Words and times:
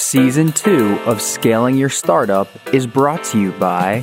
Season 0.00 0.50
2 0.50 1.00
of 1.04 1.20
Scaling 1.20 1.76
Your 1.76 1.90
Startup 1.90 2.48
is 2.74 2.86
brought 2.86 3.22
to 3.24 3.38
you 3.38 3.52
by 3.52 4.02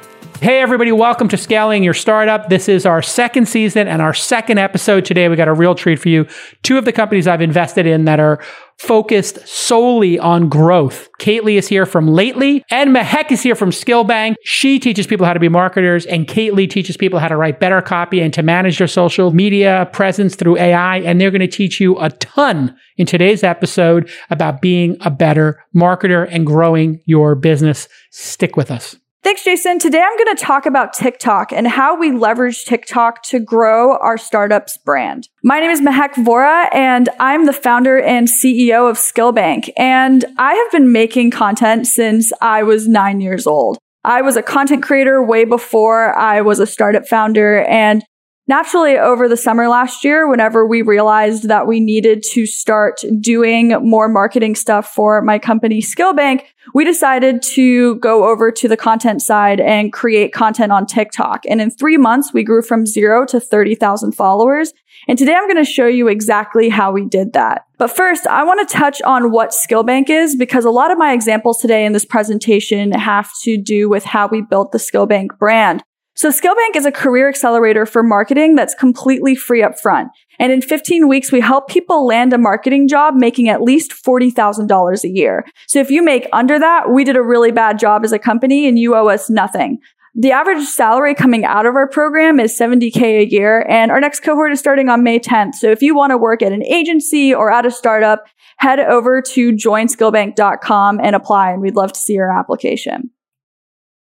Hey, 0.44 0.60
everybody, 0.60 0.92
welcome 0.92 1.30
to 1.30 1.38
Scaling 1.38 1.86
Your 1.86 1.94
Startup. 1.94 2.50
This 2.50 2.68
is 2.68 2.86
our 2.86 3.02
second 3.02 3.48
season 3.48 3.88
and 3.88 4.02
our 4.02 4.14
second 4.14 4.58
episode 4.58 5.06
today. 5.06 5.30
We 5.30 5.38
got 5.38 5.48
a 5.48 5.54
real 5.54 5.74
treat 5.74 6.00
for 6.00 6.10
you. 6.10 6.28
Two 6.64 6.78
of 6.78 6.84
the 6.84 6.92
companies 6.92 7.28
I've 7.28 7.40
invested 7.40 7.86
in 7.86 8.04
that 8.04 8.20
are 8.20 8.44
focused 8.78 9.48
solely 9.48 10.20
on 10.20 10.50
growth. 10.50 11.08
Kately 11.18 11.54
is 11.54 11.70
here 11.70 11.86
from 11.86 12.10
Lately, 12.10 12.62
and 12.70 12.94
Mehek 12.94 13.32
is 13.32 13.42
here 13.42 13.56
from 13.56 13.70
Skillbank. 13.70 14.36
She 14.44 14.80
teaches 14.80 15.08
people 15.08 15.26
how 15.26 15.32
to 15.32 15.40
be 15.40 15.48
marketers, 15.48 16.06
and 16.08 16.28
Kately 16.28 16.70
teaches 16.70 16.98
people 16.98 17.20
how 17.20 17.30
to 17.30 17.38
write 17.38 17.62
better 17.62 17.82
copy 17.82 18.20
and 18.20 18.34
to 18.34 18.44
manage 18.44 18.80
their 18.80 18.88
social 18.88 19.32
media 19.32 19.90
presence 19.94 20.36
through 20.36 20.58
AI. 20.58 20.98
And 20.98 21.22
they're 21.22 21.32
going 21.32 21.40
to 21.40 21.48
teach 21.48 21.80
you 21.80 21.98
a 22.00 22.10
ton 22.10 22.76
in 22.98 23.06
today's 23.06 23.46
episode 23.46 24.12
about 24.30 24.62
being 24.62 24.98
a 25.00 25.10
better 25.10 25.64
marketer 25.74 26.28
and 26.30 26.46
growing 26.46 27.00
your 27.06 27.34
business. 27.34 27.88
Stick 28.12 28.58
with 28.58 28.70
us. 28.70 28.98
Thanks, 29.24 29.46
Jason. 29.46 29.80
Today 29.80 30.02
I'm 30.02 30.18
going 30.18 30.36
to 30.36 30.44
talk 30.44 30.66
about 30.66 30.92
TikTok 30.92 31.54
and 31.54 31.66
how 31.66 31.98
we 31.98 32.12
leverage 32.12 32.66
TikTok 32.66 33.24
to 33.24 33.40
grow 33.40 33.96
our 34.00 34.18
startup's 34.18 34.76
brand. 34.76 35.30
My 35.42 35.62
name 35.62 35.72
is 35.72 35.80
Mehek 35.80 36.16
Vora 36.16 36.68
and 36.74 37.08
I'm 37.22 37.46
the 37.46 37.54
founder 37.54 38.02
and 38.02 38.28
CEO 38.28 38.90
of 38.90 38.98
Skillbank. 38.98 39.70
And 39.78 40.26
I 40.38 40.56
have 40.56 40.72
been 40.74 40.92
making 40.92 41.32
content 41.32 41.88
since 41.88 42.34
I 42.42 42.64
was 42.64 42.86
nine 42.86 43.22
years 43.22 43.48
old. 43.48 43.78
I 44.04 44.22
was 44.22 44.36
a 44.36 44.44
content 44.44 44.84
creator 44.84 45.24
way 45.24 45.46
before 45.46 46.14
I 46.18 46.42
was 46.42 46.60
a 46.60 46.68
startup 46.68 47.08
founder 47.08 47.64
and 47.64 48.04
Naturally, 48.46 48.98
over 48.98 49.30
the 49.30 49.38
summer 49.38 49.70
last 49.70 50.04
year, 50.04 50.30
whenever 50.30 50.68
we 50.68 50.82
realized 50.82 51.48
that 51.48 51.66
we 51.66 51.80
needed 51.80 52.22
to 52.32 52.46
start 52.46 53.00
doing 53.22 53.70
more 53.88 54.10
marketing 54.10 54.56
stuff 54.56 54.90
for 54.90 55.22
my 55.22 55.40
company 55.40 55.82
Skillbank, 55.82 56.42
we 56.74 56.84
decided 56.84 57.42
to 57.42 57.96
go 57.96 58.30
over 58.30 58.52
to 58.52 58.68
the 58.68 58.76
content 58.76 59.22
side 59.22 59.62
and 59.62 59.94
create 59.94 60.34
content 60.34 60.74
on 60.74 60.86
TikTok. 60.86 61.44
And 61.50 61.62
in 61.62 61.72
three 61.72 61.96
months, 61.96 62.34
we 62.34 62.44
grew 62.44 62.62
from 62.62 62.86
zero 62.86 63.26
to 63.28 63.40
30,000 63.40 64.12
followers. 64.12 64.74
And 65.08 65.18
today 65.18 65.36
I'm 65.36 65.48
going 65.48 65.64
to 65.64 65.70
show 65.70 65.88
you 65.88 66.10
exactly 66.10 66.68
how 66.68 66.92
we 66.92 67.06
did 67.06 67.32
that. 67.34 67.66
But 67.78 67.92
first, 67.92 68.28
I 68.28 68.44
want 68.44 68.68
to 68.68 68.78
touch 68.78 69.02
on 69.04 69.32
what 69.32 69.52
Skillbank 69.52 70.10
is 70.10 70.36
because 70.36 70.66
a 70.66 70.70
lot 70.70 70.92
of 70.92 70.98
my 70.98 71.14
examples 71.14 71.62
today 71.62 71.86
in 71.86 71.94
this 71.94 72.06
presentation 72.06 72.92
have 72.92 73.30
to 73.44 73.56
do 73.56 73.88
with 73.88 74.04
how 74.04 74.28
we 74.28 74.42
built 74.42 74.74
the 74.74 74.80
Skillbank 74.80 75.38
brand. 75.40 75.82
So 76.16 76.30
Skillbank 76.30 76.76
is 76.76 76.86
a 76.86 76.92
career 76.92 77.28
accelerator 77.28 77.86
for 77.86 78.04
marketing 78.04 78.56
that's 78.56 78.76
completely 78.76 79.36
free 79.36 79.64
up 79.64 79.80
front. 79.80 80.10
And 80.40 80.52
in 80.52 80.62
15 80.62 81.08
weeks, 81.08 81.32
we 81.32 81.42
help 81.42 81.68
people 81.68 82.06
land 82.06 82.34
a 82.34 82.38
marketing 82.38 82.88
job 82.88 83.16
making 83.16 83.50
at 83.50 83.62
least 83.62 83.92
$40,000 83.92 85.04
a 85.04 85.10
year. 85.10 85.46
So 85.68 85.80
if 85.80 85.90
you 85.90 86.04
make 86.04 86.28
under 86.32 86.60
that, 86.60 86.92
we 86.92 87.04
did 87.04 87.16
a 87.16 87.24
really 87.24 87.52
bad 87.52 87.80
job 87.80 88.04
as 88.04 88.12
a 88.12 88.20
company 88.20 88.68
and 88.68 88.78
you 88.78 88.96
owe 88.96 89.08
us 89.08 89.30
nothing. 89.30 89.80
The 90.16 90.32
average 90.32 90.64
salary 90.68 91.16
coming 91.16 91.44
out 91.44 91.66
of 91.66 91.74
our 91.76 91.90
program 91.90 92.40
is 92.40 92.58
70K 92.58 93.22
a 93.22 93.26
year 93.26 93.66
and 93.68 93.92
our 93.92 94.00
next 94.00 94.20
cohort 94.20 94.52
is 94.52 94.60
starting 94.60 94.88
on 94.88 95.04
May 95.04 95.18
10th. 95.18 95.56
So 95.56 95.72
if 95.72 95.82
you 95.82 95.96
want 95.96 96.12
to 96.12 96.18
work 96.20 96.44
at 96.44 96.52
an 96.52 96.64
agency 96.64 97.34
or 97.34 97.52
at 97.52 97.66
a 97.66 97.72
startup, 97.72 98.26
head 98.58 98.80
over 98.80 99.24
to 99.24 99.52
joinskillbank.com 99.52 101.00
and 101.02 101.16
apply 101.16 101.52
and 101.52 101.62
we'd 101.64 101.76
love 101.76 101.94
to 101.94 102.00
see 102.00 102.14
your 102.14 102.32
application. 102.32 103.10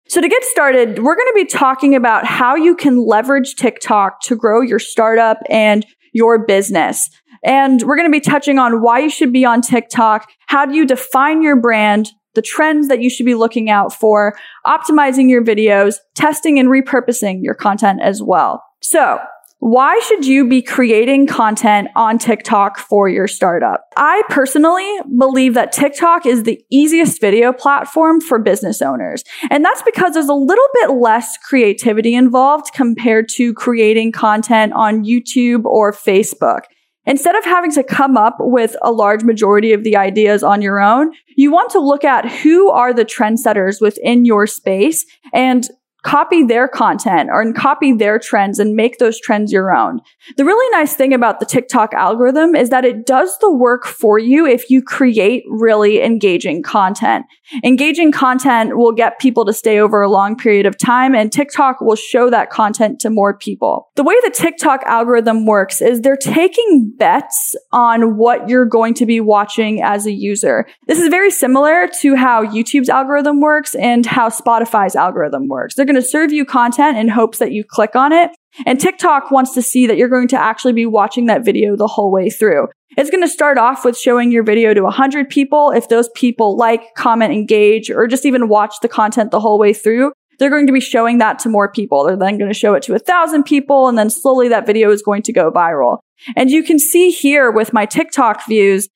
So 0.08 0.22
to 0.22 0.28
get 0.28 0.42
started, 0.44 1.02
we're 1.02 1.16
going 1.16 1.28
to 1.28 1.34
be 1.34 1.44
talking 1.44 1.94
about 1.94 2.24
how 2.24 2.56
you 2.56 2.74
can 2.74 3.04
leverage 3.04 3.56
TikTok 3.56 4.22
to 4.22 4.36
grow 4.36 4.62
your 4.62 4.78
startup 4.78 5.38
and 5.50 5.84
your 6.14 6.46
business. 6.46 7.10
And 7.44 7.82
we're 7.82 7.96
going 7.96 8.10
to 8.10 8.12
be 8.12 8.20
touching 8.20 8.58
on 8.58 8.80
why 8.80 9.00
you 9.00 9.10
should 9.10 9.34
be 9.34 9.44
on 9.44 9.60
TikTok. 9.60 10.30
How 10.46 10.64
do 10.64 10.74
you 10.74 10.86
define 10.86 11.42
your 11.42 11.60
brand? 11.60 12.08
The 12.34 12.40
trends 12.40 12.88
that 12.88 13.02
you 13.02 13.10
should 13.10 13.26
be 13.26 13.34
looking 13.34 13.68
out 13.68 13.92
for, 13.92 14.38
optimizing 14.66 15.28
your 15.28 15.44
videos, 15.44 15.96
testing 16.14 16.58
and 16.58 16.68
repurposing 16.68 17.42
your 17.42 17.54
content 17.54 18.00
as 18.02 18.22
well. 18.22 18.64
So 18.80 19.18
why 19.60 19.98
should 20.06 20.24
you 20.24 20.48
be 20.48 20.62
creating 20.62 21.26
content 21.26 21.88
on 21.96 22.18
TikTok 22.18 22.78
for 22.78 23.08
your 23.08 23.26
startup? 23.26 23.84
I 23.96 24.22
personally 24.28 24.88
believe 25.18 25.54
that 25.54 25.72
TikTok 25.72 26.26
is 26.26 26.44
the 26.44 26.60
easiest 26.70 27.20
video 27.20 27.52
platform 27.52 28.20
for 28.20 28.38
business 28.38 28.80
owners. 28.80 29.24
And 29.50 29.64
that's 29.64 29.82
because 29.82 30.14
there's 30.14 30.28
a 30.28 30.34
little 30.34 30.68
bit 30.74 30.90
less 30.92 31.36
creativity 31.38 32.14
involved 32.14 32.72
compared 32.72 33.28
to 33.30 33.52
creating 33.54 34.12
content 34.12 34.74
on 34.74 35.04
YouTube 35.04 35.64
or 35.64 35.92
Facebook. 35.92 36.60
Instead 37.04 37.34
of 37.34 37.44
having 37.44 37.72
to 37.72 37.82
come 37.82 38.18
up 38.18 38.36
with 38.38 38.76
a 38.82 38.92
large 38.92 39.24
majority 39.24 39.72
of 39.72 39.82
the 39.82 39.96
ideas 39.96 40.42
on 40.42 40.60
your 40.60 40.78
own, 40.78 41.10
you 41.36 41.50
want 41.50 41.70
to 41.70 41.80
look 41.80 42.04
at 42.04 42.30
who 42.30 42.70
are 42.70 42.92
the 42.92 43.04
trendsetters 43.04 43.80
within 43.80 44.26
your 44.26 44.46
space 44.46 45.06
and 45.32 45.66
copy 46.08 46.42
their 46.42 46.66
content 46.66 47.28
or 47.30 47.52
copy 47.52 47.92
their 47.92 48.18
trends 48.18 48.58
and 48.58 48.74
make 48.74 48.96
those 48.96 49.20
trends 49.20 49.52
your 49.52 49.76
own. 49.76 50.00
The 50.38 50.44
really 50.46 50.70
nice 50.70 50.94
thing 50.94 51.12
about 51.12 51.38
the 51.38 51.44
TikTok 51.44 51.92
algorithm 51.92 52.54
is 52.54 52.70
that 52.70 52.86
it 52.86 53.04
does 53.04 53.36
the 53.40 53.52
work 53.52 53.84
for 53.84 54.18
you 54.18 54.46
if 54.46 54.70
you 54.70 54.80
create 54.80 55.44
really 55.50 56.02
engaging 56.02 56.62
content. 56.62 57.26
Engaging 57.62 58.10
content 58.10 58.78
will 58.78 58.92
get 58.92 59.18
people 59.18 59.44
to 59.44 59.52
stay 59.52 59.78
over 59.78 60.00
a 60.00 60.08
long 60.08 60.34
period 60.34 60.64
of 60.64 60.78
time 60.78 61.14
and 61.14 61.30
TikTok 61.30 61.82
will 61.82 61.96
show 61.96 62.30
that 62.30 62.48
content 62.48 63.00
to 63.00 63.10
more 63.10 63.36
people. 63.36 63.90
The 63.96 64.02
way 64.02 64.14
the 64.22 64.30
TikTok 64.34 64.84
algorithm 64.86 65.44
works 65.44 65.82
is 65.82 66.00
they're 66.00 66.16
taking 66.16 66.90
bets 66.96 67.54
on 67.70 68.16
what 68.16 68.48
you're 68.48 68.64
going 68.64 68.94
to 68.94 69.04
be 69.04 69.20
watching 69.20 69.82
as 69.82 70.06
a 70.06 70.12
user. 70.12 70.66
This 70.86 71.00
is 71.00 71.08
very 71.08 71.30
similar 71.30 71.86
to 72.00 72.16
how 72.16 72.46
YouTube's 72.46 72.88
algorithm 72.88 73.40
works 73.40 73.74
and 73.74 74.06
how 74.06 74.30
Spotify's 74.30 74.96
algorithm 74.96 75.48
works. 75.48 75.74
They're 75.74 75.84
going 75.84 75.97
to 76.00 76.06
serve 76.06 76.32
you 76.32 76.44
content 76.44 76.96
in 76.96 77.08
hopes 77.08 77.38
that 77.38 77.52
you 77.52 77.64
click 77.64 77.96
on 77.96 78.12
it. 78.12 78.30
And 78.66 78.80
TikTok 78.80 79.30
wants 79.30 79.52
to 79.54 79.62
see 79.62 79.86
that 79.86 79.96
you're 79.96 80.08
going 80.08 80.28
to 80.28 80.40
actually 80.40 80.72
be 80.72 80.86
watching 80.86 81.26
that 81.26 81.44
video 81.44 81.76
the 81.76 81.86
whole 81.86 82.10
way 82.10 82.30
through. 82.30 82.68
It's 82.96 83.10
going 83.10 83.22
to 83.22 83.28
start 83.28 83.58
off 83.58 83.84
with 83.84 83.96
showing 83.96 84.32
your 84.32 84.42
video 84.42 84.74
to 84.74 84.82
100 84.82 85.28
people. 85.28 85.70
If 85.70 85.88
those 85.88 86.08
people 86.14 86.56
like, 86.56 86.82
comment, 86.96 87.32
engage, 87.32 87.90
or 87.90 88.06
just 88.06 88.26
even 88.26 88.48
watch 88.48 88.74
the 88.82 88.88
content 88.88 89.30
the 89.30 89.40
whole 89.40 89.58
way 89.58 89.72
through, 89.72 90.12
they're 90.38 90.50
going 90.50 90.66
to 90.66 90.72
be 90.72 90.80
showing 90.80 91.18
that 91.18 91.38
to 91.40 91.48
more 91.48 91.70
people. 91.70 92.04
They're 92.04 92.16
then 92.16 92.38
going 92.38 92.50
to 92.50 92.58
show 92.58 92.74
it 92.74 92.82
to 92.84 92.98
thousand 92.98 93.44
people, 93.44 93.88
and 93.88 93.98
then 93.98 94.10
slowly 94.10 94.48
that 94.48 94.66
video 94.66 94.90
is 94.90 95.02
going 95.02 95.22
to 95.22 95.32
go 95.32 95.50
viral. 95.50 95.98
And 96.36 96.50
you 96.50 96.62
can 96.62 96.78
see 96.78 97.10
here 97.10 97.50
with 97.50 97.72
my 97.72 97.86
TikTok 97.86 98.46
views, 98.46 98.88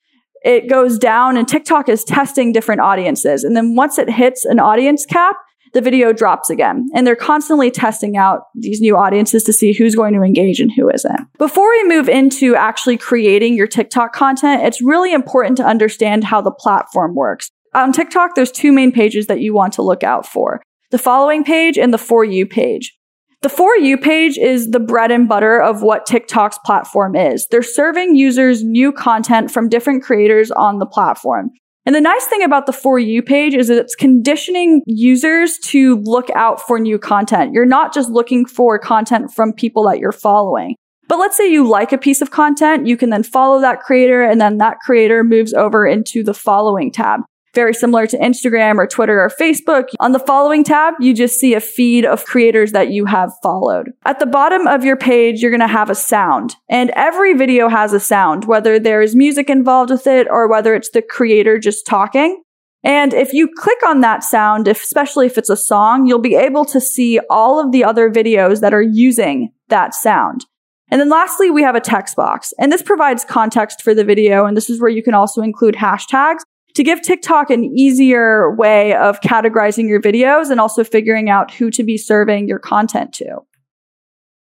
it 0.45 0.69
goes 0.69 0.99
down 0.99 1.37
and 1.37 1.47
TikTok 1.47 1.89
is 1.89 2.03
testing 2.03 2.53
different 2.53 2.81
audiences. 2.81 3.45
And 3.45 3.57
then 3.57 3.77
once 3.77 3.98
it 3.98 4.10
hits 4.10 4.45
an 4.45 4.59
audience 4.59 5.07
cap, 5.07 5.37
the 5.72 5.80
video 5.80 6.13
drops 6.13 6.51
again. 6.51 6.89
And 6.95 7.07
they're 7.07 7.16
constantly 7.16 7.71
testing 7.71 8.16
out 8.16 8.42
these 8.54 8.80
new 8.80 8.97
audiences 8.97 9.42
to 9.45 9.53
see 9.53 9.72
who's 9.72 9.95
going 9.95 10.15
to 10.15 10.22
engage 10.22 10.60
and 10.60 10.71
who 10.77 10.91
isn't. 10.91 11.21
Before 11.39 11.69
we 11.71 11.89
move 11.89 12.09
into 12.09 12.54
actually 12.54 12.98
creating 12.98 13.54
your 13.54 13.66
TikTok 13.66 14.13
content, 14.13 14.63
it's 14.63 14.83
really 14.83 15.13
important 15.13 15.57
to 15.59 15.65
understand 15.65 16.24
how 16.24 16.41
the 16.41 16.51
platform 16.51 17.15
works. 17.15 17.51
On 17.74 17.92
TikTok, 17.92 18.34
there's 18.34 18.53
two 18.53 18.72
main 18.72 18.92
pages 18.92 19.27
that 19.27 19.41
you 19.41 19.54
want 19.54 19.72
to 19.74 19.83
look 19.83 20.03
out 20.03 20.27
for. 20.27 20.63
The 20.91 20.98
following 20.98 21.42
page 21.42 21.78
and 21.78 21.92
the 21.92 21.98
For 21.98 22.22
You 22.22 22.47
page. 22.47 22.95
The 23.41 23.48
For 23.48 23.77
You 23.77 23.97
page 23.97 24.36
is 24.36 24.71
the 24.71 24.78
bread 24.78 25.10
and 25.10 25.27
butter 25.27 25.60
of 25.60 25.83
what 25.83 26.04
TikTok's 26.04 26.59
platform 26.66 27.16
is. 27.16 27.47
They're 27.51 27.63
serving 27.63 28.15
users 28.15 28.63
new 28.63 28.92
content 28.92 29.51
from 29.51 29.71
different 29.71 30.03
creators 30.03 30.51
on 30.51 30.78
the 30.78 30.86
platform. 30.86 31.51
And 31.84 31.95
the 31.97 32.01
nice 32.01 32.25
thing 32.27 32.43
about 32.43 32.67
the 32.67 32.73
For 32.73 32.99
You 32.99 33.23
page 33.23 33.55
is 33.55 33.69
that 33.69 33.79
it's 33.79 33.97
conditioning 33.97 34.83
users 34.87 35.59
to 35.65 35.97
look 36.03 36.31
out 36.31 36.61
for 36.61 36.79
new 36.79 36.99
content. 36.99 37.53
You're 37.53 37.67
not 37.67 37.93
just 37.93 38.09
looking 38.09 38.47
for 38.47 38.79
content 38.79 39.33
from 39.34 39.53
people 39.53 39.83
that 39.89 39.99
you're 39.99 40.13
following. 40.13 40.77
But 41.09 41.19
let's 41.19 41.37
say 41.37 41.51
you 41.51 41.69
like 41.69 41.93
a 41.93 41.99
piece 41.99 42.23
of 42.23 42.31
content, 42.31 42.87
you 42.87 42.97
can 42.97 43.11
then 43.11 43.25
follow 43.25 43.61
that 43.61 43.81
creator 43.81 44.23
and 44.23 44.41
then 44.41 44.59
that 44.59 44.79
creator 44.79 45.25
moves 45.25 45.53
over 45.53 45.84
into 45.84 46.23
the 46.23 46.34
following 46.34 46.93
tab. 46.93 47.21
Very 47.54 47.75
similar 47.75 48.07
to 48.07 48.19
Instagram 48.19 48.77
or 48.78 48.87
Twitter 48.87 49.21
or 49.21 49.31
Facebook. 49.31 49.89
On 50.01 50.13
the 50.13 50.19
following 50.19 50.65
tab, 50.65 50.95
you 51.01 51.13
just 51.13 51.39
see 51.39 51.54
a 51.54 51.60
feed 51.60 52.07
of 52.07 52.25
creators 52.25 52.72
that 52.72 52.91
you 52.91 53.04
have 53.04 53.33
followed. 53.43 53.91
At 54.04 54.21
the 54.21 54.27
bottom 54.27 54.66
of 54.66 54.84
your 54.84 54.97
page, 54.97 55.43
you're 55.43 55.51
going 55.51 55.60
to 55.60 55.66
have 55.66 55.91
a 55.91 55.95
sound 55.95 56.57
and 56.69 56.91
every 56.91 57.34
video 57.34 57.69
has 57.69 57.93
a 57.93 58.01
sound, 58.01 58.47
whether 58.47 58.78
there's 58.78 59.15
music 59.15 59.51
involved 59.51 59.91
with 59.91 60.07
it 60.07 60.27
or 60.31 60.49
whether 60.49 60.75
it's 60.75 60.91
the 60.91 61.03
creator 61.03 61.59
just 61.59 61.87
talking. 61.87 62.43
And 62.84 63.15
if 63.15 63.33
you 63.33 63.49
click 63.49 63.78
on 63.87 64.01
that 64.01 64.25
sound, 64.25 64.66
especially 64.66 65.27
if 65.27 65.39
it's 65.39 65.51
a 65.51 65.57
song, 65.57 66.07
you'll 66.07 66.19
be 66.19 66.34
able 66.34 66.65
to 66.66 66.81
see 66.81 67.21
all 67.31 67.60
of 67.60 67.71
the 67.71 67.84
other 67.84 68.10
videos 68.10 68.60
that 68.60 68.75
are 68.75 68.83
using 68.83 69.53
that 69.69 69.95
sound. 69.95 70.47
And 70.91 71.01
then 71.01 71.09
lastly, 71.09 71.51
we 71.51 71.63
have 71.63 71.75
a 71.75 71.81
text 71.81 72.16
box. 72.16 72.53
And 72.59 72.72
this 72.72 72.83
provides 72.83 73.25
context 73.25 73.83
for 73.83 73.95
the 73.95 74.05
video. 74.05 74.45
And 74.45 74.57
this 74.57 74.69
is 74.69 74.81
where 74.81 74.91
you 74.91 75.03
can 75.03 75.15
also 75.15 75.43
include 75.43 75.75
hashtags 75.75 76.41
to 76.74 76.84
give 76.84 77.03
TikTok 77.03 77.51
an 77.51 77.65
easier 77.65 78.54
way 78.54 78.95
of 78.95 79.21
categorizing 79.21 79.89
your 79.89 80.01
videos 80.01 80.51
and 80.51 80.60
also 80.60 80.84
figuring 80.84 81.28
out 81.30 81.53
who 81.53 81.71
to 81.71 81.83
be 81.83 81.97
serving 81.97 82.48
your 82.48 82.59
content 82.59 83.13
to. 83.15 83.39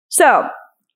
So 0.10 0.50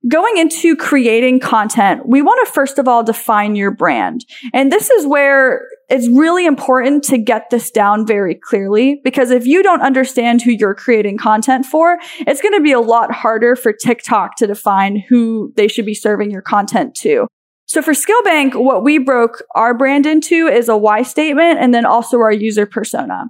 Going 0.10 0.38
into 0.38 0.76
creating 0.76 1.42
content, 1.42 2.08
we 2.08 2.24
want 2.24 2.44
to 2.44 2.52
first 2.52 2.80
of 2.80 2.88
all 2.88 3.04
define 3.04 3.56
your 3.56 3.70
brand. 3.70 4.26
And 4.52 4.72
this 4.72 4.90
is 4.90 5.06
where 5.06 5.62
it's 5.90 6.08
really 6.08 6.48
important 6.48 7.04
to 7.04 7.20
get 7.20 7.52
this 7.52 7.70
down 7.70 8.08
very 8.08 8.34
clearly 8.34 9.00
because 9.04 9.30
if 9.30 9.46
you 9.46 9.62
don't 9.62 9.82
understand 9.82 10.42
who 10.42 10.52
you're 10.52 10.74
creating 10.74 11.20
content 11.20 11.68
for, 11.68 12.00
it's 12.22 12.42
going 12.42 12.56
to 12.56 12.64
be 12.64 12.72
a 12.72 12.80
lot 12.80 13.12
harder 13.12 13.56
for 13.56 13.74
TikTok 13.74 14.38
to 14.38 14.48
define 14.48 15.04
who 15.08 15.54
they 15.56 15.68
should 15.68 15.86
be 15.86 15.94
serving 15.94 16.32
your 16.32 16.42
content 16.42 16.96
to. 16.96 17.28
So 17.72 17.82
for 17.82 17.94
Skillbank, 17.94 18.54
what 18.62 18.84
we 18.84 18.98
broke 18.98 19.44
our 19.56 19.74
brand 19.74 20.06
into 20.06 20.46
is 20.48 20.68
a 20.68 20.76
why 20.76 21.04
statement 21.04 21.60
and 21.60 21.74
then 21.74 21.86
also 21.86 22.18
our 22.18 22.30
user 22.34 22.66
persona. 22.66 23.28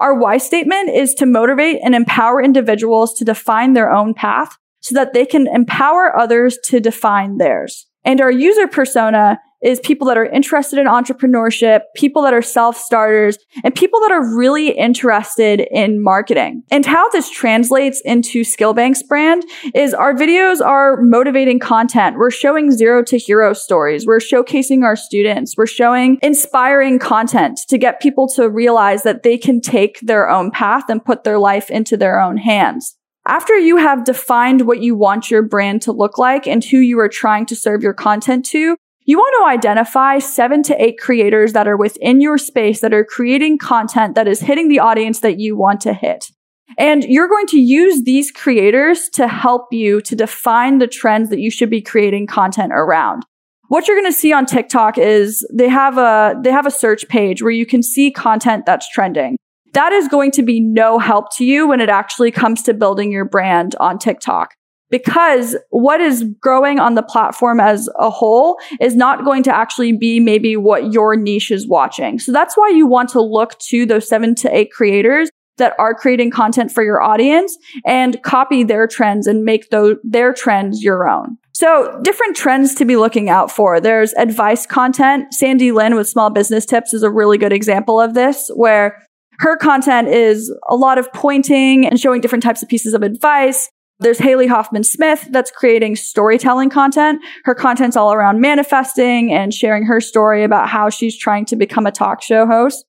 Our 0.00 0.14
why 0.14 0.38
statement 0.38 0.88
is 0.88 1.12
to 1.16 1.26
motivate 1.26 1.80
and 1.84 1.94
empower 1.94 2.42
individuals 2.42 3.12
to 3.18 3.26
define 3.26 3.74
their 3.74 3.92
own 3.92 4.14
path 4.14 4.56
so 4.80 4.94
that 4.94 5.12
they 5.12 5.26
can 5.26 5.46
empower 5.46 6.18
others 6.18 6.56
to 6.64 6.80
define 6.80 7.36
theirs. 7.36 7.86
And 8.06 8.22
our 8.22 8.30
user 8.30 8.66
persona 8.66 9.38
is 9.64 9.80
people 9.80 10.06
that 10.06 10.18
are 10.18 10.26
interested 10.26 10.78
in 10.78 10.86
entrepreneurship, 10.86 11.80
people 11.96 12.22
that 12.22 12.34
are 12.34 12.42
self-starters, 12.42 13.38
and 13.64 13.74
people 13.74 13.98
that 14.00 14.12
are 14.12 14.36
really 14.36 14.68
interested 14.68 15.66
in 15.70 16.02
marketing. 16.02 16.62
And 16.70 16.84
how 16.86 17.08
this 17.10 17.30
translates 17.30 18.00
into 18.04 18.42
Skillbank's 18.42 19.02
brand 19.02 19.42
is 19.74 19.94
our 19.94 20.14
videos 20.14 20.60
are 20.60 21.00
motivating 21.00 21.58
content. 21.58 22.18
We're 22.18 22.30
showing 22.30 22.70
zero 22.70 23.02
to 23.04 23.18
hero 23.18 23.54
stories. 23.54 24.06
We're 24.06 24.18
showcasing 24.18 24.84
our 24.84 24.96
students. 24.96 25.56
We're 25.56 25.66
showing 25.66 26.18
inspiring 26.22 26.98
content 26.98 27.60
to 27.68 27.78
get 27.78 28.00
people 28.00 28.28
to 28.36 28.50
realize 28.50 29.02
that 29.02 29.22
they 29.22 29.38
can 29.38 29.60
take 29.60 29.98
their 30.00 30.28
own 30.28 30.50
path 30.50 30.84
and 30.88 31.04
put 31.04 31.24
their 31.24 31.38
life 31.38 31.70
into 31.70 31.96
their 31.96 32.20
own 32.20 32.36
hands. 32.36 32.96
After 33.26 33.56
you 33.56 33.78
have 33.78 34.04
defined 34.04 34.66
what 34.66 34.82
you 34.82 34.94
want 34.94 35.30
your 35.30 35.40
brand 35.40 35.80
to 35.82 35.92
look 35.92 36.18
like 36.18 36.46
and 36.46 36.62
who 36.62 36.76
you 36.76 36.98
are 36.98 37.08
trying 37.08 37.46
to 37.46 37.56
serve 37.56 37.82
your 37.82 37.94
content 37.94 38.44
to, 38.46 38.76
you 39.04 39.18
want 39.18 39.34
to 39.40 39.50
identify 39.50 40.18
seven 40.18 40.62
to 40.62 40.82
eight 40.82 40.98
creators 40.98 41.52
that 41.52 41.68
are 41.68 41.76
within 41.76 42.20
your 42.20 42.38
space 42.38 42.80
that 42.80 42.94
are 42.94 43.04
creating 43.04 43.58
content 43.58 44.14
that 44.14 44.26
is 44.26 44.40
hitting 44.40 44.68
the 44.68 44.78
audience 44.78 45.20
that 45.20 45.38
you 45.38 45.56
want 45.56 45.82
to 45.82 45.92
hit. 45.92 46.30
And 46.78 47.04
you're 47.04 47.28
going 47.28 47.46
to 47.48 47.60
use 47.60 48.02
these 48.04 48.30
creators 48.30 49.10
to 49.10 49.28
help 49.28 49.72
you 49.72 50.00
to 50.02 50.16
define 50.16 50.78
the 50.78 50.86
trends 50.86 51.28
that 51.28 51.38
you 51.38 51.50
should 51.50 51.68
be 51.68 51.82
creating 51.82 52.26
content 52.26 52.72
around. 52.74 53.24
What 53.68 53.86
you're 53.86 54.00
going 54.00 54.10
to 54.10 54.18
see 54.18 54.32
on 54.32 54.46
TikTok 54.46 54.96
is 54.96 55.46
they 55.52 55.68
have 55.68 55.98
a, 55.98 56.34
they 56.42 56.50
have 56.50 56.66
a 56.66 56.70
search 56.70 57.06
page 57.08 57.42
where 57.42 57.52
you 57.52 57.66
can 57.66 57.82
see 57.82 58.10
content 58.10 58.64
that's 58.64 58.88
trending. 58.90 59.36
That 59.74 59.92
is 59.92 60.08
going 60.08 60.30
to 60.32 60.42
be 60.42 60.60
no 60.60 60.98
help 60.98 61.26
to 61.36 61.44
you 61.44 61.68
when 61.68 61.80
it 61.80 61.88
actually 61.88 62.30
comes 62.30 62.62
to 62.62 62.74
building 62.74 63.12
your 63.12 63.24
brand 63.24 63.74
on 63.80 63.98
TikTok 63.98 64.54
because 64.94 65.56
what 65.70 66.00
is 66.00 66.22
growing 66.40 66.78
on 66.78 66.94
the 66.94 67.02
platform 67.02 67.58
as 67.58 67.88
a 67.98 68.08
whole 68.08 68.60
is 68.80 68.94
not 68.94 69.24
going 69.24 69.42
to 69.42 69.52
actually 69.52 69.90
be 69.90 70.20
maybe 70.20 70.56
what 70.56 70.92
your 70.92 71.16
niche 71.16 71.50
is 71.50 71.66
watching. 71.66 72.20
So 72.20 72.30
that's 72.30 72.56
why 72.56 72.68
you 72.68 72.86
want 72.86 73.08
to 73.08 73.20
look 73.20 73.58
to 73.70 73.86
those 73.86 74.08
seven 74.08 74.36
to 74.36 74.56
eight 74.56 74.70
creators 74.70 75.30
that 75.56 75.74
are 75.80 75.96
creating 75.96 76.30
content 76.30 76.70
for 76.70 76.84
your 76.84 77.02
audience 77.02 77.58
and 77.84 78.22
copy 78.22 78.62
their 78.62 78.86
trends 78.86 79.26
and 79.26 79.44
make 79.44 79.68
those, 79.70 79.96
their 80.04 80.32
trends 80.32 80.84
your 80.84 81.08
own. 81.08 81.38
So 81.54 82.00
different 82.04 82.36
trends 82.36 82.76
to 82.76 82.84
be 82.84 82.94
looking 82.94 83.28
out 83.28 83.50
for. 83.50 83.80
There's 83.80 84.12
advice 84.12 84.64
content. 84.64 85.34
Sandy 85.34 85.72
Lynn 85.72 85.96
with 85.96 86.08
small 86.08 86.30
business 86.30 86.64
tips 86.64 86.94
is 86.94 87.02
a 87.02 87.10
really 87.10 87.36
good 87.36 87.52
example 87.52 88.00
of 88.00 88.14
this 88.14 88.48
where 88.54 89.04
her 89.40 89.56
content 89.56 90.06
is 90.06 90.54
a 90.68 90.76
lot 90.76 90.98
of 90.98 91.12
pointing 91.12 91.84
and 91.84 91.98
showing 91.98 92.20
different 92.20 92.44
types 92.44 92.62
of 92.62 92.68
pieces 92.68 92.94
of 92.94 93.02
advice. 93.02 93.68
There's 94.04 94.18
Haley 94.18 94.46
Hoffman 94.46 94.84
Smith 94.84 95.26
that's 95.30 95.50
creating 95.50 95.96
storytelling 95.96 96.68
content. 96.68 97.24
Her 97.44 97.54
content's 97.54 97.96
all 97.96 98.12
around 98.12 98.38
manifesting 98.38 99.32
and 99.32 99.52
sharing 99.52 99.86
her 99.86 99.98
story 99.98 100.44
about 100.44 100.68
how 100.68 100.90
she's 100.90 101.16
trying 101.16 101.46
to 101.46 101.56
become 101.56 101.86
a 101.86 101.90
talk 101.90 102.22
show 102.22 102.46
host. 102.46 102.84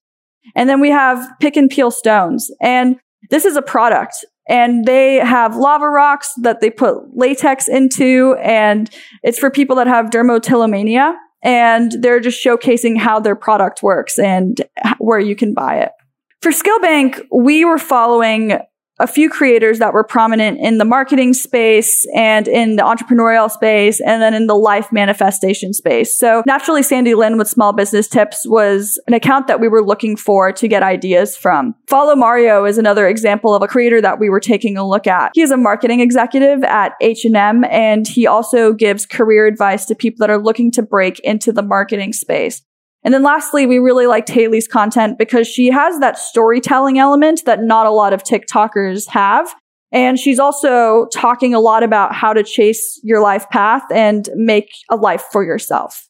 And 0.54 0.68
then 0.68 0.78
we 0.78 0.90
have 0.90 1.26
Pick 1.40 1.56
and 1.56 1.70
Peel 1.70 1.90
Stones. 1.90 2.50
And 2.60 2.96
this 3.30 3.46
is 3.46 3.56
a 3.56 3.62
product 3.62 4.26
and 4.46 4.84
they 4.84 5.14
have 5.14 5.56
lava 5.56 5.88
rocks 5.88 6.34
that 6.42 6.60
they 6.60 6.68
put 6.68 7.16
latex 7.16 7.66
into 7.66 8.36
and 8.42 8.90
it's 9.22 9.38
for 9.38 9.50
people 9.50 9.76
that 9.76 9.86
have 9.86 10.10
dermatillomania 10.10 11.14
and 11.42 11.92
they're 12.02 12.20
just 12.20 12.44
showcasing 12.44 12.98
how 12.98 13.20
their 13.20 13.34
product 13.34 13.82
works 13.82 14.18
and 14.18 14.60
where 14.98 15.18
you 15.18 15.34
can 15.34 15.54
buy 15.54 15.78
it. 15.78 15.92
For 16.42 16.52
Skillbank, 16.52 17.22
we 17.32 17.64
were 17.64 17.78
following 17.78 18.60
a 18.98 19.06
few 19.06 19.28
creators 19.28 19.78
that 19.78 19.92
were 19.92 20.04
prominent 20.04 20.58
in 20.60 20.78
the 20.78 20.84
marketing 20.84 21.34
space 21.34 22.06
and 22.14 22.48
in 22.48 22.76
the 22.76 22.82
entrepreneurial 22.82 23.50
space 23.50 24.00
and 24.00 24.22
then 24.22 24.34
in 24.34 24.46
the 24.46 24.54
life 24.54 24.90
manifestation 24.90 25.72
space. 25.72 26.16
So 26.16 26.42
naturally, 26.46 26.82
Sandy 26.82 27.14
Lynn 27.14 27.36
with 27.38 27.48
Small 27.48 27.72
Business 27.72 28.08
Tips 28.08 28.46
was 28.46 29.00
an 29.06 29.14
account 29.14 29.48
that 29.48 29.60
we 29.60 29.68
were 29.68 29.84
looking 29.84 30.16
for 30.16 30.52
to 30.52 30.68
get 30.68 30.82
ideas 30.82 31.36
from. 31.36 31.74
Follow 31.88 32.14
Mario 32.14 32.64
is 32.64 32.78
another 32.78 33.06
example 33.06 33.54
of 33.54 33.62
a 33.62 33.68
creator 33.68 34.00
that 34.00 34.18
we 34.18 34.30
were 34.30 34.40
taking 34.40 34.76
a 34.76 34.86
look 34.86 35.06
at. 35.06 35.32
He 35.34 35.42
is 35.42 35.50
a 35.50 35.56
marketing 35.56 36.00
executive 36.00 36.64
at 36.64 36.92
H&M 37.00 37.64
and 37.64 38.08
he 38.08 38.26
also 38.26 38.72
gives 38.72 39.06
career 39.06 39.46
advice 39.46 39.84
to 39.86 39.94
people 39.94 40.18
that 40.20 40.30
are 40.30 40.42
looking 40.42 40.70
to 40.72 40.82
break 40.82 41.18
into 41.20 41.52
the 41.52 41.62
marketing 41.62 42.12
space. 42.12 42.62
And 43.06 43.14
then 43.14 43.22
lastly, 43.22 43.66
we 43.66 43.78
really 43.78 44.08
liked 44.08 44.28
Haley's 44.28 44.66
content 44.66 45.16
because 45.16 45.46
she 45.46 45.68
has 45.68 46.00
that 46.00 46.18
storytelling 46.18 46.98
element 46.98 47.44
that 47.46 47.62
not 47.62 47.86
a 47.86 47.90
lot 47.92 48.12
of 48.12 48.24
TikTokers 48.24 49.06
have. 49.10 49.54
And 49.92 50.18
she's 50.18 50.40
also 50.40 51.06
talking 51.14 51.54
a 51.54 51.60
lot 51.60 51.84
about 51.84 52.12
how 52.12 52.32
to 52.32 52.42
chase 52.42 53.00
your 53.04 53.22
life 53.22 53.48
path 53.50 53.84
and 53.94 54.28
make 54.34 54.70
a 54.90 54.96
life 54.96 55.24
for 55.30 55.44
yourself. 55.44 56.08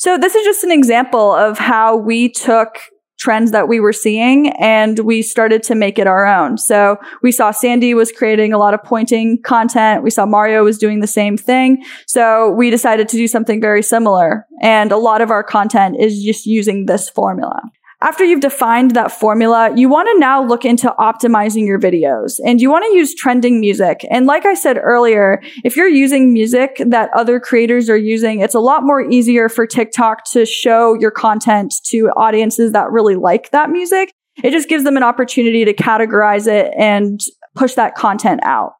So 0.00 0.18
this 0.18 0.34
is 0.34 0.44
just 0.44 0.64
an 0.64 0.72
example 0.72 1.32
of 1.32 1.56
how 1.56 1.96
we 1.96 2.30
took 2.30 2.80
trends 3.24 3.52
that 3.52 3.68
we 3.68 3.80
were 3.80 3.92
seeing 3.94 4.50
and 4.58 4.98
we 4.98 5.22
started 5.22 5.62
to 5.62 5.74
make 5.74 5.98
it 5.98 6.06
our 6.06 6.26
own. 6.26 6.58
So 6.58 6.98
we 7.22 7.32
saw 7.32 7.52
Sandy 7.52 7.94
was 7.94 8.12
creating 8.12 8.52
a 8.52 8.58
lot 8.58 8.74
of 8.74 8.84
pointing 8.84 9.40
content. 9.40 10.02
We 10.02 10.10
saw 10.10 10.26
Mario 10.26 10.62
was 10.62 10.76
doing 10.76 11.00
the 11.00 11.06
same 11.06 11.38
thing. 11.38 11.82
So 12.06 12.50
we 12.50 12.68
decided 12.68 13.08
to 13.08 13.16
do 13.16 13.26
something 13.26 13.62
very 13.62 13.82
similar. 13.82 14.46
And 14.60 14.92
a 14.92 14.98
lot 14.98 15.22
of 15.22 15.30
our 15.30 15.42
content 15.42 15.96
is 15.98 16.22
just 16.22 16.44
using 16.44 16.84
this 16.84 17.08
formula. 17.08 17.62
After 18.04 18.22
you've 18.22 18.40
defined 18.40 18.90
that 18.90 19.12
formula, 19.12 19.72
you 19.74 19.88
want 19.88 20.10
to 20.12 20.18
now 20.18 20.44
look 20.44 20.66
into 20.66 20.94
optimizing 20.98 21.66
your 21.66 21.80
videos 21.80 22.38
and 22.44 22.60
you 22.60 22.70
want 22.70 22.84
to 22.84 22.94
use 22.94 23.14
trending 23.14 23.60
music. 23.60 24.04
And 24.10 24.26
like 24.26 24.44
I 24.44 24.52
said 24.52 24.76
earlier, 24.76 25.40
if 25.64 25.74
you're 25.74 25.88
using 25.88 26.30
music 26.30 26.82
that 26.86 27.08
other 27.14 27.40
creators 27.40 27.88
are 27.88 27.96
using, 27.96 28.40
it's 28.40 28.54
a 28.54 28.60
lot 28.60 28.82
more 28.82 29.00
easier 29.00 29.48
for 29.48 29.66
TikTok 29.66 30.30
to 30.32 30.44
show 30.44 30.92
your 30.92 31.10
content 31.10 31.72
to 31.86 32.10
audiences 32.10 32.72
that 32.72 32.90
really 32.90 33.16
like 33.16 33.52
that 33.52 33.70
music. 33.70 34.12
It 34.42 34.50
just 34.50 34.68
gives 34.68 34.84
them 34.84 34.98
an 34.98 35.02
opportunity 35.02 35.64
to 35.64 35.72
categorize 35.72 36.46
it 36.46 36.74
and 36.76 37.22
push 37.54 37.72
that 37.76 37.94
content 37.94 38.40
out. 38.42 38.74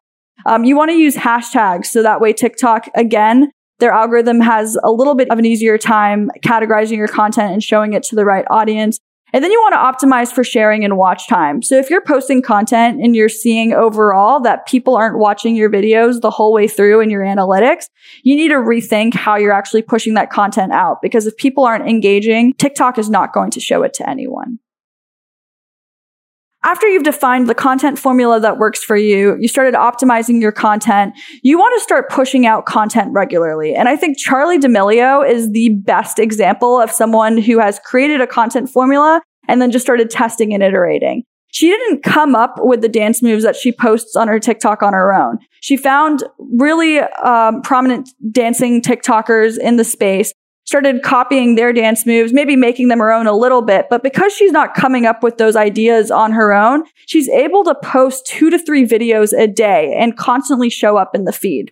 Um, 0.45 0.65
you 0.65 0.77
want 0.77 0.91
to 0.91 0.97
use 0.97 1.15
hashtags 1.15 1.87
so 1.87 2.03
that 2.03 2.21
way 2.21 2.31
TikTok 2.31 2.89
again 2.93 3.49
their 3.79 3.91
algorithm 3.91 4.39
has 4.39 4.77
a 4.83 4.91
little 4.91 5.15
bit 5.15 5.29
of 5.29 5.37
an 5.37 5.45
easier 5.45 5.77
time 5.77 6.29
categorizing 6.45 6.97
your 6.97 7.07
content 7.07 7.51
and 7.51 7.61
showing 7.61 7.93
it 7.93 8.03
to 8.03 8.15
the 8.15 8.23
right 8.23 8.45
audience. 8.49 8.99
And 9.33 9.43
then 9.43 9.51
you 9.51 9.59
want 9.59 9.73
to 9.73 10.07
optimize 10.07 10.31
for 10.31 10.43
sharing 10.43 10.85
and 10.85 10.97
watch 10.97 11.27
time. 11.27 11.61
So 11.61 11.77
if 11.77 11.89
you're 11.89 12.01
posting 12.01 12.41
content 12.41 13.01
and 13.01 13.15
you're 13.15 13.27
seeing 13.27 13.73
overall 13.73 14.39
that 14.41 14.65
people 14.67 14.95
aren't 14.95 15.17
watching 15.17 15.55
your 15.55 15.69
videos 15.69 16.21
the 16.21 16.31
whole 16.31 16.53
way 16.53 16.67
through 16.67 17.01
in 17.01 17.09
your 17.09 17.23
analytics, 17.23 17.89
you 18.23 18.35
need 18.35 18.49
to 18.49 18.55
rethink 18.55 19.13
how 19.13 19.35
you're 19.35 19.51
actually 19.51 19.81
pushing 19.81 20.13
that 20.13 20.29
content 20.29 20.71
out 20.71 21.01
because 21.01 21.27
if 21.27 21.35
people 21.37 21.65
aren't 21.65 21.89
engaging, 21.89 22.53
TikTok 22.53 22.97
is 22.97 23.09
not 23.09 23.33
going 23.33 23.51
to 23.51 23.59
show 23.59 23.83
it 23.83 23.93
to 23.95 24.09
anyone. 24.09 24.59
After 26.65 26.87
you've 26.87 27.03
defined 27.03 27.47
the 27.47 27.53
content 27.53 27.99
formula 27.99 28.39
that 28.39 28.57
works 28.57 28.83
for 28.83 28.97
you, 28.97 29.37
you 29.39 29.47
started 29.47 29.75
optimizing 29.75 30.41
your 30.41 30.51
content, 30.51 31.13
you 31.43 31.59
want 31.59 31.75
to 31.77 31.83
start 31.83 32.09
pushing 32.09 32.47
out 32.47 32.65
content 32.65 33.13
regularly. 33.13 33.75
And 33.75 33.87
I 33.87 33.95
think 33.95 34.17
Charli 34.17 34.59
D'Amelio 34.59 35.21
is 35.21 35.51
the 35.51 35.69
best 35.83 36.17
example 36.17 36.81
of 36.81 36.89
someone 36.89 37.37
who 37.37 37.59
has 37.59 37.79
created 37.85 38.19
a 38.19 38.25
content 38.25 38.67
formula 38.67 39.21
and 39.47 39.61
then 39.61 39.69
just 39.69 39.85
started 39.85 40.09
testing 40.09 40.55
and 40.55 40.63
iterating. 40.63 41.21
She 41.51 41.69
didn't 41.69 42.01
come 42.01 42.33
up 42.33 42.55
with 42.57 42.81
the 42.81 42.89
dance 42.89 43.21
moves 43.21 43.43
that 43.43 43.55
she 43.55 43.71
posts 43.71 44.15
on 44.15 44.27
her 44.27 44.39
TikTok 44.39 44.81
on 44.81 44.93
her 44.93 45.13
own. 45.13 45.37
She 45.61 45.77
found 45.77 46.23
really 46.57 46.97
um, 46.99 47.61
prominent 47.61 48.09
dancing 48.31 48.81
TikTokers 48.81 49.59
in 49.59 49.75
the 49.75 49.83
space 49.83 50.33
started 50.65 51.03
copying 51.03 51.55
their 51.55 51.71
dance 51.71 52.05
moves, 52.05 52.33
maybe 52.33 52.55
making 52.55 52.89
them 52.89 52.99
her 52.99 53.11
own 53.11 53.27
a 53.27 53.33
little 53.33 53.61
bit. 53.61 53.85
But 53.89 54.03
because 54.03 54.33
she's 54.33 54.51
not 54.51 54.73
coming 54.73 55.05
up 55.05 55.23
with 55.23 55.37
those 55.37 55.55
ideas 55.55 56.11
on 56.11 56.31
her 56.31 56.53
own, 56.53 56.83
she's 57.05 57.29
able 57.29 57.63
to 57.63 57.75
post 57.75 58.25
two 58.25 58.49
to 58.49 58.59
three 58.59 58.85
videos 58.85 59.31
a 59.37 59.47
day 59.47 59.95
and 59.97 60.17
constantly 60.17 60.69
show 60.69 60.97
up 60.97 61.15
in 61.15 61.25
the 61.25 61.31
feed. 61.31 61.71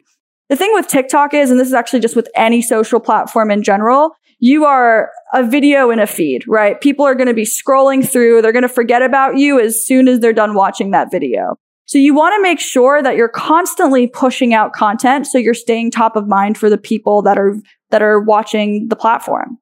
The 0.50 0.56
thing 0.56 0.72
with 0.74 0.88
TikTok 0.88 1.34
is, 1.34 1.50
and 1.50 1.60
this 1.60 1.68
is 1.68 1.74
actually 1.74 2.02
just 2.02 2.16
with 2.16 2.30
any 2.36 2.62
social 2.62 3.00
platform 3.00 3.50
in 3.50 3.64
general, 3.64 4.12
you 4.40 4.66
are 4.66 5.10
a 5.34 5.44
video 5.44 5.90
in 5.90 6.00
a 6.00 6.06
feed, 6.06 6.44
right? 6.48 6.80
People 6.80 7.06
are 7.06 7.16
going 7.16 7.28
to 7.28 7.34
be 7.34 7.46
scrolling 7.46 8.08
through. 8.08 8.42
They're 8.42 8.52
going 8.52 8.64
to 8.64 8.70
forget 8.70 9.02
about 9.02 9.38
you 9.38 9.60
as 9.60 9.86
soon 9.86 10.08
as 10.08 10.20
they're 10.20 10.34
done 10.34 10.54
watching 10.54 10.92
that 10.92 11.10
video. 11.12 11.56
So 11.86 11.98
you 11.98 12.14
want 12.14 12.36
to 12.36 12.42
make 12.42 12.60
sure 12.60 13.02
that 13.02 13.16
you're 13.16 13.30
constantly 13.30 14.08
pushing 14.08 14.54
out 14.54 14.74
content 14.74 15.28
so 15.28 15.38
you're 15.38 15.54
staying 15.54 15.92
top 15.92 16.16
of 16.16 16.28
mind 16.28 16.58
for 16.58 16.70
the 16.70 16.78
people 16.78 17.22
that 17.24 17.38
are 17.38 17.56
that 17.94 18.02
are 18.02 18.20
watching 18.20 18.88
the 18.90 18.96
platform. 18.96 19.60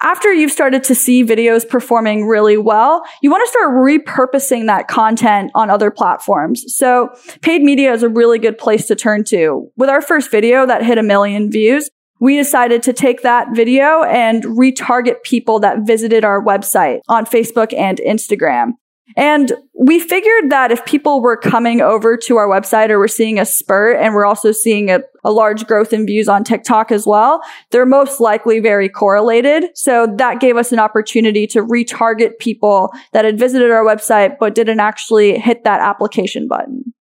After 0.00 0.32
you've 0.32 0.52
started 0.52 0.84
to 0.84 0.94
see 0.94 1.24
videos 1.24 1.68
performing 1.68 2.28
really 2.28 2.56
well, 2.56 3.02
you 3.22 3.30
want 3.30 3.42
to 3.44 3.50
start 3.50 3.70
repurposing 3.70 4.66
that 4.66 4.86
content 4.86 5.50
on 5.56 5.68
other 5.68 5.90
platforms. 5.90 6.62
So 6.68 7.08
paid 7.42 7.62
media 7.62 7.92
is 7.92 8.04
a 8.04 8.08
really 8.08 8.38
good 8.38 8.56
place 8.56 8.86
to 8.86 8.94
turn 8.94 9.24
to. 9.24 9.68
With 9.76 9.90
our 9.90 10.00
first 10.00 10.30
video 10.30 10.64
that 10.64 10.84
hit 10.84 10.96
a 10.96 11.02
million 11.02 11.50
views, 11.50 11.90
we 12.20 12.36
decided 12.36 12.84
to 12.84 12.92
take 12.92 13.22
that 13.22 13.48
video 13.52 14.04
and 14.04 14.44
retarget 14.44 15.24
people 15.24 15.58
that 15.58 15.78
visited 15.84 16.24
our 16.24 16.40
website 16.40 17.00
on 17.08 17.26
Facebook 17.26 17.74
and 17.76 17.98
Instagram. 17.98 18.74
And 19.16 19.52
we 19.78 20.00
figured 20.00 20.50
that 20.50 20.72
if 20.72 20.84
people 20.86 21.20
were 21.20 21.36
coming 21.36 21.80
over 21.80 22.16
to 22.16 22.36
our 22.36 22.48
website 22.48 22.90
or 22.90 22.98
we're 22.98 23.08
seeing 23.08 23.38
a 23.38 23.44
spurt 23.44 23.98
and 24.00 24.14
we're 24.14 24.24
also 24.24 24.50
seeing 24.50 24.90
a, 24.90 25.00
a, 25.24 25.30
large 25.30 25.66
growth 25.66 25.92
in 25.92 26.06
views 26.06 26.28
on 26.28 26.42
TikTok 26.42 26.90
as 26.90 27.06
well, 27.06 27.42
they're 27.70 27.86
most 27.86 28.20
likely 28.20 28.60
very 28.60 28.88
correlated. 28.88 29.66
So 29.74 30.06
that 30.16 30.40
gave 30.40 30.56
us 30.56 30.72
an 30.72 30.78
opportunity 30.78 31.46
to 31.48 31.62
retarget 31.62 32.38
people 32.38 32.92
that 33.12 33.24
had 33.24 33.38
visited 33.38 33.70
our 33.70 33.84
website 33.84 34.36
but 34.40 34.54
didn't 34.54 34.80
actually 34.80 35.38
hit 35.38 35.64
that 35.64 35.80
application 35.80 36.48
button. 36.48 36.94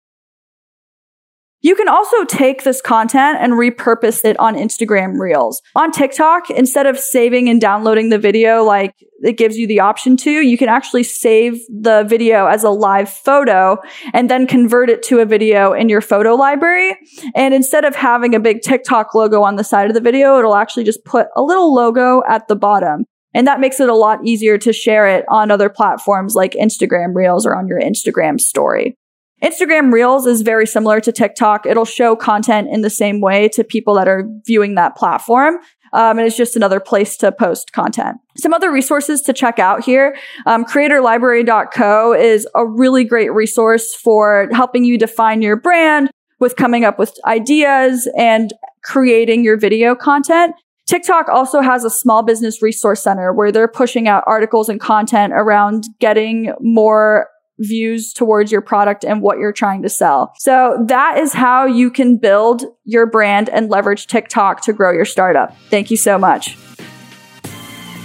You 1.65 1.77
can 1.77 1.89
also 1.89 2.25
take 2.25 2.65
this 2.65 2.81
content 2.81 3.39
and 3.41 3.53
repurpose 3.53 4.25
it 4.25 4.39
on 4.41 4.57
Instagram 4.57 5.19
Reels. 5.21 5.63
On 5.77 5.93
TikTok, 5.93 6.51
instead 6.51 6.87
of 6.87 6.99
saving 6.99 7.49
and 7.49 7.61
downloading 7.61 8.09
the 8.09 8.19
video 8.19 8.65
like 8.65 8.97
it 9.23 9.39
gives 9.39 9.57
you 9.57 9.69
the 9.69 9.79
option 9.79 10.17
to, 10.17 10.31
you 10.31 10.59
can 10.59 10.69
actually 10.69 11.05
save 11.05 11.61
the 11.69 12.03
video 12.09 12.47
as 12.47 12.65
a 12.65 12.71
live 12.71 13.09
photo 13.09 13.79
and 14.13 14.29
then 14.29 14.49
convert 14.49 14.91
it 14.91 15.05
to 15.05 15.21
a 15.21 15.25
video 15.25 15.73
in 15.73 15.89
your 15.89 16.01
photo 16.01 16.35
library. 16.35 16.97
And 17.37 17.55
instead 17.55 17.85
of 17.85 17.95
having 17.95 18.35
a 18.35 18.41
big 18.41 18.63
TikTok 18.63 19.15
logo 19.15 19.43
on 19.43 19.55
the 19.55 19.63
side 19.63 19.87
of 19.89 19.95
the 19.95 20.01
video, 20.01 20.39
it'll 20.41 20.57
actually 20.57 20.85
just 20.85 21.05
put 21.05 21.29
a 21.37 21.43
little 21.43 21.73
logo 21.73 22.23
at 22.29 22.49
the 22.49 22.57
bottom. 22.57 23.05
And 23.35 23.47
that 23.47 23.61
makes 23.61 23.79
it 23.79 23.89
a 23.89 23.95
lot 23.95 24.19
easier 24.27 24.59
to 24.59 24.73
share 24.73 25.07
it 25.07 25.25
on 25.29 25.53
other 25.53 25.69
platforms 25.69 26.35
like 26.35 26.55
Instagram 26.55 27.15
Reels 27.15 27.47
or 27.47 27.55
on 27.55 27.69
your 27.69 27.81
Instagram 27.81 28.41
story. 28.41 28.99
Instagram 29.43 29.93
Reels 29.93 30.27
is 30.27 30.43
very 30.43 30.67
similar 30.67 31.01
to 31.01 31.11
TikTok. 31.11 31.67
It'll 31.67 31.85
show 31.85 32.15
content 32.15 32.69
in 32.71 32.83
the 32.83 32.91
same 32.91 33.21
way 33.21 33.49
to 33.51 33.65
people 33.65 33.95
that 33.95 34.07
are 34.07 34.25
viewing 34.47 34.77
that 34.77 34.97
platform. 34.97 35.57
Um, 35.93 36.19
and 36.19 36.27
it's 36.27 36.37
just 36.37 36.57
another 36.57 36.81
place 36.81 37.17
to 37.19 37.33
post 37.33 37.73
content. 37.73 38.19
Some 38.37 38.55
other 38.55 38.73
resources 38.73 39.21
to 39.23 39.33
check 39.33 39.59
out 39.59 39.85
here. 39.85 40.17
Um, 40.47 40.65
creatorlibrary.co 40.65 42.15
is 42.15 42.47
a 42.55 42.67
really 42.67 43.05
great 43.05 43.33
resource 43.33 43.95
for 43.95 44.49
helping 44.53 44.85
you 44.85 44.97
define 44.97 45.43
your 45.43 45.57
brand 45.57 46.11
with 46.39 46.57
coming 46.57 46.85
up 46.85 46.99
with 46.99 47.15
ideas 47.27 48.09
and 48.17 48.53
creating 48.83 49.45
your 49.45 49.59
video 49.59 49.95
content. 49.95 50.55
TikTok 50.87 51.29
also 51.29 51.61
has 51.61 51.85
a 51.85 51.91
small 51.91 52.23
business 52.23 52.63
resource 52.63 53.03
center 53.03 53.33
where 53.33 53.53
they're 53.53 53.69
pushing 53.69 54.09
out 54.09 54.25
articles 54.27 54.69
and 54.69 54.81
content 54.81 55.33
around 55.33 55.85
getting 56.01 56.53
more 56.61 57.29
views 57.63 58.13
towards 58.13 58.53
your 58.53 58.61
product 58.61 59.05
and 59.05 59.23
what 59.23 59.39
you're 59.39 59.53
trying 59.53 59.83
to 59.83 59.89
sell. 59.89 60.35
So 60.39 60.85
that 60.89 61.19
is 61.19 61.33
how 61.33 61.67
you 61.67 61.91
can 61.91 62.19
build 62.19 62.65
your 62.85 63.07
brand 63.07 63.49
and 63.49 63.71
leverage 63.71 64.07
TikTok 64.07 64.63
to 64.63 64.73
grow 64.73 64.93
your 64.93 65.05
startup. 65.05 65.57
Thank 65.71 65.91
you 65.91 65.97
so 65.97 66.19
much. 66.19 66.57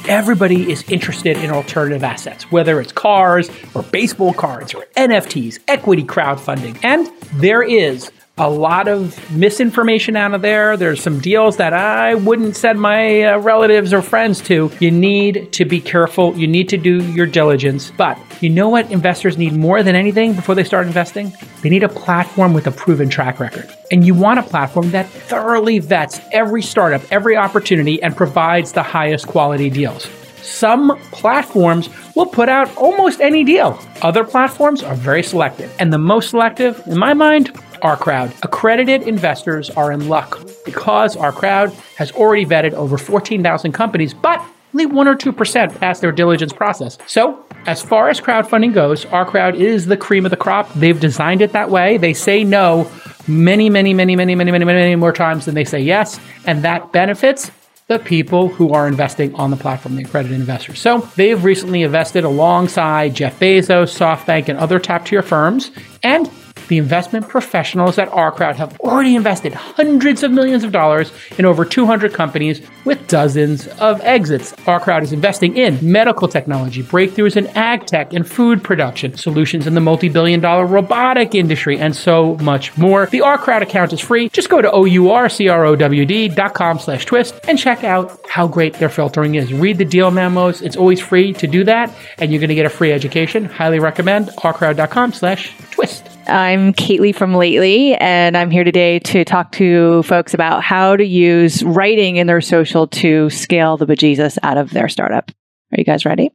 Everybody 0.08 0.72
is 0.72 0.90
interested 0.90 1.36
in 1.36 1.52
alternative 1.52 2.02
assets, 2.02 2.50
whether 2.50 2.80
it's 2.80 2.94
cars 2.94 3.50
or 3.74 3.84
baseball 3.84 4.34
cards 4.34 4.74
or 4.74 4.86
NFTs, 4.96 5.60
equity 5.68 6.04
crowdfunding. 6.04 6.80
And 6.82 7.12
there 7.34 7.62
is 7.62 8.10
a 8.40 8.50
lot 8.50 8.88
of 8.88 9.32
misinformation 9.32 10.16
out 10.16 10.34
of 10.34 10.44
there. 10.44 10.78
There's 10.78 11.02
some 11.02 11.20
deals 11.20 11.58
that 11.58 11.74
I 11.74 12.14
wouldn't 12.14 12.56
send 12.56 12.80
my 12.80 13.24
uh, 13.24 13.40
relatives 13.40 13.94
or 13.94 14.04
friends 14.04 14.42
to. 14.42 14.72
You 14.80 14.92
need 14.92 15.52
to 15.54 15.66
be 15.66 15.82
careful. 15.82 16.38
You 16.38 16.46
need 16.46 16.70
to 16.70 16.78
do 16.78 17.04
your 17.14 17.26
diligence. 17.26 17.92
But 17.98 18.20
you 18.40 18.50
know 18.50 18.70
what 18.70 18.92
investors 18.92 19.40
need 19.40 19.54
more 19.54 19.82
than 19.82 19.96
anything 19.96 20.34
before 20.34 20.54
they 20.54 20.64
start 20.64 20.86
investing? 20.86 21.34
They 21.64 21.70
need 21.70 21.84
a 21.84 21.90
platform 21.90 22.54
with 22.54 22.68
a 22.68 22.72
proven 22.72 23.10
track 23.10 23.40
record. 23.40 23.76
And 23.92 24.06
you 24.06 24.14
want 24.14 24.40
a 24.40 24.44
platform 24.44 24.92
that 24.92 25.08
thoroughly 25.08 25.80
vets 25.80 26.22
every 26.32 26.62
startup, 26.62 27.02
every 27.12 27.36
opportunity, 27.36 28.02
and 28.04 28.16
provides 28.16 28.72
the 28.72 28.84
highest 28.84 29.28
quality 29.28 29.72
deals. 29.72 30.08
Some 30.44 30.98
platforms 31.12 31.90
will 32.16 32.28
put 32.28 32.50
out 32.50 32.76
almost 32.78 33.20
any 33.20 33.44
deal. 33.44 33.80
Other 34.02 34.24
platforms 34.24 34.84
are 34.84 34.96
very 34.96 35.24
selective. 35.24 35.76
And 35.80 35.92
the 35.92 35.98
most 35.98 36.30
selective, 36.30 36.82
in 36.88 36.98
my 36.98 37.14
mind, 37.14 37.52
our 37.88 37.98
crowd. 37.98 38.34
Accredited 38.44 39.04
investors 39.04 39.70
are 39.72 39.92
in 39.92 40.08
luck 40.10 40.40
because 40.66 41.16
our 41.16 41.32
crowd 41.32 41.72
has 41.98 42.12
already 42.12 42.46
vetted 42.46 42.74
over 42.74 42.98
14,000 42.98 43.72
companies, 43.72 44.14
but 44.14 44.44
only 44.74 44.86
1 44.86 45.08
or 45.08 45.16
2% 45.16 45.80
pass 45.80 46.02
their 46.02 46.12
diligence 46.12 46.54
process. 46.54 46.98
So, 47.08 47.44
as 47.66 47.82
far 47.82 48.10
as 48.10 48.20
crowdfunding 48.22 48.74
goes, 48.74 49.06
our 49.06 49.26
crowd 49.26 49.56
is 49.56 49.86
the 49.86 49.98
cream 49.98 50.26
of 50.26 50.32
the 50.32 50.38
crop. 50.38 50.72
They've 50.74 51.00
designed 51.00 51.42
it 51.42 51.54
that 51.54 51.70
way. 51.70 51.98
They 51.98 52.14
say 52.14 52.44
no 52.44 52.90
many, 53.28 53.70
many, 53.70 53.94
many, 53.94 54.16
many, 54.16 54.36
many, 54.36 54.52
many, 54.52 54.66
many 54.66 54.96
more 54.96 55.14
times 55.14 55.46
than 55.46 55.56
they 55.56 55.66
say 55.66 55.80
yes. 55.80 56.20
And 56.46 56.64
that 56.64 56.92
benefits 56.92 57.52
the 57.88 58.00
people 58.00 58.50
who 58.50 58.74
are 58.74 58.88
investing 58.88 59.34
on 59.36 59.50
the 59.50 59.58
platform, 59.58 59.96
the 59.96 60.04
accredited 60.04 60.38
investors. 60.38 60.80
So 60.80 61.00
they've 61.16 61.42
recently 61.42 61.84
invested 61.84 62.26
alongside 62.26 63.16
Jeff 63.16 63.40
Bezos, 63.40 63.98
SoftBank, 63.98 64.50
and 64.50 64.60
other 64.60 64.80
top 64.80 65.06
tier 65.06 65.22
firms. 65.22 65.72
And 66.04 66.30
the 66.68 66.78
investment 66.78 67.28
professionals 67.28 67.98
at 67.98 68.08
our 68.10 68.32
crowd 68.32 68.56
have 68.58 68.80
already 68.80 69.16
invested 69.16 69.54
hundreds 69.54 70.24
of 70.24 70.32
millions 70.32 70.64
of 70.64 70.72
dollars 70.72 71.12
in 71.38 71.46
over 71.46 71.66
200 71.66 72.14
companies 72.14 72.62
with 72.86 73.08
dozens 73.08 73.68
of 73.80 74.02
exits. 74.02 74.54
Our 74.68 74.80
crowd 74.80 75.04
is 75.04 75.14
investing 75.14 75.58
in 75.58 75.80
medical 75.82 76.28
technology, 76.28 76.84
breakthroughs 76.84 77.36
in 77.36 77.48
ag 77.48 77.86
tech 77.86 78.14
and 78.14 78.28
food 78.28 78.64
production, 78.64 79.18
solutions 79.18 79.68
in 79.68 79.74
the 79.74 79.82
multi-billion 79.82 80.40
dollar 80.40 80.66
robotic 80.66 81.36
industry, 81.36 81.78
and 81.78 81.96
so 81.96 82.36
much 82.38 82.78
more. 82.78 83.06
The 83.08 83.20
OurCrowd 83.20 83.62
account 83.62 83.94
is 83.94 84.00
free. 84.00 84.30
Just 84.30 84.50
go 84.50 84.62
to 84.62 84.70
OURCROWD.com 84.70 86.80
slash 86.80 87.06
twist 87.06 87.40
and 87.48 87.58
check 87.58 87.84
out 87.84 88.20
how 88.28 88.48
great 88.48 88.74
their 88.76 88.90
filtering 88.90 89.36
is. 89.36 89.54
Read 89.54 89.78
the 89.78 89.86
deal 89.86 90.12
memos. 90.12 90.62
It's 90.62 90.76
always 90.76 91.00
free 91.00 91.34
to 91.34 91.48
do 91.48 91.64
that, 91.66 91.94
and 92.18 92.32
you're 92.32 92.40
going 92.40 92.50
to 92.50 92.56
get 92.56 92.66
a 92.66 92.70
free 92.70 92.92
education. 92.92 93.46
Highly 93.46 93.80
recommend 93.80 94.30
ourcrowd.com 94.30 95.14
slash 95.14 95.56
twist. 95.72 96.17
I'm 96.28 96.74
Kately 96.74 97.16
from 97.16 97.34
Lately, 97.34 97.96
and 97.96 98.36
I'm 98.36 98.50
here 98.50 98.64
today 98.64 99.00
to 99.00 99.24
talk 99.24 99.52
to 99.54 100.04
folks 100.04 100.34
about 100.34 100.64
how 100.64 100.96
to 100.96 101.06
use 101.06 101.64
writing 101.64 102.18
in 102.18 102.28
their 102.28 102.42
social 102.42 102.88
to 102.88 103.30
scale 103.30 103.78
the 103.78 103.86
bejesus 103.86 104.38
out 104.44 104.58
of 104.58 104.72
their 104.72 104.90
startup. 104.90 105.32
Are 105.72 105.78
you 105.78 105.84
guys 105.84 106.06
ready? 106.06 106.32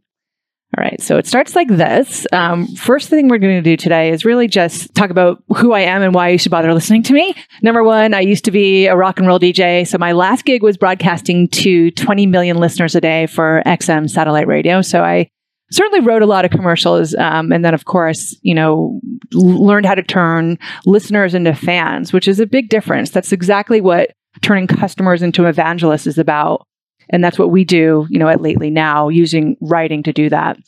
All 0.77 0.83
right, 0.83 1.01
so 1.03 1.19
it 1.19 1.27
starts 1.27 1.55
like 1.55 1.69
this. 1.69 2.27
Um, 2.33 2.67
first 2.67 3.11
thing 3.11 3.29
we're 3.29 3.37
going 3.37 3.63
to 3.63 3.71
do 3.71 3.77
today 3.77 4.11
is 4.11 4.25
really 4.25 4.49
just 4.49 4.95
talk 4.95 5.11
about 5.11 5.43
who 5.57 5.73
I 5.73 5.81
am 5.81 6.01
and 6.01 6.15
why 6.15 6.31
you 6.31 6.39
should 6.39 6.51
bother 6.51 6.73
listening 6.73 7.03
to 7.05 7.13
me. 7.13 7.35
Number 7.61 7.85
one, 7.85 8.15
I 8.15 8.21
used 8.21 8.47
to 8.47 8.51
be 8.51 8.87
a 8.87 8.97
rock 8.97 9.19
and 9.19 9.29
roll 9.29 9.39
DJ. 9.39 9.87
So 9.87 9.99
my 9.99 10.13
last 10.13 10.47
gig 10.47 10.63
was 10.63 10.79
broadcasting 10.79 11.49
to 11.49 11.91
20 11.91 12.27
million 12.27 12.57
listeners 12.57 12.95
a 12.95 13.03
day 13.03 13.27
for 13.27 13.63
XM 13.67 14.09
satellite 14.09 14.47
radio. 14.47 14.81
So 14.81 15.05
I 15.05 15.29
certainly 15.73 16.01
wrote 16.01 16.23
a 16.23 16.27
lot 16.27 16.45
of 16.45 16.51
commercials. 16.51 17.15
Um, 17.15 17.51
and 17.53 17.65
then, 17.65 17.75
of 17.75 17.85
course, 17.85 18.37
you 18.43 18.55
know, 18.55 19.01
learned 19.33 19.87
how 19.87 19.95
to 19.95 20.03
turn 20.03 20.59
listeners 20.87 21.35
into 21.35 21.55
fans, 21.55 22.13
which 22.13 22.29
is 22.29 22.39
a 22.39 22.47
big 22.47 22.69
difference. 22.69 23.11
That's 23.11 23.33
exactly 23.33 23.81
what 23.81 24.13
turning 24.43 24.67
customers 24.67 25.23
into 25.23 25.47
evangelists 25.47 26.07
is 26.07 26.19
about. 26.19 26.67
And 27.11 27.23
that's 27.23 27.39
what 27.39 27.51
we 27.51 27.65
do, 27.65 28.07
you 28.09 28.19
know, 28.19 28.29
at 28.29 28.41
Lately 28.41 28.71
Now, 28.71 29.09
using 29.09 29.57
writing 29.61 30.03
to 30.05 30.13
do 30.13 30.29
that. 30.31 30.59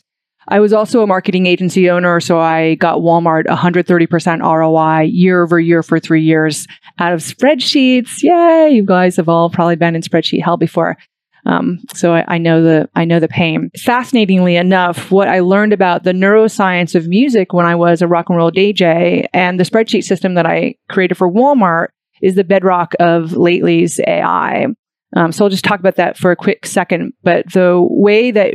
I 0.49 0.61
was 0.61 0.75
also 0.75 1.03
a 1.03 1.07
marketing 1.07 1.47
agency 1.47 1.89
owner, 1.89 2.21
so 2.21 2.39
I 2.39 2.75
got 2.75 2.99
Walmart 2.99 3.47
130% 3.47 4.43
ROI 4.43 5.05
year 5.05 5.43
over 5.43 5.59
year 5.59 5.83
for 5.83 5.99
three 5.99 6.23
years 6.23 6.67
out 6.99 7.15
of 7.15 7.21
spreadsheets. 7.21 8.23
Yay! 8.23 8.71
You 8.71 8.85
guys 8.85 9.17
have 9.17 9.31
all 9.31 9.49
probably 9.49 9.77
been 9.77 9.97
in 9.97 10.03
spreadsheet 10.03 10.43
hell 10.43 10.59
before. 10.59 10.99
Um, 11.47 11.81
so 11.95 12.15
I, 12.15 12.25
I, 12.27 12.39
know 12.39 12.63
the 12.63 12.89
I 12.95 13.05
know 13.05 13.21
the 13.21 13.29
pain. 13.29 13.71
Fascinatingly 13.77 14.57
enough, 14.57 15.11
what 15.11 15.29
I 15.29 15.41
learned 15.41 15.73
about 15.73 16.05
the 16.05 16.13
neuroscience 16.13 16.95
of 16.95 17.07
music 17.07 17.53
when 17.53 17.67
I 17.67 17.75
was 17.75 18.01
a 18.01 18.07
rock 18.09 18.31
and 18.31 18.39
roll 18.39 18.51
DJ 18.51 19.27
and 19.35 19.61
the 19.61 19.65
spreadsheet 19.65 20.05
system 20.05 20.35
that 20.35 20.47
I 20.47 20.77
created 20.89 21.17
for 21.17 21.31
Walmart 21.31 21.89
is 22.23 22.35
the 22.35 22.45
bedrock 22.45 22.95
of 22.99 23.33
Lately's 23.33 24.01
AI. 24.07 24.69
Um, 25.17 25.33
so 25.33 25.45
I'll 25.45 25.51
just 25.51 25.65
talk 25.65 25.81
about 25.81 25.97
that 25.97 26.17
for 26.17 26.31
a 26.31 26.37
quick 26.37 26.67
second. 26.67 27.13
But 27.23 27.53
the 27.53 27.79
way 27.89 28.31
that 28.31 28.55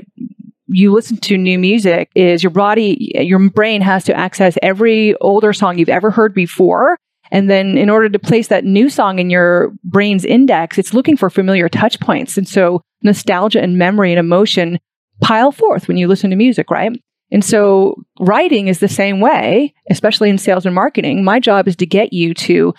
you 0.68 0.94
listen 0.94 1.18
to 1.18 1.38
new 1.38 1.58
music 1.58 2.10
is 2.16 2.44
your 2.44 2.52
body, 2.52 3.12
your 3.16 3.50
brain 3.50 3.82
has 3.82 4.04
to 4.06 4.16
access 4.16 4.58
every 4.62 5.16
older 5.16 5.54
song 5.54 5.78
you've 5.78 5.90
ever 5.90 6.12
heard 6.12 6.34
before. 6.34 6.98
And 7.32 7.50
then 7.50 7.78
in 7.78 7.90
order 7.90 8.10
to 8.10 8.20
place 8.20 8.48
that 8.48 8.66
new 8.66 8.90
song 8.90 9.20
in 9.20 9.30
your 9.30 9.72
brain's 9.84 10.26
index, 10.26 10.78
it's 10.78 10.94
looking 10.94 11.18
for 11.18 11.30
familiar 11.30 11.70
touch 11.70 12.00
points. 12.00 12.38
And 12.38 12.48
so 12.48 12.82
nostalgia 13.04 13.62
and 13.62 13.78
memory 13.78 14.12
and 14.12 14.20
emotion 14.20 14.80
pile 15.22 15.52
forth 15.52 15.88
when 15.88 15.98
you 15.98 16.08
listen 16.08 16.30
to 16.30 16.36
music, 16.36 16.72
right? 16.72 16.92
And 17.32 17.46
so 17.46 17.96
writing 18.20 18.68
is 18.68 18.80
the 18.80 18.88
same 18.88 19.20
way, 19.20 19.74
especially 19.90 20.30
in 20.30 20.38
sales 20.38 20.66
and 20.66 20.74
marketing. 20.74 21.24
My 21.24 21.40
job 21.40 21.68
is 21.68 21.76
to 21.78 21.86
get 21.86 22.12
you 22.12 22.34
to 22.36 22.74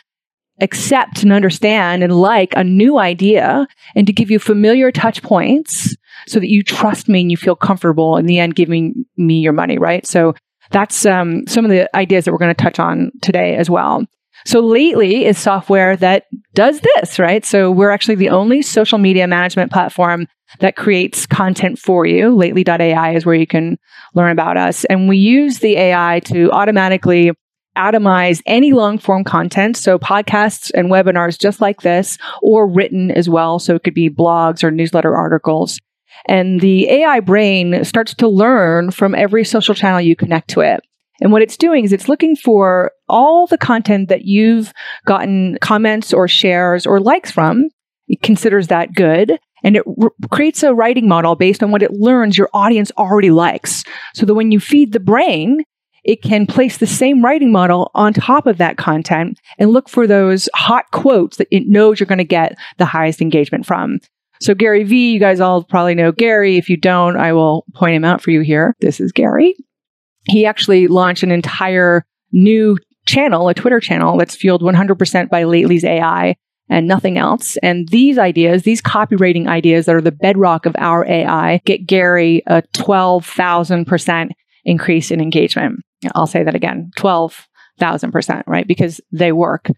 accept 0.60 1.22
and 1.22 1.32
understand 1.32 2.02
and 2.02 2.20
like 2.20 2.52
a 2.54 2.64
new 2.64 2.98
idea 2.98 3.66
and 3.94 4.06
to 4.06 4.12
give 4.12 4.30
you 4.30 4.38
familiar 4.38 4.92
touch 4.92 5.22
points 5.22 5.96
so 6.26 6.38
that 6.38 6.50
you 6.50 6.62
trust 6.62 7.08
me 7.08 7.22
and 7.22 7.30
you 7.30 7.36
feel 7.36 7.56
comfortable 7.56 8.16
in 8.16 8.26
the 8.26 8.38
end 8.38 8.54
giving 8.54 9.06
me 9.16 9.38
your 9.38 9.52
money, 9.52 9.78
right? 9.78 10.06
So 10.06 10.34
that's 10.70 11.06
um, 11.06 11.46
some 11.46 11.64
of 11.64 11.70
the 11.70 11.94
ideas 11.96 12.24
that 12.24 12.32
we're 12.32 12.38
going 12.38 12.54
to 12.54 12.62
touch 12.62 12.78
on 12.78 13.10
today 13.22 13.56
as 13.56 13.70
well. 13.70 14.04
So 14.46 14.60
Lately 14.60 15.26
is 15.26 15.38
software 15.38 15.96
that 15.96 16.26
does 16.54 16.80
this, 16.80 17.18
right? 17.18 17.44
So 17.44 17.70
we're 17.70 17.90
actually 17.90 18.14
the 18.16 18.30
only 18.30 18.62
social 18.62 18.98
media 18.98 19.26
management 19.26 19.72
platform 19.72 20.26
that 20.58 20.76
creates 20.76 21.26
content 21.26 21.78
for 21.78 22.06
you. 22.06 22.34
Lately.ai 22.34 23.14
is 23.14 23.24
where 23.24 23.34
you 23.34 23.46
can 23.46 23.78
learn 24.14 24.32
about 24.32 24.56
us. 24.56 24.84
And 24.86 25.08
we 25.08 25.18
use 25.18 25.58
the 25.58 25.76
AI 25.76 26.20
to 26.26 26.50
automatically 26.50 27.32
atomize 27.76 28.42
any 28.46 28.72
long 28.72 28.98
form 28.98 29.24
content. 29.24 29.76
So 29.76 29.98
podcasts 29.98 30.70
and 30.74 30.90
webinars 30.90 31.38
just 31.38 31.60
like 31.60 31.82
this, 31.82 32.18
or 32.42 32.66
written 32.66 33.10
as 33.10 33.28
well. 33.28 33.58
So 33.58 33.74
it 33.74 33.84
could 33.84 33.94
be 33.94 34.10
blogs 34.10 34.64
or 34.64 34.70
newsletter 34.70 35.16
articles. 35.16 35.78
And 36.26 36.60
the 36.60 36.88
AI 36.90 37.20
brain 37.20 37.84
starts 37.84 38.14
to 38.16 38.28
learn 38.28 38.90
from 38.90 39.14
every 39.14 39.44
social 39.44 39.74
channel 39.74 40.00
you 40.00 40.16
connect 40.16 40.48
to 40.50 40.60
it. 40.60 40.80
And 41.20 41.32
what 41.32 41.42
it's 41.42 41.56
doing 41.56 41.84
is 41.84 41.92
it's 41.92 42.08
looking 42.08 42.36
for 42.36 42.92
all 43.08 43.46
the 43.46 43.58
content 43.58 44.08
that 44.08 44.24
you've 44.24 44.72
gotten 45.06 45.58
comments 45.60 46.12
or 46.12 46.28
shares 46.28 46.86
or 46.86 47.00
likes 47.00 47.30
from. 47.30 47.68
It 48.08 48.22
considers 48.22 48.68
that 48.68 48.94
good. 48.94 49.38
And 49.62 49.76
it 49.76 49.84
creates 50.30 50.62
a 50.62 50.74
writing 50.74 51.06
model 51.06 51.36
based 51.36 51.62
on 51.62 51.70
what 51.70 51.82
it 51.82 51.92
learns 51.92 52.38
your 52.38 52.48
audience 52.54 52.90
already 52.96 53.30
likes. 53.30 53.84
So 54.14 54.24
that 54.24 54.34
when 54.34 54.50
you 54.50 54.58
feed 54.58 54.92
the 54.92 55.00
brain, 55.00 55.64
it 56.02 56.22
can 56.22 56.46
place 56.46 56.78
the 56.78 56.86
same 56.86 57.22
writing 57.22 57.52
model 57.52 57.90
on 57.94 58.14
top 58.14 58.46
of 58.46 58.56
that 58.56 58.78
content 58.78 59.38
and 59.58 59.70
look 59.70 59.88
for 59.88 60.06
those 60.06 60.48
hot 60.54 60.90
quotes 60.92 61.36
that 61.36 61.48
it 61.50 61.64
knows 61.66 62.00
you're 62.00 62.06
going 62.06 62.18
to 62.18 62.24
get 62.24 62.56
the 62.78 62.86
highest 62.86 63.20
engagement 63.20 63.66
from. 63.66 63.98
So 64.40 64.54
Gary 64.54 64.84
Vee, 64.84 65.12
you 65.12 65.20
guys 65.20 65.40
all 65.40 65.62
probably 65.62 65.94
know 65.94 66.12
Gary. 66.12 66.56
If 66.56 66.70
you 66.70 66.78
don't, 66.78 67.18
I 67.18 67.34
will 67.34 67.66
point 67.74 67.94
him 67.94 68.06
out 68.06 68.22
for 68.22 68.30
you 68.30 68.40
here. 68.40 68.74
This 68.80 68.98
is 68.98 69.12
Gary. 69.12 69.54
He 70.24 70.46
actually 70.46 70.86
launched 70.86 71.22
an 71.22 71.30
entire 71.30 72.04
new 72.32 72.76
channel, 73.06 73.48
a 73.48 73.54
Twitter 73.54 73.80
channel 73.80 74.18
that's 74.18 74.36
fueled 74.36 74.62
100% 74.62 75.28
by 75.28 75.44
Lately's 75.44 75.84
AI 75.84 76.36
and 76.68 76.86
nothing 76.86 77.18
else. 77.18 77.56
And 77.58 77.88
these 77.88 78.16
ideas, 78.16 78.62
these 78.62 78.80
copywriting 78.80 79.48
ideas 79.48 79.86
that 79.86 79.96
are 79.96 80.00
the 80.00 80.12
bedrock 80.12 80.66
of 80.66 80.76
our 80.78 81.06
AI, 81.06 81.60
get 81.64 81.86
Gary 81.86 82.42
a 82.46 82.62
12,000% 82.74 84.30
increase 84.64 85.10
in 85.10 85.20
engagement. 85.20 85.80
I'll 86.14 86.26
say 86.26 86.44
that 86.44 86.54
again 86.54 86.92
12,000%, 86.96 88.44
right? 88.46 88.66
Because 88.66 89.00
they 89.10 89.32
work. 89.32 89.68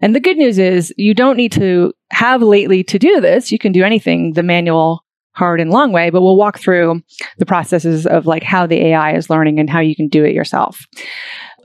And 0.00 0.14
the 0.14 0.20
good 0.20 0.38
news 0.38 0.58
is 0.58 0.94
you 0.96 1.12
don't 1.12 1.36
need 1.36 1.52
to 1.52 1.92
have 2.10 2.40
lately 2.42 2.82
to 2.84 2.98
do 2.98 3.20
this. 3.20 3.52
You 3.52 3.58
can 3.58 3.72
do 3.72 3.84
anything 3.84 4.32
the 4.32 4.42
manual, 4.42 5.04
hard 5.32 5.60
and 5.60 5.70
long 5.70 5.92
way, 5.92 6.10
but 6.10 6.22
we'll 6.22 6.36
walk 6.36 6.58
through 6.58 7.02
the 7.38 7.46
processes 7.46 8.06
of 8.06 8.26
like 8.26 8.42
how 8.42 8.66
the 8.66 8.86
AI 8.86 9.14
is 9.14 9.30
learning 9.30 9.58
and 9.58 9.70
how 9.70 9.80
you 9.80 9.94
can 9.94 10.08
do 10.08 10.24
it 10.24 10.34
yourself. 10.34 10.86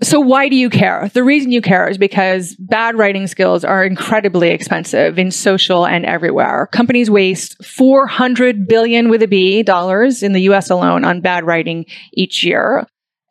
So 0.04 0.20
why 0.20 0.50
do 0.50 0.56
you 0.56 0.70
care? 0.70 1.10
The 1.14 1.24
reason 1.24 1.52
you 1.52 1.62
care 1.62 1.88
is 1.88 1.98
because 1.98 2.56
bad 2.60 2.98
writing 2.98 3.28
skills 3.28 3.64
are 3.64 3.84
incredibly 3.84 4.50
expensive 4.50 5.18
in 5.18 5.32
social 5.32 5.86
and 5.86 6.06
everywhere. 6.06 6.68
Companies 6.72 7.10
waste 7.10 7.64
400 7.64 8.68
billion 8.68 9.10
with 9.10 9.24
a 9.24 9.28
B 9.28 9.64
dollars 9.64 10.22
in 10.22 10.34
the 10.34 10.42
US 10.42 10.70
alone 10.70 11.06
on 11.06 11.22
bad 11.22 11.46
writing 11.46 11.86
each 12.14 12.44
year. 12.44 12.86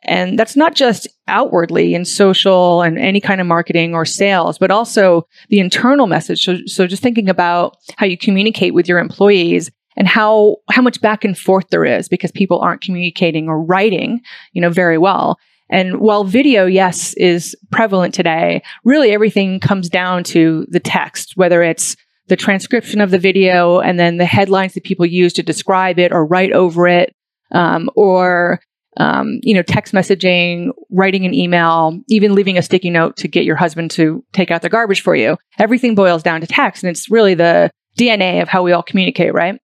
And 0.07 0.39
that's 0.39 0.57
not 0.57 0.75
just 0.75 1.09
outwardly 1.29 1.95
in 1.95 2.05
social 2.05 2.83
and 2.83 2.99
any 2.99 3.21
kind 3.21 3.41
of 3.41 3.47
marketing 3.47 3.95
or 3.95 4.05
sales, 4.05 4.59
but 4.59 4.71
also 4.71 5.27
the 5.49 5.61
internal 5.61 6.07
message. 6.07 6.45
So, 6.45 6.59
so 6.67 6.87
just 6.87 7.03
thinking 7.03 7.29
about 7.29 7.77
how 7.97 8.07
you 8.07 8.19
communicate 8.19 8.75
with 8.75 8.87
your 8.87 8.99
employees 8.99 9.71
and 9.97 10.09
how, 10.09 10.57
how 10.71 10.83
much 10.83 11.01
back 11.01 11.25
and 11.25 11.37
forth 11.37 11.69
there 11.71 11.85
is 11.85 12.09
because 12.09 12.31
people 12.33 12.61
aren't 12.61 12.81
communicating 12.81 13.49
or 13.49 13.63
writing, 13.63 14.21
you 14.53 14.61
know, 14.61 14.71
very 14.71 14.99
well. 14.99 15.39
And 15.71 15.99
while 15.99 16.25
video, 16.25 16.67
yes, 16.67 17.15
is 17.15 17.57
prevalent 17.71 18.15
today, 18.15 18.63
really 18.85 19.13
everything 19.13 19.61
comes 19.61 19.89
down 19.89 20.25
to 20.25 20.67
the 20.69 20.81
text, 20.81 21.37
whether 21.37 21.63
it's 21.63 21.97
the 22.29 22.37
transcription 22.37 23.01
of 23.01 23.11
the 23.11 23.19
video 23.19 23.81
and 23.81 23.99
then 23.99 24.17
the 24.17 24.25
headlines 24.25 24.75
that 24.75 24.85
people 24.85 25.07
use 25.07 25.33
to 25.35 25.43
describe 25.43 25.99
it 25.99 26.13
or 26.13 26.27
write 26.27 26.53
over 26.53 26.87
it, 26.87 27.15
um, 27.53 27.91
or 27.97 28.61
um, 28.97 29.41
you 29.43 29.55
know, 29.55 29.63
text 29.63 29.93
messaging, 29.93 30.71
writing 30.91 31.27
an 31.27 31.35
email, 31.35 31.99
even 32.09 32.35
leaving 32.35 32.57
a 32.57 32.63
sticky 32.63 32.91
note 32.91 33.17
to 33.17 33.29
get 33.29 33.45
your 33.45 33.57
husband 33.57 33.91
to 33.93 34.25
take 34.33 34.51
out 34.51 34.63
the 34.63 34.69
garbage 34.69 35.01
for 35.01 35.17
you. 35.17 35.37
Everything 35.59 35.95
boils 35.95 36.23
down 36.23 36.41
to 36.41 36.47
text. 36.47 36.85
And 36.85 36.91
it's 36.91 37.11
really 37.11 37.35
the 37.35 37.71
DNA 37.99 38.41
of 38.41 38.49
how 38.49 38.63
we 38.63 38.73
all 38.73 38.83
communicate, 38.83 39.35
right? 39.35 39.61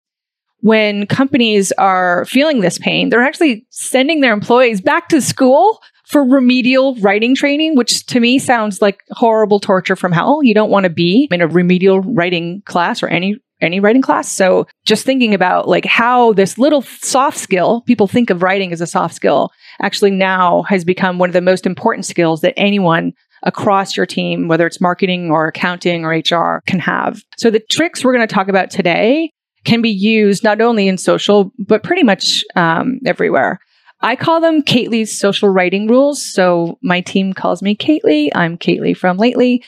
When 0.61 1.07
companies 1.07 1.73
are 1.73 2.25
feeling 2.27 2.61
this 2.61 2.79
pain, 2.79 3.09
they're 3.09 3.23
actually 3.23 3.66
sending 3.70 4.20
their 4.20 4.33
employees 4.33 4.81
back 4.81 5.09
to 5.09 5.20
school 5.20 5.81
for 6.07 6.25
remedial 6.25 6.96
writing 6.96 7.37
training, 7.37 7.77
which 7.77 8.05
to 8.07 8.20
me 8.20 8.38
sounds 8.38 8.83
like 8.83 9.01
horrible 9.12 9.61
torture 9.61 9.96
from 9.96 10.12
hell. 10.12 10.40
You 10.42 10.55
don't 10.55 10.70
want 10.70 10.85
to 10.85 10.90
be 10.90 11.29
in 11.31 11.40
a 11.40 11.46
remedial 11.46 12.01
writing 12.01 12.62
class 12.66 13.03
or 13.03 13.09
any 13.09 13.37
any 13.61 13.79
writing 13.79 14.03
class. 14.03 14.33
So 14.33 14.66
just 14.87 15.05
thinking 15.05 15.35
about 15.35 15.68
like 15.68 15.85
how 15.85 16.33
this 16.33 16.59
little 16.59 16.83
soft 16.83 17.38
skill, 17.38 17.83
people 17.83 18.07
think 18.07 18.31
of 18.31 18.42
writing 18.42 18.73
as 18.73 18.81
a 18.81 18.87
soft 18.87 19.14
skill, 19.14 19.51
actually 19.83 20.11
now 20.11 20.62
has 20.62 20.85
become 20.85 21.18
one 21.18 21.29
of 21.29 21.35
the 21.35 21.40
most 21.40 21.66
important 21.66 22.07
skills 22.07 22.40
that 22.40 22.55
anyone 22.57 23.12
across 23.42 23.96
your 23.96 24.07
team, 24.07 24.49
whether 24.49 24.66
it's 24.66 24.81
marketing 24.81 25.31
or 25.31 25.46
accounting 25.46 26.05
or 26.05 26.11
HR, 26.11 26.62
can 26.66 26.79
have. 26.79 27.23
So 27.37 27.51
the 27.51 27.61
tricks 27.70 28.05
we're 28.05 28.14
going 28.14 28.27
to 28.27 28.35
talk 28.35 28.49
about 28.49 28.70
today 28.70 29.33
can 29.64 29.83
be 29.83 29.90
used 29.90 30.42
not 30.42 30.61
only 30.61 30.88
in 30.88 30.99
social, 30.99 31.53
but 31.59 31.83
pretty 31.83 32.03
much 32.03 32.44
um, 32.57 33.01
everywhere. 33.07 33.59
I 34.03 34.16
call 34.16 34.40
them 34.40 34.62
Kately's 34.62 35.18
social 35.18 35.51
writing 35.51 35.87
rules. 35.87 36.23
So 36.23 36.79
my 36.83 37.03
team 37.03 37.35
calls 37.35 37.62
me 37.62 37.77
Kately. 37.77 38.31
I'm 38.35 38.57
Kately 38.57 38.96
from 38.96 39.18
Lately 39.18 39.62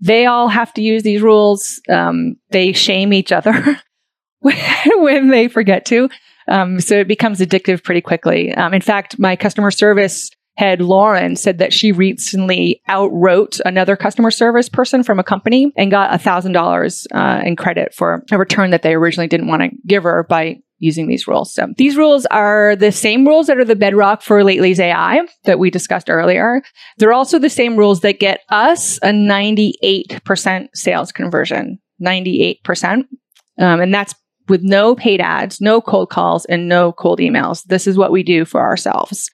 they 0.00 0.26
all 0.26 0.48
have 0.48 0.72
to 0.74 0.82
use 0.82 1.02
these 1.02 1.22
rules. 1.22 1.80
Um, 1.88 2.36
they 2.50 2.72
shame 2.72 3.12
each 3.12 3.32
other 3.32 3.80
when 4.40 5.28
they 5.28 5.48
forget 5.48 5.86
to. 5.86 6.08
Um, 6.48 6.80
so 6.80 7.00
it 7.00 7.08
becomes 7.08 7.40
addictive 7.40 7.82
pretty 7.82 8.00
quickly. 8.00 8.54
Um, 8.54 8.72
in 8.72 8.80
fact, 8.80 9.18
my 9.18 9.34
customer 9.36 9.70
service 9.70 10.30
head, 10.56 10.80
Lauren, 10.80 11.36
said 11.36 11.58
that 11.58 11.72
she 11.72 11.92
recently 11.92 12.82
outwrote 12.88 13.60
another 13.64 13.96
customer 13.96 14.30
service 14.30 14.68
person 14.68 15.02
from 15.02 15.18
a 15.18 15.24
company 15.24 15.72
and 15.76 15.90
got 15.90 16.14
a 16.14 16.18
thousand 16.18 16.52
dollars 16.52 17.06
uh, 17.12 17.42
in 17.44 17.56
credit 17.56 17.94
for 17.94 18.24
a 18.30 18.38
return 18.38 18.70
that 18.70 18.82
they 18.82 18.94
originally 18.94 19.28
didn't 19.28 19.48
want 19.48 19.62
to 19.62 19.70
give 19.86 20.02
her 20.02 20.24
by 20.28 20.56
using 20.78 21.08
these 21.08 21.26
rules. 21.26 21.54
So 21.54 21.68
these 21.78 21.96
rules 21.96 22.26
are 22.26 22.76
the 22.76 22.92
same 22.92 23.26
rules 23.26 23.46
that 23.46 23.58
are 23.58 23.64
the 23.64 23.76
bedrock 23.76 24.22
for 24.22 24.44
Lately's 24.44 24.80
AI 24.80 25.20
that 25.44 25.58
we 25.58 25.70
discussed 25.70 26.10
earlier. 26.10 26.62
They're 26.98 27.12
also 27.12 27.38
the 27.38 27.50
same 27.50 27.76
rules 27.76 28.00
that 28.00 28.20
get 28.20 28.40
us 28.50 28.98
a 28.98 29.08
98% 29.08 30.68
sales 30.74 31.12
conversion. 31.12 31.78
98%. 32.04 33.04
Um, 33.58 33.80
and 33.80 33.94
that's 33.94 34.14
with 34.48 34.62
no 34.62 34.94
paid 34.94 35.20
ads, 35.20 35.60
no 35.60 35.80
cold 35.80 36.10
calls, 36.10 36.44
and 36.44 36.68
no 36.68 36.92
cold 36.92 37.18
emails. 37.20 37.64
This 37.64 37.86
is 37.86 37.96
what 37.96 38.12
we 38.12 38.22
do 38.22 38.44
for 38.44 38.60
ourselves. 38.60 39.30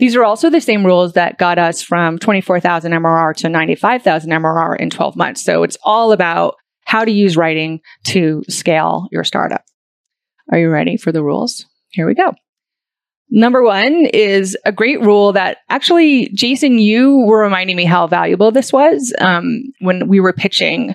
These 0.00 0.16
are 0.16 0.24
also 0.24 0.48
the 0.48 0.62
same 0.62 0.84
rules 0.84 1.12
that 1.12 1.36
got 1.36 1.58
us 1.58 1.82
from 1.82 2.18
24,000 2.18 2.90
MRR 2.90 3.36
to 3.36 3.50
95,000 3.50 4.30
MRR 4.30 4.80
in 4.80 4.88
12 4.88 5.14
months. 5.14 5.44
So 5.44 5.62
it's 5.62 5.76
all 5.84 6.12
about 6.12 6.56
how 6.86 7.04
to 7.04 7.10
use 7.10 7.36
writing 7.36 7.80
to 8.04 8.42
scale 8.48 9.08
your 9.12 9.24
startup. 9.24 9.62
Are 10.50 10.58
you 10.58 10.70
ready 10.70 10.96
for 10.96 11.12
the 11.12 11.22
rules? 11.22 11.66
Here 11.90 12.06
we 12.06 12.14
go. 12.14 12.32
Number 13.28 13.62
one 13.62 14.06
is 14.06 14.56
a 14.64 14.72
great 14.72 15.00
rule 15.02 15.34
that 15.34 15.58
actually, 15.68 16.30
Jason, 16.30 16.78
you 16.78 17.18
were 17.18 17.42
reminding 17.42 17.76
me 17.76 17.84
how 17.84 18.06
valuable 18.06 18.50
this 18.50 18.72
was 18.72 19.12
um, 19.20 19.64
when 19.80 20.08
we 20.08 20.18
were 20.18 20.32
pitching. 20.32 20.94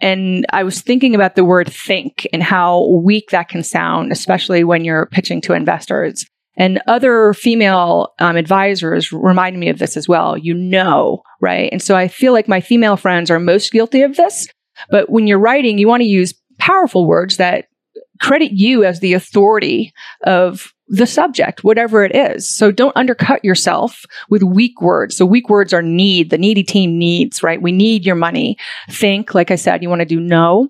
And 0.00 0.46
I 0.52 0.62
was 0.62 0.82
thinking 0.82 1.16
about 1.16 1.34
the 1.34 1.44
word 1.44 1.70
think 1.70 2.28
and 2.32 2.44
how 2.44 2.86
weak 2.86 3.30
that 3.30 3.48
can 3.48 3.64
sound, 3.64 4.12
especially 4.12 4.62
when 4.62 4.84
you're 4.84 5.06
pitching 5.06 5.40
to 5.42 5.52
investors. 5.52 6.24
And 6.56 6.80
other 6.86 7.34
female 7.34 8.14
um, 8.18 8.36
advisors 8.36 9.12
reminded 9.12 9.58
me 9.58 9.68
of 9.68 9.78
this 9.78 9.96
as 9.96 10.08
well. 10.08 10.38
You 10.38 10.54
know, 10.54 11.22
right? 11.40 11.68
And 11.70 11.82
so 11.82 11.96
I 11.96 12.08
feel 12.08 12.32
like 12.32 12.48
my 12.48 12.60
female 12.60 12.96
friends 12.96 13.30
are 13.30 13.38
most 13.38 13.72
guilty 13.72 14.02
of 14.02 14.16
this. 14.16 14.46
But 14.90 15.10
when 15.10 15.26
you're 15.26 15.38
writing, 15.38 15.78
you 15.78 15.88
want 15.88 16.02
to 16.02 16.08
use 16.08 16.34
powerful 16.58 17.06
words 17.06 17.36
that 17.36 17.66
credit 18.20 18.52
you 18.52 18.84
as 18.84 19.00
the 19.00 19.12
authority 19.12 19.92
of 20.24 20.72
the 20.88 21.06
subject, 21.06 21.64
whatever 21.64 22.04
it 22.04 22.14
is. 22.14 22.48
So 22.48 22.70
don't 22.70 22.96
undercut 22.96 23.44
yourself 23.44 24.04
with 24.30 24.42
weak 24.42 24.80
words. 24.80 25.16
So 25.16 25.26
weak 25.26 25.48
words 25.48 25.72
are 25.72 25.82
need. 25.82 26.30
The 26.30 26.38
needy 26.38 26.62
team 26.62 26.96
needs, 26.96 27.42
right? 27.42 27.60
We 27.60 27.72
need 27.72 28.06
your 28.06 28.14
money. 28.14 28.56
Think, 28.88 29.34
like 29.34 29.50
I 29.50 29.56
said, 29.56 29.82
you 29.82 29.88
want 29.88 30.00
to 30.00 30.06
do 30.06 30.20
no. 30.20 30.68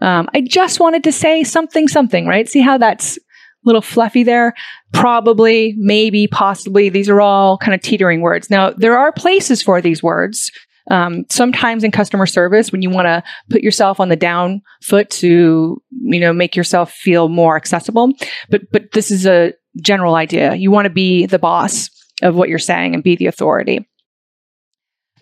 Um, 0.00 0.28
I 0.34 0.42
just 0.42 0.80
wanted 0.80 1.04
to 1.04 1.12
say 1.12 1.44
something, 1.44 1.88
something, 1.88 2.26
right? 2.26 2.48
See 2.48 2.60
how 2.60 2.76
that's 2.76 3.18
little 3.64 3.82
fluffy 3.82 4.22
there? 4.22 4.54
Probably, 4.92 5.74
maybe, 5.78 6.26
possibly. 6.26 6.88
These 6.88 7.08
are 7.08 7.20
all 7.20 7.58
kind 7.58 7.74
of 7.74 7.80
teetering 7.80 8.20
words. 8.20 8.50
Now, 8.50 8.70
there 8.70 8.96
are 8.96 9.12
places 9.12 9.62
for 9.62 9.80
these 9.80 10.02
words. 10.02 10.50
Um, 10.90 11.24
sometimes 11.30 11.82
in 11.82 11.90
customer 11.90 12.26
service, 12.26 12.70
when 12.70 12.82
you 12.82 12.90
want 12.90 13.06
to 13.06 13.22
put 13.48 13.62
yourself 13.62 14.00
on 14.00 14.10
the 14.10 14.16
down 14.16 14.60
foot 14.82 15.08
to, 15.10 15.82
you 15.90 16.20
know, 16.20 16.32
make 16.32 16.54
yourself 16.54 16.92
feel 16.92 17.28
more 17.28 17.56
accessible. 17.56 18.12
But, 18.50 18.62
but 18.70 18.92
this 18.92 19.10
is 19.10 19.26
a 19.26 19.54
general 19.80 20.14
idea. 20.14 20.54
You 20.54 20.70
want 20.70 20.84
to 20.84 20.90
be 20.90 21.26
the 21.26 21.38
boss 21.38 21.88
of 22.22 22.34
what 22.34 22.48
you're 22.48 22.58
saying 22.58 22.94
and 22.94 23.02
be 23.02 23.16
the 23.16 23.26
authority. 23.26 23.88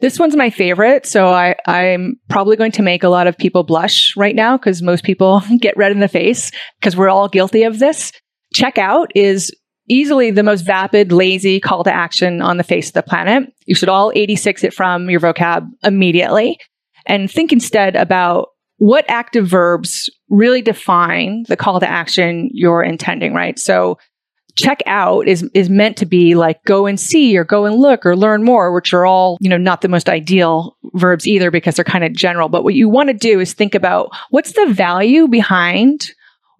This 0.00 0.18
one's 0.18 0.34
my 0.34 0.50
favorite. 0.50 1.06
So 1.06 1.28
I, 1.28 1.54
I'm 1.66 2.16
probably 2.28 2.56
going 2.56 2.72
to 2.72 2.82
make 2.82 3.04
a 3.04 3.08
lot 3.08 3.28
of 3.28 3.38
people 3.38 3.62
blush 3.62 4.16
right 4.16 4.34
now 4.34 4.56
because 4.56 4.82
most 4.82 5.04
people 5.04 5.42
get 5.60 5.76
red 5.76 5.92
in 5.92 6.00
the 6.00 6.08
face 6.08 6.50
because 6.80 6.96
we're 6.96 7.08
all 7.08 7.28
guilty 7.28 7.62
of 7.62 7.78
this. 7.78 8.12
Checkout 8.52 9.08
is 9.14 9.50
easily 9.88 10.30
the 10.30 10.42
most 10.42 10.62
vapid, 10.62 11.12
lazy 11.12 11.60
call 11.60 11.84
to 11.84 11.92
action 11.92 12.40
on 12.40 12.56
the 12.56 12.64
face 12.64 12.88
of 12.88 12.94
the 12.94 13.02
planet. 13.02 13.52
You 13.66 13.74
should 13.74 13.88
all 13.88 14.12
86 14.14 14.64
it 14.64 14.74
from 14.74 15.10
your 15.10 15.20
vocab 15.20 15.68
immediately 15.82 16.58
and 17.06 17.30
think 17.30 17.52
instead 17.52 17.96
about 17.96 18.48
what 18.78 19.04
active 19.08 19.46
verbs 19.46 20.10
really 20.28 20.62
define 20.62 21.44
the 21.48 21.56
call 21.56 21.80
to 21.80 21.88
action 21.88 22.50
you're 22.52 22.82
intending, 22.82 23.34
right? 23.34 23.58
So 23.58 23.98
check 24.56 24.82
out 24.86 25.26
is 25.26 25.48
is 25.54 25.70
meant 25.70 25.96
to 25.96 26.06
be 26.06 26.34
like 26.34 26.62
go 26.64 26.86
and 26.86 27.00
see 27.00 27.36
or 27.36 27.44
go 27.44 27.64
and 27.64 27.76
look 27.76 28.04
or 28.04 28.14
learn 28.14 28.44
more 28.44 28.70
which 28.72 28.92
are 28.92 29.06
all 29.06 29.38
you 29.40 29.48
know 29.48 29.56
not 29.56 29.80
the 29.80 29.88
most 29.88 30.10
ideal 30.10 30.76
verbs 30.92 31.26
either 31.26 31.50
because 31.50 31.76
they're 31.76 31.84
kind 31.86 32.04
of 32.04 32.12
general 32.12 32.50
but 32.50 32.62
what 32.62 32.74
you 32.74 32.86
want 32.86 33.08
to 33.08 33.14
do 33.14 33.40
is 33.40 33.54
think 33.54 33.74
about 33.74 34.10
what's 34.28 34.52
the 34.52 34.66
value 34.66 35.26
behind 35.26 36.10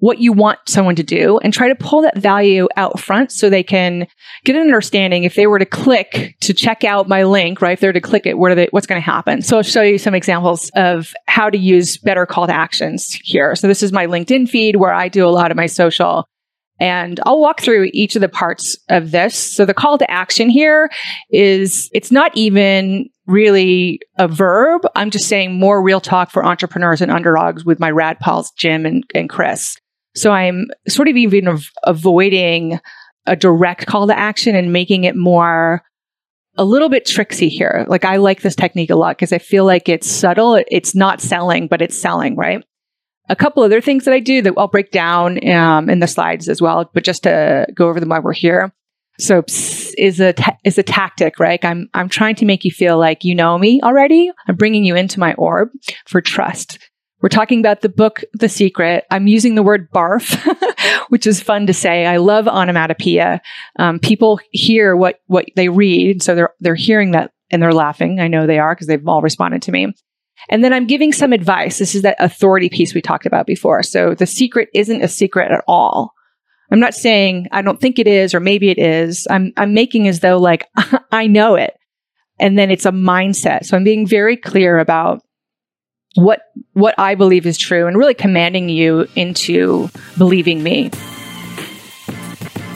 what 0.03 0.19
you 0.19 0.33
want 0.33 0.59
someone 0.67 0.97
to 0.97 1.05
do 1.05 1.39
and 1.45 1.55
try 1.55 1.69
to 1.69 1.77
pull 1.77 2.03
that 2.03 2.19
value 2.19 2.67
out 2.77 2.99
front 2.99 3.31
so 3.31 3.49
they 3.49 3.63
can 3.63 4.05
get 4.45 4.57
an 4.57 4.63
understanding 4.63 5.23
if 5.23 5.37
they 5.37 5.47
were 5.47 5.61
to 5.61 5.65
click 5.65 6.35
to 6.41 6.53
check 6.53 6.83
out 6.83 7.09
my 7.09 7.23
link, 7.23 7.63
right? 7.63 7.75
If 7.75 7.81
they're 7.81 7.93
to 7.93 8.01
click 8.01 8.27
it, 8.27 8.37
what 8.37 8.53
they, 8.57 8.67
what's 8.73 8.89
going 8.89 9.01
to 9.01 9.05
happen? 9.05 9.43
So 9.43 9.59
I'll 9.59 9.63
show 9.63 9.83
you 9.83 9.99
some 9.99 10.13
examples 10.13 10.73
of 10.75 11.15
how 11.29 11.49
to 11.51 11.57
use 11.57 11.99
better 11.99 12.27
call 12.27 12.49
to 12.49 12.53
actions 12.53 13.17
here. 13.23 13.55
So 13.55 13.69
this 13.69 13.81
is 13.81 13.93
my 13.93 14.09
LinkedIn 14.09 14.49
feed 14.49 14.75
where 14.75 14.93
I 14.93 15.07
do 15.07 15.25
a 15.25 15.31
lot 15.31 15.53
of 15.53 15.57
my 15.57 15.67
social 15.67 16.27
and 16.81 17.21
I'll 17.25 17.41
walk 17.41 17.61
through 17.61 17.91
each 17.93 18.17
of 18.17 18.23
the 18.23 18.29
parts 18.29 18.77
of 18.89 19.13
this. 19.13 19.37
So 19.37 19.65
the 19.65 19.73
call 19.73 19.99
to 19.99 20.11
action 20.11 20.49
here 20.49 20.91
is 21.31 21.89
it's 21.93 22.11
not 22.11 22.37
even 22.37 23.09
really 23.29 24.01
a 24.19 24.27
verb. 24.27 24.83
I'm 24.97 25.11
just 25.11 25.29
saying 25.29 25.53
more 25.53 25.81
real 25.81 26.01
talk 26.01 26.33
for 26.33 26.45
entrepreneurs 26.45 27.01
and 27.01 27.13
underdogs 27.13 27.65
with 27.65 27.79
my 27.79 27.93
rad 27.93 28.19
pals, 28.19 28.51
Jim 28.59 28.85
and, 28.85 29.05
and 29.15 29.29
Chris. 29.29 29.77
So 30.15 30.33
I'm 30.33 30.67
sort 30.89 31.09
of 31.09 31.17
even 31.17 31.49
av- 31.49 31.71
avoiding 31.85 32.79
a 33.27 33.37
direct 33.37 33.87
call 33.87 34.07
to 34.07 34.19
action 34.19 34.55
and 34.55 34.73
making 34.73 35.05
it 35.05 35.17
more 35.17 35.83
a 36.59 36.65
little 36.65 36.89
bit 36.89 37.07
tricksy 37.07 37.49
here. 37.49 37.87
Like 37.89 38.05
I 38.05 38.17
like 38.17 38.43
this 38.43 38.57
technique 38.57 38.91
a 38.91 38.97
lot 38.97 39.17
because 39.17 39.33
I 39.33 39.39
feel 39.39 39.65
like 39.65 39.89
it's 39.89 40.11
subtle. 40.11 40.63
It's 40.71 40.95
not 40.95 41.21
selling, 41.21 41.67
but 41.67 41.81
it's 41.81 41.97
selling, 41.97 42.37
right? 42.37 42.63
A 43.29 43.37
couple 43.37 43.63
other 43.63 43.81
things 43.81 44.05
that 44.05 44.13
I 44.13 44.21
do 44.21 44.43
that 44.43 44.55
I'll 44.59 44.69
break 44.69 44.91
down 44.91 45.49
um, 45.49 45.89
in 45.89 46.01
the 46.01 46.07
slides 46.07 46.49
as 46.49 46.61
well, 46.61 46.91
but 46.93 47.05
just 47.05 47.23
to 47.23 47.67
go 47.75 47.89
over 47.89 48.01
them 48.01 48.11
while 48.11 48.21
we're 48.21 48.33
here. 48.33 48.73
So 49.19 49.45
is 49.47 50.21
a 50.21 50.33
ta- 50.33 50.57
is 50.65 50.79
a 50.79 50.83
tactic, 50.83 51.39
right? 51.39 51.63
I'm 51.65 51.89
I'm 51.95 52.09
trying 52.09 52.35
to 52.37 52.45
make 52.45 52.65
you 52.65 52.71
feel 52.71 52.99
like 52.99 53.25
you 53.25 53.35
know 53.35 53.57
me 53.59 53.81
already. 53.83 54.33
I'm 54.49 54.57
bringing 54.57 54.85
you 54.85 54.97
into 54.97 55.21
my 55.21 55.35
orb 55.35 55.69
for 56.07 56.21
trust. 56.21 56.79
We're 57.23 57.29
talking 57.29 57.61
about 57.61 57.83
the 57.83 57.89
book, 57.89 58.23
The 58.35 58.49
Secret. 58.49 59.05
I'm 59.11 59.29
using 59.29 59.55
the 59.55 59.63
word 59.63 59.89
barf, 59.93 60.37
which 61.09 61.25
is 61.25 61.41
fun 61.41 61.69
to 61.69 61.73
say. 61.73 62.05
I 62.05 62.17
love 62.17 62.49
onomatopoeia. 62.49 63.41
Um, 63.79 64.01
people 64.01 64.41
hear 64.51 64.97
what, 64.97 65.21
what 65.27 65.47
they 65.55 65.69
read. 65.69 66.23
So 66.23 66.35
they're, 66.35 66.53
they're 66.59 66.75
hearing 66.75 67.13
that 67.13 67.31
and 67.51 67.63
they're 67.63 67.73
laughing. 67.73 68.19
I 68.19 68.27
know 68.27 68.47
they 68.47 68.59
are 68.59 68.75
because 68.75 68.89
they've 68.89 69.07
all 69.07 69.23
responded 69.23 69.63
to 69.63 69.73
me. 69.73 69.95
And 70.51 70.65
then 70.65 70.73
I'm 70.73 70.89
giving 70.89 71.13
some 71.13 71.33
advice. 71.33 71.79
This 71.79 71.95
is 71.95 72.03
that 72.03 72.17
authority 72.19 72.69
piece 72.69 72.93
we 72.93 73.01
talked 73.01 73.27
about 73.27 73.47
before. 73.47 73.85
So 73.85 74.15
the 74.15 74.27
secret 74.27 74.69
isn't 74.75 75.03
a 75.03 75.09
secret 75.09 75.53
at 75.53 75.63
all. 75.69 76.13
I'm 76.73 76.81
not 76.81 76.95
saying 76.95 77.47
I 77.53 77.63
don't 77.63 77.81
think 77.81 78.01
it 78.01 78.09
is 78.09 78.35
or 78.35 78.41
maybe 78.41 78.71
it 78.71 78.79
is. 78.79 79.29
I'm, 79.31 79.53
I'm 79.57 79.75
making 79.75 80.09
as 80.09 80.21
though 80.21 80.39
like 80.39 80.67
I 81.13 81.29
know 81.29 81.55
it. 81.55 81.75
And 82.41 82.59
then 82.59 82.73
it's 82.73 82.87
a 82.87 82.91
mindset. 82.91 83.67
So 83.67 83.77
I'm 83.77 83.85
being 83.85 84.07
very 84.07 84.37
clear 84.37 84.81
about 84.81 85.23
what 86.15 86.51
what 86.73 86.95
I 86.99 87.15
believe 87.15 87.47
is 87.47 87.59
true 87.59 87.87
and 87.87 87.97
really 87.97 88.15
commanding 88.15 88.69
you 88.69 89.07
into 89.17 89.89
believing 90.19 90.63
me. 90.63 90.91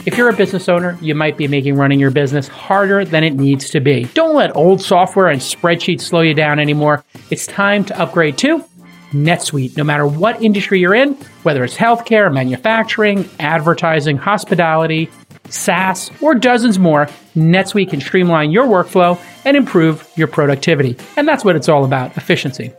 If 0.07 0.17
you're 0.17 0.29
a 0.29 0.37
business 0.37 0.69
owner, 0.69 0.97
you 1.01 1.17
might 1.17 1.37
be 1.37 1.49
making 1.49 1.75
running 1.75 1.99
your 1.99 2.13
business 2.13 2.47
harder 2.47 3.05
than 3.05 3.25
it 3.25 3.35
needs 3.35 3.71
to 3.71 3.81
be. 3.81 4.05
Don't 4.15 4.37
let 4.37 4.55
old 4.55 4.81
software 4.81 5.27
and 5.27 5.41
spreadsheets 5.41 6.03
slow 6.03 6.21
you 6.21 6.33
down 6.33 6.61
anymore. 6.61 7.05
It's 7.31 7.47
time 7.47 7.85
to 7.87 8.01
upgrade 8.01 8.39
to 8.39 8.65
NetSuite. 9.11 9.77
No 9.77 9.83
matter 9.83 10.07
what 10.07 10.41
industry 10.41 10.79
you're 10.79 10.95
in, 10.95 11.15
whether 11.43 11.65
it's 11.65 11.77
healthcare, 11.77 12.33
manufacturing, 12.33 13.29
advertising, 13.41 14.17
hospitality, 14.17 15.11
SaaS, 15.49 16.13
or 16.21 16.37
dozens 16.37 16.79
more, 16.79 17.07
NetSuite 17.35 17.91
can 17.91 18.01
streamline 18.01 18.53
your 18.53 18.67
workflow 18.67 19.21
and 19.45 19.57
improve 19.57 20.09
your 20.17 20.29
productivity. 20.29 20.97
And 21.17 21.27
that's 21.27 21.45
what 21.45 21.57
it's 21.57 21.69
all 21.69 21.85
about 21.85 22.17
efficiency. 22.17 22.73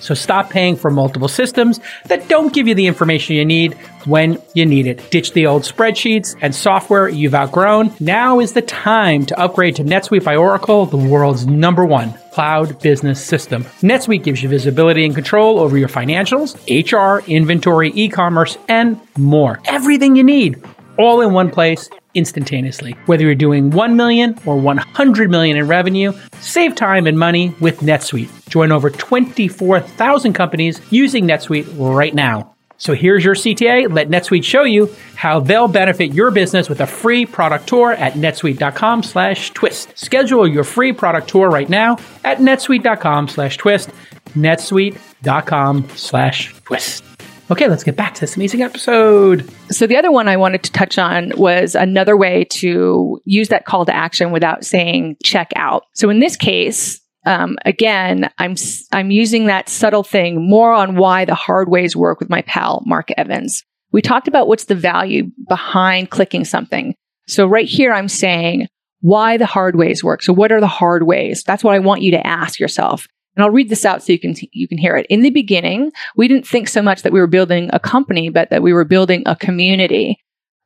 So 0.00 0.14
stop 0.14 0.50
paying 0.50 0.76
for 0.76 0.90
multiple 0.90 1.28
systems 1.28 1.80
that 2.06 2.28
don't 2.28 2.52
give 2.52 2.66
you 2.66 2.74
the 2.74 2.86
information 2.86 3.36
you 3.36 3.44
need 3.44 3.74
when 4.06 4.40
you 4.54 4.66
need 4.66 4.86
it. 4.86 5.10
Ditch 5.10 5.32
the 5.32 5.46
old 5.46 5.62
spreadsheets 5.62 6.36
and 6.40 6.54
software 6.54 7.08
you've 7.08 7.34
outgrown. 7.34 7.92
Now 8.00 8.40
is 8.40 8.52
the 8.52 8.62
time 8.62 9.26
to 9.26 9.38
upgrade 9.38 9.76
to 9.76 9.84
NetSuite 9.84 10.24
by 10.24 10.36
Oracle, 10.36 10.86
the 10.86 10.96
world's 10.96 11.46
number 11.46 11.84
one 11.84 12.14
cloud 12.32 12.80
business 12.80 13.24
system. 13.24 13.64
NetSuite 13.82 14.22
gives 14.22 14.42
you 14.42 14.48
visibility 14.48 15.04
and 15.04 15.14
control 15.14 15.58
over 15.58 15.76
your 15.76 15.88
financials, 15.88 16.54
HR, 16.68 17.24
inventory, 17.30 17.90
e-commerce, 17.94 18.56
and 18.68 19.00
more. 19.18 19.60
Everything 19.66 20.16
you 20.16 20.24
need 20.24 20.62
all 20.98 21.20
in 21.20 21.32
one 21.32 21.50
place 21.50 21.88
instantaneously. 22.14 22.92
Whether 23.06 23.24
you're 23.24 23.34
doing 23.34 23.70
1 23.70 23.96
million 23.96 24.38
or 24.46 24.56
100 24.56 25.30
million 25.30 25.56
in 25.56 25.66
revenue, 25.66 26.12
save 26.40 26.74
time 26.74 27.06
and 27.06 27.18
money 27.18 27.54
with 27.60 27.80
NetSuite. 27.80 28.48
Join 28.48 28.72
over 28.72 28.90
24,000 28.90 30.32
companies 30.32 30.80
using 30.90 31.26
NetSuite 31.26 31.66
right 31.78 32.14
now. 32.14 32.54
So 32.80 32.94
here's 32.94 33.22
your 33.22 33.34
CTA. 33.34 33.92
Let 33.92 34.08
NetSuite 34.08 34.42
show 34.42 34.62
you 34.64 34.94
how 35.14 35.38
they'll 35.40 35.68
benefit 35.68 36.14
your 36.14 36.30
business 36.30 36.70
with 36.70 36.80
a 36.80 36.86
free 36.86 37.26
product 37.26 37.66
tour 37.66 37.92
at 37.92 38.14
netsuite.com 38.14 39.02
slash 39.02 39.50
twist. 39.50 39.96
Schedule 39.98 40.48
your 40.48 40.64
free 40.64 40.94
product 40.94 41.28
tour 41.28 41.50
right 41.50 41.68
now 41.68 41.98
at 42.24 42.38
netsuite.com 42.38 43.28
slash 43.28 43.58
twist, 43.58 43.90
netsuite.com 44.34 45.90
slash 45.90 46.54
twist. 46.62 47.04
Okay, 47.50 47.66
let's 47.66 47.82
get 47.82 47.96
back 47.96 48.14
to 48.14 48.20
this 48.20 48.36
amazing 48.36 48.62
episode. 48.62 49.50
So 49.70 49.88
the 49.88 49.96
other 49.96 50.12
one 50.12 50.28
I 50.28 50.36
wanted 50.36 50.62
to 50.62 50.72
touch 50.72 50.98
on 50.98 51.32
was 51.36 51.74
another 51.74 52.16
way 52.16 52.44
to 52.44 53.20
use 53.24 53.48
that 53.48 53.64
call 53.64 53.84
to 53.86 53.94
action 53.94 54.30
without 54.30 54.64
saying 54.64 55.16
check 55.24 55.50
out. 55.56 55.82
So 55.94 56.10
in 56.10 56.20
this 56.20 56.36
case, 56.36 57.00
um, 57.26 57.58
again, 57.64 58.30
I'm 58.38 58.54
I'm 58.92 59.10
using 59.10 59.46
that 59.46 59.68
subtle 59.68 60.04
thing 60.04 60.48
more 60.48 60.72
on 60.72 60.94
why 60.94 61.24
the 61.24 61.34
hard 61.34 61.68
ways 61.68 61.96
work 61.96 62.20
with 62.20 62.30
my 62.30 62.42
pal 62.42 62.84
Mark 62.86 63.08
Evans. 63.16 63.64
We 63.90 64.00
talked 64.00 64.28
about 64.28 64.46
what's 64.46 64.66
the 64.66 64.76
value 64.76 65.32
behind 65.48 66.10
clicking 66.10 66.44
something. 66.44 66.94
So 67.26 67.46
right 67.46 67.66
here, 67.66 67.92
I'm 67.92 68.08
saying 68.08 68.68
why 69.00 69.38
the 69.38 69.46
hard 69.46 69.74
ways 69.74 70.04
work. 70.04 70.22
So 70.22 70.32
what 70.32 70.52
are 70.52 70.60
the 70.60 70.68
hard 70.68 71.02
ways? 71.02 71.42
That's 71.42 71.64
what 71.64 71.74
I 71.74 71.80
want 71.80 72.02
you 72.02 72.12
to 72.12 72.24
ask 72.24 72.60
yourself. 72.60 73.08
And 73.40 73.46
I'll 73.46 73.52
read 73.52 73.70
this 73.70 73.86
out 73.86 74.02
so 74.02 74.12
you 74.12 74.18
can 74.18 74.34
you 74.52 74.68
can 74.68 74.76
hear 74.76 74.96
it. 74.96 75.06
In 75.08 75.22
the 75.22 75.30
beginning, 75.30 75.92
we 76.14 76.28
didn't 76.28 76.46
think 76.46 76.68
so 76.68 76.82
much 76.82 77.00
that 77.00 77.10
we 77.10 77.20
were 77.20 77.26
building 77.26 77.70
a 77.72 77.80
company, 77.80 78.28
but 78.28 78.50
that 78.50 78.62
we 78.62 78.74
were 78.74 78.84
building 78.84 79.22
a 79.24 79.34
community. 79.34 80.18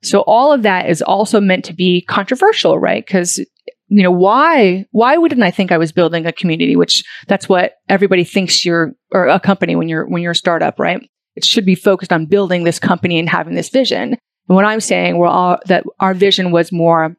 So 0.02 0.22
all 0.22 0.52
of 0.52 0.62
that 0.62 0.90
is 0.90 1.00
also 1.00 1.40
meant 1.40 1.64
to 1.66 1.72
be 1.72 2.00
controversial, 2.00 2.80
right? 2.80 3.06
Because 3.06 3.38
you 3.86 4.02
know 4.02 4.10
why 4.10 4.86
why 4.90 5.16
wouldn't 5.18 5.42
i 5.42 5.50
think 5.50 5.70
i 5.70 5.76
was 5.76 5.92
building 5.92 6.24
a 6.24 6.32
community 6.32 6.74
which 6.74 7.04
that's 7.28 7.50
what 7.50 7.74
everybody 7.90 8.24
thinks 8.24 8.64
you're 8.64 8.94
or 9.12 9.28
a 9.28 9.38
company 9.38 9.76
when 9.76 9.90
you're 9.90 10.06
when 10.06 10.22
you're 10.22 10.32
a 10.32 10.34
startup 10.34 10.80
right 10.80 11.06
it 11.36 11.44
should 11.44 11.66
be 11.66 11.74
focused 11.74 12.10
on 12.10 12.24
building 12.24 12.64
this 12.64 12.78
company 12.78 13.18
and 13.18 13.28
having 13.28 13.54
this 13.54 13.68
vision 13.68 14.14
and 14.14 14.56
what 14.56 14.64
i'm 14.64 14.80
saying 14.80 15.18
we're 15.18 15.26
all 15.26 15.58
that 15.66 15.84
our 16.00 16.14
vision 16.14 16.50
was 16.50 16.72
more 16.72 17.14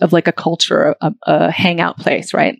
of 0.00 0.12
like 0.12 0.26
a 0.26 0.32
culture 0.32 0.96
a, 1.00 1.14
a 1.22 1.52
hangout 1.52 1.96
place 1.96 2.34
right 2.34 2.58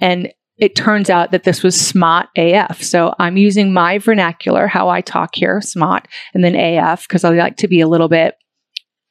and 0.00 0.32
it 0.58 0.74
turns 0.74 1.08
out 1.08 1.30
that 1.30 1.44
this 1.44 1.62
was 1.62 1.76
SMOT 1.76 2.26
AF. 2.36 2.82
So 2.82 3.14
I'm 3.18 3.36
using 3.36 3.72
my 3.72 3.98
vernacular, 3.98 4.66
how 4.66 4.88
I 4.88 5.00
talk 5.00 5.34
here, 5.34 5.60
SMOT, 5.60 6.04
and 6.34 6.42
then 6.42 6.56
AF, 6.56 7.06
because 7.06 7.24
I 7.24 7.30
like 7.30 7.56
to 7.58 7.68
be 7.68 7.80
a 7.80 7.88
little 7.88 8.08
bit 8.08 8.34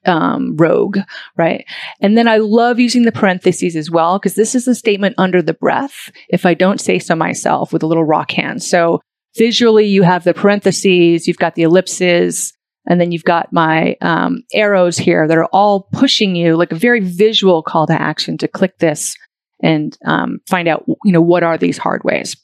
um, 0.06 0.56
rogue, 0.58 1.00
right? 1.38 1.66
And 2.02 2.18
then 2.18 2.28
I 2.28 2.38
love 2.38 2.80
using 2.80 3.04
the 3.04 3.12
parentheses 3.12 3.76
as 3.76 3.90
well, 3.90 4.20
because 4.20 4.36
this 4.36 4.56
is 4.56 4.68
a 4.68 4.76
statement 4.76 5.16
under 5.18 5.42
the 5.42 5.54
breath, 5.54 6.12
if 6.30 6.46
I 6.46 6.54
don't 6.54 6.82
say 6.82 7.00
so 7.00 7.16
myself, 7.16 7.74
with 7.74 7.84
a 7.84 7.88
little 7.88 8.06
rock 8.06 8.32
hand. 8.32 8.64
So 8.64 9.02
visually, 9.38 9.86
you 9.86 10.04
have 10.04 10.24
the 10.24 10.34
parentheses, 10.34 11.28
you've 11.28 11.38
got 11.38 11.56
the 11.56 11.64
ellipses, 11.64 12.54
and 12.90 13.02
then 13.02 13.12
you've 13.12 13.24
got 13.24 13.52
my 13.52 13.96
um, 14.02 14.44
arrows 14.54 14.98
here 14.98 15.28
that 15.28 15.38
are 15.38 15.50
all 15.52 15.88
pushing 15.92 16.36
you 16.36 16.56
like 16.56 16.72
a 16.72 16.76
very 16.76 17.02
visual 17.02 17.62
call 17.62 17.86
to 17.88 18.02
action 18.02 18.38
to 18.38 18.48
click 18.48 18.78
this 18.80 19.16
and 19.62 19.98
um, 20.06 20.40
find 20.48 20.68
out, 20.68 20.86
you 21.04 21.12
know, 21.12 21.22
what 21.22 21.44
are 21.44 21.58
these 21.58 21.78
hard 21.78 22.04
ways. 22.04 22.36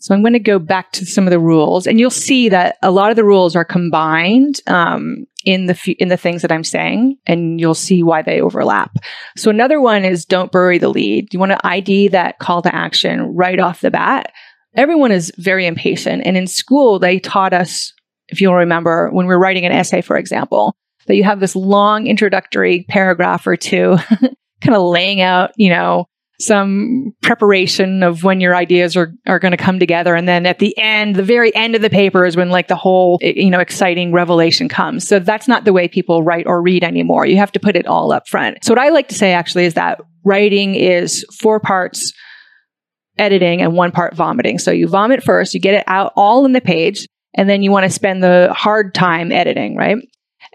So 0.00 0.14
I'm 0.14 0.22
going 0.22 0.32
to 0.34 0.38
go 0.38 0.58
back 0.58 0.92
to 0.92 1.06
some 1.06 1.26
of 1.26 1.30
the 1.30 1.40
rules, 1.40 1.86
and 1.86 1.98
you'll 1.98 2.10
see 2.10 2.48
that 2.50 2.76
a 2.82 2.90
lot 2.90 3.10
of 3.10 3.16
the 3.16 3.24
rules 3.24 3.56
are 3.56 3.64
combined 3.64 4.60
um, 4.68 5.26
in 5.44 5.66
the 5.66 5.72
f- 5.72 5.96
in 5.98 6.08
the 6.08 6.16
things 6.16 6.42
that 6.42 6.52
I'm 6.52 6.64
saying, 6.64 7.16
and 7.26 7.60
you'll 7.60 7.74
see 7.74 8.02
why 8.02 8.22
they 8.22 8.40
overlap. 8.40 8.92
So 9.36 9.50
another 9.50 9.80
one 9.80 10.04
is 10.04 10.24
don't 10.24 10.52
bury 10.52 10.78
the 10.78 10.88
lead. 10.88 11.34
You 11.34 11.40
want 11.40 11.52
to 11.52 11.66
ID 11.66 12.08
that 12.08 12.38
call 12.38 12.62
to 12.62 12.74
action 12.74 13.34
right 13.34 13.58
off 13.58 13.80
the 13.80 13.90
bat. 13.90 14.32
Everyone 14.76 15.10
is 15.10 15.32
very 15.36 15.66
impatient, 15.66 16.22
and 16.24 16.36
in 16.36 16.46
school 16.46 17.00
they 17.00 17.18
taught 17.18 17.52
us, 17.52 17.92
if 18.28 18.40
you'll 18.40 18.54
remember, 18.54 19.10
when 19.10 19.26
we 19.26 19.34
we're 19.34 19.40
writing 19.40 19.66
an 19.66 19.72
essay, 19.72 20.00
for 20.00 20.16
example, 20.16 20.76
that 21.06 21.16
you 21.16 21.24
have 21.24 21.40
this 21.40 21.56
long 21.56 22.06
introductory 22.06 22.84
paragraph 22.88 23.48
or 23.48 23.56
two, 23.56 23.96
kind 24.60 24.76
of 24.76 24.82
laying 24.82 25.20
out, 25.20 25.50
you 25.56 25.70
know, 25.70 26.07
some 26.40 27.12
preparation 27.22 28.02
of 28.02 28.22
when 28.22 28.40
your 28.40 28.54
ideas 28.54 28.96
are, 28.96 29.12
are 29.26 29.40
going 29.40 29.50
to 29.50 29.56
come 29.56 29.80
together. 29.80 30.14
And 30.14 30.28
then 30.28 30.46
at 30.46 30.60
the 30.60 30.76
end, 30.78 31.16
the 31.16 31.22
very 31.24 31.54
end 31.54 31.74
of 31.74 31.82
the 31.82 31.90
paper 31.90 32.24
is 32.24 32.36
when 32.36 32.48
like 32.50 32.68
the 32.68 32.76
whole, 32.76 33.18
eh, 33.22 33.32
you 33.34 33.50
know, 33.50 33.58
exciting 33.58 34.12
revelation 34.12 34.68
comes. 34.68 35.06
So 35.06 35.18
that's 35.18 35.48
not 35.48 35.64
the 35.64 35.72
way 35.72 35.88
people 35.88 36.22
write 36.22 36.46
or 36.46 36.62
read 36.62 36.84
anymore. 36.84 37.26
You 37.26 37.38
have 37.38 37.52
to 37.52 37.60
put 37.60 37.74
it 37.74 37.86
all 37.86 38.12
up 38.12 38.28
front. 38.28 38.64
So 38.64 38.72
what 38.72 38.78
I 38.78 38.90
like 38.90 39.08
to 39.08 39.16
say 39.16 39.32
actually 39.32 39.64
is 39.64 39.74
that 39.74 40.00
writing 40.24 40.76
is 40.76 41.24
four 41.40 41.58
parts 41.58 42.12
editing 43.18 43.60
and 43.60 43.74
one 43.74 43.90
part 43.90 44.14
vomiting. 44.14 44.58
So 44.58 44.70
you 44.70 44.86
vomit 44.86 45.24
first, 45.24 45.54
you 45.54 45.60
get 45.60 45.74
it 45.74 45.84
out 45.88 46.12
all 46.14 46.44
in 46.44 46.52
the 46.52 46.60
page, 46.60 47.08
and 47.34 47.48
then 47.48 47.62
you 47.62 47.72
want 47.72 47.84
to 47.84 47.90
spend 47.90 48.22
the 48.22 48.52
hard 48.52 48.94
time 48.94 49.32
editing, 49.32 49.76
right? 49.76 49.96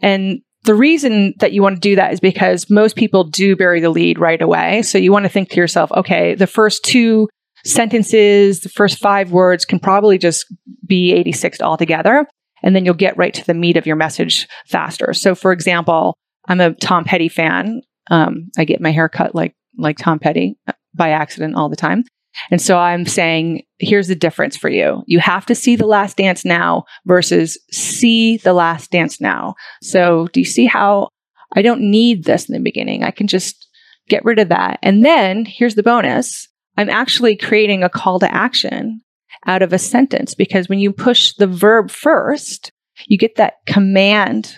And 0.02 0.42
the 0.64 0.76
reason 0.76 1.34
that 1.40 1.52
you 1.52 1.62
want 1.62 1.76
to 1.76 1.80
do 1.80 1.96
that 1.96 2.14
is 2.14 2.20
because 2.20 2.70
most 2.70 2.96
people 2.96 3.26
do 3.26 3.56
bury 3.56 3.82
the 3.82 3.90
lead 3.90 4.18
right 4.18 4.42
away. 4.42 4.82
So 4.82 4.98
you 4.98 5.12
want 5.12 5.24
to 5.24 5.30
think 5.30 5.50
to 5.50 5.58
yourself, 5.58 5.92
okay, 5.92 6.36
the 6.36 6.48
first 6.48 6.84
two 6.84 7.28
sentences, 7.66 8.62
the 8.62 8.70
first 8.70 9.00
five 9.00 9.32
words 9.32 9.66
can 9.66 9.80
probably 9.80 10.18
just 10.18 10.46
be 10.86 11.14
86 11.14 11.62
altogether. 11.62 12.26
And 12.62 12.76
then 12.76 12.86
you'll 12.86 12.94
get 12.94 13.18
right 13.18 13.34
to 13.34 13.46
the 13.46 13.54
meat 13.54 13.78
of 13.78 13.86
your 13.86 13.98
message 13.98 14.48
faster. 14.68 15.14
So 15.14 15.36
for 15.36 15.52
example, 15.52 16.16
I'm 16.48 16.62
a 16.62 16.74
Tom 16.74 17.04
Petty 17.04 17.30
fan. 17.30 17.82
Um, 18.10 18.50
I 18.58 18.66
get 18.66 18.82
my 18.82 18.92
hair 18.92 19.10
cut 19.10 19.36
like, 19.36 19.54
like 19.78 19.98
Tom 19.98 20.20
Petty 20.20 20.58
uh, 20.68 20.74
by 20.94 21.10
accident 21.10 21.56
all 21.56 21.70
the 21.70 21.76
time. 21.76 22.04
And 22.52 22.62
so 22.62 22.78
I'm 22.78 23.06
saying, 23.06 23.64
here's 23.80 24.08
the 24.08 24.16
difference 24.16 24.58
for 24.58 24.70
you. 24.70 25.04
You 25.06 25.20
have 25.20 25.46
to 25.48 25.56
see 25.56 25.76
the 25.76 25.86
last 25.86 26.18
dance 26.18 26.44
now 26.44 26.86
versus 27.06 27.58
see 27.72 28.38
the 28.38 28.54
last 28.54 28.92
dance 28.92 29.22
now. 29.22 29.56
So 29.82 30.28
do 30.34 30.40
you 30.40 30.46
see 30.46 30.66
how 30.66 31.10
I 31.56 31.62
don't 31.62 31.82
need 31.82 32.24
this 32.24 32.50
in 32.50 32.54
the 32.54 32.60
beginning? 32.60 33.04
I 33.04 33.12
can 33.12 33.28
just 33.28 33.68
get 34.10 34.26
rid 34.26 34.40
of 34.40 34.50
that. 34.50 34.80
And 34.82 35.06
then 35.06 35.46
here's 35.46 35.76
the 35.76 35.84
bonus. 35.84 36.48
I'm 36.78 36.90
actually 36.90 37.38
creating 37.38 37.84
a 37.84 37.90
call 37.90 38.20
to 38.20 38.34
action 38.34 39.02
out 39.46 39.62
of 39.62 39.74
a 39.74 39.80
sentence 39.80 40.34
because 40.34 40.70
when 40.70 40.80
you 40.80 40.92
push 40.92 41.34
the 41.36 41.48
verb 41.48 41.92
first, 41.92 42.72
you 43.08 43.18
get 43.18 43.36
that 43.36 43.56
command 43.68 44.58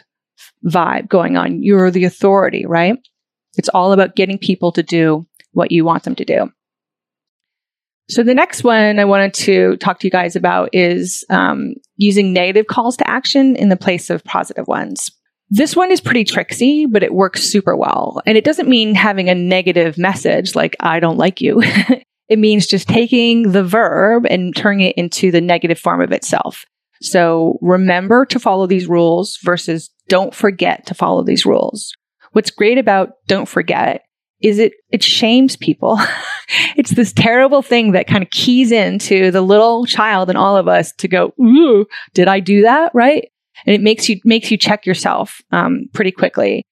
vibe 0.65 1.07
going 1.09 1.38
on. 1.38 1.61
You're 1.61 1.91
the 1.91 2.05
authority, 2.05 2.65
right? 2.65 2.97
It's 3.57 3.69
all 3.69 3.93
about 3.93 4.15
getting 4.15 4.38
people 4.38 4.71
to 4.73 4.83
do 4.83 5.25
what 5.51 5.71
you 5.71 5.85
want 5.85 6.03
them 6.03 6.15
to 6.15 6.25
do. 6.25 6.49
So 8.10 8.24
the 8.24 8.36
next 8.36 8.63
one 8.63 9.00
I 9.00 9.06
wanted 9.06 9.34
to 9.36 9.78
talk 9.78 10.00
to 10.00 10.08
you 10.08 10.12
guys 10.12 10.36
about 10.36 10.70
is 10.74 11.26
um, 11.30 11.74
using 11.98 12.34
negative 12.34 12.68
calls 12.68 12.98
to 12.98 13.10
action 13.10 13.56
in 13.56 13.70
the 13.70 13.78
place 13.78 14.10
of 14.10 14.24
positive 14.24 14.68
ones. 14.68 15.10
This 15.50 15.76
one 15.76 15.91
is 15.91 16.02
pretty 16.02 16.24
tricksy, 16.24 16.86
but 16.86 17.04
it 17.04 17.13
works 17.13 17.44
super 17.44 17.76
well. 17.76 18.22
And 18.26 18.38
it 18.38 18.44
doesn't 18.44 18.70
mean 18.70 18.96
having 18.96 19.30
a 19.30 19.36
negative 19.36 19.98
message 19.98 20.56
like, 20.56 20.76
I 20.80 21.00
don't 21.00 21.18
like 21.18 21.41
you. 21.41 21.62
it 22.30 22.39
means 22.39 22.68
just 22.68 22.88
taking 22.88 23.52
the 23.52 23.63
verb 23.63 24.26
and 24.30 24.56
turning 24.56 24.88
it 24.88 24.98
into 24.98 25.32
the 25.32 25.41
negative 25.41 25.80
form 25.80 26.02
of 26.02 26.12
itself. 26.12 26.65
So 27.02 27.60
remember 27.62 28.26
to 28.28 28.39
follow 28.39 28.68
these 28.68 28.88
rules 28.88 29.38
versus 29.44 29.89
don't 30.08 30.34
forget 30.34 30.86
to 30.88 30.94
follow 30.94 31.24
these 31.24 31.46
rules. 31.46 31.94
What's 32.32 32.52
great 32.52 32.78
about 32.78 33.13
don't 33.28 33.48
forget 33.48 34.04
is 34.41 34.60
it 34.60 34.74
it 34.91 35.04
shames 35.04 35.56
people. 35.56 35.98
it's 36.76 36.91
this 36.91 37.13
terrible 37.13 37.62
thing 37.62 37.91
that 37.91 38.08
kind 38.08 38.24
of 38.24 38.30
keys 38.30 38.71
into 38.71 39.32
the 39.32 39.41
little 39.41 39.86
child 39.86 40.30
in 40.30 40.36
all 40.36 40.58
of 40.58 40.67
us 40.67 40.91
to 40.93 41.08
go, 41.08 41.34
Ooh, 41.39 41.86
did 42.13 42.28
I 42.28 42.39
do 42.39 42.63
that? 42.63 42.91
Right. 42.93 43.30
And 43.65 43.74
it 43.74 43.82
makes 43.82 44.10
you 44.10 44.19
makes 44.24 44.52
you 44.52 44.58
check 44.58 44.86
yourself 44.86 45.41
um, 45.52 45.86
pretty 45.93 46.12
quickly. 46.12 46.63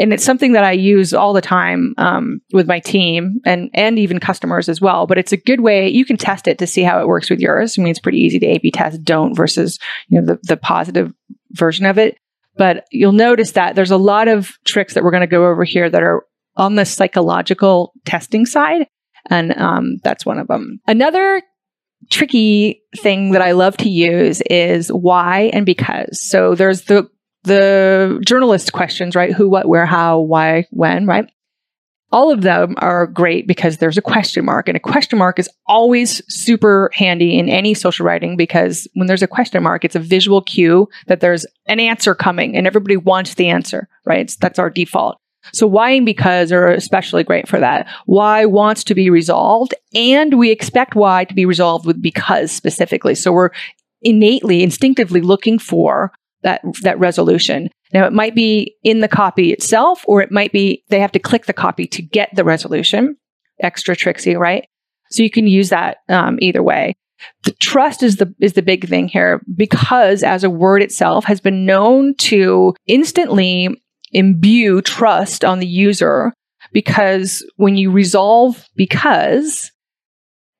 And 0.00 0.10
it's 0.14 0.24
something 0.24 0.52
that 0.52 0.64
I 0.64 0.72
use 0.72 1.12
all 1.12 1.34
the 1.34 1.42
time 1.42 1.94
um, 1.98 2.40
with 2.54 2.66
my 2.66 2.80
team 2.80 3.40
and 3.44 3.68
and 3.74 3.98
even 3.98 4.18
customers 4.18 4.70
as 4.70 4.80
well. 4.80 5.06
But 5.06 5.18
it's 5.18 5.32
a 5.32 5.36
good 5.36 5.60
way 5.60 5.88
you 5.88 6.06
can 6.06 6.16
test 6.16 6.48
it 6.48 6.58
to 6.58 6.66
see 6.66 6.82
how 6.82 7.00
it 7.00 7.08
works 7.08 7.28
with 7.28 7.40
yours. 7.40 7.78
I 7.78 7.82
mean, 7.82 7.90
it's 7.90 8.00
pretty 8.00 8.18
easy 8.18 8.38
to 8.38 8.46
A/B 8.46 8.70
test 8.70 9.04
don't 9.04 9.34
versus 9.34 9.78
you 10.08 10.20
know 10.20 10.26
the 10.26 10.40
the 10.44 10.56
positive 10.56 11.12
version 11.50 11.84
of 11.84 11.98
it. 11.98 12.16
But 12.56 12.86
you'll 12.90 13.12
notice 13.12 13.52
that 13.52 13.74
there's 13.74 13.90
a 13.90 13.96
lot 13.96 14.28
of 14.28 14.52
tricks 14.64 14.94
that 14.94 15.04
we're 15.04 15.10
going 15.10 15.22
to 15.22 15.26
go 15.26 15.46
over 15.46 15.64
here 15.64 15.88
that 15.88 16.02
are 16.02 16.24
on 16.56 16.74
the 16.74 16.84
psychological 16.84 17.92
testing 18.04 18.46
side. 18.46 18.86
And 19.30 19.56
um, 19.56 19.98
that's 20.02 20.26
one 20.26 20.38
of 20.38 20.48
them. 20.48 20.80
Another 20.86 21.42
tricky 22.10 22.82
thing 22.96 23.32
that 23.32 23.42
I 23.42 23.52
love 23.52 23.76
to 23.78 23.88
use 23.88 24.40
is 24.42 24.88
why 24.88 25.50
and 25.52 25.64
because. 25.64 26.20
So 26.20 26.54
there's 26.54 26.82
the 26.82 27.08
the 27.44 28.22
journalist 28.24 28.72
questions, 28.72 29.16
right? 29.16 29.32
Who, 29.32 29.48
what, 29.48 29.66
where, 29.66 29.86
how, 29.86 30.20
why, 30.20 30.66
when, 30.70 31.06
right? 31.06 31.28
All 32.12 32.30
of 32.30 32.42
them 32.42 32.74
are 32.78 33.06
great 33.06 33.48
because 33.48 33.78
there's 33.78 33.98
a 33.98 34.02
question 34.02 34.44
mark, 34.44 34.68
and 34.68 34.76
a 34.76 34.80
question 34.80 35.18
mark 35.18 35.38
is 35.38 35.48
always 35.66 36.22
super 36.32 36.90
handy 36.92 37.38
in 37.38 37.48
any 37.48 37.72
social 37.72 38.04
writing 38.04 38.36
because 38.36 38.86
when 38.94 39.06
there's 39.06 39.22
a 39.22 39.26
question 39.26 39.62
mark, 39.62 39.84
it's 39.84 39.96
a 39.96 40.00
visual 40.00 40.42
cue 40.42 40.88
that 41.06 41.20
there's 41.20 41.46
an 41.66 41.80
answer 41.80 42.14
coming 42.14 42.54
and 42.54 42.66
everybody 42.66 42.96
wants 42.96 43.34
the 43.34 43.48
answer, 43.48 43.88
right? 44.04 44.32
that's 44.40 44.58
our 44.58 44.70
default. 44.70 45.18
So 45.52 45.66
why 45.66 45.90
and 45.90 46.06
because 46.06 46.52
are 46.52 46.68
especially 46.68 47.24
great 47.24 47.48
for 47.48 47.58
that. 47.60 47.88
Why 48.06 48.44
wants 48.44 48.84
to 48.84 48.94
be 48.94 49.10
resolved 49.10 49.74
and 49.94 50.38
we 50.38 50.50
expect 50.50 50.94
why 50.94 51.24
to 51.24 51.34
be 51.34 51.44
resolved 51.44 51.86
with 51.86 52.00
because 52.00 52.52
specifically. 52.52 53.14
So 53.14 53.32
we're 53.32 53.50
innately, 54.02 54.62
instinctively 54.62 55.20
looking 55.20 55.58
for 55.58 56.12
that, 56.42 56.60
that 56.82 56.98
resolution. 56.98 57.70
Now 57.92 58.06
it 58.06 58.12
might 58.12 58.34
be 58.34 58.76
in 58.82 59.00
the 59.00 59.08
copy 59.08 59.52
itself 59.52 60.04
or 60.06 60.22
it 60.22 60.30
might 60.30 60.52
be 60.52 60.82
they 60.88 61.00
have 61.00 61.12
to 61.12 61.18
click 61.18 61.46
the 61.46 61.52
copy 61.52 61.86
to 61.88 62.02
get 62.02 62.30
the 62.34 62.44
resolution. 62.44 63.16
Extra 63.60 63.94
tricksy, 63.94 64.36
right? 64.36 64.66
So 65.10 65.22
you 65.22 65.30
can 65.30 65.46
use 65.46 65.68
that 65.68 65.98
um, 66.08 66.38
either 66.40 66.62
way. 66.62 66.94
The 67.44 67.52
trust 67.52 68.02
is 68.02 68.16
the 68.16 68.34
is 68.40 68.54
the 68.54 68.62
big 68.62 68.88
thing 68.88 69.06
here 69.06 69.42
because 69.54 70.22
as 70.22 70.42
a 70.42 70.50
word 70.50 70.82
itself 70.82 71.24
has 71.26 71.40
been 71.40 71.64
known 71.64 72.14
to 72.16 72.74
instantly 72.86 73.81
imbue 74.12 74.82
trust 74.82 75.44
on 75.44 75.58
the 75.58 75.66
user 75.66 76.32
because 76.72 77.44
when 77.56 77.76
you 77.76 77.90
resolve 77.90 78.64
because 78.76 79.70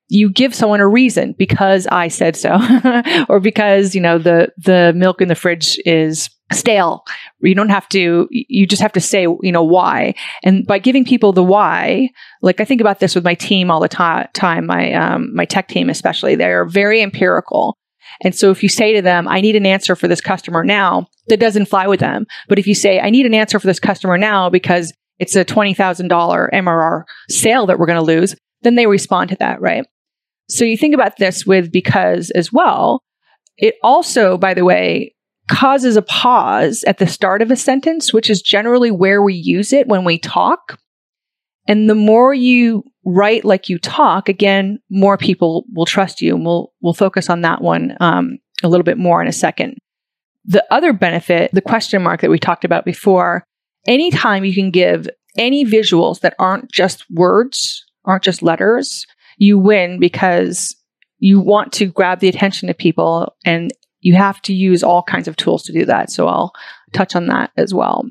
you 0.09 0.29
give 0.29 0.53
someone 0.53 0.79
a 0.79 0.87
reason 0.87 1.33
because 1.37 1.87
I 1.87 2.07
said 2.07 2.35
so 2.35 2.59
or 3.29 3.39
because 3.39 3.95
you 3.95 4.01
know 4.01 4.17
the 4.17 4.51
the 4.57 4.93
milk 4.95 5.21
in 5.21 5.27
the 5.27 5.35
fridge 5.35 5.79
is 5.85 6.29
stale. 6.51 7.03
You 7.39 7.55
don't 7.55 7.69
have 7.69 7.89
to 7.89 8.27
you 8.29 8.67
just 8.67 8.81
have 8.81 8.91
to 8.93 9.01
say 9.01 9.23
you 9.23 9.51
know 9.51 9.63
why. 9.63 10.13
And 10.43 10.67
by 10.67 10.77
giving 10.77 11.03
people 11.05 11.33
the 11.33 11.43
why 11.43 12.09
like 12.41 12.61
I 12.61 12.65
think 12.65 12.81
about 12.81 12.99
this 12.99 13.15
with 13.15 13.23
my 13.23 13.33
team 13.33 13.71
all 13.71 13.79
the 13.79 13.87
time 14.33 14.65
my 14.65 14.93
um, 14.93 15.33
my 15.33 15.45
tech 15.45 15.67
team 15.67 15.89
especially 15.89 16.35
they're 16.35 16.65
very 16.65 17.01
empirical 17.01 17.77
And 18.21 18.35
so 18.35 18.51
if 18.51 18.63
you 18.63 18.69
say 18.69 18.93
to 18.93 19.01
them, 19.01 19.27
I 19.27 19.41
need 19.41 19.55
an 19.55 19.65
answer 19.65 19.95
for 19.95 20.07
this 20.07 20.21
customer 20.21 20.63
now, 20.63 21.07
that 21.27 21.39
doesn't 21.39 21.67
fly 21.67 21.87
with 21.87 21.99
them. 21.99 22.25
But 22.47 22.59
if 22.59 22.67
you 22.67 22.75
say, 22.75 22.99
I 22.99 23.09
need 23.09 23.25
an 23.25 23.33
answer 23.33 23.59
for 23.59 23.67
this 23.67 23.79
customer 23.79 24.17
now 24.17 24.49
because 24.49 24.93
it's 25.19 25.35
a 25.35 25.45
$20,000 25.45 26.09
MRR 26.53 27.03
sale 27.29 27.65
that 27.67 27.79
we're 27.79 27.85
going 27.85 27.99
to 27.99 28.05
lose, 28.05 28.35
then 28.61 28.75
they 28.75 28.87
respond 28.87 29.29
to 29.29 29.37
that, 29.37 29.61
right? 29.61 29.85
So 30.49 30.65
you 30.65 30.77
think 30.77 30.93
about 30.93 31.17
this 31.17 31.45
with 31.45 31.71
because 31.71 32.29
as 32.31 32.51
well. 32.51 33.03
It 33.57 33.75
also, 33.83 34.37
by 34.37 34.53
the 34.53 34.65
way, 34.65 35.15
causes 35.49 35.95
a 35.95 36.01
pause 36.01 36.83
at 36.87 36.97
the 36.97 37.07
start 37.07 37.41
of 37.41 37.51
a 37.51 37.55
sentence, 37.55 38.13
which 38.13 38.29
is 38.29 38.41
generally 38.41 38.91
where 38.91 39.21
we 39.21 39.33
use 39.33 39.73
it 39.73 39.87
when 39.87 40.03
we 40.03 40.17
talk. 40.17 40.79
And 41.67 41.89
the 41.89 41.95
more 41.95 42.33
you 42.33 42.83
write 43.05 43.45
like 43.45 43.69
you 43.69 43.77
talk, 43.77 44.29
again, 44.29 44.79
more 44.89 45.17
people 45.17 45.65
will 45.73 45.85
trust 45.85 46.21
you. 46.21 46.35
And 46.35 46.45
we'll, 46.45 46.73
we'll 46.81 46.93
focus 46.93 47.29
on 47.29 47.41
that 47.41 47.61
one 47.61 47.95
um, 47.99 48.37
a 48.63 48.67
little 48.67 48.83
bit 48.83 48.97
more 48.97 49.21
in 49.21 49.27
a 49.27 49.33
second. 49.33 49.77
The 50.45 50.65
other 50.71 50.91
benefit, 50.91 51.51
the 51.53 51.61
question 51.61 52.01
mark 52.03 52.21
that 52.21 52.29
we 52.29 52.37
talked 52.37 52.65
about 52.65 52.85
before, 52.85 53.45
anytime 53.87 54.43
you 54.43 54.53
can 54.53 54.71
give 54.71 55.07
any 55.37 55.65
visuals 55.65 56.19
that 56.19 56.35
aren't 56.37 56.71
just 56.71 57.05
words, 57.09 57.85
aren't 58.05 58.23
just 58.23 58.43
letters, 58.43 59.05
you 59.37 59.57
win 59.57 59.99
because 59.99 60.75
you 61.19 61.39
want 61.39 61.71
to 61.73 61.85
grab 61.85 62.19
the 62.19 62.27
attention 62.27 62.69
of 62.69 62.77
people 62.77 63.33
and 63.45 63.71
you 64.01 64.15
have 64.15 64.41
to 64.41 64.53
use 64.53 64.83
all 64.83 65.01
kinds 65.01 65.29
of 65.29 65.37
tools 65.37 65.63
to 65.63 65.71
do 65.71 65.85
that. 65.85 66.11
So 66.11 66.27
I'll 66.27 66.51
touch 66.91 67.15
on 67.15 67.27
that 67.27 67.51
as 67.55 67.73
well. 67.73 68.05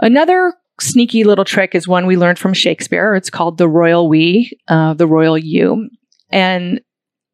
Another 0.00 0.54
sneaky 0.80 1.24
little 1.24 1.44
trick 1.44 1.74
is 1.74 1.88
one 1.88 2.06
we 2.06 2.16
learned 2.16 2.38
from 2.38 2.54
Shakespeare. 2.54 3.14
It's 3.14 3.30
called 3.30 3.58
the 3.58 3.68
royal 3.68 4.08
we, 4.08 4.58
uh, 4.68 4.94
the 4.94 5.06
royal 5.06 5.38
you. 5.38 5.88
And 6.30 6.80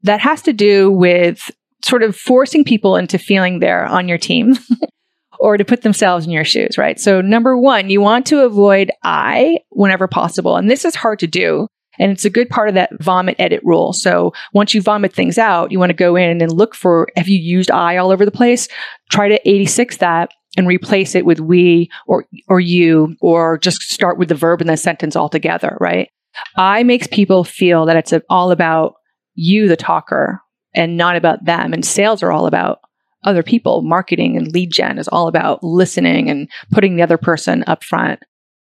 that 0.03 0.21
has 0.21 0.43
to 0.43 0.53
do 0.53 0.91
with 0.91 1.51
sort 1.85 2.03
of 2.03 2.17
forcing 2.17 2.65
people 2.65 2.97
into 2.97 3.19
feeling 3.19 3.59
they're 3.59 3.85
on 3.85 4.09
your 4.09 4.19
team 4.19 4.57
or 5.39 5.57
to 5.57 5.65
put 5.65 5.83
themselves 5.83 6.27
in 6.27 6.33
your 6.33 6.45
shoes, 6.45 6.79
right? 6.79 6.99
So, 6.99 7.21
number 7.21 7.57
one, 7.57 7.91
you 7.91 8.01
want 8.01 8.27
to 8.27 8.45
avoid 8.45 8.91
I 9.03 9.59
whenever 9.71 10.09
possible. 10.09 10.57
And 10.57 10.71
this 10.71 10.85
is 10.85 10.95
hard 10.95 11.19
to 11.21 11.27
do. 11.27 11.69
And 11.99 12.13
it's 12.13 12.25
a 12.25 12.31
good 12.31 12.49
part 12.51 12.69
of 12.69 12.75
that 12.75 12.91
vomit 13.01 13.37
edit 13.39 13.61
rule. 13.65 13.93
So 13.95 14.33
once 14.53 14.75
you 14.75 14.83
vomit 14.83 15.15
things 15.15 15.39
out, 15.39 15.73
you 15.73 15.79
want 15.79 15.91
to 15.91 15.95
go 15.95 16.15
in 16.15 16.43
and 16.43 16.53
look 16.53 16.75
for, 16.75 17.09
have 17.17 17.29
you 17.29 17.39
used 17.39 17.71
I 17.71 17.97
all 17.97 18.11
over 18.11 18.25
the 18.27 18.31
place? 18.31 18.69
Try 19.11 19.29
to 19.29 19.49
86 19.49 19.97
that 19.99 20.31
and 20.57 20.67
replace 20.67 21.15
it 21.15 21.27
with 21.27 21.41
we 21.41 21.91
or, 22.07 22.25
or 22.49 22.61
you, 22.61 23.17
or 23.21 23.59
just 23.59 23.83
start 23.83 24.19
with 24.19 24.29
the 24.29 24.35
verb 24.35 24.61
in 24.61 24.67
the 24.67 24.77
sentence 24.77 25.17
altogether, 25.17 25.77
right? 25.81 26.11
I 26.57 26.83
makes 26.83 27.07
people 27.07 27.45
feel 27.45 27.87
that 27.87 27.97
it's 27.97 28.13
all 28.29 28.51
about 28.51 28.95
you, 29.35 29.69
the 29.69 29.77
talker, 29.77 30.41
and 30.75 30.97
not 30.97 31.17
about 31.17 31.45
them. 31.45 31.73
And 31.73 31.85
sales 31.85 32.23
are 32.23 32.33
all 32.33 32.47
about 32.47 32.81
other 33.25 33.43
people. 33.43 33.83
Marketing 33.83 34.37
and 34.37 34.53
lead 34.53 34.71
gen 34.71 34.99
is 34.99 35.09
all 35.09 35.29
about 35.29 35.63
listening 35.63 36.31
and 36.31 36.49
putting 36.71 36.97
the 36.97 37.03
other 37.03 37.19
person 37.19 37.65
up 37.67 37.83
front. 37.83 38.21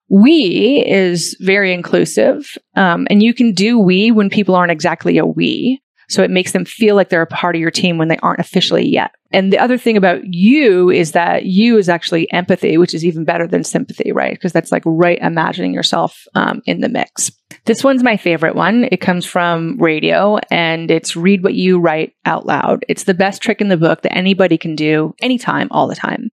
We 0.10 0.84
is 0.88 1.38
very 1.40 1.74
inclusive. 1.74 2.58
Um, 2.76 3.06
and 3.10 3.22
you 3.22 3.34
can 3.34 3.54
do 3.54 3.78
we 3.78 4.12
when 4.12 4.30
people 4.30 4.56
aren't 4.56 4.72
exactly 4.72 5.18
a 5.18 5.26
we. 5.26 5.82
So 6.10 6.24
it 6.24 6.32
makes 6.32 6.52
them 6.52 6.66
feel 6.66 6.96
like 6.96 7.10
they're 7.10 7.22
a 7.22 7.28
part 7.28 7.56
of 7.56 7.62
your 7.62 7.72
team 7.72 7.98
when 7.98 8.08
they 8.08 8.18
aren't 8.18 8.40
officially 8.40 8.88
yet. 8.88 9.12
And 9.32 9.54
the 9.54 9.60
other 9.60 9.78
thing 9.78 9.96
about 9.96 10.22
you 10.24 10.90
is 10.90 11.12
that 11.12 11.46
you 11.46 11.78
is 11.78 11.88
actually 11.88 12.32
empathy, 12.34 12.78
which 12.78 12.96
is 12.96 13.06
even 13.06 13.26
better 13.26 13.46
than 13.46 13.64
sympathy, 13.64 14.12
right? 14.12 14.34
Because 14.34 14.52
that's 14.52 14.72
like 14.72 14.82
right 14.86 15.20
imagining 15.22 15.74
yourself 15.74 16.26
um, 16.34 16.62
in 16.66 16.82
the 16.82 16.90
mix. 16.90 17.32
This 17.66 17.84
one's 17.84 18.02
my 18.02 18.18
favorite 18.18 18.56
one. 18.56 18.88
It 18.92 19.02
comes 19.02 19.26
from 19.26 19.78
radio 19.78 20.40
and 20.50 20.90
it's 20.90 21.16
read 21.16 21.44
what 21.44 21.54
you 21.54 21.80
write 21.80 22.14
out 22.26 22.48
loud. 22.48 22.84
It's 22.90 23.04
the 23.04 23.14
best 23.14 23.42
trick 23.44 23.62
in 23.62 23.70
the 23.70 23.78
book 23.78 24.02
that 24.02 24.18
anybody 24.18 24.58
can 24.58 24.76
do 24.76 25.14
anytime, 25.22 25.68
all 25.70 25.88
the 25.88 25.96
time. 25.96 26.30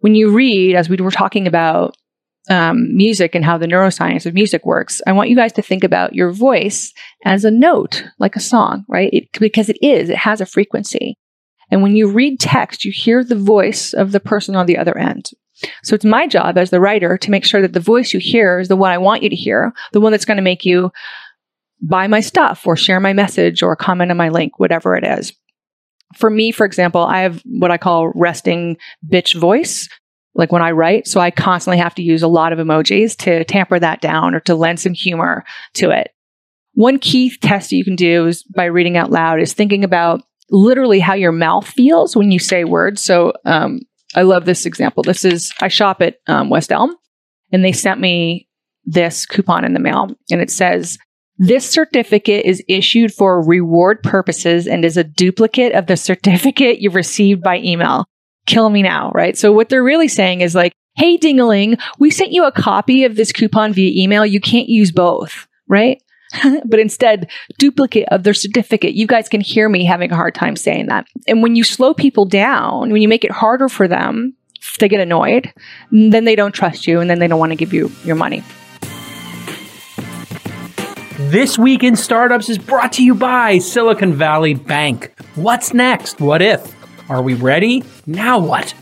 When 0.00 0.14
you 0.14 0.30
read, 0.30 0.76
as 0.76 0.90
we 0.90 0.96
were 0.96 1.10
talking 1.10 1.46
about 1.46 1.96
um, 2.48 2.96
music 2.96 3.34
and 3.34 3.44
how 3.44 3.58
the 3.58 3.66
neuroscience 3.66 4.26
of 4.26 4.34
music 4.34 4.64
works, 4.64 5.00
I 5.06 5.12
want 5.12 5.30
you 5.30 5.36
guys 5.36 5.52
to 5.54 5.62
think 5.62 5.84
about 5.84 6.14
your 6.14 6.30
voice 6.30 6.92
as 7.24 7.44
a 7.44 7.50
note, 7.50 8.04
like 8.18 8.36
a 8.36 8.40
song, 8.40 8.84
right? 8.88 9.10
It, 9.12 9.28
because 9.38 9.68
it 9.68 9.78
is, 9.82 10.08
it 10.08 10.16
has 10.16 10.40
a 10.40 10.46
frequency. 10.46 11.18
And 11.70 11.82
when 11.82 11.96
you 11.96 12.08
read 12.08 12.38
text, 12.38 12.84
you 12.84 12.92
hear 12.92 13.24
the 13.24 13.34
voice 13.34 13.92
of 13.92 14.12
the 14.12 14.20
person 14.20 14.54
on 14.54 14.66
the 14.66 14.78
other 14.78 14.96
end. 14.96 15.30
So 15.82 15.94
it's 15.94 16.04
my 16.04 16.26
job 16.26 16.58
as 16.58 16.70
the 16.70 16.80
writer 16.80 17.16
to 17.16 17.30
make 17.30 17.44
sure 17.44 17.62
that 17.62 17.72
the 17.72 17.80
voice 17.80 18.12
you 18.12 18.20
hear 18.20 18.60
is 18.60 18.68
the 18.68 18.76
one 18.76 18.92
I 18.92 18.98
want 18.98 19.22
you 19.22 19.30
to 19.30 19.36
hear, 19.36 19.72
the 19.92 20.00
one 20.00 20.12
that's 20.12 20.26
going 20.26 20.36
to 20.36 20.42
make 20.42 20.64
you 20.64 20.92
buy 21.80 22.06
my 22.06 22.20
stuff 22.20 22.66
or 22.66 22.76
share 22.76 23.00
my 23.00 23.12
message 23.12 23.62
or 23.62 23.74
comment 23.74 24.10
on 24.10 24.16
my 24.16 24.28
link, 24.28 24.58
whatever 24.58 24.96
it 24.96 25.04
is. 25.04 25.32
For 26.14 26.30
me, 26.30 26.52
for 26.52 26.64
example, 26.64 27.02
I 27.02 27.20
have 27.20 27.42
what 27.44 27.70
I 27.70 27.78
call 27.78 28.12
resting 28.14 28.76
bitch 29.10 29.34
voice 29.34 29.88
like 30.36 30.52
when 30.52 30.62
I 30.62 30.70
write. 30.72 31.08
So 31.08 31.18
I 31.18 31.30
constantly 31.30 31.78
have 31.78 31.94
to 31.96 32.02
use 32.02 32.22
a 32.22 32.28
lot 32.28 32.52
of 32.52 32.58
emojis 32.58 33.16
to 33.18 33.44
tamper 33.44 33.78
that 33.78 34.00
down 34.00 34.34
or 34.34 34.40
to 34.40 34.54
lend 34.54 34.78
some 34.78 34.92
humor 34.92 35.44
to 35.74 35.90
it. 35.90 36.10
One 36.74 36.98
key 36.98 37.34
test 37.36 37.72
you 37.72 37.84
can 37.84 37.96
do 37.96 38.26
is 38.26 38.42
by 38.42 38.66
reading 38.66 38.96
out 38.96 39.10
loud 39.10 39.40
is 39.40 39.54
thinking 39.54 39.82
about 39.82 40.22
literally 40.50 41.00
how 41.00 41.14
your 41.14 41.32
mouth 41.32 41.66
feels 41.66 42.14
when 42.14 42.30
you 42.30 42.38
say 42.38 42.64
words. 42.64 43.02
So 43.02 43.32
um, 43.46 43.80
I 44.14 44.22
love 44.22 44.44
this 44.44 44.66
example. 44.66 45.02
This 45.02 45.24
is, 45.24 45.52
I 45.60 45.68
shop 45.68 46.02
at 46.02 46.18
um, 46.26 46.50
West 46.50 46.70
Elm 46.70 46.94
and 47.50 47.64
they 47.64 47.72
sent 47.72 47.98
me 47.98 48.46
this 48.84 49.24
coupon 49.24 49.64
in 49.64 49.72
the 49.72 49.80
mail 49.80 50.08
and 50.30 50.40
it 50.40 50.50
says, 50.50 50.98
this 51.38 51.68
certificate 51.68 52.44
is 52.44 52.62
issued 52.68 53.12
for 53.12 53.42
reward 53.42 54.02
purposes 54.02 54.66
and 54.66 54.84
is 54.84 54.96
a 54.96 55.04
duplicate 55.04 55.72
of 55.72 55.86
the 55.86 55.96
certificate 55.96 56.80
you 56.80 56.90
received 56.90 57.42
by 57.42 57.58
email 57.58 58.06
kill 58.46 58.70
me 58.70 58.82
now, 58.82 59.10
right? 59.14 59.36
So 59.36 59.52
what 59.52 59.68
they're 59.68 59.82
really 59.82 60.08
saying 60.08 60.40
is 60.40 60.54
like, 60.54 60.72
hey, 60.96 61.18
dingaling, 61.18 61.80
we 61.98 62.10
sent 62.10 62.32
you 62.32 62.44
a 62.44 62.52
copy 62.52 63.04
of 63.04 63.16
this 63.16 63.32
coupon 63.32 63.72
via 63.72 64.02
email. 64.02 64.24
You 64.24 64.40
can't 64.40 64.68
use 64.68 64.92
both, 64.92 65.46
right? 65.68 66.02
but 66.64 66.80
instead, 66.80 67.30
duplicate 67.58 68.08
of 68.10 68.22
their 68.22 68.34
certificate. 68.34 68.94
You 68.94 69.06
guys 69.06 69.28
can 69.28 69.40
hear 69.40 69.68
me 69.68 69.84
having 69.84 70.10
a 70.10 70.16
hard 70.16 70.34
time 70.34 70.56
saying 70.56 70.86
that. 70.86 71.06
And 71.28 71.42
when 71.42 71.54
you 71.54 71.64
slow 71.64 71.94
people 71.94 72.24
down, 72.24 72.90
when 72.90 73.02
you 73.02 73.08
make 73.08 73.24
it 73.24 73.30
harder 73.30 73.68
for 73.68 73.86
them, 73.86 74.34
they 74.78 74.88
get 74.88 75.00
annoyed, 75.00 75.52
then 75.90 76.24
they 76.24 76.34
don't 76.34 76.52
trust 76.52 76.86
you 76.86 77.00
and 77.00 77.08
then 77.08 77.18
they 77.18 77.28
don't 77.28 77.38
want 77.38 77.52
to 77.52 77.56
give 77.56 77.72
you 77.72 77.90
your 78.04 78.16
money. 78.16 78.42
This 81.18 81.58
Week 81.58 81.82
in 81.82 81.96
Startups 81.96 82.48
is 82.50 82.58
brought 82.58 82.92
to 82.94 83.04
you 83.04 83.14
by 83.14 83.58
Silicon 83.58 84.12
Valley 84.12 84.54
Bank. 84.54 85.14
What's 85.34 85.72
next? 85.72 86.20
What 86.20 86.42
if? 86.42 86.75
Are 87.08 87.22
we 87.22 87.34
ready? 87.34 87.84
Now 88.06 88.38
what? 88.38 88.74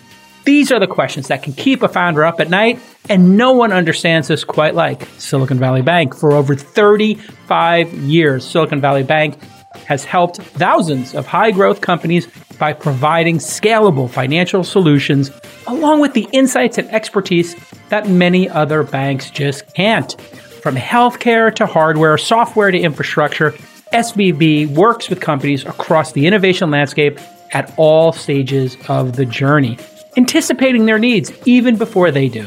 These 0.44 0.70
are 0.72 0.78
the 0.78 0.86
questions 0.86 1.28
that 1.28 1.42
can 1.42 1.54
keep 1.54 1.82
a 1.82 1.88
founder 1.88 2.24
up 2.24 2.38
at 2.40 2.50
night, 2.50 2.78
and 3.08 3.36
no 3.36 3.52
one 3.52 3.72
understands 3.72 4.28
this 4.28 4.44
quite 4.44 4.74
like 4.74 5.06
Silicon 5.18 5.58
Valley 5.58 5.82
Bank. 5.82 6.14
For 6.14 6.32
over 6.32 6.54
35 6.54 7.92
years, 7.94 8.46
Silicon 8.46 8.80
Valley 8.80 9.02
Bank 9.02 9.42
has 9.86 10.04
helped 10.04 10.36
thousands 10.36 11.14
of 11.14 11.26
high 11.26 11.50
growth 11.50 11.80
companies 11.80 12.28
by 12.58 12.72
providing 12.72 13.38
scalable 13.38 14.08
financial 14.08 14.64
solutions 14.64 15.30
along 15.66 16.00
with 16.00 16.12
the 16.12 16.28
insights 16.32 16.78
and 16.78 16.88
expertise 16.90 17.56
that 17.88 18.08
many 18.08 18.48
other 18.48 18.82
banks 18.82 19.30
just 19.30 19.74
can't. 19.74 20.20
From 20.62 20.76
healthcare 20.76 21.54
to 21.56 21.66
hardware, 21.66 22.16
software 22.16 22.70
to 22.70 22.78
infrastructure, 22.78 23.50
SVB 23.92 24.74
works 24.74 25.08
with 25.08 25.20
companies 25.20 25.64
across 25.64 26.12
the 26.12 26.26
innovation 26.26 26.70
landscape 26.70 27.18
at 27.54 27.72
all 27.76 28.12
stages 28.12 28.76
of 28.88 29.16
the 29.16 29.24
journey, 29.24 29.78
anticipating 30.16 30.84
their 30.84 30.98
needs 30.98 31.32
even 31.46 31.76
before 31.76 32.10
they 32.10 32.28
do. 32.28 32.46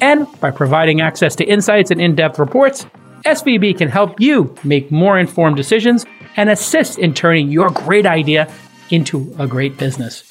And 0.00 0.26
by 0.40 0.50
providing 0.50 1.00
access 1.00 1.36
to 1.36 1.44
insights 1.44 1.90
and 1.90 2.00
in 2.00 2.14
depth 2.14 2.38
reports, 2.38 2.86
SVB 3.24 3.78
can 3.78 3.88
help 3.88 4.20
you 4.20 4.54
make 4.64 4.90
more 4.90 5.18
informed 5.18 5.56
decisions 5.56 6.06
and 6.36 6.48
assist 6.48 6.98
in 6.98 7.14
turning 7.14 7.50
your 7.50 7.70
great 7.70 8.06
idea 8.06 8.52
into 8.90 9.34
a 9.38 9.46
great 9.46 9.76
business. 9.76 10.24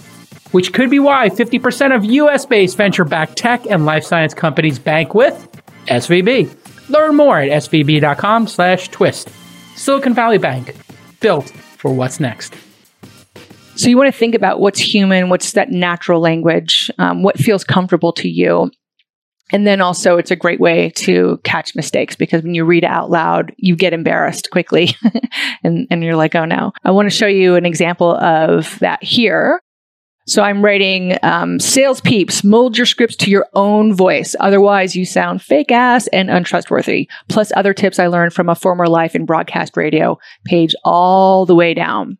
Which 0.51 0.73
could 0.73 0.89
be 0.89 0.99
why 0.99 1.29
50% 1.29 1.95
of 1.95 2.03
US 2.03 2.45
based 2.45 2.77
venture 2.77 3.05
backed 3.05 3.37
tech 3.37 3.65
and 3.67 3.85
life 3.85 4.03
science 4.03 4.33
companies 4.33 4.79
bank 4.79 5.13
with 5.13 5.47
SVB. 5.85 6.89
Learn 6.89 7.15
more 7.15 7.37
at 7.37 7.49
svb.com 7.49 8.47
slash 8.47 8.89
twist. 8.89 9.29
Silicon 9.75 10.13
Valley 10.13 10.39
Bank, 10.39 10.75
built 11.19 11.49
for 11.49 11.93
what's 11.93 12.19
next. 12.19 12.55
So 13.79 13.87
you 13.87 13.95
want 13.95 14.13
to 14.13 14.19
think 14.19 14.35
about 14.35 14.59
what's 14.59 14.81
human, 14.81 15.29
what's 15.29 15.53
that 15.53 15.71
natural 15.71 16.19
language, 16.19 16.91
um, 16.97 17.23
what 17.23 17.39
feels 17.39 17.63
comfortable 17.63 18.11
to 18.11 18.27
you. 18.27 18.71
And 19.53 19.65
then 19.65 19.79
also, 19.79 20.17
it's 20.17 20.31
a 20.31 20.35
great 20.35 20.59
way 20.59 20.89
to 20.97 21.39
catch 21.45 21.77
mistakes 21.77 22.13
because 22.17 22.43
when 22.43 22.53
you 22.53 22.65
read 22.65 22.83
out 22.83 23.09
loud, 23.09 23.55
you 23.55 23.77
get 23.77 23.93
embarrassed 23.93 24.49
quickly 24.51 24.97
and, 25.63 25.87
and 25.89 26.03
you're 26.03 26.17
like, 26.17 26.35
oh 26.35 26.43
no. 26.43 26.73
I 26.83 26.91
want 26.91 27.09
to 27.09 27.15
show 27.15 27.25
you 27.25 27.55
an 27.55 27.65
example 27.65 28.15
of 28.17 28.77
that 28.79 29.01
here. 29.01 29.61
So 30.27 30.43
I'm 30.43 30.61
writing 30.61 31.17
um, 31.23 31.57
sales 31.57 32.01
peeps, 32.01 32.43
mold 32.43 32.77
your 32.77 32.85
scripts 32.85 33.15
to 33.15 33.31
your 33.31 33.47
own 33.53 33.93
voice. 33.93 34.35
Otherwise, 34.41 34.93
you 34.93 35.05
sound 35.05 35.41
fake 35.41 35.71
ass 35.71 36.07
and 36.07 36.29
untrustworthy. 36.29 37.09
Plus, 37.29 37.53
other 37.55 37.73
tips 37.73 37.97
I 37.97 38.07
learned 38.07 38.33
from 38.33 38.49
a 38.49 38.55
former 38.55 38.87
life 38.87 39.15
in 39.15 39.25
broadcast 39.25 39.77
radio, 39.77 40.19
page 40.43 40.75
all 40.83 41.45
the 41.45 41.55
way 41.55 41.73
down. 41.73 42.17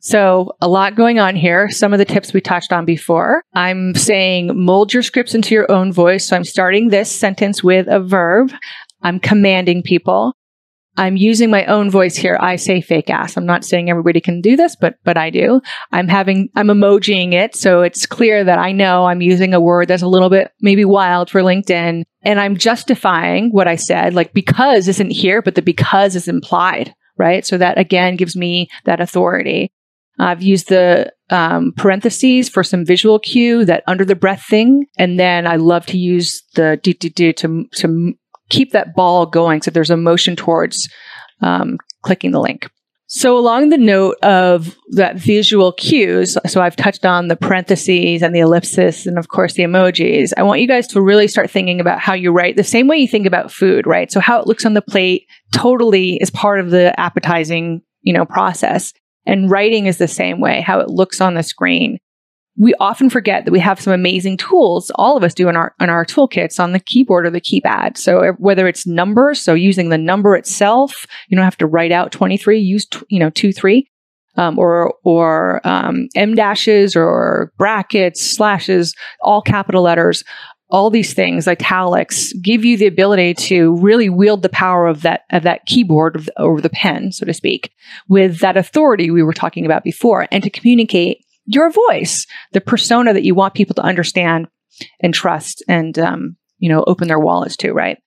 So, 0.00 0.52
a 0.62 0.68
lot 0.68 0.94
going 0.94 1.18
on 1.18 1.36
here. 1.36 1.68
Some 1.70 1.92
of 1.92 1.98
the 1.98 2.06
tips 2.06 2.32
we 2.32 2.40
touched 2.40 2.72
on 2.72 2.86
before. 2.86 3.42
I'm 3.54 3.94
saying 3.94 4.58
mold 4.58 4.94
your 4.94 5.02
scripts 5.02 5.34
into 5.34 5.54
your 5.54 5.70
own 5.70 5.92
voice. 5.92 6.26
So, 6.26 6.36
I'm 6.36 6.44
starting 6.44 6.88
this 6.88 7.10
sentence 7.10 7.62
with 7.62 7.86
a 7.86 8.00
verb. 8.00 8.50
I'm 9.02 9.20
commanding 9.20 9.82
people. 9.82 10.34
I'm 10.96 11.16
using 11.16 11.50
my 11.50 11.64
own 11.66 11.90
voice 11.90 12.16
here. 12.16 12.36
I 12.40 12.56
say 12.56 12.80
fake 12.80 13.10
ass. 13.10 13.36
I'm 13.36 13.46
not 13.46 13.64
saying 13.64 13.88
everybody 13.88 14.20
can 14.20 14.40
do 14.40 14.56
this, 14.56 14.76
but 14.78 14.96
but 15.04 15.16
I 15.16 15.30
do. 15.30 15.60
I'm 15.92 16.08
having 16.08 16.48
I'm 16.56 16.66
emojiing 16.66 17.32
it 17.32 17.54
so 17.54 17.82
it's 17.82 18.06
clear 18.06 18.42
that 18.44 18.58
I 18.58 18.72
know 18.72 19.06
I'm 19.06 19.22
using 19.22 19.54
a 19.54 19.60
word 19.60 19.88
that's 19.88 20.02
a 20.02 20.08
little 20.08 20.30
bit 20.30 20.50
maybe 20.60 20.84
wild 20.84 21.30
for 21.30 21.42
LinkedIn 21.42 22.02
and 22.22 22.40
I'm 22.40 22.56
justifying 22.56 23.50
what 23.50 23.68
I 23.68 23.76
said 23.76 24.14
like 24.14 24.32
because 24.34 24.88
isn't 24.88 25.10
here 25.10 25.40
but 25.42 25.54
the 25.54 25.62
because 25.62 26.16
is 26.16 26.28
implied, 26.28 26.92
right? 27.16 27.46
So 27.46 27.56
that 27.56 27.78
again 27.78 28.16
gives 28.16 28.36
me 28.36 28.68
that 28.84 29.00
authority. 29.00 29.72
I've 30.20 30.42
used 30.42 30.68
the 30.68 31.12
um, 31.30 31.72
parentheses 31.76 32.48
for 32.48 32.62
some 32.62 32.84
visual 32.84 33.18
cue, 33.18 33.64
that 33.64 33.84
under 33.86 34.04
the 34.04 34.16
breath 34.16 34.44
thing. 34.48 34.86
And 34.98 35.18
then 35.18 35.46
I 35.46 35.56
love 35.56 35.86
to 35.86 35.98
use 35.98 36.42
the 36.54 36.78
do, 36.82 36.92
do, 36.92 37.08
do 37.08 37.32
to, 37.34 37.66
to 37.76 38.14
keep 38.48 38.72
that 38.72 38.94
ball 38.94 39.26
going. 39.26 39.62
So 39.62 39.70
there's 39.70 39.90
a 39.90 39.96
motion 39.96 40.36
towards 40.36 40.88
um, 41.40 41.78
clicking 42.02 42.32
the 42.32 42.40
link. 42.40 42.68
So 43.12 43.36
along 43.36 43.70
the 43.70 43.76
note 43.76 44.18
of 44.22 44.76
that 44.90 45.16
visual 45.16 45.72
cues, 45.72 46.38
so 46.46 46.60
I've 46.60 46.76
touched 46.76 47.04
on 47.04 47.26
the 47.26 47.34
parentheses 47.34 48.22
and 48.22 48.32
the 48.32 48.38
ellipsis 48.38 49.04
and 49.04 49.18
of 49.18 49.26
course 49.26 49.54
the 49.54 49.64
emojis. 49.64 50.32
I 50.36 50.44
want 50.44 50.60
you 50.60 50.68
guys 50.68 50.86
to 50.88 51.02
really 51.02 51.26
start 51.26 51.50
thinking 51.50 51.80
about 51.80 51.98
how 51.98 52.14
you 52.14 52.30
write 52.30 52.54
the 52.54 52.62
same 52.62 52.86
way 52.86 52.98
you 52.98 53.08
think 53.08 53.26
about 53.26 53.50
food, 53.50 53.84
right? 53.84 54.12
So 54.12 54.20
how 54.20 54.40
it 54.40 54.46
looks 54.46 54.64
on 54.64 54.74
the 54.74 54.82
plate 54.82 55.26
totally 55.52 56.18
is 56.18 56.30
part 56.30 56.60
of 56.60 56.70
the 56.70 56.98
appetizing, 57.00 57.82
you 58.02 58.12
know, 58.12 58.24
process. 58.24 58.92
And 59.26 59.50
writing 59.50 59.86
is 59.86 59.98
the 59.98 60.08
same 60.08 60.40
way, 60.40 60.60
how 60.60 60.80
it 60.80 60.88
looks 60.88 61.20
on 61.20 61.34
the 61.34 61.42
screen. 61.42 61.98
We 62.56 62.74
often 62.80 63.08
forget 63.08 63.44
that 63.44 63.52
we 63.52 63.60
have 63.60 63.80
some 63.80 63.92
amazing 63.92 64.36
tools, 64.36 64.90
all 64.96 65.16
of 65.16 65.22
us 65.22 65.34
do 65.34 65.48
in 65.48 65.56
our, 65.56 65.74
in 65.80 65.88
our 65.88 66.04
toolkits 66.04 66.58
on 66.58 66.72
the 66.72 66.80
keyboard 66.80 67.24
or 67.24 67.30
the 67.30 67.40
keypad. 67.40 67.96
So 67.96 68.32
whether 68.38 68.66
it's 68.66 68.86
numbers, 68.86 69.40
so 69.40 69.54
using 69.54 69.88
the 69.88 69.98
number 69.98 70.36
itself, 70.36 71.06
you 71.28 71.36
don't 71.36 71.44
have 71.44 71.56
to 71.58 71.66
write 71.66 71.92
out 71.92 72.12
23, 72.12 72.58
use, 72.58 72.86
you 73.08 73.18
know, 73.18 73.30
2, 73.30 73.52
3. 73.52 73.86
Um, 74.36 74.60
or 74.60 74.94
or 75.02 75.60
um, 75.66 76.06
em 76.14 76.36
dashes 76.36 76.94
or 76.94 77.52
brackets, 77.58 78.22
slashes, 78.22 78.94
all 79.20 79.42
capital 79.42 79.82
letters 79.82 80.22
all 80.70 80.90
these 80.90 81.12
things, 81.12 81.48
italics, 81.48 82.32
give 82.34 82.64
you 82.64 82.76
the 82.76 82.86
ability 82.86 83.34
to 83.34 83.76
really 83.76 84.08
wield 84.08 84.42
the 84.42 84.48
power 84.48 84.86
of 84.86 85.02
that 85.02 85.22
of 85.30 85.42
that 85.42 85.66
keyboard 85.66 86.28
over 86.36 86.60
the 86.60 86.70
pen, 86.70 87.12
so 87.12 87.26
to 87.26 87.34
speak, 87.34 87.72
with 88.08 88.38
that 88.38 88.56
authority 88.56 89.10
we 89.10 89.22
were 89.22 89.32
talking 89.32 89.66
about 89.66 89.84
before, 89.84 90.26
and 90.30 90.42
to 90.42 90.50
communicate 90.50 91.24
your 91.46 91.70
voice, 91.70 92.26
the 92.52 92.60
persona 92.60 93.12
that 93.12 93.24
you 93.24 93.34
want 93.34 93.54
people 93.54 93.74
to 93.74 93.82
understand 93.82 94.46
and 95.00 95.12
trust, 95.12 95.62
and 95.68 95.98
um, 95.98 96.36
you 96.58 96.68
know, 96.68 96.84
open 96.86 97.08
their 97.08 97.20
wallets 97.20 97.56
to. 97.58 97.72
Right. 97.72 97.98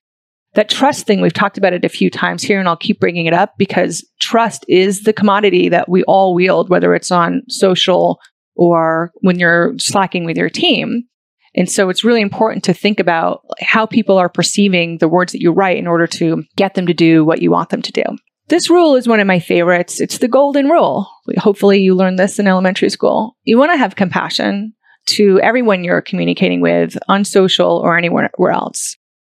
That 0.54 0.68
trust 0.68 1.06
thing, 1.06 1.20
we've 1.20 1.32
talked 1.32 1.58
about 1.58 1.72
it 1.72 1.84
a 1.84 1.88
few 1.88 2.10
times 2.10 2.42
here, 2.42 2.60
and 2.60 2.68
I'll 2.68 2.76
keep 2.76 3.00
bringing 3.00 3.26
it 3.26 3.34
up 3.34 3.54
because 3.58 4.08
trust 4.20 4.64
is 4.68 5.02
the 5.02 5.12
commodity 5.12 5.68
that 5.68 5.88
we 5.88 6.04
all 6.04 6.32
wield, 6.32 6.70
whether 6.70 6.94
it's 6.94 7.10
on 7.10 7.42
social 7.48 8.20
or 8.54 9.10
when 9.16 9.38
you're 9.40 9.74
slacking 9.78 10.24
with 10.24 10.36
your 10.36 10.48
team 10.48 11.08
and 11.54 11.70
so 11.70 11.88
it's 11.88 12.04
really 12.04 12.20
important 12.20 12.64
to 12.64 12.74
think 12.74 12.98
about 12.98 13.44
how 13.60 13.86
people 13.86 14.18
are 14.18 14.28
perceiving 14.28 14.98
the 14.98 15.08
words 15.08 15.32
that 15.32 15.40
you 15.40 15.52
write 15.52 15.78
in 15.78 15.86
order 15.86 16.06
to 16.06 16.42
get 16.56 16.74
them 16.74 16.86
to 16.86 16.94
do 16.94 17.24
what 17.24 17.40
you 17.40 17.50
want 17.50 17.70
them 17.70 17.82
to 17.82 17.92
do. 17.92 18.02
This 18.48 18.68
rule 18.68 18.96
is 18.96 19.08
one 19.08 19.20
of 19.20 19.26
my 19.26 19.38
favorites. 19.38 20.00
It's 20.00 20.18
the 20.18 20.28
golden 20.28 20.68
rule. 20.68 21.08
Hopefully 21.38 21.80
you 21.80 21.94
learned 21.94 22.18
this 22.18 22.38
in 22.38 22.46
elementary 22.46 22.90
school. 22.90 23.36
You 23.44 23.56
want 23.56 23.72
to 23.72 23.78
have 23.78 23.96
compassion 23.96 24.74
to 25.06 25.40
everyone 25.40 25.84
you're 25.84 26.02
communicating 26.02 26.60
with 26.60 26.98
on 27.08 27.24
social 27.24 27.78
or 27.78 27.96
anywhere 27.96 28.30
else. 28.50 28.96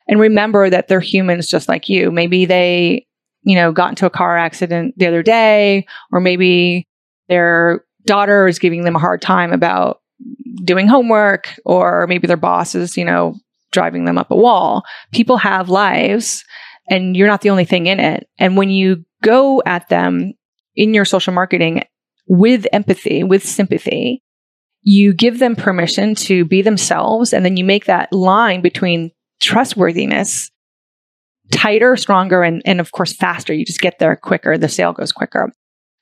And 0.09 0.21
remember 0.21 0.71
that 0.71 0.89
they're 0.89 1.01
humans 1.01 1.49
just 1.49 1.69
like 1.69 1.89
you. 1.89 2.11
Maybe 2.11 2.45
they, 2.45 3.07
you 3.43 3.57
know, 3.57 3.73
got 3.73 3.91
into 3.91 4.07
a 4.07 4.11
car 4.11 4.37
accident 4.37 4.95
the 4.97 5.07
other 5.07 5.23
day, 5.23 5.87
or 6.13 6.21
maybe 6.21 6.87
their 7.29 7.85
daughter 8.05 8.47
is 8.47 8.59
giving 8.59 8.85
them 8.85 8.97
a 8.97 9.01
hard 9.01 9.23
time 9.23 9.53
about 9.53 10.01
doing 10.63 10.87
homework 10.87 11.55
or 11.65 12.07
maybe 12.07 12.27
their 12.27 12.37
boss 12.37 12.75
is, 12.75 12.97
you 12.97 13.05
know, 13.05 13.35
driving 13.73 14.05
them 14.05 14.19
up 14.19 14.31
a 14.31 14.37
wall. 14.37 14.83
People 15.13 15.37
have 15.37 15.69
lives 15.69 16.45
and 16.89 17.17
you're 17.17 17.29
not 17.29 17.41
the 17.41 17.51
only 17.51 17.65
thing 17.65 17.87
in 17.87 18.01
it. 18.01 18.29
And 18.39 18.57
when 18.57 18.71
you 18.71 19.05
go 19.23 19.63
at 19.67 19.89
them 19.89 20.35
in 20.77 20.95
your 20.95 21.05
social 21.05 21.33
marketing 21.33 21.83
with 22.27 22.67
empathy, 22.73 23.25
with 23.25 23.45
sympathy, 23.45 24.23
you 24.83 25.15
give 25.15 25.39
them 25.39 25.57
permission 25.57 26.15
to 26.15 26.45
be 26.45 26.63
themselves. 26.63 27.33
And 27.33 27.45
then 27.45 27.57
you 27.57 27.65
make 27.65 27.87
that 27.87 28.13
line 28.13 28.61
between 28.61 29.11
trustworthiness 29.41 30.51
tighter, 31.51 31.97
stronger, 31.97 32.43
and, 32.43 32.63
and 32.65 32.81
of 32.81 32.93
course 32.93 33.15
faster. 33.15 33.53
You 33.53 33.65
just 33.65 33.81
get 33.81 33.99
there 33.99 34.17
quicker. 34.17 34.57
The 34.57 34.69
sale 34.69 34.93
goes 34.93 35.13
quicker. 35.13 35.53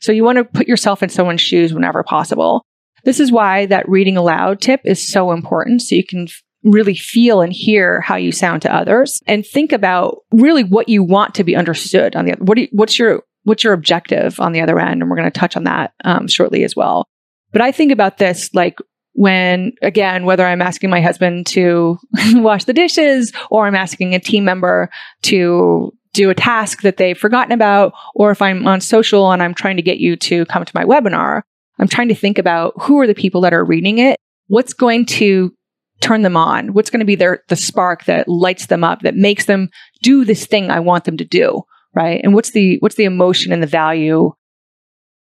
So 0.01 0.13
you 0.13 0.25
want 0.25 0.39
to 0.39 0.45
put 0.45 0.69
yourself 0.69 1.03
in 1.03 1.09
someone's 1.09 1.41
shoes 1.41 1.73
whenever 1.73 2.03
possible. 2.03 2.65
This 3.05 3.21
is 3.21 3.33
why 3.33 3.67
that 3.67 3.89
reading 3.89 4.17
aloud 4.17 4.61
tip 4.61 4.81
is 4.85 5.07
so 5.07 5.33
important. 5.33 5.83
So 5.83 5.95
you 5.95 6.05
can 6.05 6.29
really 6.63 6.95
feel 6.95 7.41
and 7.41 7.53
hear 7.53 8.01
how 8.01 8.17
you 8.17 8.31
sound 8.31 8.63
to 8.63 8.75
others 8.75 9.21
and 9.27 9.45
think 9.45 9.73
about 9.73 10.19
really 10.31 10.63
what 10.63 10.89
you 10.89 11.03
want 11.03 11.35
to 11.35 11.45
be 11.45 11.57
understood 11.57 12.15
on 12.15 12.25
the 12.25 12.33
other. 12.33 12.45
What 12.45 12.59
you, 12.59 12.69
what's 12.71 12.99
your, 12.99 13.23
what's 13.43 13.65
your 13.65 13.73
objective 13.73 14.39
on 14.39 14.53
the 14.53 14.61
other 14.61 14.79
end? 14.79 15.03
And 15.03 15.11
we're 15.11 15.17
going 15.17 15.31
to 15.31 15.39
touch 15.39 15.57
on 15.57 15.65
that 15.65 15.93
um, 16.05 16.29
shortly 16.29 16.63
as 16.63 16.77
well. 16.77 17.09
But 17.53 17.63
I 17.63 17.73
think 17.73 17.91
about 17.93 18.19
this 18.19 18.55
like 18.55 18.79
when, 19.15 19.73
again, 19.83 20.25
whether 20.25 20.47
I'm 20.47 20.63
asking 20.63 20.91
my 20.91 21.01
husband 21.01 21.47
to 21.49 21.99
wash 22.35 22.65
the 22.65 22.73
dishes 22.73 23.33
or 23.51 23.67
I'm 23.67 23.75
asking 23.75 24.15
a 24.15 24.21
team 24.21 24.45
member 24.45 24.89
to 25.23 25.93
do 26.13 26.31
a 26.31 26.35
task 26.35 26.83
that 26.83 26.99
they've 26.99 27.19
forgotten 27.19 27.53
about, 27.53 27.95
or 28.15 28.31
if 28.31 28.43
I'm 28.43 28.67
on 28.67 28.81
social 28.81 29.33
and 29.33 29.43
I'm 29.43 29.55
trying 29.55 29.77
to 29.77 29.83
get 29.83 29.99
you 29.99 30.17
to 30.17 30.45
come 30.47 30.65
to 30.65 30.73
my 30.75 30.85
webinar, 30.85 31.43
I'm 31.83 31.89
trying 31.89 32.09
to 32.09 32.15
think 32.15 32.39
about 32.39 32.75
who 32.81 33.01
are 33.01 33.09
the 33.09 33.15
people 33.15 33.41
that 33.41 33.53
are 33.53 33.65
reading 33.65 33.99
it? 33.99 34.17
What's 34.47 34.73
going 34.73 35.05
to 35.07 35.53
turn 36.01 36.23
them 36.23 36.37
on? 36.37 36.75
What's 36.75 36.91
going 36.91 37.01
to 37.01 37.05
be 37.05 37.17
their 37.17 37.43
the 37.49 37.57
spark 37.57 38.05
that 38.05 38.29
lights 38.29 38.67
them 38.67 38.85
up 38.85 39.01
that 39.01 39.17
makes 39.17 39.47
them 39.47 39.69
do 40.01 40.25
this 40.25 40.47
thing 40.47 40.71
I 40.71 40.79
want 40.79 41.05
them 41.05 41.17
to 41.17 41.25
do, 41.25 41.63
right? 41.93 42.21
And 42.23 42.35
what's 42.35 42.53
the 42.53 42.77
what's 42.79 42.95
the 42.95 43.05
emotion 43.05 43.53
and 43.53 43.61
the 43.61 43.67
value 43.67 44.31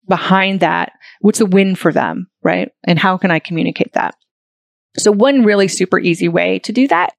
behind 0.09 0.61
that? 0.61 0.93
What's 1.21 1.41
the 1.41 1.47
win 1.47 1.75
for 1.75 1.93
them, 1.93 2.29
right? 2.45 2.71
And 2.85 2.97
how 2.97 3.17
can 3.17 3.33
I 3.33 3.41
communicate 3.41 3.95
that? 3.95 4.15
So 4.97 5.11
one 5.11 5.43
really 5.43 5.67
super 5.67 5.99
easy 5.99 6.29
way 6.29 6.61
to 6.61 6.73
do 6.73 6.87
that 6.87 7.15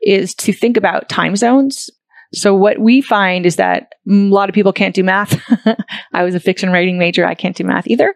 is 0.00 0.34
to 0.36 0.54
think 0.54 0.78
about 0.78 1.10
time 1.10 1.36
zones. 1.36 1.90
So 2.32 2.54
what 2.54 2.78
we 2.78 3.02
find 3.02 3.44
is 3.44 3.56
that 3.56 3.92
a 4.08 4.12
lot 4.12 4.48
of 4.48 4.54
people 4.54 4.72
can't 4.72 4.94
do 4.94 5.04
math. 5.04 5.38
I 6.14 6.22
was 6.22 6.34
a 6.34 6.40
fiction 6.40 6.70
writing 6.70 6.98
major. 6.98 7.26
I 7.26 7.34
can't 7.34 7.56
do 7.56 7.64
math 7.64 7.86
either. 7.86 8.14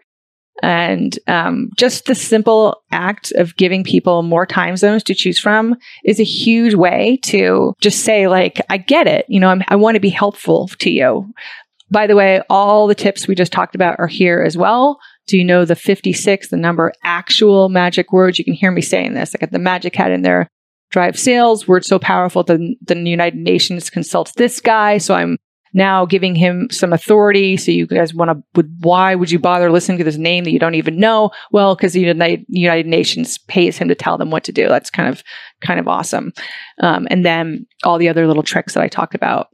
And 0.63 1.17
um, 1.27 1.69
just 1.77 2.05
the 2.05 2.15
simple 2.15 2.81
act 2.91 3.31
of 3.33 3.55
giving 3.57 3.83
people 3.83 4.23
more 4.23 4.45
time 4.45 4.77
zones 4.77 5.03
to 5.03 5.13
choose 5.13 5.37
from 5.37 5.75
is 6.03 6.19
a 6.19 6.23
huge 6.23 6.73
way 6.73 7.19
to 7.23 7.73
just 7.81 8.01
say, 8.01 8.27
like, 8.27 8.61
I 8.69 8.77
get 8.77 9.07
it. 9.07 9.25
You 9.27 9.39
know, 9.39 9.49
I'm, 9.49 9.63
I 9.67 9.75
want 9.75 9.95
to 9.95 10.01
be 10.01 10.09
helpful 10.09 10.69
to 10.79 10.89
you. 10.89 11.31
By 11.91 12.07
the 12.07 12.15
way, 12.15 12.41
all 12.49 12.87
the 12.87 12.95
tips 12.95 13.27
we 13.27 13.35
just 13.35 13.51
talked 13.51 13.75
about 13.75 13.99
are 13.99 14.07
here 14.07 14.41
as 14.41 14.57
well. 14.57 14.99
Do 15.27 15.37
you 15.37 15.43
know 15.43 15.65
the 15.65 15.75
56, 15.75 16.49
the 16.49 16.57
number 16.57 16.93
actual 17.03 17.69
magic 17.69 18.11
words? 18.11 18.39
You 18.39 18.45
can 18.45 18.53
hear 18.53 18.71
me 18.71 18.81
saying 18.81 19.13
this. 19.13 19.35
I 19.35 19.39
got 19.39 19.51
the 19.51 19.59
magic 19.59 19.95
hat 19.95 20.11
in 20.11 20.21
there. 20.21 20.47
Drive 20.91 21.19
sales, 21.19 21.67
word 21.67 21.83
so 21.83 21.99
powerful 21.99 22.43
that 22.43 22.59
the 22.81 22.95
United 22.95 23.39
Nations 23.39 23.89
consults 23.89 24.31
this 24.33 24.61
guy. 24.61 24.97
So 24.97 25.15
I'm 25.15 25.37
now 25.75 26.05
giving 26.05 26.35
him 26.35 26.69
some 26.71 26.93
authority. 26.93 27.57
So 27.57 27.69
you 27.69 27.85
guys 27.85 28.13
want 28.13 28.31
to, 28.53 28.63
why 28.79 29.13
would 29.13 29.29
you 29.29 29.37
bother 29.37 29.69
listening 29.69 29.97
to 29.97 30.05
this 30.05 30.15
name 30.15 30.45
that 30.45 30.51
you 30.51 30.57
don't 30.57 30.75
even 30.75 30.97
know? 30.97 31.31
Well, 31.51 31.75
because 31.75 31.91
the 31.91 31.99
United, 31.99 32.45
United 32.47 32.87
Nations 32.87 33.37
pays 33.37 33.77
him 33.77 33.89
to 33.89 33.95
tell 33.95 34.17
them 34.17 34.31
what 34.31 34.45
to 34.45 34.53
do. 34.53 34.69
That's 34.69 34.89
kind 34.89 35.09
of, 35.09 35.21
kind 35.61 35.77
of 35.79 35.87
awesome. 35.89 36.31
Um, 36.79 37.07
and 37.11 37.25
then 37.25 37.67
all 37.83 37.97
the 37.97 38.07
other 38.07 38.25
little 38.25 38.41
tricks 38.41 38.73
that 38.73 38.83
I 38.83 38.87
talked 38.87 39.15
about 39.15 39.49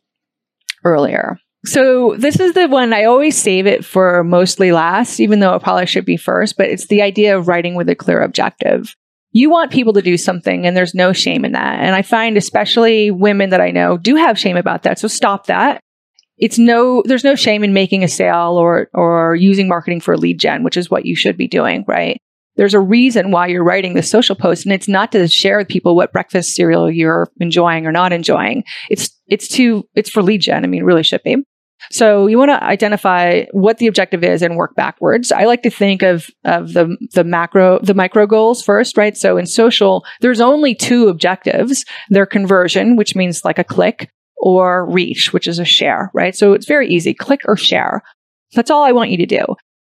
earlier. 0.86 1.40
So 1.66 2.16
this 2.18 2.40
is 2.40 2.54
the 2.54 2.68
one 2.68 2.94
I 2.94 3.06
always 3.06 3.36
save 3.36 3.66
it 3.66 3.84
for 3.84 4.24
mostly 4.24 4.72
last, 4.72 5.20
even 5.20 5.40
though 5.40 5.56
it 5.56 5.64
probably 5.64 5.88
should 5.88 6.06
be 6.06 6.18
first, 6.18 6.56
but 6.56 6.70
it's 6.70 6.86
the 6.88 7.02
idea 7.02 7.36
of 7.36 7.48
writing 7.48 7.74
with 7.74 7.90
a 7.90 7.96
clear 7.96 8.22
objective. 8.22 8.96
You 9.32 9.50
want 9.50 9.72
people 9.72 9.94
to 9.94 10.02
do 10.04 10.18
something 10.18 10.68
and 10.68 10.78
there's 10.78 10.94
no 10.94 11.14
shame 11.14 11.46
in 11.46 11.54
that. 11.54 11.80
And 11.80 11.96
I 11.96 12.04
find 12.04 12.38
especially 12.38 13.10
women 13.10 13.50
that 13.50 13.62
I 13.62 13.72
know 13.72 13.98
do 13.98 14.16
have 14.16 14.38
shame 14.38 14.58
about 14.58 14.84
that. 14.84 15.00
So 15.00 15.08
stop 15.08 15.48
that 15.48 15.82
it's 16.42 16.58
no 16.58 17.04
there's 17.06 17.24
no 17.24 17.36
shame 17.36 17.64
in 17.64 17.72
making 17.72 18.04
a 18.04 18.08
sale 18.08 18.58
or 18.58 18.90
or 18.94 19.36
using 19.36 19.68
marketing 19.68 20.02
for 20.02 20.18
lead 20.18 20.40
gen 20.40 20.64
which 20.64 20.76
is 20.76 20.92
what 20.92 21.06
you 21.06 21.16
should 21.16 21.38
be 21.38 21.48
doing 21.48 21.86
right 21.88 22.20
there's 22.58 22.74
a 22.74 22.80
reason 22.80 23.32
why 23.32 23.48
you're 23.48 23.64
writing 23.64 23.94
the 23.94 24.04
social 24.04 24.36
post 24.36 24.66
and 24.66 24.74
it's 24.74 24.88
not 24.88 25.12
to 25.12 25.28
share 25.28 25.58
with 25.58 25.70
people 25.70 25.96
what 25.96 26.12
breakfast 26.12 26.54
cereal 26.54 26.92
you're 26.92 27.32
enjoying 27.40 27.86
or 27.86 27.92
not 27.92 28.12
enjoying 28.12 28.64
it's 28.90 29.10
it's 29.28 29.48
to 29.48 29.88
it's 29.96 30.10
for 30.10 30.22
lead 30.22 30.42
gen 30.42 30.66
i 30.66 30.68
mean 30.68 30.84
really 30.84 31.04
should 31.04 31.24
be 31.24 31.38
So 31.90 32.28
you 32.28 32.38
want 32.38 32.50
to 32.50 32.64
identify 32.64 33.46
what 33.52 33.80
the 33.80 33.88
objective 33.88 34.24
is 34.24 34.44
and 34.44 34.56
work 34.56 34.76
backwards. 34.76 35.32
I 35.32 35.46
like 35.46 35.64
to 35.64 35.72
think 35.72 36.04
of, 36.04 36.28
of 36.46 36.74
the, 36.74 36.96
the 37.14 37.24
macro, 37.24 37.80
the 37.80 37.96
micro 37.96 38.28
goals 38.28 38.62
first, 38.62 38.98
right? 38.98 39.18
So 39.18 39.36
in 39.36 39.48
social, 39.48 40.06
there's 40.22 40.40
only 40.40 40.76
two 40.76 41.08
objectives. 41.08 41.84
They're 42.10 42.28
conversion, 42.28 42.98
which 42.98 43.16
means 43.16 43.44
like 43.44 43.58
a 43.58 43.64
click 43.64 44.12
or 44.42 44.86
reach, 44.90 45.32
which 45.32 45.48
is 45.48 45.60
a 45.60 45.66
share, 45.66 46.12
right? 46.14 46.36
So 46.36 46.54
it's 46.54 46.66
very 46.66 46.90
easy. 46.90 47.14
Click 47.14 47.42
or 47.46 47.56
share. 47.56 48.02
That's 48.54 48.72
all 48.72 48.84
I 48.84 48.92
want 48.92 49.12
you 49.12 49.18
to 49.18 49.26
do. 49.26 49.46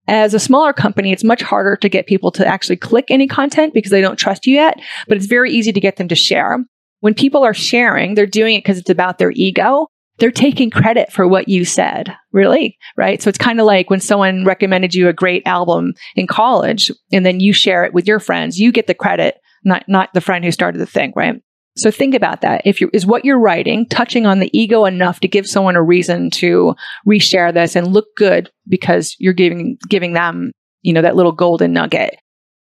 As 0.08 0.34
a 0.34 0.40
smaller 0.40 0.74
company, 0.74 1.14
it's 1.14 1.24
much 1.24 1.42
harder 1.42 1.78
to 1.78 1.90
get 1.90 2.06
people 2.06 2.32
to 2.32 2.46
actually 2.46 2.76
click 2.76 3.06
any 3.10 3.28
content 3.28 3.74
because 3.74 3.92
they 3.92 4.02
don't 4.02 4.18
trust 4.18 4.46
you 4.46 4.56
yet, 4.56 4.80
but 5.08 5.16
it's 5.16 5.26
very 5.26 5.52
easy 5.52 5.72
to 5.72 5.80
get 5.80 5.96
them 5.96 6.10
to 6.10 6.16
share. 6.16 6.58
When 7.00 7.14
people 7.14 7.44
are 7.44 7.54
sharing, 7.54 8.14
they're 8.14 8.26
doing 8.26 8.56
it 8.56 8.60
because 8.60 8.78
it's 8.78 8.90
about 8.90 9.20
their 9.20 9.32
ego. 9.32 9.88
They're 10.18 10.32
taking 10.32 10.70
credit 10.70 11.12
for 11.12 11.28
what 11.28 11.48
you 11.48 11.66
said, 11.66 12.14
really, 12.32 12.78
right? 12.98 13.22
So 13.22 13.30
it's 13.30 13.38
kind 13.38 13.60
of 13.60 13.66
like 13.66 13.90
when 13.90 14.02
someone 14.02 14.44
recommended 14.46 14.94
you 14.94 15.08
a 15.08 15.14
great 15.14 15.44
album 15.48 15.94
in 16.16 16.28
college 16.28 16.92
and 17.12 17.26
then 17.26 17.40
you 17.40 17.54
share 17.54 17.86
it 17.86 17.94
with 17.94 18.08
your 18.08 18.20
friends, 18.20 18.60
you 18.60 18.72
get 18.72 18.88
the 18.88 18.94
credit, 18.94 19.38
not, 19.64 19.86
not 19.88 20.14
the 20.14 20.22
friend 20.22 20.44
who 20.44 20.52
started 20.52 20.80
the 20.80 20.86
thing, 20.86 21.14
right? 21.16 21.42
So 21.78 21.90
think 21.90 22.14
about 22.14 22.42
that. 22.42 22.62
If 22.66 22.82
you 22.82 22.90
is 22.92 23.06
what 23.06 23.24
you're 23.24 23.40
writing 23.40 23.88
touching 23.88 24.26
on 24.26 24.40
the 24.40 24.50
ego 24.58 24.86
enough 24.86 25.22
to 25.22 25.28
give 25.28 25.48
someone 25.48 25.76
a 25.76 25.84
reason 25.84 26.30
to 26.32 26.76
reshare 27.08 27.54
this 27.54 27.76
and 27.76 27.88
look 27.88 28.08
good 28.18 28.50
because 28.68 29.16
you're 29.20 29.34
giving 29.34 29.78
giving 29.88 30.14
them, 30.14 30.52
you 30.82 30.94
know, 30.94 31.02
that 31.02 31.16
little 31.16 31.32
golden 31.32 31.74
nugget. 31.74 32.18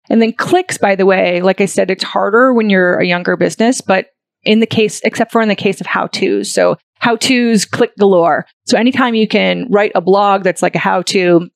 And 0.09 0.23
then 0.23 0.33
clicks, 0.33 0.79
by 0.79 0.97
the 0.97 1.07
way, 1.07 1.41
like 1.41 1.61
I 1.61 1.67
said, 1.67 1.91
it's 1.91 2.05
harder 2.05 2.53
when 2.53 2.71
you're 2.71 2.99
a 2.99 3.07
younger 3.07 3.37
business, 3.37 3.81
but 3.81 4.07
in 4.43 4.61
the 4.61 4.67
case, 4.67 5.01
except 5.05 5.33
for 5.33 5.41
in 5.41 5.49
the 5.49 5.55
case 5.55 5.81
of 5.81 5.87
how 5.87 6.07
to's. 6.07 6.53
So 6.53 6.77
how 6.99 7.17
to's 7.17 7.65
click 7.65 7.93
galore. 7.99 8.47
So 8.67 8.79
anytime 8.79 9.15
you 9.15 9.29
can 9.29 9.67
write 9.71 9.93
a 9.95 10.01
blog 10.01 10.43
that's 10.43 10.63
like 10.63 10.75
a 10.75 10.79
how 10.79 11.03
to 11.03 11.49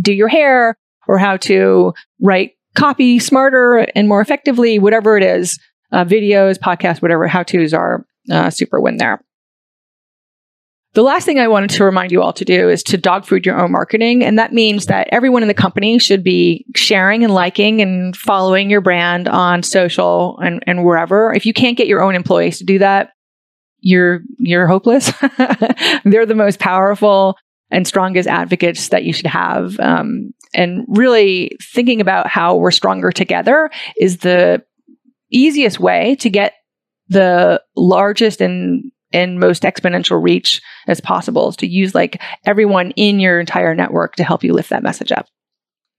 do 0.00 0.12
your 0.12 0.28
hair 0.28 0.76
or 1.06 1.18
how 1.18 1.36
to 1.38 1.92
write 2.20 2.52
copy 2.74 3.18
smarter 3.18 3.86
and 3.94 4.08
more 4.08 4.20
effectively, 4.20 4.78
whatever 4.78 5.16
it 5.16 5.22
is, 5.22 5.58
uh, 5.92 6.04
videos, 6.04 6.58
podcasts, 6.58 7.02
whatever 7.02 7.26
how 7.26 7.42
to's 7.42 7.74
are 7.74 8.04
uh, 8.30 8.50
super 8.50 8.80
win 8.80 8.96
there. 8.96 9.22
The 10.94 11.02
last 11.02 11.24
thing 11.24 11.38
I 11.38 11.48
wanted 11.48 11.70
to 11.70 11.84
remind 11.84 12.12
you 12.12 12.22
all 12.22 12.34
to 12.34 12.44
do 12.44 12.68
is 12.68 12.82
to 12.84 12.98
dog 12.98 13.24
food 13.24 13.46
your 13.46 13.58
own 13.58 13.72
marketing. 13.72 14.22
And 14.22 14.38
that 14.38 14.52
means 14.52 14.86
that 14.86 15.08
everyone 15.10 15.40
in 15.40 15.48
the 15.48 15.54
company 15.54 15.98
should 15.98 16.22
be 16.22 16.66
sharing 16.76 17.24
and 17.24 17.32
liking 17.32 17.80
and 17.80 18.14
following 18.14 18.68
your 18.68 18.82
brand 18.82 19.26
on 19.26 19.62
social 19.62 20.38
and, 20.40 20.62
and 20.66 20.84
wherever. 20.84 21.32
If 21.32 21.46
you 21.46 21.54
can't 21.54 21.78
get 21.78 21.86
your 21.86 22.02
own 22.02 22.14
employees 22.14 22.58
to 22.58 22.64
do 22.64 22.78
that, 22.80 23.10
you're, 23.80 24.20
you're 24.38 24.66
hopeless. 24.66 25.10
They're 26.04 26.26
the 26.26 26.34
most 26.36 26.58
powerful 26.58 27.36
and 27.70 27.86
strongest 27.86 28.28
advocates 28.28 28.88
that 28.90 29.04
you 29.04 29.14
should 29.14 29.26
have. 29.26 29.80
Um, 29.80 30.34
and 30.54 30.84
really 30.88 31.56
thinking 31.72 32.02
about 32.02 32.26
how 32.26 32.56
we're 32.56 32.70
stronger 32.70 33.10
together 33.10 33.70
is 33.98 34.18
the 34.18 34.62
easiest 35.36 35.80
way 35.80 36.16
to 36.16 36.30
get 36.30 36.54
the 37.08 37.62
largest 37.76 38.40
and 38.40 38.90
and 39.12 39.38
most 39.38 39.62
exponential 39.64 40.22
reach 40.22 40.62
as 40.86 41.00
possible 41.00 41.50
is 41.50 41.56
to 41.56 41.66
use 41.66 41.94
like 41.94 42.20
everyone 42.46 42.92
in 42.92 43.20
your 43.20 43.40
entire 43.40 43.74
network 43.74 44.16
to 44.16 44.24
help 44.24 44.42
you 44.42 44.54
lift 44.54 44.70
that 44.70 44.82
message 44.82 45.12
up. 45.12 45.26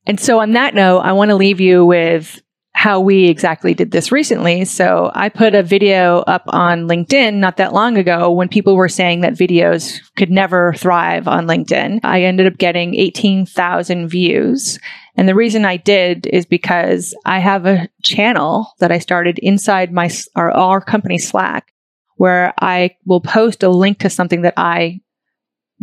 And 0.06 0.20
so 0.20 0.40
on 0.40 0.54
that 0.54 0.74
note, 0.74 1.00
I 1.00 1.14
want 1.14 1.30
to 1.30 1.36
leave 1.36 1.60
you 1.60 1.86
with 1.86 2.42
how 2.76 3.00
we 3.00 3.26
exactly 3.26 3.74
did 3.74 3.92
this 3.92 4.12
recently. 4.12 4.66
So 4.66 5.12
I 5.14 5.30
put 5.30 5.54
a 5.54 5.62
video 5.62 6.20
up 6.22 6.44
on 6.48 6.88
LinkedIn 6.88 7.36
not 7.36 7.58
that 7.58 7.72
long 7.72 7.98
ago 7.98 8.32
when 8.32 8.50
people 8.50 8.76
were 8.76 8.90
saying 8.90 9.22
that 9.22 9.36
videos 9.36 10.00
could 10.18 10.32
never 10.32 10.74
thrive 10.74 11.28
on 11.28 11.46
LinkedIn. 11.46 12.00
I 12.04 12.24
ended 12.24 12.48
up 12.48 12.58
getting 12.58 12.96
18,000 12.96 14.08
views 14.08 14.80
and 15.16 15.28
the 15.28 15.36
reason 15.36 15.66
I 15.66 15.78
did 15.78 16.26
is 16.26 16.46
because 16.46 17.16
I 17.26 17.40
have 17.40 17.66
a 17.66 17.88
channel 18.02 18.74
that 18.80 18.92
I 18.92 19.00
started 19.00 19.40
inside 19.40 19.92
my 19.92 20.10
our, 20.36 20.52
our 20.52 20.82
company 20.82 21.18
Slack 21.18 21.72
where 22.16 22.54
I 22.60 22.96
will 23.06 23.22
post 23.22 23.64
a 23.64 23.70
link 23.70 24.00
to 24.00 24.10
something 24.10 24.42
that 24.42 24.54
I 24.58 25.02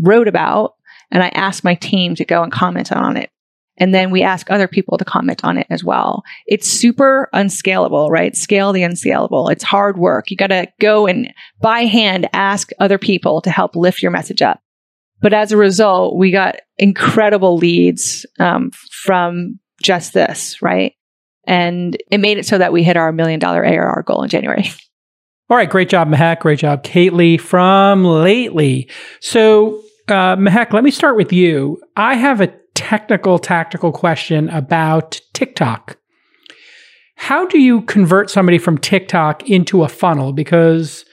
wrote 0.00 0.28
about 0.28 0.74
and 1.10 1.22
I 1.22 1.28
ask 1.28 1.64
my 1.64 1.74
team 1.74 2.14
to 2.16 2.24
go 2.24 2.42
and 2.42 2.52
comment 2.52 2.92
on 2.92 3.16
it. 3.16 3.30
And 3.76 3.94
then 3.94 4.10
we 4.10 4.22
ask 4.22 4.50
other 4.50 4.68
people 4.68 4.98
to 4.98 5.04
comment 5.04 5.42
on 5.42 5.56
it 5.56 5.66
as 5.70 5.82
well. 5.82 6.22
It's 6.46 6.68
super 6.68 7.30
unscalable, 7.32 8.10
right? 8.10 8.36
Scale 8.36 8.72
the 8.72 8.82
unscalable. 8.82 9.48
It's 9.48 9.64
hard 9.64 9.96
work. 9.96 10.30
You 10.30 10.36
got 10.36 10.48
to 10.48 10.68
go 10.80 11.06
and 11.06 11.32
by 11.60 11.80
hand 11.80 12.28
ask 12.32 12.70
other 12.78 12.98
people 12.98 13.40
to 13.40 13.50
help 13.50 13.74
lift 13.74 14.02
your 14.02 14.10
message 14.10 14.42
up. 14.42 14.60
But 15.20 15.32
as 15.32 15.52
a 15.52 15.56
result, 15.56 16.16
we 16.16 16.30
got 16.30 16.56
incredible 16.78 17.56
leads 17.56 18.24
um, 18.38 18.70
from 18.90 19.58
just 19.82 20.12
this, 20.12 20.60
right? 20.62 20.94
And 21.44 21.96
it 22.10 22.18
made 22.18 22.38
it 22.38 22.46
so 22.46 22.58
that 22.58 22.72
we 22.72 22.82
hit 22.82 22.96
our 22.96 23.12
million 23.12 23.40
dollar 23.40 23.64
ARR 23.64 24.02
goal 24.06 24.22
in 24.22 24.28
January. 24.28 24.70
All 25.50 25.56
right, 25.56 25.68
great 25.68 25.88
job, 25.88 26.08
Mehek. 26.08 26.40
Great 26.40 26.60
job, 26.60 26.84
Kately 26.84 27.40
from 27.40 28.04
Lately. 28.04 28.88
So, 29.20 29.82
uh, 30.06 30.36
Mehek, 30.36 30.72
let 30.72 30.84
me 30.84 30.92
start 30.92 31.16
with 31.16 31.32
you. 31.32 31.82
I 31.96 32.14
have 32.14 32.40
a 32.40 32.54
technical, 32.74 33.36
tactical 33.38 33.90
question 33.90 34.48
about 34.50 35.20
TikTok. 35.32 35.98
How 37.16 37.46
do 37.46 37.58
you 37.58 37.82
convert 37.82 38.30
somebody 38.30 38.58
from 38.58 38.78
TikTok 38.78 39.50
into 39.50 39.82
a 39.82 39.88
funnel? 39.88 40.32
Because 40.32 41.04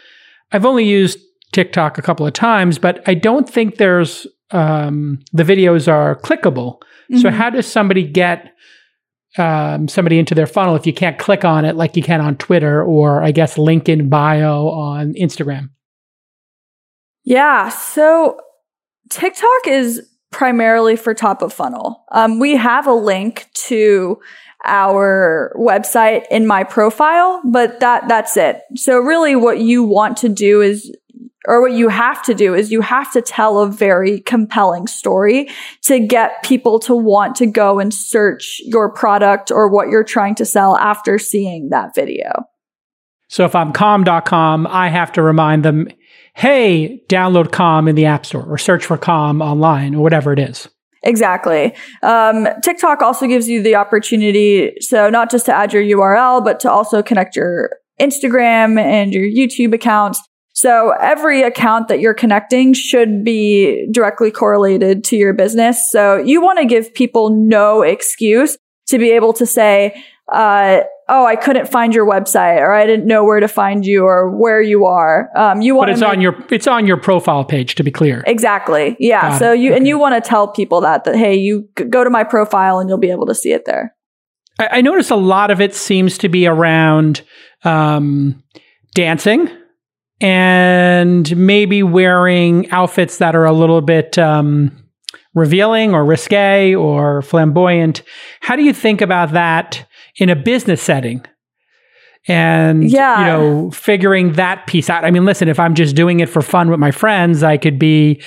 I've 0.52 0.66
only 0.66 0.86
used 0.86 1.18
TikTok 1.52 1.98
a 1.98 2.02
couple 2.02 2.26
of 2.26 2.34
times, 2.34 2.78
but 2.78 3.02
I 3.08 3.14
don't 3.14 3.50
think 3.50 3.78
there's 3.78 4.28
um, 4.52 5.20
the 5.34 5.44
videos 5.44 5.92
are 5.92 6.16
clickable. 6.16 6.80
Mm-hmm. 7.12 7.20
So 7.20 7.30
how 7.32 7.50
does 7.50 7.68
somebody 7.68 8.04
get 8.04 8.54
um, 9.38 9.88
somebody 9.88 10.20
into 10.20 10.34
their 10.34 10.48
funnel 10.48 10.76
if 10.76 10.86
you 10.86 10.94
can't 10.94 11.20
click 11.20 11.46
on 11.46 11.66
it 11.66 11.76
like 11.76 11.96
you 11.96 12.04
can 12.04 12.22
on 12.22 12.38
Twitter 12.38 12.84
or 12.84 13.24
I 13.24 13.32
guess 13.32 13.58
link 13.58 13.90
in 13.90 14.10
bio 14.10 14.70
on 14.70 15.14
Instagram? 15.14 15.70
Yeah, 17.24 17.70
so 17.70 18.40
TikTok 19.10 19.68
is 19.68 20.08
primarily 20.32 20.96
for 20.96 21.14
top 21.14 21.42
of 21.42 21.54
funnel. 21.54 22.04
Um, 22.12 22.40
we 22.40 22.56
have 22.56 22.88
a 22.88 22.94
link 22.94 23.48
to 23.54 24.20
our 24.66 25.54
website 25.58 26.26
in 26.32 26.48
my 26.48 26.64
profile, 26.64 27.42
but 27.46 27.80
that 27.80 28.08
that's 28.08 28.38
it. 28.38 28.62
So 28.76 28.98
really 28.98 29.36
what 29.36 29.60
you 29.60 29.84
want 29.84 30.18
to 30.18 30.30
do 30.30 30.62
is 30.62 30.92
or 31.48 31.62
what 31.62 31.72
you 31.72 31.88
have 31.88 32.22
to 32.24 32.34
do 32.34 32.54
is 32.54 32.72
you 32.72 32.82
have 32.82 33.12
to 33.14 33.22
tell 33.22 33.60
a 33.60 33.72
very 33.72 34.20
compelling 34.20 34.86
story 34.86 35.50
to 35.84 36.00
get 36.00 36.44
people 36.44 36.78
to 36.80 36.94
want 36.94 37.38
to 37.38 37.46
go 37.46 37.80
and 37.80 37.94
search 37.94 38.62
your 38.66 38.92
product 38.92 39.50
or 39.50 39.70
what 39.70 39.88
you're 39.88 40.04
trying 40.04 40.36
to 40.36 40.46
sell 40.46 40.78
after 40.78 41.18
seeing 41.18 41.70
that 41.70 41.96
video. 41.96 42.44
So 43.30 43.46
if 43.46 43.56
I'm 43.56 43.72
calm.com, 43.72 44.68
I 44.68 44.90
have 44.90 45.12
to 45.14 45.22
remind 45.22 45.64
them, 45.64 45.88
hey, 46.34 47.02
download 47.10 47.52
calm 47.52 47.88
in 47.88 47.96
the 47.96 48.06
App 48.06 48.26
Store 48.26 48.44
or 48.44 48.58
search 48.58 48.86
for 48.86 48.98
calm 48.98 49.42
online 49.42 49.96
or 49.96 50.04
whatever 50.04 50.34
it 50.34 50.40
is. 50.40 50.70
Exactly. 51.04 51.74
Um, 52.04 52.48
TikTok 52.62 53.02
also 53.02 53.28
gives 53.28 53.48
you 53.48 53.62
the 53.62 53.76
opportunity, 53.76 54.74
so 54.82 55.10
not 55.10 55.32
just 55.32 55.46
to 55.46 55.54
add 55.54 55.72
your 55.72 55.84
URL, 55.84 56.44
but 56.44 56.60
to 56.62 56.72
also 56.72 57.02
connect 57.02 57.36
your 57.38 57.78
Instagram 58.02 58.78
and 58.80 59.14
your 59.14 59.24
YouTube 59.24 59.74
accounts 59.74 60.22
so 60.58 60.90
every 61.00 61.44
account 61.44 61.88
that 61.90 62.00
you're 62.00 62.16
connecting 62.16 62.74
should 62.74 63.24
be 63.24 63.88
directly 63.92 64.32
correlated 64.32 65.04
to 65.04 65.16
your 65.16 65.32
business. 65.32 65.80
So 65.92 66.18
you 66.18 66.42
want 66.42 66.58
to 66.58 66.66
give 66.66 66.96
people 66.96 67.30
no 67.30 67.84
excuse 67.84 68.58
to 68.88 68.98
be 68.98 69.12
able 69.12 69.34
to 69.34 69.46
say, 69.46 70.04
uh, 70.34 70.80
oh, 71.10 71.28
I 71.28 71.36
couldn't 71.36 71.70
find 71.70 71.94
your 71.94 72.10
website 72.10 72.58
or 72.58 72.72
I 72.72 72.88
didn't 72.88 73.06
know 73.06 73.24
where 73.24 73.40
to 73.40 73.48
find 73.48 73.86
you 73.86 74.06
or 74.06 74.36
where 74.36 74.60
you 74.60 74.86
are. 74.86 75.30
Um, 75.36 75.62
you 75.62 75.76
want 75.76 75.90
But 75.90 75.92
it's 75.92 76.02
make- 76.02 76.10
on 76.10 76.22
your 76.22 76.36
it's 76.50 76.66
on 76.66 76.88
your 76.88 76.98
profile 76.98 77.46
page 77.46 77.76
to 77.76 77.84
be 77.84 77.92
clear. 77.92 78.24
Exactly. 78.26 78.98
Yeah. 79.00 79.30
Got 79.30 79.40
so 79.40 79.54
it. 79.54 79.60
you 79.60 79.70
okay. 79.70 79.78
and 79.78 79.88
you 79.88 80.00
want 80.00 80.16
to 80.16 80.28
tell 80.28 80.48
people 80.48 80.82
that 80.82 81.04
that 81.04 81.16
hey, 81.16 81.36
you 81.36 81.70
go 81.76 82.04
to 82.04 82.10
my 82.10 82.24
profile 82.24 82.80
and 82.80 82.90
you'll 82.90 82.98
be 82.98 83.12
able 83.12 83.28
to 83.28 83.36
see 83.36 83.52
it 83.52 83.66
there. 83.66 83.94
I, 84.58 84.70
I 84.72 84.82
notice 84.82 85.12
a 85.12 85.16
lot 85.16 85.52
of 85.52 85.62
it 85.62 85.76
seems 85.76 86.18
to 86.18 86.30
be 86.30 86.48
around 86.48 87.22
um, 87.64 88.44
dancing 88.96 89.52
and 90.20 91.36
maybe 91.38 91.84
wearing 91.84 92.70
outfits 92.72 93.18
that 93.18 93.36
are 93.36 93.46
a 93.46 93.54
little 93.54 93.82
bit 93.82 94.18
um, 94.18 94.72
revealing 95.36 95.94
or 95.94 96.04
risque 96.04 96.74
or 96.74 97.22
flamboyant. 97.22 98.02
How 98.42 98.56
do 98.56 98.64
you 98.64 98.74
think 98.74 99.02
about 99.02 99.34
that 99.34 99.88
in 100.16 100.30
a 100.30 100.36
business 100.36 100.82
setting? 100.82 101.24
And 102.28 102.90
yeah. 102.90 103.20
you 103.20 103.26
know, 103.26 103.72
figuring 103.72 104.34
that 104.34 104.68
piece 104.68 104.90
out. 104.90 105.06
I 105.06 105.12
mean, 105.12 105.24
listen, 105.24 105.48
if 105.48 105.60
I'm 105.60 105.76
just 105.76 105.96
doing 105.96 106.20
it 106.20 106.28
for 106.28 106.42
fun 106.42 106.70
with 106.70 106.80
my 106.80 106.92
friends, 106.92 107.42
I 107.42 107.58
could 107.58 107.80
be, 107.80 108.22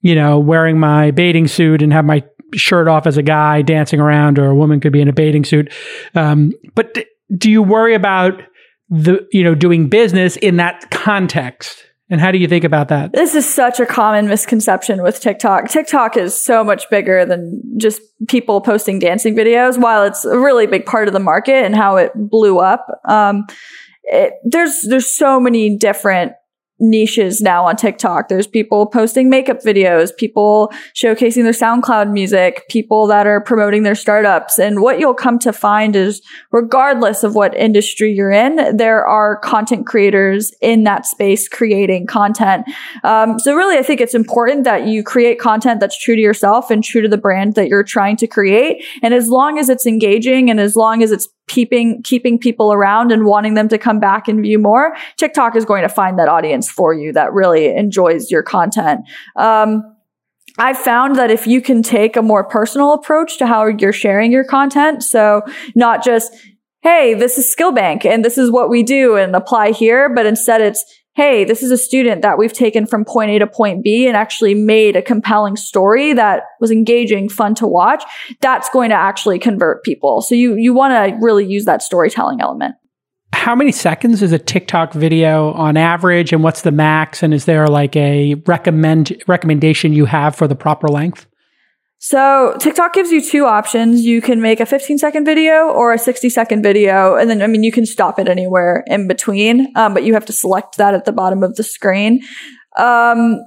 you 0.00 0.14
know, 0.14 0.38
wearing 0.38 0.80
my 0.80 1.12
bathing 1.12 1.46
suit 1.46 1.80
and 1.80 1.92
have 1.92 2.04
my 2.04 2.24
shirt 2.54 2.88
off 2.88 3.06
as 3.06 3.16
a 3.16 3.22
guy 3.22 3.62
dancing 3.62 4.00
around, 4.00 4.38
or 4.38 4.46
a 4.46 4.54
woman 4.54 4.80
could 4.80 4.92
be 4.92 5.00
in 5.00 5.08
a 5.08 5.12
bathing 5.12 5.44
suit. 5.44 5.72
Um, 6.14 6.52
but 6.74 7.06
do 7.36 7.50
you 7.50 7.62
worry 7.62 7.94
about 7.94 8.42
the 8.88 9.26
you 9.32 9.42
know 9.42 9.54
doing 9.54 9.88
business 9.88 10.36
in 10.36 10.56
that 10.56 10.90
context 10.90 11.86
And 12.08 12.20
how 12.20 12.30
do 12.30 12.38
you 12.38 12.46
think 12.46 12.62
about 12.62 12.86
that? 12.88 13.12
This 13.12 13.34
is 13.34 13.52
such 13.52 13.80
a 13.80 13.86
common 13.86 14.28
misconception 14.28 15.02
with 15.02 15.20
TikTok. 15.20 15.68
TikTok 15.68 16.16
is 16.16 16.40
so 16.40 16.62
much 16.62 16.88
bigger 16.88 17.24
than 17.26 17.60
just 17.78 18.00
people 18.28 18.60
posting 18.60 19.00
dancing 19.00 19.34
videos. 19.34 19.76
While 19.76 20.04
it's 20.04 20.24
a 20.24 20.38
really 20.38 20.68
big 20.68 20.86
part 20.86 21.08
of 21.08 21.14
the 21.14 21.20
market 21.20 21.64
and 21.64 21.74
how 21.74 21.96
it 21.96 22.12
blew 22.14 22.60
up, 22.60 22.86
um, 23.06 23.44
it, 24.04 24.34
there's 24.44 24.86
there's 24.88 25.10
so 25.10 25.40
many 25.40 25.76
different 25.76 26.32
niches 26.78 27.40
now 27.40 27.66
on 27.66 27.76
TikTok. 27.76 28.28
There's 28.28 28.46
people 28.46 28.86
posting 28.86 29.30
makeup 29.30 29.60
videos, 29.64 30.14
people 30.16 30.72
showcasing 30.94 31.42
their 31.42 31.52
SoundCloud 31.52 32.12
music, 32.12 32.68
people 32.68 33.06
that 33.06 33.26
are 33.26 33.40
promoting 33.40 33.82
their 33.82 33.94
startups. 33.94 34.58
And 34.58 34.82
what 34.82 34.98
you'll 34.98 35.14
come 35.14 35.38
to 35.40 35.52
find 35.52 35.96
is 35.96 36.20
regardless 36.52 37.22
of 37.24 37.34
what 37.34 37.56
industry 37.56 38.12
you're 38.12 38.30
in, 38.30 38.76
there 38.76 39.06
are 39.06 39.38
content 39.38 39.86
creators 39.86 40.52
in 40.60 40.84
that 40.84 41.06
space 41.06 41.48
creating 41.48 42.06
content. 42.06 42.66
Um, 43.04 43.38
so 43.38 43.54
really, 43.54 43.78
I 43.78 43.82
think 43.82 44.00
it's 44.00 44.14
important 44.14 44.64
that 44.64 44.86
you 44.86 45.02
create 45.02 45.38
content 45.38 45.80
that's 45.80 45.98
true 45.98 46.16
to 46.16 46.22
yourself 46.22 46.70
and 46.70 46.84
true 46.84 47.00
to 47.00 47.08
the 47.08 47.18
brand 47.18 47.54
that 47.54 47.68
you're 47.68 47.84
trying 47.84 48.16
to 48.18 48.26
create. 48.26 48.84
And 49.02 49.14
as 49.14 49.28
long 49.28 49.58
as 49.58 49.68
it's 49.68 49.86
engaging 49.86 50.50
and 50.50 50.60
as 50.60 50.76
long 50.76 51.02
as 51.02 51.10
it's 51.10 51.28
keeping 51.48 52.02
keeping 52.02 52.38
people 52.38 52.72
around 52.72 53.12
and 53.12 53.24
wanting 53.24 53.54
them 53.54 53.68
to 53.68 53.78
come 53.78 54.00
back 54.00 54.28
and 54.28 54.42
view 54.42 54.58
more, 54.58 54.96
TikTok 55.16 55.56
is 55.56 55.64
going 55.64 55.82
to 55.82 55.88
find 55.88 56.18
that 56.18 56.28
audience 56.28 56.70
for 56.70 56.92
you 56.92 57.12
that 57.12 57.32
really 57.32 57.74
enjoys 57.74 58.30
your 58.30 58.42
content. 58.42 59.00
Um, 59.36 59.82
I 60.58 60.72
found 60.72 61.16
that 61.16 61.30
if 61.30 61.46
you 61.46 61.60
can 61.60 61.82
take 61.82 62.16
a 62.16 62.22
more 62.22 62.42
personal 62.42 62.92
approach 62.92 63.38
to 63.38 63.46
how 63.46 63.66
you're 63.66 63.92
sharing 63.92 64.32
your 64.32 64.44
content, 64.44 65.02
so 65.02 65.42
not 65.74 66.02
just 66.04 66.32
hey, 66.82 67.14
this 67.14 67.36
is 67.36 67.52
Skillbank 67.52 68.04
and 68.04 68.24
this 68.24 68.38
is 68.38 68.48
what 68.48 68.70
we 68.70 68.84
do 68.84 69.16
and 69.16 69.34
apply 69.34 69.72
here, 69.72 70.08
but 70.08 70.24
instead 70.24 70.60
it's 70.60 70.84
hey, 71.16 71.44
this 71.44 71.62
is 71.62 71.70
a 71.70 71.78
student 71.78 72.20
that 72.20 72.36
we've 72.36 72.52
taken 72.52 72.86
from 72.86 73.02
point 73.04 73.30
A 73.30 73.38
to 73.38 73.46
point 73.46 73.82
B 73.82 74.06
and 74.06 74.14
actually 74.14 74.54
made 74.54 74.96
a 74.96 75.02
compelling 75.02 75.56
story 75.56 76.12
that 76.12 76.42
was 76.60 76.70
engaging, 76.70 77.30
fun 77.30 77.54
to 77.56 77.66
watch, 77.66 78.04
that's 78.40 78.68
going 78.68 78.90
to 78.90 78.96
actually 78.96 79.38
convert 79.38 79.82
people. 79.82 80.20
So 80.20 80.34
you, 80.34 80.56
you 80.56 80.74
want 80.74 80.92
to 80.92 81.18
really 81.20 81.46
use 81.46 81.64
that 81.64 81.82
storytelling 81.82 82.42
element. 82.42 82.74
How 83.32 83.54
many 83.54 83.72
seconds 83.72 84.22
is 84.22 84.32
a 84.32 84.38
TikTok 84.38 84.92
video 84.92 85.52
on 85.52 85.78
average 85.78 86.32
and 86.34 86.42
what's 86.42 86.62
the 86.62 86.70
max? 86.70 87.22
And 87.22 87.32
is 87.32 87.46
there 87.46 87.66
like 87.66 87.96
a 87.96 88.34
recommend 88.46 89.22
recommendation 89.26 89.94
you 89.94 90.04
have 90.04 90.36
for 90.36 90.46
the 90.46 90.54
proper 90.54 90.86
length? 90.86 91.26
So 91.98 92.54
TikTok 92.60 92.92
gives 92.92 93.10
you 93.10 93.22
two 93.22 93.46
options. 93.46 94.04
You 94.04 94.20
can 94.20 94.40
make 94.40 94.60
a 94.60 94.66
15 94.66 94.98
second 94.98 95.24
video 95.24 95.68
or 95.68 95.92
a 95.92 95.98
60 95.98 96.28
second 96.28 96.62
video. 96.62 97.16
And 97.16 97.30
then, 97.30 97.42
I 97.42 97.46
mean, 97.46 97.62
you 97.62 97.72
can 97.72 97.86
stop 97.86 98.18
it 98.18 98.28
anywhere 98.28 98.84
in 98.86 99.08
between. 99.08 99.72
Um, 99.76 99.94
but 99.94 100.04
you 100.04 100.14
have 100.14 100.26
to 100.26 100.32
select 100.32 100.76
that 100.76 100.94
at 100.94 101.04
the 101.04 101.12
bottom 101.12 101.42
of 101.42 101.56
the 101.56 101.62
screen. 101.62 102.22
Um, 102.76 103.40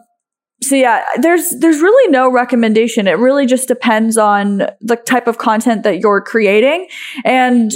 so 0.62 0.76
yeah, 0.76 1.06
there's, 1.22 1.52
there's 1.60 1.80
really 1.80 2.12
no 2.12 2.30
recommendation. 2.30 3.08
It 3.08 3.18
really 3.18 3.46
just 3.46 3.68
depends 3.68 4.18
on 4.18 4.64
the 4.82 4.98
type 4.98 5.28
of 5.28 5.38
content 5.38 5.84
that 5.84 6.00
you're 6.00 6.22
creating. 6.22 6.88
And 7.24 7.72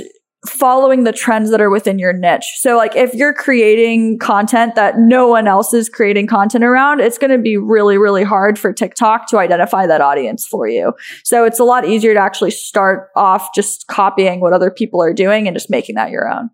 following 0.48 1.06
the 1.06 1.14
trends 1.14 1.50
that 1.52 1.62
are 1.62 1.70
within 1.70 1.98
your 1.98 2.12
niche. 2.12 2.46
So 2.58 2.76
like 2.76 2.96
if 2.96 3.14
you're 3.14 3.34
creating 3.34 4.20
content 4.20 4.76
that 4.76 4.98
no 4.98 5.28
one 5.28 5.48
else 5.48 5.74
is 5.74 5.88
creating 5.88 6.28
content 6.28 6.64
around, 6.64 7.00
it's 7.00 7.18
going 7.18 7.32
to 7.32 7.38
be 7.38 7.56
really, 7.58 7.98
really 7.98 8.24
hard 8.24 8.60
for 8.60 8.74
TikTok 8.74 9.30
to 9.30 9.38
identify 9.38 9.88
that 9.88 10.02
audience 10.02 10.46
for 10.46 10.68
you. 10.68 10.94
So 11.24 11.46
it's 11.46 11.60
a 11.60 11.64
lot 11.64 11.86
easier 11.86 12.14
to 12.14 12.20
actually 12.20 12.52
start 12.52 13.10
off 13.16 13.50
just 13.56 13.88
copying 13.88 14.41
what 14.41 14.52
other 14.52 14.70
people 14.70 15.02
are 15.02 15.14
doing 15.14 15.48
and 15.48 15.56
just 15.56 15.70
making 15.70 15.96
that 15.96 16.10
your 16.10 16.30
own. 16.30 16.50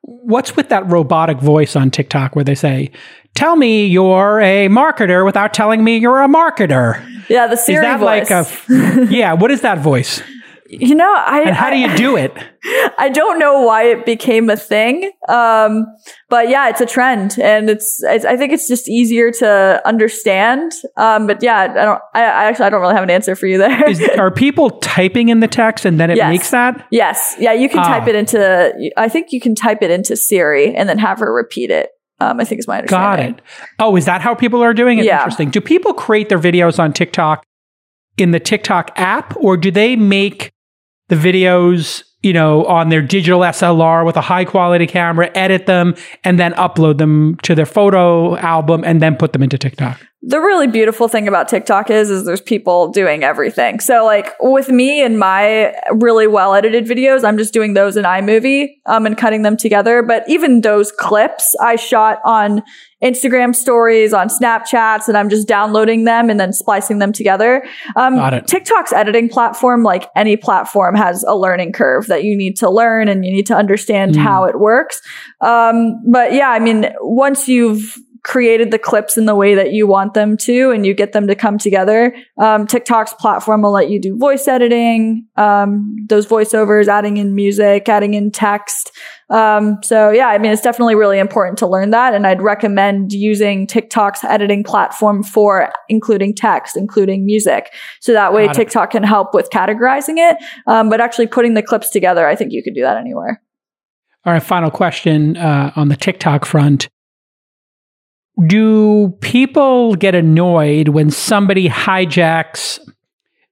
What's 0.00 0.56
with 0.56 0.68
that 0.70 0.84
robotic 0.90 1.38
voice 1.38 1.76
on 1.76 1.92
TikTok 1.92 2.34
where 2.34 2.44
they 2.44 2.56
say, 2.56 2.90
tell 3.36 3.54
me 3.54 3.86
you're 3.86 4.40
a 4.40 4.68
marketer 4.68 5.24
without 5.24 5.54
telling 5.54 5.84
me 5.84 5.98
you're 5.98 6.22
a 6.22 6.28
marketer? 6.28 7.00
Yeah, 7.28 7.46
the 7.46 7.56
Siri 7.56 7.76
is 7.76 7.82
that 7.82 8.00
voice. 8.00 8.30
like 8.68 9.08
a, 9.08 9.12
yeah, 9.12 9.32
what 9.34 9.52
is 9.52 9.60
that 9.60 9.78
voice? 9.78 10.20
You 10.80 10.94
know, 10.94 11.12
I 11.14 11.42
and 11.42 11.54
how 11.54 11.68
do 11.68 11.76
you 11.76 11.94
do 11.96 12.16
it? 12.16 12.32
I 12.98 13.10
don't 13.12 13.38
know 13.38 13.60
why 13.60 13.84
it 13.84 14.06
became 14.06 14.48
a 14.48 14.56
thing, 14.56 15.10
um, 15.28 15.84
but 16.30 16.48
yeah, 16.48 16.70
it's 16.70 16.80
a 16.80 16.86
trend, 16.86 17.38
and 17.38 17.68
it's, 17.68 18.02
it's, 18.02 18.24
I 18.24 18.36
think 18.38 18.52
it's 18.54 18.66
just 18.68 18.88
easier 18.88 19.30
to 19.32 19.82
understand. 19.84 20.72
Um, 20.96 21.26
but 21.26 21.42
yeah, 21.42 21.58
I 21.58 21.68
don't. 21.68 22.00
I, 22.14 22.20
I, 22.22 22.44
actually 22.46 22.64
I 22.66 22.70
don't 22.70 22.80
really 22.80 22.94
have 22.94 23.02
an 23.02 23.10
answer 23.10 23.36
for 23.36 23.46
you 23.46 23.58
there. 23.58 23.88
Is, 23.90 24.00
are 24.18 24.30
people 24.30 24.70
typing 24.70 25.28
in 25.28 25.40
the 25.40 25.48
text 25.48 25.84
and 25.84 26.00
then 26.00 26.10
it 26.10 26.16
Yes. 26.16 26.30
makes 26.30 26.50
that? 26.52 26.86
yes, 26.90 27.36
yeah, 27.38 27.52
you 27.52 27.68
can 27.68 27.80
Ah. 27.80 27.98
type 27.98 28.08
it 28.08 28.14
into. 28.14 28.72
I 28.96 29.08
think 29.10 29.32
you 29.32 29.40
can 29.40 29.54
type 29.54 29.82
it 29.82 29.90
into 29.90 30.16
Siri 30.16 30.74
and 30.74 30.88
then 30.88 30.96
have 30.98 31.18
her 31.18 31.32
repeat 31.34 31.70
it. 31.70 31.90
Um, 32.20 32.38
I 32.40 32.44
think 32.44 32.60
is 32.60 32.68
my 32.68 32.78
understanding. 32.78 33.32
Got 33.32 33.38
it. 33.40 33.44
Oh, 33.80 33.96
is 33.96 34.04
that 34.06 34.20
how 34.22 34.34
people 34.34 34.62
are 34.62 34.72
doing 34.72 34.98
it? 34.98 35.04
Yeah. 35.04 35.18
Interesting. 35.18 35.50
Do 35.50 35.60
people 35.60 35.92
create 35.92 36.28
their 36.28 36.38
videos 36.38 36.78
on 36.78 36.92
TikTok 36.92 37.44
in 38.16 38.30
the 38.30 38.38
TikTok 38.40 38.92
app, 38.96 39.34
or 39.36 39.56
do 39.56 39.70
they 39.70 39.96
make 39.96 40.51
the 41.08 41.16
videos, 41.16 42.02
you 42.22 42.32
know, 42.32 42.64
on 42.66 42.88
their 42.88 43.02
digital 43.02 43.40
SLR 43.40 44.04
with 44.06 44.16
a 44.16 44.20
high 44.20 44.44
quality 44.44 44.86
camera, 44.86 45.30
edit 45.34 45.66
them, 45.66 45.94
and 46.24 46.38
then 46.38 46.52
upload 46.54 46.98
them 46.98 47.36
to 47.42 47.54
their 47.54 47.66
photo 47.66 48.36
album 48.36 48.82
and 48.84 49.02
then 49.02 49.16
put 49.16 49.32
them 49.32 49.42
into 49.42 49.58
TikTok? 49.58 50.00
The 50.24 50.38
really 50.40 50.68
beautiful 50.68 51.08
thing 51.08 51.26
about 51.26 51.48
TikTok 51.48 51.90
is, 51.90 52.08
is 52.08 52.24
there's 52.24 52.40
people 52.40 52.92
doing 52.92 53.24
everything. 53.24 53.80
So 53.80 54.04
like 54.04 54.32
with 54.40 54.68
me 54.68 55.02
and 55.02 55.18
my 55.18 55.74
really 55.90 56.28
well 56.28 56.54
edited 56.54 56.86
videos, 56.86 57.24
I'm 57.24 57.36
just 57.36 57.52
doing 57.52 57.74
those 57.74 57.96
in 57.96 58.04
iMovie, 58.04 58.68
um, 58.86 59.04
and 59.04 59.18
cutting 59.18 59.42
them 59.42 59.56
together. 59.56 60.00
But 60.00 60.22
even 60.28 60.60
those 60.60 60.92
clips 60.92 61.56
I 61.60 61.74
shot 61.74 62.20
on 62.24 62.62
Instagram 63.02 63.52
stories, 63.52 64.12
on 64.12 64.28
Snapchats, 64.28 65.08
and 65.08 65.18
I'm 65.18 65.28
just 65.28 65.48
downloading 65.48 66.04
them 66.04 66.30
and 66.30 66.38
then 66.38 66.52
splicing 66.52 67.00
them 67.00 67.12
together. 67.12 67.64
Um. 67.96 68.14
TikTok's 68.46 68.92
editing 68.92 69.28
platform, 69.28 69.82
like 69.82 70.08
any 70.14 70.36
platform, 70.36 70.94
has 70.94 71.24
a 71.24 71.34
learning 71.36 71.72
curve 71.72 72.06
that 72.06 72.22
you 72.22 72.36
need 72.36 72.56
to 72.58 72.70
learn 72.70 73.08
and 73.08 73.24
you 73.24 73.32
need 73.32 73.46
to 73.46 73.56
understand 73.56 74.14
Mm. 74.14 74.18
how 74.18 74.44
it 74.44 74.60
works. 74.60 75.00
Um, 75.40 76.00
but 76.08 76.32
yeah, 76.32 76.50
I 76.50 76.60
mean, 76.60 76.92
once 77.00 77.48
you've 77.48 77.98
created 78.24 78.70
the 78.70 78.78
clips 78.78 79.18
in 79.18 79.26
the 79.26 79.34
way 79.34 79.54
that 79.54 79.72
you 79.72 79.86
want 79.86 80.14
them 80.14 80.36
to 80.36 80.70
and 80.70 80.86
you 80.86 80.94
get 80.94 81.12
them 81.12 81.26
to 81.26 81.34
come 81.34 81.58
together, 81.58 82.14
um, 82.40 82.66
TikTok's 82.66 83.14
platform 83.14 83.62
will 83.62 83.72
let 83.72 83.90
you 83.90 84.00
do 84.00 84.16
voice 84.16 84.46
editing, 84.46 85.26
um, 85.36 85.96
those 86.08 86.26
voiceovers, 86.26 86.86
adding 86.86 87.16
in 87.16 87.34
music, 87.34 87.88
adding 87.88 88.14
in 88.14 88.30
text. 88.30 88.92
Um, 89.28 89.78
so 89.82 90.10
yeah, 90.10 90.28
I 90.28 90.38
mean, 90.38 90.52
it's 90.52 90.62
definitely 90.62 90.94
really 90.94 91.18
important 91.18 91.58
to 91.58 91.66
learn 91.66 91.90
that. 91.90 92.14
And 92.14 92.26
I'd 92.26 92.42
recommend 92.42 93.12
using 93.12 93.66
TikTok's 93.66 94.22
editing 94.22 94.62
platform 94.62 95.22
for 95.24 95.72
including 95.88 96.34
text, 96.34 96.76
including 96.76 97.26
music. 97.26 97.72
So 98.00 98.12
that 98.12 98.32
way. 98.32 98.52
TikTok 98.52 98.90
can 98.90 99.02
help 99.02 99.34
with 99.34 99.48
categorizing 99.50 100.18
it. 100.18 100.36
Um, 100.66 100.90
but 100.90 101.00
actually 101.00 101.26
putting 101.26 101.54
the 101.54 101.62
clips 101.62 101.90
together, 101.90 102.26
I 102.26 102.36
think 102.36 102.52
you 102.52 102.62
could 102.62 102.74
do 102.74 102.82
that 102.82 102.96
anywhere. 102.96 103.42
All 104.24 104.32
right, 104.32 104.42
final 104.42 104.70
question 104.70 105.36
uh, 105.36 105.72
on 105.74 105.88
the 105.88 105.96
TikTok 105.96 106.44
front. 106.44 106.88
Do 108.46 109.10
people 109.20 109.94
get 109.94 110.14
annoyed 110.14 110.88
when 110.88 111.10
somebody 111.10 111.68
hijacks 111.68 112.80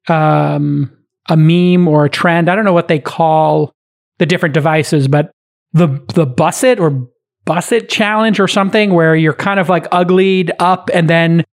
um, 0.08 0.90
a 1.28 1.36
meme 1.36 1.86
or 1.86 2.06
a 2.06 2.10
trend? 2.10 2.48
I 2.48 2.56
don't 2.56 2.64
know 2.64 2.72
what 2.72 2.88
they 2.88 2.98
call 2.98 3.74
the 4.18 4.26
different 4.26 4.54
devices, 4.54 5.08
but 5.08 5.32
the 5.72 5.88
the 6.14 6.26
Buss 6.26 6.64
It 6.64 6.80
or 6.80 7.08
Buss 7.44 7.72
It 7.72 7.88
challenge 7.88 8.40
or 8.40 8.48
something 8.48 8.94
where 8.94 9.14
you're 9.14 9.34
kind 9.34 9.60
of 9.60 9.68
like 9.68 9.86
uglied 9.92 10.52
up 10.58 10.90
and 10.92 11.08
then 11.08 11.44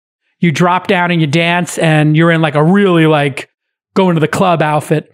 you 0.41 0.53
drop 0.53 0.87
down 0.87 1.11
and 1.11 1.21
you 1.21 1.27
dance 1.27 1.79
and 1.79 2.17
you're 2.17 2.31
in 2.31 2.41
like 2.41 2.55
a 2.55 2.65
really 2.65 3.07
like 3.07 3.49
going 3.95 4.15
to 4.15 4.21
the 4.21 4.29
club 4.29 4.63
outfit. 4.63 5.13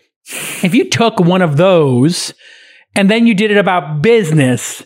If 0.63 0.75
you 0.75 0.89
took 0.89 1.19
one 1.21 1.43
of 1.43 1.57
those 1.57 2.35
and 2.95 3.11
then 3.11 3.27
you 3.27 3.35
did 3.35 3.51
it 3.51 3.57
about 3.57 4.03
business, 4.03 4.85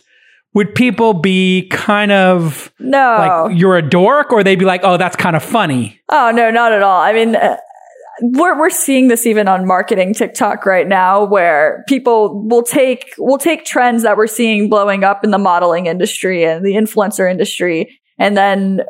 would 0.53 0.73
people 0.75 1.13
be 1.13 1.67
kind 1.69 2.11
of 2.11 2.71
No. 2.79 3.47
like 3.49 3.57
you're 3.59 3.77
a 3.77 3.87
dork 3.87 4.31
or 4.31 4.43
they'd 4.43 4.57
be 4.59 4.65
like, 4.65 4.81
oh, 4.83 4.97
that's 4.97 5.15
kind 5.15 5.35
of 5.35 5.43
funny? 5.43 5.99
Oh 6.09 6.31
no, 6.33 6.49
not 6.51 6.71
at 6.71 6.81
all. 6.81 6.99
I 7.01 7.13
mean, 7.13 7.35
uh, 7.35 7.57
we're 8.21 8.57
we're 8.57 8.71
seeing 8.71 9.09
this 9.09 9.27
even 9.27 9.47
on 9.47 9.67
marketing 9.67 10.13
TikTok 10.15 10.65
right 10.65 10.87
now, 10.87 11.23
where 11.23 11.83
people 11.87 12.41
will 12.47 12.63
take 12.63 13.13
will 13.19 13.37
take 13.37 13.63
trends 13.65 14.01
that 14.03 14.17
we're 14.17 14.25
seeing 14.25 14.69
blowing 14.69 15.03
up 15.03 15.23
in 15.23 15.29
the 15.29 15.37
modeling 15.37 15.85
industry 15.85 16.43
and 16.43 16.65
the 16.65 16.71
influencer 16.73 17.29
industry, 17.29 17.99
and 18.17 18.35
then 18.35 18.81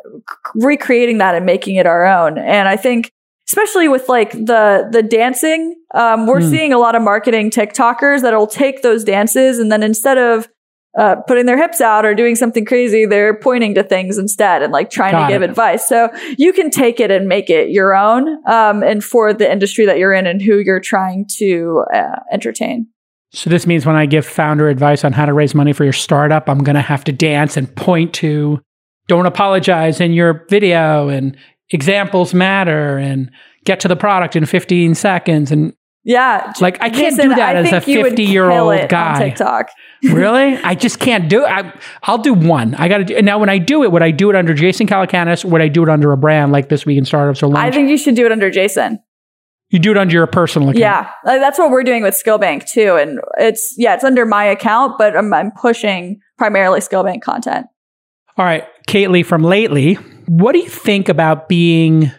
recreating 0.54 1.18
that 1.18 1.34
and 1.34 1.44
making 1.44 1.76
it 1.76 1.84
our 1.86 2.06
own. 2.06 2.38
And 2.38 2.68
I 2.68 2.76
think, 2.76 3.12
especially 3.48 3.88
with 3.88 4.08
like 4.08 4.32
the 4.32 4.88
the 4.90 5.02
dancing, 5.02 5.74
um, 5.94 6.26
we're 6.26 6.40
Hmm. 6.40 6.48
seeing 6.50 6.72
a 6.72 6.78
lot 6.78 6.94
of 6.94 7.02
marketing 7.02 7.50
TikTokers 7.50 8.22
that'll 8.22 8.46
take 8.46 8.80
those 8.82 9.04
dances 9.04 9.58
and 9.58 9.70
then 9.70 9.82
instead 9.82 10.16
of 10.16 10.48
uh, 10.98 11.16
putting 11.26 11.46
their 11.46 11.56
hips 11.56 11.80
out 11.80 12.04
or 12.04 12.14
doing 12.14 12.34
something 12.34 12.64
crazy, 12.64 13.06
they're 13.06 13.38
pointing 13.38 13.74
to 13.76 13.84
things 13.84 14.18
instead 14.18 14.62
and 14.62 14.72
like 14.72 14.90
trying 14.90 15.12
Got 15.12 15.28
to 15.28 15.32
give 15.32 15.42
it. 15.42 15.50
advice. 15.50 15.86
So 15.86 16.10
you 16.36 16.52
can 16.52 16.70
take 16.70 16.98
it 16.98 17.10
and 17.10 17.28
make 17.28 17.48
it 17.48 17.70
your 17.70 17.94
own, 17.94 18.28
um, 18.48 18.82
and 18.82 19.02
for 19.02 19.32
the 19.32 19.50
industry 19.50 19.86
that 19.86 19.98
you're 19.98 20.12
in 20.12 20.26
and 20.26 20.42
who 20.42 20.58
you're 20.58 20.80
trying 20.80 21.26
to 21.38 21.84
uh, 21.94 22.16
entertain. 22.32 22.88
So 23.30 23.48
this 23.48 23.66
means 23.66 23.86
when 23.86 23.94
I 23.94 24.06
give 24.06 24.26
founder 24.26 24.68
advice 24.68 25.04
on 25.04 25.12
how 25.12 25.26
to 25.26 25.32
raise 25.32 25.54
money 25.54 25.72
for 25.72 25.84
your 25.84 25.92
startup, 25.92 26.48
I'm 26.48 26.64
going 26.64 26.76
to 26.76 26.82
have 26.82 27.04
to 27.04 27.12
dance 27.12 27.56
and 27.56 27.74
point 27.76 28.12
to 28.14 28.60
don't 29.06 29.26
apologize 29.26 30.00
in 30.00 30.12
your 30.12 30.46
video 30.48 31.08
and 31.08 31.36
examples 31.70 32.34
matter 32.34 32.98
and 32.98 33.30
get 33.64 33.80
to 33.80 33.88
the 33.88 33.96
product 33.96 34.34
in 34.34 34.46
15 34.46 34.94
seconds 34.94 35.52
and 35.52 35.74
Yeah. 36.04 36.52
like 36.60 36.76
I 36.80 36.88
can't 36.90 37.16
Jason, 37.16 37.30
do 37.30 37.34
that 37.34 37.56
I 37.56 37.60
as 37.60 37.66
a 37.66 37.80
think 37.80 37.86
you 37.88 38.02
would 38.02 38.10
50 38.12 38.24
year 38.24 38.50
old 38.50 38.72
on 38.72 38.86
guy. 38.88 39.28
TikTok. 39.28 39.68
really? 40.04 40.56
I 40.56 40.74
just 40.74 41.00
can't 41.00 41.28
do 41.28 41.44
it. 41.44 41.48
I, 41.48 41.78
I'll 42.04 42.18
do 42.18 42.32
one. 42.32 42.74
I 42.76 42.88
got 42.88 42.98
to 42.98 43.04
do. 43.04 43.20
Now, 43.20 43.38
when 43.38 43.48
I 43.50 43.58
do 43.58 43.82
it, 43.82 43.92
would 43.92 44.02
I 44.02 44.10
do 44.10 44.30
it 44.30 44.36
under 44.36 44.54
Jason 44.54 44.86
Calacanis 44.86 45.44
would 45.44 45.60
I 45.60 45.68
do 45.68 45.82
it 45.82 45.88
under 45.88 46.12
a 46.12 46.16
brand 46.16 46.50
like 46.52 46.68
This 46.68 46.86
Week 46.86 46.96
in 46.98 47.04
Startups 47.04 47.42
or 47.42 47.54
I 47.56 47.70
think 47.70 47.90
you 47.90 47.98
should 47.98 48.14
do 48.14 48.24
it 48.24 48.32
under 48.32 48.50
Jason. 48.50 49.00
you 49.70 49.78
do 49.78 49.90
it 49.90 49.98
under 49.98 50.14
your 50.14 50.26
personal 50.26 50.70
account. 50.70 50.80
Yeah, 50.80 51.10
like, 51.26 51.40
that's 51.40 51.58
what 51.58 51.70
we're 51.70 51.82
doing 51.82 52.02
with 52.02 52.14
Skillbank 52.14 52.66
too, 52.70 52.96
and 52.96 53.20
it's 53.36 53.74
yeah, 53.76 53.94
it's 53.94 54.04
under 54.04 54.24
my 54.24 54.44
account, 54.44 54.96
but 54.98 55.14
I'm, 55.14 55.34
I'm 55.34 55.50
pushing 55.60 56.20
primarily 56.38 56.80
Skillbank 56.80 57.20
content. 57.20 57.66
All 58.38 58.44
right, 58.46 58.64
Kately 58.88 59.26
from 59.26 59.42
Lately, 59.42 59.94
what 60.26 60.52
do 60.52 60.58
you 60.60 60.68
think 60.70 61.08
about 61.10 61.48
being 61.50 62.10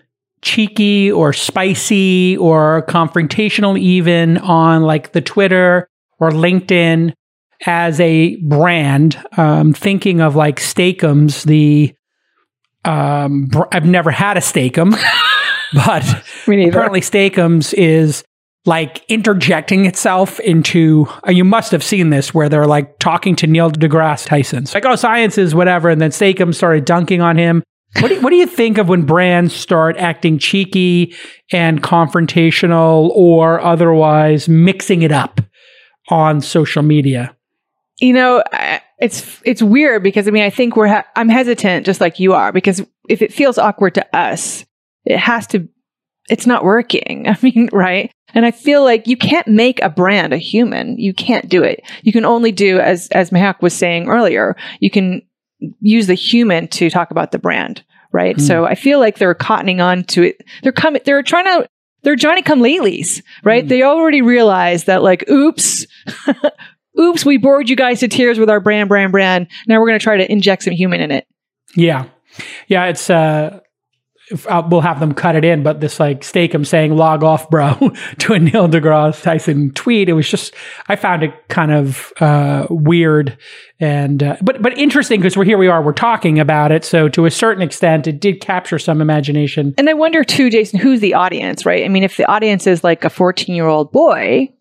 cheeky 0.42 1.12
or 1.12 1.34
spicy 1.34 2.38
or 2.38 2.86
confrontational 2.88 3.78
even 3.80 4.38
on 4.40 4.84
like 4.84 5.12
the 5.12 5.22
Twitter 5.22 5.90
or 6.20 6.32
LinkedIn 6.32 7.14
as 7.66 8.00
a 8.00 8.36
brand? 8.38 9.22
Um, 9.38 9.74
thinking 9.74 10.22
of 10.22 10.36
like 10.36 10.60
Steak-umms, 10.60 11.44
the 11.44 11.94
um, 12.86 13.46
br- 13.46 13.64
I've 13.72 13.86
never 13.86 14.12
had 14.12 14.38
a 14.38 14.42
Steak-umm, 14.42 14.96
but 15.74 16.24
apparently 16.48 17.02
Steak-umms 17.02 17.74
is 17.74 18.24
like 18.66 19.04
interjecting 19.10 19.86
itself 19.86 20.40
into 20.42 21.08
uh, 21.28 21.32
you 21.32 21.44
must 21.44 21.72
have 21.72 21.84
seen 21.84 22.10
this 22.10 22.34
where 22.34 22.50
they're 22.50 22.68
like 22.68 23.00
talking 23.00 23.36
to 23.38 23.48
Neil 23.48 23.72
deGrasse 23.72 24.28
Tyson. 24.28 24.64
It's 24.64 24.74
like, 24.74 24.86
oh, 24.86 24.96
science 24.96 25.38
is 25.38 25.56
whatever. 25.56 25.90
And 25.90 26.02
then 26.02 26.12
Steak-umms 26.12 26.58
started 26.58 26.86
dunking 26.86 27.22
on 27.22 27.38
him. 27.38 27.64
What 28.00 28.10
do, 28.10 28.22
what 28.22 28.30
do 28.30 28.36
you 28.36 28.46
think 28.46 28.78
of 28.78 28.88
when 28.88 29.04
brands 29.04 29.54
start 29.54 29.98
acting 29.98 30.38
cheeky 30.38 31.16
and 31.52 31.82
confrontational 31.82 33.10
or 33.10 33.60
otherwise 33.60 34.48
mixing 34.48 35.02
it 35.02 35.12
up 35.12 35.42
on 36.10 36.40
social 36.40 36.84
media? 36.84 37.36
You 38.00 38.14
know, 38.14 38.44
it's 39.00 39.42
it's 39.44 39.62
weird 39.62 40.04
because 40.04 40.28
I 40.28 40.32
mean, 40.32 40.44
I 40.44 40.50
think 40.50 40.76
we're 40.76 40.88
ha- 40.88 41.08
I'm 41.16 41.30
hesitant 41.30 41.86
just 41.86 42.00
like 42.00 42.20
you 42.20 42.34
are 42.34 42.52
because 42.52 42.82
if 43.10 43.22
it 43.22 43.34
feels 43.34 43.58
awkward 43.58 43.96
to 43.96 44.16
us, 44.16 44.66
it 45.06 45.18
has 45.18 45.48
to. 45.48 45.68
It's 46.30 46.46
not 46.46 46.64
working. 46.64 47.28
I 47.28 47.38
mean, 47.42 47.70
right? 47.74 48.12
And 48.36 48.46
I 48.46 48.52
feel 48.52 48.84
like 48.84 49.08
you 49.08 49.18
can't 49.18 49.48
make 49.48 49.82
a 49.82 49.90
brand 49.90 50.34
a 50.34 50.38
human. 50.38 50.98
You 51.00 51.14
can't 51.14 51.50
do 51.50 51.64
it. 51.64 51.82
You 52.04 52.12
can 52.12 52.24
only 52.24 52.52
do 52.52 52.80
as 52.80 53.08
as 53.10 53.32
Mehek 53.32 53.62
was 53.62 53.74
saying 53.74 54.08
earlier. 54.08 54.56
You 54.80 54.92
can 54.92 55.24
use 55.82 56.08
the 56.08 56.14
human 56.14 56.68
to 56.70 56.90
talk 56.90 57.12
about 57.12 57.32
the 57.32 57.40
brand, 57.40 57.84
right? 58.12 58.38
Mm. 58.38 58.42
So 58.42 58.66
I 58.66 58.76
feel 58.76 59.00
like 59.00 59.18
they're 59.18 59.36
cottoning 59.36 59.84
on 59.84 60.04
to 60.06 60.24
it. 60.24 60.44
They're 60.64 60.72
coming. 60.72 61.02
They're 61.06 61.24
trying 61.24 61.46
to. 61.46 61.68
They're 62.02 62.16
Johnny 62.16 62.42
come 62.42 62.62
latelys, 62.62 63.22
right? 63.44 63.66
Mm. 63.66 63.68
They 63.68 63.84
already 63.84 64.22
realize 64.22 64.86
that, 64.86 65.04
like, 65.04 65.30
oops, 65.30 65.86
oops, 67.00 67.26
we 67.26 67.36
bored 67.36 67.70
you 67.70 67.76
guys 67.76 68.00
to 68.00 68.08
tears 68.08 68.40
with 68.40 68.50
our 68.50 68.62
brand, 68.62 68.88
brand, 68.88 69.12
brand. 69.12 69.48
Now 69.68 69.80
we're 69.80 69.88
going 69.88 70.00
to 70.00 70.04
try 70.04 70.16
to 70.16 70.32
inject 70.32 70.64
some 70.64 70.72
human 70.74 71.02
in 71.02 71.12
it. 71.12 71.28
Yeah. 71.76 72.06
Yeah, 72.68 72.86
it's 72.86 73.10
uh 73.10 73.14
uh, 73.14 73.60
we'll 74.70 74.82
have 74.82 75.00
them 75.00 75.14
cut 75.14 75.36
it 75.36 75.44
in, 75.44 75.64
but 75.64 75.82
this 75.82 76.00
like 76.00 76.24
Steak-umm 76.24 76.66
saying 76.66 76.96
"log 76.96 77.24
off, 77.24 77.50
bro" 77.50 77.74
to 78.20 78.34
a 78.34 78.40
Neil 78.40 78.68
deGrasse 78.68 79.22
Tyson 79.22 79.72
tweet. 79.72 80.10
It 80.10 80.14
was 80.14 80.30
just 80.30 80.54
I 80.88 80.96
found 80.96 81.24
it 81.24 81.34
kind 81.48 81.72
of 81.72 82.14
uh, 82.20 82.68
weird, 82.70 83.38
and 83.80 84.22
uh, 84.22 84.38
but 84.42 84.62
but 84.62 84.78
interesting 84.78 85.20
because 85.20 85.36
we're 85.36 85.46
here. 85.46 85.58
We 85.58 85.68
are. 85.68 85.82
We're 85.82 85.94
talking 85.94 86.40
about 86.40 86.72
it. 86.72 86.86
So 86.86 87.10
to 87.10 87.26
a 87.26 87.32
certain 87.32 87.64
extent, 87.64 88.08
it 88.08 88.20
did 88.20 88.42
capture 88.42 88.80
some 88.80 89.02
imagination. 89.02 89.74
And 89.78 89.90
I 89.90 89.94
wonder 89.94 90.24
too, 90.24 90.50
Jason, 90.50 90.80
who's 90.80 91.00
the 91.00 91.14
audience, 91.14 91.66
right? 91.66 91.84
I 91.84 91.88
mean, 91.88 92.04
if 92.04 92.18
the 92.18 92.26
audience 92.26 92.68
is 92.68 92.84
like 92.84 93.04
a 93.04 93.10
14 93.10 93.56
year 93.56 93.68
old 93.68 93.92
boy, 93.92 94.54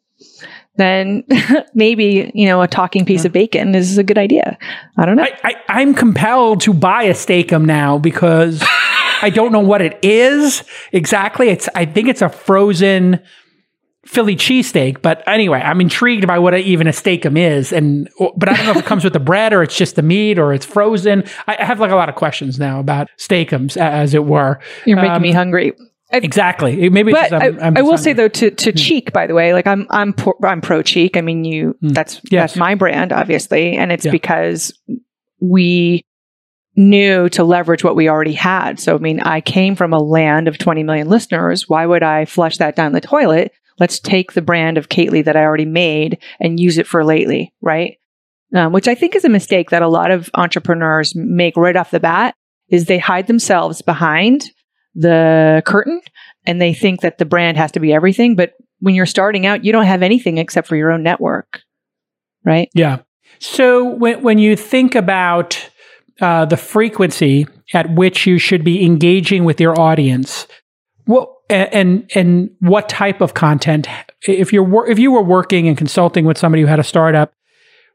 then 0.76 1.24
maybe, 1.74 2.30
you 2.34 2.46
know, 2.46 2.62
a 2.62 2.68
talking 2.68 3.04
piece 3.04 3.24
of 3.24 3.32
bacon 3.32 3.74
is 3.74 3.98
a 3.98 4.04
good 4.04 4.18
idea. 4.18 4.56
I 4.96 5.04
don't 5.04 5.16
know. 5.16 5.24
I, 5.24 5.36
I 5.44 5.54
I'm 5.68 5.94
compelled 5.94 6.62
to 6.62 6.72
buy 6.72 7.02
a 7.02 7.14
Steak-umm 7.14 7.66
now 7.66 7.98
because 7.98 8.60
I 9.22 9.30
don't 9.30 9.52
know 9.52 9.60
what 9.60 9.82
it 9.82 9.98
is 10.02 10.62
exactly. 10.92 11.48
It's 11.48 11.68
I 11.74 11.84
think 11.84 12.08
it's 12.08 12.22
a 12.22 12.28
frozen 12.28 13.20
Philly 14.06 14.36
cheesesteak. 14.36 15.02
But 15.02 15.22
anyway, 15.26 15.60
I'm 15.60 15.80
intrigued 15.80 16.26
by 16.26 16.38
what 16.38 16.54
a, 16.54 16.58
even 16.58 16.86
a 16.86 16.92
Steak-umm 16.92 17.36
is, 17.36 17.72
and 17.72 18.08
but 18.36 18.48
I 18.48 18.54
don't 18.56 18.64
know 18.64 18.70
if 18.72 18.78
it 18.78 18.86
comes 18.86 19.04
with 19.04 19.12
the 19.12 19.20
bread 19.20 19.52
or 19.52 19.62
it's 19.62 19.76
just 19.76 19.96
the 19.96 20.02
meat 20.02 20.38
or 20.38 20.54
it's 20.54 20.64
frozen. 20.64 21.24
I, 21.46 21.56
I 21.58 21.64
have 21.64 21.78
like 21.80 21.90
a 21.90 21.96
lot 21.96 22.08
of 22.08 22.14
questions 22.14 22.58
now 22.58 22.80
about 22.80 23.08
Steak-umms, 23.18 23.76
as 23.76 24.14
it 24.14 24.24
were. 24.24 24.60
You're 24.86 24.96
making 24.96 25.10
Um, 25.12 25.22
me 25.22 25.32
hungry. 25.32 25.72
Exactly. 26.10 26.88
Maybe 26.88 27.10
it's 27.12 27.20
But 27.20 27.30
just, 27.30 27.44
I'm, 27.44 27.60
I, 27.60 27.66
I'm 27.66 27.76
I 27.76 27.82
will 27.82 27.98
say 27.98 28.14
though 28.14 28.28
to 28.28 28.50
to 28.50 28.72
cheek 28.72 29.12
by 29.12 29.26
the 29.26 29.34
way, 29.34 29.52
like 29.52 29.66
I'm 29.66 29.86
I'm 29.90 30.14
pro, 30.14 30.32
I'm 30.42 30.62
pro 30.62 30.80
cheek. 30.80 31.18
I 31.18 31.20
mean, 31.20 31.44
you 31.44 31.76
that's 31.82 32.14
Yes. 32.30 32.52
that's 32.52 32.56
my 32.56 32.74
brand 32.76 33.12
obviously, 33.12 33.76
and 33.76 33.92
it's 33.92 34.06
Yeah. 34.06 34.12
because 34.12 34.72
we 35.40 36.02
knew 36.78 37.28
to 37.30 37.42
leverage 37.42 37.82
what 37.82 37.96
we 37.96 38.08
already 38.08 38.32
had. 38.32 38.78
So 38.78 38.94
I 38.94 38.98
mean, 38.98 39.20
I 39.20 39.40
came 39.40 39.74
from 39.74 39.92
a 39.92 39.98
land 39.98 40.48
of 40.48 40.58
20 40.58 40.84
million 40.84 41.08
listeners. 41.08 41.68
Why 41.68 41.84
would 41.84 42.02
I 42.02 42.24
flush 42.24 42.56
that 42.58 42.76
down 42.76 42.92
the 42.92 43.00
toilet? 43.00 43.52
Let's 43.80 43.98
take 44.00 44.32
the 44.32 44.42
brand 44.42 44.78
of 44.78 44.88
Kately 44.88 45.24
that 45.24 45.36
I 45.36 45.42
already 45.42 45.64
made 45.64 46.18
and 46.40 46.58
use 46.58 46.78
it 46.78 46.86
for 46.86 47.04
lately, 47.04 47.52
right? 47.60 47.98
Um, 48.54 48.72
which 48.72 48.88
I 48.88 48.94
think 48.94 49.14
is 49.14 49.24
a 49.24 49.28
mistake 49.28 49.70
that 49.70 49.82
a 49.82 49.88
lot 49.88 50.10
of 50.10 50.30
entrepreneurs 50.34 51.14
make 51.14 51.56
right 51.56 51.76
off 51.76 51.90
the 51.90 52.00
bat 52.00 52.34
is 52.68 52.86
they 52.86 52.98
hide 52.98 53.26
themselves 53.26 53.82
behind 53.82 54.44
the 54.94 55.62
curtain 55.66 56.00
and 56.46 56.60
they 56.60 56.72
think 56.74 57.02
that 57.02 57.18
the 57.18 57.24
brand 57.24 57.56
has 57.56 57.72
to 57.72 57.80
be 57.80 57.92
everything. 57.92 58.36
But 58.36 58.54
when 58.78 58.94
you're 58.94 59.06
starting 59.06 59.46
out, 59.46 59.64
you 59.64 59.72
don't 59.72 59.84
have 59.84 60.02
anything 60.02 60.38
except 60.38 60.68
for 60.68 60.76
your 60.76 60.92
own 60.92 61.02
network, 61.02 61.60
right? 62.44 62.68
Yeah. 62.74 63.00
So 63.40 63.84
when 63.84 64.22
when 64.22 64.38
you 64.38 64.56
think 64.56 64.94
about 64.94 65.70
uh, 66.20 66.44
the 66.44 66.56
frequency 66.56 67.46
at 67.74 67.90
which 67.94 68.26
you 68.26 68.38
should 68.38 68.64
be 68.64 68.84
engaging 68.84 69.44
with 69.44 69.60
your 69.60 69.78
audience, 69.78 70.46
and 71.50 72.10
and, 72.14 72.50
what 72.60 72.88
type 72.88 73.20
of 73.20 73.34
content? 73.34 73.88
If 74.26 74.52
you're 74.52 74.88
if 74.90 74.98
you 74.98 75.12
were 75.12 75.22
working 75.22 75.68
and 75.68 75.76
consulting 75.76 76.24
with 76.24 76.38
somebody 76.38 76.62
who 76.62 76.68
had 76.68 76.80
a 76.80 76.84
startup, 76.84 77.32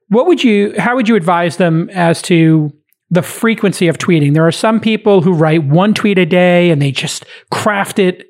what 0.07 0.26
would 0.28 0.43
you? 0.43 0.74
How 0.78 0.95
would 0.95 1.07
you 1.07 1.15
advise 1.15 1.57
them 1.57 1.89
as 1.91 2.21
to 2.24 2.71
the 3.09 3.21
frequency 3.21 3.88
of 3.88 3.97
tweeting? 3.97 4.34
There 4.34 4.47
are 4.47 4.51
some 4.51 4.80
people 4.80 5.21
who 5.21 5.34
write 5.34 5.65
one 5.65 5.93
tweet 5.93 6.17
a 6.17 6.26
day 6.26 6.71
and 6.71 6.82
they 6.82 6.91
just 6.91 7.26
craft 7.51 7.99
it 7.99 8.26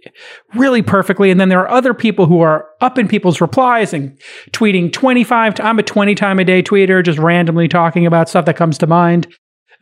really 0.55 0.81
perfectly, 0.81 1.31
and 1.31 1.39
then 1.39 1.49
there 1.49 1.61
are 1.61 1.71
other 1.71 1.93
people 1.93 2.25
who 2.25 2.41
are 2.41 2.67
up 2.81 2.97
in 2.97 3.07
people's 3.07 3.39
replies 3.39 3.93
and 3.93 4.19
tweeting 4.51 4.91
25 4.91 5.57
i'm 5.61 5.79
a 5.79 5.83
20 5.83 6.15
time 6.15 6.37
a 6.37 6.43
day 6.43 6.61
tweeter 6.61 7.03
just 7.03 7.17
randomly 7.17 7.69
talking 7.69 8.05
about 8.05 8.27
stuff 8.27 8.43
that 8.43 8.57
comes 8.57 8.77
to 8.77 8.85
mind 8.85 9.25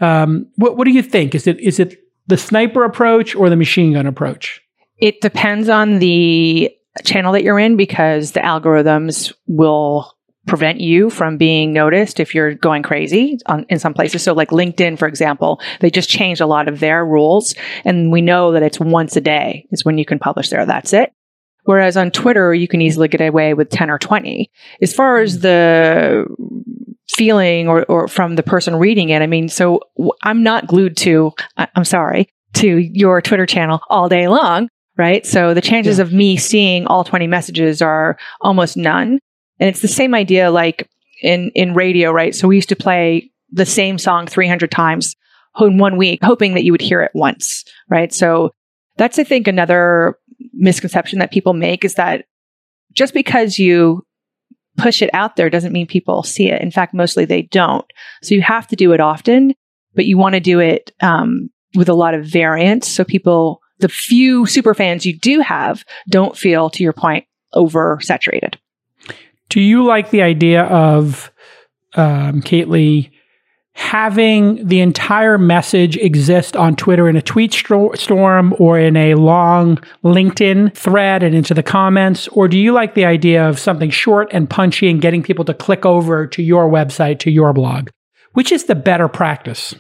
um, 0.02 0.48
what, 0.56 0.78
what 0.78 0.86
do 0.86 0.92
you 0.92 1.02
think 1.02 1.36
is 1.36 1.48
it 1.48 1.60
is 1.60 1.80
it 1.80 1.98
the 2.28 2.38
sniper 2.38 2.84
approach 2.84 3.36
or 3.36 3.50
the 3.50 3.56
machine 3.56 3.94
gun 3.94 4.06
approach 4.06 4.62
It 4.98 5.22
depends 5.22 5.70
on 5.70 6.00
the 6.00 6.72
channel 7.06 7.34
that 7.34 7.44
you're 7.44 7.60
in 7.60 7.78
because 7.78 8.34
the 8.34 8.42
algorithms 8.42 9.34
will 9.48 10.14
prevent 10.48 10.82
you 10.82 11.10
from 11.10 11.38
being 11.38 11.72
noticed 11.72 12.20
if 12.20 12.34
you're 12.34 12.56
going 12.56 12.84
crazy 12.84 13.38
on, 13.46 13.66
in 13.70 13.80
some 13.80 13.94
places. 13.94 14.24
So 14.24 14.34
like 14.34 14.50
LinkedIn, 14.50 14.98
for 14.98 15.08
example, 15.08 15.62
they 15.80 15.92
just 15.92 16.10
changed 16.10 16.42
a 16.42 16.48
lot 16.48 16.68
of 16.68 16.80
their 16.80 17.06
rules 17.06 17.56
and 17.86 18.12
we 18.12 18.22
know 18.22 18.52
that 18.52 18.64
it's 18.64 18.80
once 18.80 19.16
a 19.16 19.22
day 19.22 19.68
is 19.72 19.86
when 19.86 19.98
you 19.98 20.06
can 20.06 20.20
publish 20.20 20.50
there. 20.50 20.66
That's 20.66 20.94
it. 20.94 21.14
Whereas 21.66 21.96
on 21.96 22.10
Twitter, 22.10 22.54
you 22.56 22.68
can 22.68 22.82
easily 22.82 23.08
get 23.08 23.22
away 23.22 23.54
with 23.54 23.70
10 23.70 23.92
or 23.92 24.00
20. 24.00 24.50
As 24.82 24.94
far 24.94 25.20
as 25.20 25.40
the 25.42 26.26
feeling 27.16 27.68
or, 27.68 27.84
or 27.86 28.08
from 28.08 28.36
the 28.36 28.44
person 28.44 28.76
reading 28.76 29.10
it, 29.10 29.22
I 29.22 29.28
mean, 29.28 29.50
so 29.50 29.82
I'm 30.24 30.44
not 30.44 30.68
glued 30.68 30.98
to, 30.98 31.34
I'm 31.58 31.86
sorry, 31.86 32.30
to 32.56 32.78
your 32.78 33.22
Twitter 33.22 33.46
channel 33.46 33.82
all 33.90 34.10
day 34.10 34.28
long, 34.28 34.70
right? 34.98 35.26
So 35.26 35.54
the 35.54 35.62
chances 35.62 36.00
of 36.00 36.14
me 36.14 36.38
seeing 36.38 36.86
all 36.88 37.04
20 37.04 37.28
messages 37.28 37.82
are 37.82 38.18
almost 38.42 38.78
none. 38.78 39.20
And 39.60 39.70
it's 39.70 39.82
the 39.82 39.88
same 39.88 40.14
idea 40.14 40.52
like 40.52 40.90
in, 41.22 41.52
in 41.56 41.74
radio, 41.74 42.12
right? 42.12 42.36
So 42.36 42.48
we 42.48 42.56
used 42.56 42.70
to 42.70 42.76
play 42.76 43.32
the 43.52 43.66
same 43.66 43.98
song 43.98 44.28
300 44.28 44.72
times 44.72 45.16
in 45.60 45.78
one 45.78 45.98
week, 45.98 46.20
hoping 46.24 46.54
that 46.54 46.64
you 46.64 46.72
would 46.72 46.82
hear 46.82 47.02
it 47.02 47.12
once, 47.14 47.66
right? 47.90 48.14
So 48.14 48.52
that's, 48.98 49.20
I 49.20 49.24
think, 49.24 49.48
another 49.48 50.18
misconception 50.54 51.20
that 51.20 51.32
people 51.32 51.54
make 51.54 51.86
is 51.86 51.96
that 51.96 52.26
just 52.94 53.14
because 53.14 53.60
you 53.60 54.04
push 54.82 55.02
it 55.02 55.10
out 55.14 55.36
there 55.36 55.50
doesn't 55.50 55.74
mean 55.74 55.88
people 55.88 56.24
see 56.24 56.50
it. 56.50 56.62
In 56.62 56.72
fact, 56.72 56.94
mostly 56.94 57.26
they 57.26 57.44
don't. 57.44 57.86
So 58.22 58.36
you 58.36 58.42
have 58.42 58.68
to 58.68 58.76
do 58.76 58.94
it 58.94 59.00
often, 59.00 59.54
but 59.94 60.06
you 60.06 60.18
want 60.18 60.34
to 60.34 60.40
do 60.40 60.60
it 60.60 60.92
um, 61.02 61.50
with 61.76 61.90
a 61.90 61.94
lot 61.94 62.14
of 62.14 62.26
variance. 62.26 62.88
So 62.88 63.04
people, 63.04 63.62
the 63.80 63.90
few 63.90 64.46
super 64.46 64.74
fans 64.74 65.06
you 65.06 65.18
do 65.18 65.40
have, 65.40 65.84
don't 66.10 66.38
feel, 66.38 66.70
to 66.72 66.84
your 66.84 66.94
point, 66.94 67.26
oversaturated. 67.54 68.56
do 69.50 69.62
you 69.62 69.84
like 69.84 70.10
the 70.10 70.22
idea 70.22 70.64
of 70.64 71.32
um, 71.96 72.42
Kately 72.42 73.12
having 73.74 74.66
the 74.68 74.80
entire 74.80 75.38
message 75.38 75.98
exist 75.98 76.56
on 76.56 76.76
Twitter 76.76 77.08
in 77.08 77.16
a 77.16 77.22
tweet 77.22 77.54
sto- 77.54 77.94
storm 77.94 78.54
or 78.60 78.78
in 78.78 78.96
a 78.98 79.16
long 79.16 79.78
LinkedIn 80.04 80.76
thread 80.76 81.24
and 81.24 81.34
into 81.34 81.54
the 81.54 81.64
comments? 81.64 82.28
Or 82.30 82.48
do 82.48 82.58
you 82.58 82.74
like 82.74 82.96
the 82.96 83.06
idea 83.06 83.48
of 83.48 83.60
something 83.60 83.90
short 83.90 84.30
and 84.32 84.50
punchy 84.50 84.90
and 84.90 85.02
getting 85.02 85.24
people 85.24 85.46
to 85.46 85.54
click 85.54 85.86
over 85.86 86.28
to 86.28 86.44
your 86.44 86.70
website, 86.70 87.20
to 87.20 87.32
your 87.32 87.54
blog? 87.54 87.90
Which 88.34 88.52
is 88.52 88.66
the 88.66 88.76
better 88.76 89.08
practice? 89.08 89.74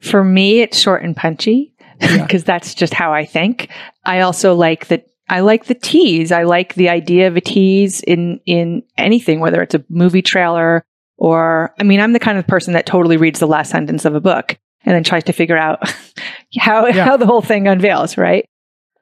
For 0.00 0.22
me, 0.22 0.60
it's 0.60 0.78
short 0.78 1.02
and 1.02 1.16
punchy 1.16 1.74
because 2.00 2.42
yeah. 2.42 2.46
that's 2.46 2.74
just 2.74 2.94
how 2.94 3.12
I 3.12 3.24
think. 3.24 3.70
I 4.04 4.20
also 4.20 4.54
like 4.54 4.88
the 4.88 5.02
I 5.28 5.40
like 5.40 5.64
the 5.64 5.74
tease. 5.74 6.30
I 6.30 6.44
like 6.44 6.74
the 6.74 6.88
idea 6.88 7.26
of 7.26 7.36
a 7.36 7.40
tease 7.40 8.00
in 8.00 8.40
in 8.46 8.82
anything, 8.96 9.40
whether 9.40 9.62
it's 9.62 9.74
a 9.74 9.84
movie 9.88 10.22
trailer 10.22 10.84
or 11.18 11.74
I 11.78 11.82
mean, 11.82 12.00
I'm 12.00 12.12
the 12.12 12.20
kind 12.20 12.38
of 12.38 12.46
person 12.46 12.74
that 12.74 12.86
totally 12.86 13.16
reads 13.16 13.40
the 13.40 13.46
last 13.46 13.70
sentence 13.70 14.04
of 14.04 14.14
a 14.14 14.20
book 14.20 14.58
and 14.84 14.94
then 14.94 15.04
tries 15.04 15.24
to 15.24 15.32
figure 15.32 15.56
out 15.56 15.80
how 16.58 16.86
yeah. 16.86 17.04
how 17.04 17.16
the 17.16 17.26
whole 17.26 17.42
thing 17.42 17.68
unveils, 17.68 18.16
right? 18.16 18.48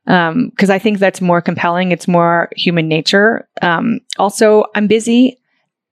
Um, 0.06 0.50
because 0.50 0.70
I 0.70 0.78
think 0.78 0.98
that's 0.98 1.20
more 1.20 1.40
compelling. 1.40 1.92
It's 1.92 2.06
more 2.06 2.50
human 2.56 2.88
nature. 2.88 3.48
Um, 3.62 4.00
also, 4.18 4.64
I'm 4.74 4.86
busy 4.86 5.38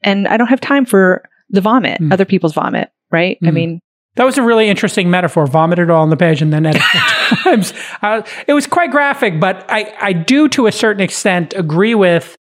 and 0.03 0.29
I 0.29 0.37
don't 0.37 0.49
have 0.49 0.61
time 0.61 0.85
for 0.85 1.29
the 1.49 1.61
vomit, 1.61 2.01
mm. 2.01 2.13
other 2.13 2.25
people's 2.25 2.53
vomit, 2.53 2.91
right? 3.11 3.39
Mm. 3.41 3.47
I 3.47 3.51
hmm. 3.51 3.55
mean, 3.55 3.81
that 4.17 4.25
was 4.25 4.37
a 4.37 4.43
really 4.43 4.69
interesting 4.69 5.11
metaphor. 5.11 5.47
Vomit 5.47 5.79
Vomited 5.79 5.91
all 5.91 6.03
on 6.03 6.11
the 6.11 6.17
page 6.17 6.43
and 6.43 6.53
then 6.53 6.67
edit 6.67 6.83
times. 7.45 7.73
Uh, 8.03 8.23
it 8.47 8.53
was 8.53 8.67
quite 8.67 8.91
graphic, 8.91 9.41
but 9.41 9.65
I, 9.71 9.95
I 10.01 10.13
do 10.13 10.49
to 10.51 10.67
a 10.67 10.73
certain 10.73 11.03
extent 11.03 11.55
agree 11.57 11.95
with 11.95 12.37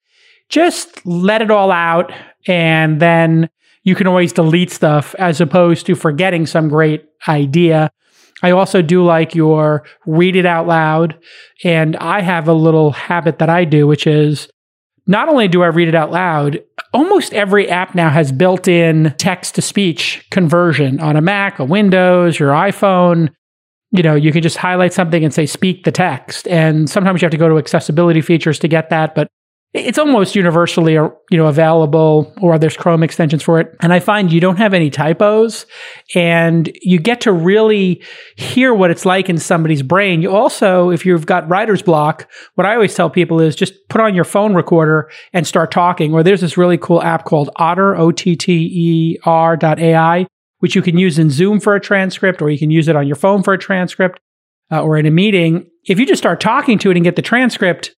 just 0.49 1.07
let 1.07 1.43
it 1.43 1.51
all 1.51 1.70
out 1.70 2.12
and 2.49 3.01
then 3.01 3.49
you 3.83 3.95
can 3.95 4.07
always 4.07 4.33
delete 4.33 4.70
stuff 4.70 5.14
as 5.18 5.41
opposed 5.41 5.87
to 5.87 5.95
forgetting 5.95 6.47
some 6.47 6.68
great 6.68 7.07
idea. 7.28 7.91
I 8.43 8.51
also 8.53 8.83
do 8.83 9.05
like 9.05 9.35
your 9.35 9.85
read 10.07 10.37
it 10.37 10.47
out 10.47 10.66
loud. 10.66 11.18
And 11.64 11.97
I 11.97 12.20
have 12.20 12.49
a 12.49 12.55
little 12.55 12.93
habit 12.93 13.39
that 13.39 13.51
I 13.51 13.64
do, 13.64 13.87
which 13.87 14.07
is 14.07 14.49
not 15.07 15.28
only 15.28 15.49
do 15.49 15.62
I 15.62 15.66
read 15.66 15.89
it 15.89 15.95
out 15.95 16.11
loud, 16.11 16.62
almost 16.93 17.35
every 17.35 17.68
app 17.68 17.95
now 17.95 18.11
has 18.11 18.33
built 18.33 18.68
in 18.68 19.14
text 19.18 19.55
to 19.57 19.62
speech 19.62 20.26
conversion 20.31 21.01
on 21.01 21.16
a 21.16 21.20
Mac, 21.20 21.59
a 21.59 21.64
Windows, 21.64 22.39
your 22.39 22.53
iPhone. 22.53 23.31
You 23.93 24.03
know, 24.03 24.14
you 24.14 24.31
can 24.31 24.43
just 24.43 24.57
highlight 24.57 24.93
something 24.93 25.24
and 25.24 25.35
say, 25.35 25.47
speak 25.47 25.85
the 25.85 25.91
text. 25.91 26.47
And 26.47 26.89
sometimes 26.89 27.20
you 27.20 27.26
have 27.26 27.33
to 27.33 27.39
go 27.39 27.49
to 27.49 27.59
accessibility 27.59 28.20
features 28.20 28.59
to 28.61 28.68
get 28.68 28.91
that. 28.91 29.14
But 29.14 29.28
it's 29.73 29.99
almost 29.99 30.35
universally 30.35 30.99
uh, 30.99 31.09
you 31.31 31.39
know 31.39 31.47
available 31.47 32.33
or 32.41 32.59
there's 32.59 32.77
chrome 32.77 33.03
extensions 33.03 33.43
for 33.43 33.61
it. 33.61 33.77
And 33.81 33.93
i 33.93 34.01
find 34.01 34.33
you 34.33 34.41
don't 34.41 34.57
have 34.57 34.75
any 34.75 34.91
typos 34.91 35.66
and 36.14 36.71
you 36.83 36.99
get 36.99 37.21
to 37.23 37.33
really 37.33 38.03
hear 38.37 38.75
what 38.75 38.91
it's 38.91 39.07
like 39.07 39.29
in 39.29 39.39
somebody's 39.39 39.83
brain. 39.83 40.23
You 40.23 40.35
also 40.35 40.91
if 40.91 41.07
you've 41.07 41.27
got 41.27 41.49
writer's 41.49 41.83
block 41.83 42.29
what 42.55 42.66
i 42.66 42.75
always 42.75 42.95
tell 42.95 43.11
people 43.11 43.41
is 43.41 43.55
just 43.55 43.75
put 43.89 44.01
on 44.01 44.14
your 44.14 44.25
phone 44.25 44.55
recorder 44.55 45.11
and 45.33 45.47
start 45.47 45.71
talking. 45.71 46.12
Or 46.12 46.23
there's 46.23 46.41
this 46.41 46.57
really 46.57 46.79
cool 46.79 47.03
app 47.03 47.25
called 47.25 47.51
otter 47.57 47.95
o-t-t-e-r 47.97 49.57
dot 49.57 49.79
ai 49.79 50.27
which 50.59 50.75
you 50.75 50.83
can 50.83 50.99
use 50.99 51.18
in 51.18 51.31
zoom 51.31 51.59
for 51.59 51.75
a 51.75 51.81
transcript 51.81 52.43
or 52.43 52.51
you 52.51 52.59
can 52.59 52.71
use 52.71 52.87
it 52.89 52.97
on 52.97 53.07
your 53.07 53.16
phone 53.16 53.43
for 53.43 53.55
a 53.55 53.59
transcript 53.59 54.21
uh, 54.71 54.83
or 54.83 54.97
in 54.97 55.07
a 55.07 55.11
meeting. 55.11 55.68
If 55.87 55.99
you 55.99 56.07
just 56.07 56.23
start 56.23 56.41
talking 56.41 56.79
to 56.81 56.91
it 56.91 56.97
and 56.97 57.05
get 57.05 57.16
the 57.16 57.23
transcript 57.23 57.95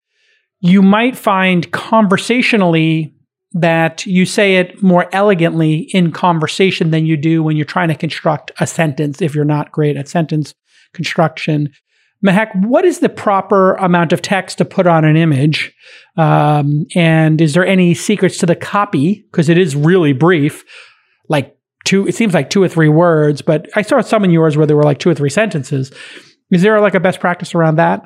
you 0.62 0.82
might 0.82 1.18
find 1.18 1.70
conversationally 1.72 3.14
that 3.53 4.05
you 4.05 4.26
say 4.26 4.55
it 4.55 4.82
more 4.82 5.09
elegantly 5.12 5.89
in 5.93 6.12
conversation 6.12 6.91
than 6.91 7.05
you 7.05 7.18
do 7.18 7.43
when 7.43 7.57
you're 7.57 7.66
trying 7.66 7.89
to 7.89 7.95
construct 7.95 8.51
a 8.59 8.68
sentence 8.68 9.22
if 9.22 9.36
you're 9.36 9.43
not 9.43 9.72
great 9.72 9.97
at 9.97 10.07
sentence 10.07 10.53
construction. 10.93 11.70
Mehek, 12.26 12.49
what 12.68 12.86
is 12.86 12.99
the 12.99 13.09
proper 13.09 13.74
amount 13.76 14.14
of 14.14 14.22
text 14.22 14.59
to 14.59 14.66
put 14.66 14.86
on 14.86 15.03
an 15.03 15.18
image? 15.18 15.74
Um, 16.16 16.86
and 16.95 17.41
is 17.41 17.55
there 17.55 17.66
any 17.66 17.93
secrets 17.95 18.38
to 18.38 18.45
the 18.45 18.55
copy? 18.55 19.26
Because 19.32 19.49
it 19.49 19.57
is 19.57 19.76
really 19.76 20.14
brief, 20.14 20.64
like 21.28 21.57
two, 21.84 22.07
it 22.07 22.14
seems 22.14 22.34
like 22.34 22.51
two 22.51 22.62
or 22.62 22.70
three 22.70 22.89
words, 22.89 23.41
but 23.41 23.68
I 23.76 23.82
saw 23.82 23.99
some 24.01 24.24
in 24.24 24.30
yours 24.30 24.55
where 24.55 24.68
there 24.68 24.78
were 24.78 24.84
like 24.84 24.99
two 24.99 25.09
or 25.09 25.16
three 25.16 25.32
sentences. 25.32 25.91
Is 26.51 26.62
there 26.62 26.80
like 26.80 26.93
a 26.93 26.99
best 26.99 27.20
practice 27.20 27.55
around 27.55 27.78
that? 27.78 28.03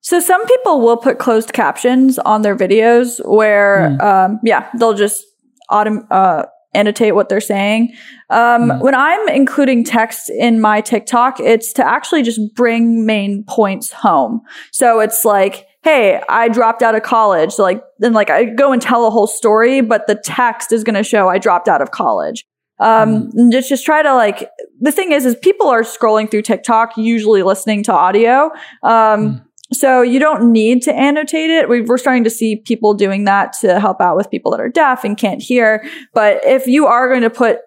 So 0.00 0.20
some 0.20 0.46
people 0.46 0.80
will 0.80 0.96
put 0.96 1.18
closed 1.18 1.52
captions 1.52 2.18
on 2.20 2.42
their 2.42 2.56
videos 2.56 3.20
where, 3.28 3.90
mm. 3.90 4.00
um, 4.00 4.40
yeah, 4.44 4.70
they'll 4.78 4.94
just 4.94 5.24
autom- 5.70 6.06
uh, 6.10 6.44
annotate 6.72 7.14
what 7.14 7.28
they're 7.28 7.40
saying. 7.40 7.94
Um, 8.30 8.70
mm. 8.70 8.80
When 8.80 8.94
I'm 8.94 9.28
including 9.28 9.84
text 9.84 10.30
in 10.30 10.60
my 10.60 10.80
TikTok, 10.80 11.40
it's 11.40 11.72
to 11.74 11.86
actually 11.86 12.22
just 12.22 12.40
bring 12.54 13.06
main 13.06 13.44
points 13.48 13.92
home. 13.92 14.40
So 14.70 15.00
it's 15.00 15.24
like, 15.24 15.66
hey, 15.82 16.22
I 16.28 16.48
dropped 16.48 16.82
out 16.82 16.94
of 16.94 17.02
college. 17.02 17.52
So 17.52 17.62
like, 17.62 17.82
then 17.98 18.12
like 18.12 18.30
I 18.30 18.44
go 18.44 18.72
and 18.72 18.80
tell 18.80 19.06
a 19.06 19.10
whole 19.10 19.26
story, 19.26 19.80
but 19.80 20.06
the 20.06 20.14
text 20.14 20.72
is 20.72 20.84
going 20.84 20.96
to 20.96 21.04
show 21.04 21.28
I 21.28 21.38
dropped 21.38 21.68
out 21.68 21.82
of 21.82 21.90
college. 21.90 22.44
Um, 22.80 23.32
mm. 23.32 23.50
just, 23.50 23.68
just 23.68 23.84
try 23.84 24.02
to 24.02 24.14
like, 24.14 24.48
the 24.80 24.92
thing 24.92 25.10
is, 25.10 25.26
is 25.26 25.34
people 25.34 25.66
are 25.66 25.82
scrolling 25.82 26.30
through 26.30 26.42
TikTok, 26.42 26.96
usually 26.96 27.42
listening 27.42 27.82
to 27.84 27.92
audio. 27.92 28.52
Um, 28.82 28.90
mm 28.90 29.44
so 29.72 30.02
you 30.02 30.18
don't 30.18 30.50
need 30.50 30.82
to 30.82 30.94
annotate 30.94 31.50
it. 31.50 31.68
We're 31.68 31.98
starting 31.98 32.24
to 32.24 32.30
see 32.30 32.56
people 32.56 32.94
doing 32.94 33.24
that 33.24 33.54
to 33.60 33.78
help 33.80 34.00
out 34.00 34.16
with 34.16 34.30
people 34.30 34.50
that 34.52 34.60
are 34.60 34.68
deaf 34.68 35.04
and 35.04 35.16
can't 35.16 35.42
hear. 35.42 35.84
But 36.14 36.40
if 36.44 36.66
you 36.66 36.86
are 36.86 37.08
going 37.08 37.22
to 37.22 37.30
put 37.30 37.58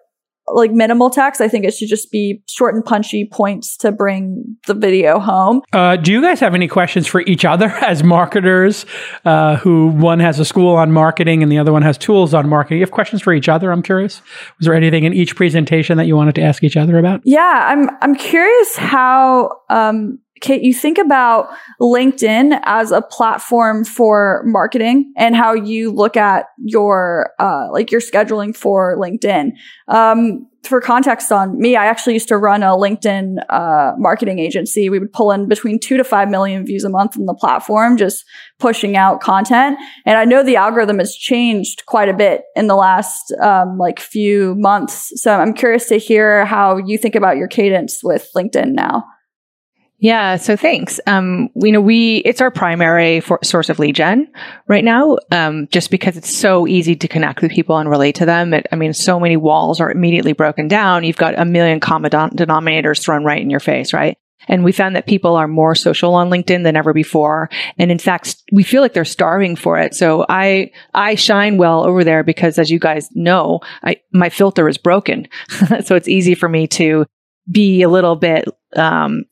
like 0.48 0.72
minimal 0.72 1.10
text, 1.10 1.42
I 1.42 1.48
think 1.48 1.66
it 1.66 1.74
should 1.74 1.88
just 1.88 2.12
be 2.12 2.42
short 2.48 2.76
and 2.76 2.84
punchy 2.84 3.26
points 3.26 3.78
to 3.78 3.92
bring 3.92 4.58
the 4.68 4.74
video 4.74 5.20
home. 5.20 5.62
Uh, 5.72 5.96
do 5.96 6.12
you 6.12 6.22
guys 6.22 6.40
have 6.40 6.56
any 6.56 6.68
questions 6.68 7.08
for 7.08 7.22
each 7.22 7.46
other 7.46 7.68
as 7.82 8.04
marketers 8.04 8.86
uh, 9.26 9.58
who 9.58 9.88
one 9.88 10.20
has 10.20 10.40
a 10.40 10.46
school 10.46 10.76
on 10.76 10.92
marketing 10.92 11.44
and 11.44 11.52
the 11.52 11.58
other 11.58 11.72
one 11.72 11.84
has 11.84 11.98
tools 11.98 12.34
on 12.34 12.50
marketing? 12.50 12.80
You 12.80 12.84
have 12.84 12.92
questions 12.92 13.22
for 13.22 13.34
each 13.34 13.50
other? 13.50 13.72
I'm 13.72 13.84
curious. 13.84 14.22
Was 14.58 14.66
there 14.66 14.74
anything 14.74 15.04
in 15.04 15.14
each 15.14 15.36
presentation 15.36 15.98
that 15.98 16.06
you 16.06 16.16
wanted 16.16 16.36
to 16.36 16.42
ask 16.42 16.64
each 16.64 16.78
other 16.78 16.98
about? 16.98 17.22
Yeah, 17.24 17.68
I'm, 17.68 17.90
I'm 18.02 18.16
curious 18.16 18.76
how, 18.76 19.60
um, 19.70 20.20
Kate, 20.42 20.64
you 20.64 20.74
think 20.74 20.98
about 20.98 21.50
LinkedIn 21.80 22.60
as 22.64 22.92
a 22.92 23.02
platform 23.02 23.86
for 23.86 24.42
marketing 24.46 25.14
and 25.16 25.36
how 25.36 25.54
you 25.54 25.92
look 25.92 26.18
at 26.18 26.48
your, 26.58 27.32
uh, 27.40 27.68
like 27.72 27.92
your 27.92 28.02
scheduling 28.02 28.56
for 28.56 28.98
LinkedIn. 28.98 29.52
Um, 29.88 30.48
for 30.64 30.82
context 30.82 31.32
on 31.32 31.60
me, 31.60 31.76
I 31.76 31.86
actually 31.86 32.14
used 32.14 32.28
to 32.28 32.38
run 32.38 32.62
a 32.64 32.72
LinkedIn, 32.72 33.38
uh, 33.50 33.94
marketing 33.98 34.40
agency. 34.40 34.90
We 34.90 35.00
would 35.00 35.14
pull 35.14 35.32
in 35.32 35.48
between 35.48 35.80
two 35.80 35.98
to 35.98 36.04
five 36.04 36.30
million 36.30 36.66
views 36.66 36.84
a 36.84 36.90
month 36.90 37.18
on 37.18 37.26
the 37.26 37.34
platform, 37.34 37.98
just 37.98 38.26
pushing 38.60 38.96
out 38.96 39.22
content. 39.22 39.78
And 40.06 40.18
I 40.18 40.26
know 40.26 40.44
the 40.44 40.56
algorithm 40.56 41.00
has 41.00 41.16
changed 41.16 41.84
quite 41.88 42.10
a 42.10 42.14
bit 42.14 42.44
in 42.56 42.68
the 42.68 42.76
last, 42.76 43.32
um, 43.42 43.78
like 43.78 44.00
few 44.00 44.56
months. 44.56 45.12
So 45.22 45.34
I'm 45.34 45.54
curious 45.54 45.88
to 45.88 45.98
hear 45.98 46.46
how 46.46 46.78
you 46.78 46.98
think 46.98 47.16
about 47.16 47.38
your 47.38 47.48
cadence 47.48 48.04
with 48.04 48.30
LinkedIn 48.36 48.74
now. 48.74 49.04
Yeah. 50.02 50.38
So 50.38 50.58
thanks. 50.58 51.00
Um, 51.06 51.50
you 51.54 51.72
know, 51.72 51.80
we, 51.80 52.18
it's 52.18 52.42
our 52.42 52.50
primary 52.50 53.20
for, 53.20 53.40
source 53.44 53.70
of 53.70 53.78
lead 53.78 53.96
gen 53.96 54.28
right 54.68 54.84
now. 54.84 55.18
Um, 55.32 55.68
just 55.68 55.92
because 55.92 56.18
it's 56.18 56.36
so 56.36 56.68
easy 56.68 56.96
to 56.96 57.08
connect 57.08 57.44
with 57.44 57.52
people 57.52 57.78
and 57.78 57.88
relate 57.88 58.16
to 58.16 58.26
them. 58.26 58.52
It, 58.56 58.66
I 58.72 58.78
mean, 58.78 58.94
so 58.94 59.20
many 59.20 59.38
walls 59.38 59.80
are 59.80 59.92
immediately 59.92 60.34
broken 60.34 60.68
down. 60.68 61.04
You've 61.04 61.18
got 61.18 61.38
a 61.40 61.46
million 61.46 61.80
common 61.80 62.10
denominators 62.10 63.00
thrown 63.00 63.24
right 63.24 63.40
in 63.40 63.52
your 63.52 63.60
face, 63.60 63.94
right? 63.94 64.18
And 64.48 64.64
we 64.64 64.72
found 64.72 64.96
that 64.96 65.06
people 65.06 65.36
are 65.36 65.48
more 65.48 65.76
social 65.76 66.16
on 66.16 66.32
LinkedIn 66.32 66.64
than 66.64 66.76
ever 66.76 66.94
before. 66.94 67.52
And 67.78 67.92
in 67.92 68.00
fact, 68.00 68.38
we 68.52 68.64
feel 68.64 68.82
like 68.82 68.94
they're 68.94 69.06
starving 69.06 69.56
for 69.56 69.78
it. 69.78 69.94
So 69.94 70.26
I, 70.30 70.72
I 70.96 71.14
shine 71.14 71.58
well 71.58 71.86
over 71.86 72.04
there 72.04 72.24
because 72.24 72.58
as 72.58 72.72
you 72.72 72.80
guys 72.80 73.08
know, 73.14 73.60
I, 73.84 73.98
my 74.12 74.30
filter 74.30 74.68
is 74.68 74.80
broken. 74.80 75.28
so 75.86 75.96
it's 75.96 76.08
easy 76.08 76.34
for 76.34 76.50
me 76.50 76.66
to 76.70 77.06
be 77.52 77.84
a 77.84 77.90
little 77.90 78.16
bit, 78.16 78.46
um, 78.76 79.26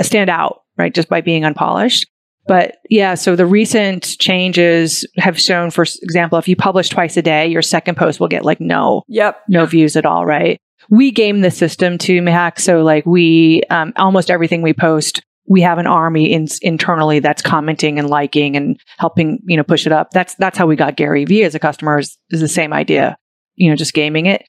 stand 0.00 0.30
out, 0.30 0.62
right? 0.76 0.94
Just 0.94 1.08
by 1.08 1.20
being 1.20 1.44
unpolished. 1.44 2.06
But 2.46 2.78
yeah, 2.88 3.14
so 3.14 3.36
the 3.36 3.46
recent 3.46 4.16
changes 4.18 5.06
have 5.18 5.38
shown, 5.38 5.70
for 5.70 5.82
example, 5.82 6.38
if 6.38 6.48
you 6.48 6.56
publish 6.56 6.88
twice 6.88 7.16
a 7.16 7.22
day, 7.22 7.46
your 7.46 7.62
second 7.62 7.96
post 7.96 8.18
will 8.18 8.28
get 8.28 8.44
like 8.44 8.60
no, 8.60 9.02
yep, 9.08 9.42
no 9.46 9.66
views 9.66 9.94
at 9.94 10.06
all, 10.06 10.26
right? 10.26 10.60
We 10.88 11.12
game 11.12 11.42
the 11.42 11.50
system 11.50 11.98
to 11.98 12.20
Mehek, 12.20 12.58
so 12.58 12.82
like 12.82 13.06
we 13.06 13.62
um, 13.70 13.92
almost 13.96 14.30
everything 14.30 14.62
we 14.62 14.72
post, 14.72 15.22
we 15.46 15.60
have 15.60 15.78
an 15.78 15.86
army 15.86 16.32
in, 16.32 16.48
internally 16.62 17.20
that's 17.20 17.42
commenting 17.42 17.98
and 17.98 18.08
liking 18.08 18.56
and 18.56 18.80
helping, 18.98 19.40
you 19.44 19.56
know, 19.56 19.62
push 19.62 19.86
it 19.86 19.92
up. 19.92 20.10
That's 20.10 20.34
that's 20.36 20.58
how 20.58 20.66
we 20.66 20.76
got 20.76 20.96
Gary 20.96 21.26
Vee 21.26 21.44
as 21.44 21.54
a 21.54 21.60
customer. 21.60 21.98
Is, 21.98 22.18
is 22.30 22.40
the 22.40 22.48
same 22.48 22.72
idea, 22.72 23.16
you 23.54 23.70
know, 23.70 23.76
just 23.76 23.94
gaming 23.94 24.26
it. 24.26 24.44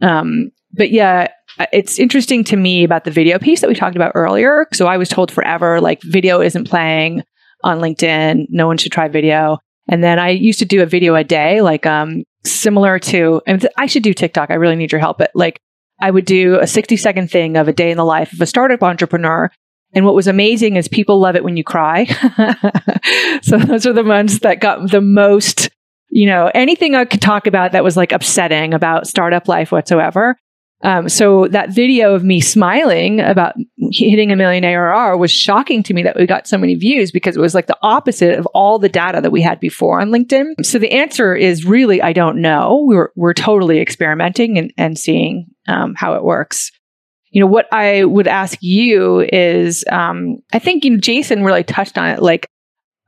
Um, 0.00 0.50
but 0.72 0.90
yeah, 0.90 1.28
it's 1.72 1.98
interesting 1.98 2.44
to 2.44 2.56
me 2.56 2.84
about 2.84 3.04
the 3.04 3.10
video 3.10 3.38
piece 3.38 3.60
that 3.60 3.68
we 3.68 3.74
talked 3.74 3.96
about 3.96 4.12
earlier. 4.14 4.66
So 4.72 4.86
I 4.86 4.96
was 4.96 5.08
told 5.08 5.30
forever, 5.30 5.80
like 5.80 6.00
video 6.02 6.40
isn't 6.40 6.68
playing 6.68 7.22
on 7.62 7.80
LinkedIn. 7.80 8.46
No 8.50 8.66
one 8.66 8.76
should 8.76 8.92
try 8.92 9.08
video. 9.08 9.58
And 9.88 10.02
then 10.02 10.18
I 10.18 10.30
used 10.30 10.58
to 10.60 10.64
do 10.64 10.82
a 10.82 10.86
video 10.86 11.14
a 11.14 11.24
day, 11.24 11.60
like, 11.60 11.86
um, 11.86 12.24
similar 12.44 12.98
to, 12.98 13.42
and 13.46 13.66
I 13.76 13.86
should 13.86 14.02
do 14.02 14.14
TikTok. 14.14 14.50
I 14.50 14.54
really 14.54 14.76
need 14.76 14.92
your 14.92 15.00
help. 15.00 15.18
But 15.18 15.30
like, 15.34 15.60
I 16.00 16.10
would 16.10 16.24
do 16.24 16.58
a 16.58 16.66
60 16.66 16.96
second 16.96 17.30
thing 17.30 17.56
of 17.56 17.68
a 17.68 17.72
day 17.72 17.90
in 17.90 17.96
the 17.96 18.04
life 18.04 18.32
of 18.32 18.40
a 18.40 18.46
startup 18.46 18.82
entrepreneur. 18.82 19.50
And 19.94 20.04
what 20.04 20.14
was 20.14 20.26
amazing 20.26 20.76
is 20.76 20.88
people 20.88 21.20
love 21.20 21.36
it 21.36 21.44
when 21.44 21.56
you 21.56 21.64
cry. 21.64 22.04
so 23.42 23.58
those 23.58 23.86
are 23.86 23.92
the 23.92 24.04
ones 24.04 24.40
that 24.40 24.60
got 24.60 24.90
the 24.90 25.00
most, 25.00 25.70
you 26.10 26.26
know, 26.26 26.50
anything 26.52 26.96
I 26.96 27.04
could 27.04 27.22
talk 27.22 27.46
about 27.46 27.72
that 27.72 27.84
was 27.84 27.96
like 27.96 28.10
upsetting 28.10 28.74
about 28.74 29.06
startup 29.06 29.46
life 29.46 29.70
whatsoever. 29.70 30.36
Um, 30.84 31.08
so 31.08 31.48
that 31.48 31.70
video 31.70 32.14
of 32.14 32.22
me 32.22 32.40
smiling 32.40 33.18
about 33.18 33.54
hitting 33.90 34.30
a 34.30 34.36
million 34.36 34.64
ARR 34.64 35.16
was 35.16 35.32
shocking 35.32 35.82
to 35.82 35.94
me 35.94 36.02
that 36.02 36.14
we 36.14 36.26
got 36.26 36.46
so 36.46 36.58
many 36.58 36.74
views 36.74 37.10
because 37.10 37.36
it 37.36 37.40
was 37.40 37.54
like 37.54 37.66
the 37.66 37.78
opposite 37.80 38.38
of 38.38 38.46
all 38.48 38.78
the 38.78 38.90
data 38.90 39.22
that 39.22 39.32
we 39.32 39.40
had 39.40 39.58
before 39.60 40.02
on 40.02 40.10
LinkedIn. 40.10 40.62
So 40.62 40.78
the 40.78 40.92
answer 40.92 41.34
is 41.34 41.64
really, 41.64 42.02
I 42.02 42.12
don't 42.12 42.42
know. 42.42 42.84
We're, 42.86 43.08
we're 43.16 43.32
totally 43.32 43.80
experimenting 43.80 44.58
and, 44.58 44.74
and 44.76 44.98
seeing 44.98 45.46
um, 45.66 45.94
how 45.96 46.14
it 46.14 46.22
works. 46.22 46.70
You 47.30 47.40
know, 47.40 47.46
what 47.46 47.66
I 47.72 48.04
would 48.04 48.28
ask 48.28 48.58
you 48.60 49.20
is, 49.20 49.84
um, 49.90 50.36
I 50.52 50.58
think 50.58 50.84
you 50.84 50.90
know, 50.90 50.98
Jason 50.98 51.44
really 51.44 51.64
touched 51.64 51.96
on 51.96 52.10
it. 52.10 52.22
Like, 52.22 52.46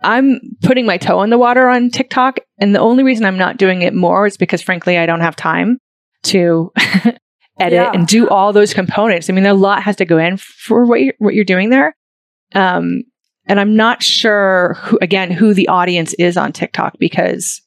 I'm 0.03 0.41
putting 0.63 0.87
my 0.87 0.97
toe 0.97 1.23
in 1.23 1.31
the 1.31 1.39
water 1.39 1.69
on 1.69 1.91
TikTok. 1.91 2.39
And 2.59 2.75
the 2.75 2.81
only 2.81 3.05
reason 3.05 3.27
I'm 3.27 3.39
not 3.39 3.59
doing 3.59 3.83
it 3.83 3.95
more 3.95 4.27
is 4.27 4.37
because, 4.37 4.63
frankly, 4.63 4.99
I 4.99 5.07
don't 5.07 5.21
have 5.21 5.37
time 5.37 5.79
to 6.25 6.73
edit 7.59 7.73
yeah. 7.73 7.91
and 7.93 8.07
do 8.07 8.29
all 8.29 8.53
those 8.53 8.75
components. 8.75 9.31
I 9.31 9.33
mean, 9.33 9.47
a 9.47 9.55
lot 9.55 9.83
has 9.83 9.97
to 9.97 10.05
go 10.05 10.19
in 10.19 10.37
for 10.37 10.85
what 10.85 11.01
you're, 11.01 11.15
what 11.19 11.35
you're 11.35 11.45
doing 11.45 11.71
there. 11.71 11.97
Um, 12.55 13.03
and 13.47 13.61
I'm 13.61 13.77
not 13.77 14.03
sure 14.03 14.75
who, 14.81 14.99
again, 15.01 15.31
who 15.31 15.55
the 15.55 15.69
audience 15.69 16.15
is 16.15 16.37
on 16.37 16.53
TikTok 16.53 16.99
because 16.99 17.63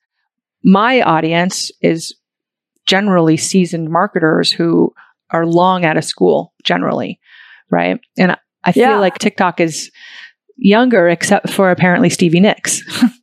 my 0.64 1.02
audience 1.02 1.72
is 1.82 2.14
generally 2.86 3.38
seasoned 3.38 3.90
marketers 3.90 4.52
who 4.52 4.94
are 5.32 5.46
long 5.46 5.86
out 5.86 5.98
of 5.98 6.04
school 6.04 6.54
generally. 6.64 7.20
Right. 7.70 8.00
And 8.18 8.36
I 8.64 8.72
feel 8.72 8.84
yeah. 8.84 9.00
like 9.00 9.18
TikTok 9.18 9.60
is 9.60 9.92
younger, 10.58 11.08
except 11.08 11.50
for 11.50 11.72
apparently 11.72 12.10
Stevie 12.10 12.40
Nicks. 12.40 12.82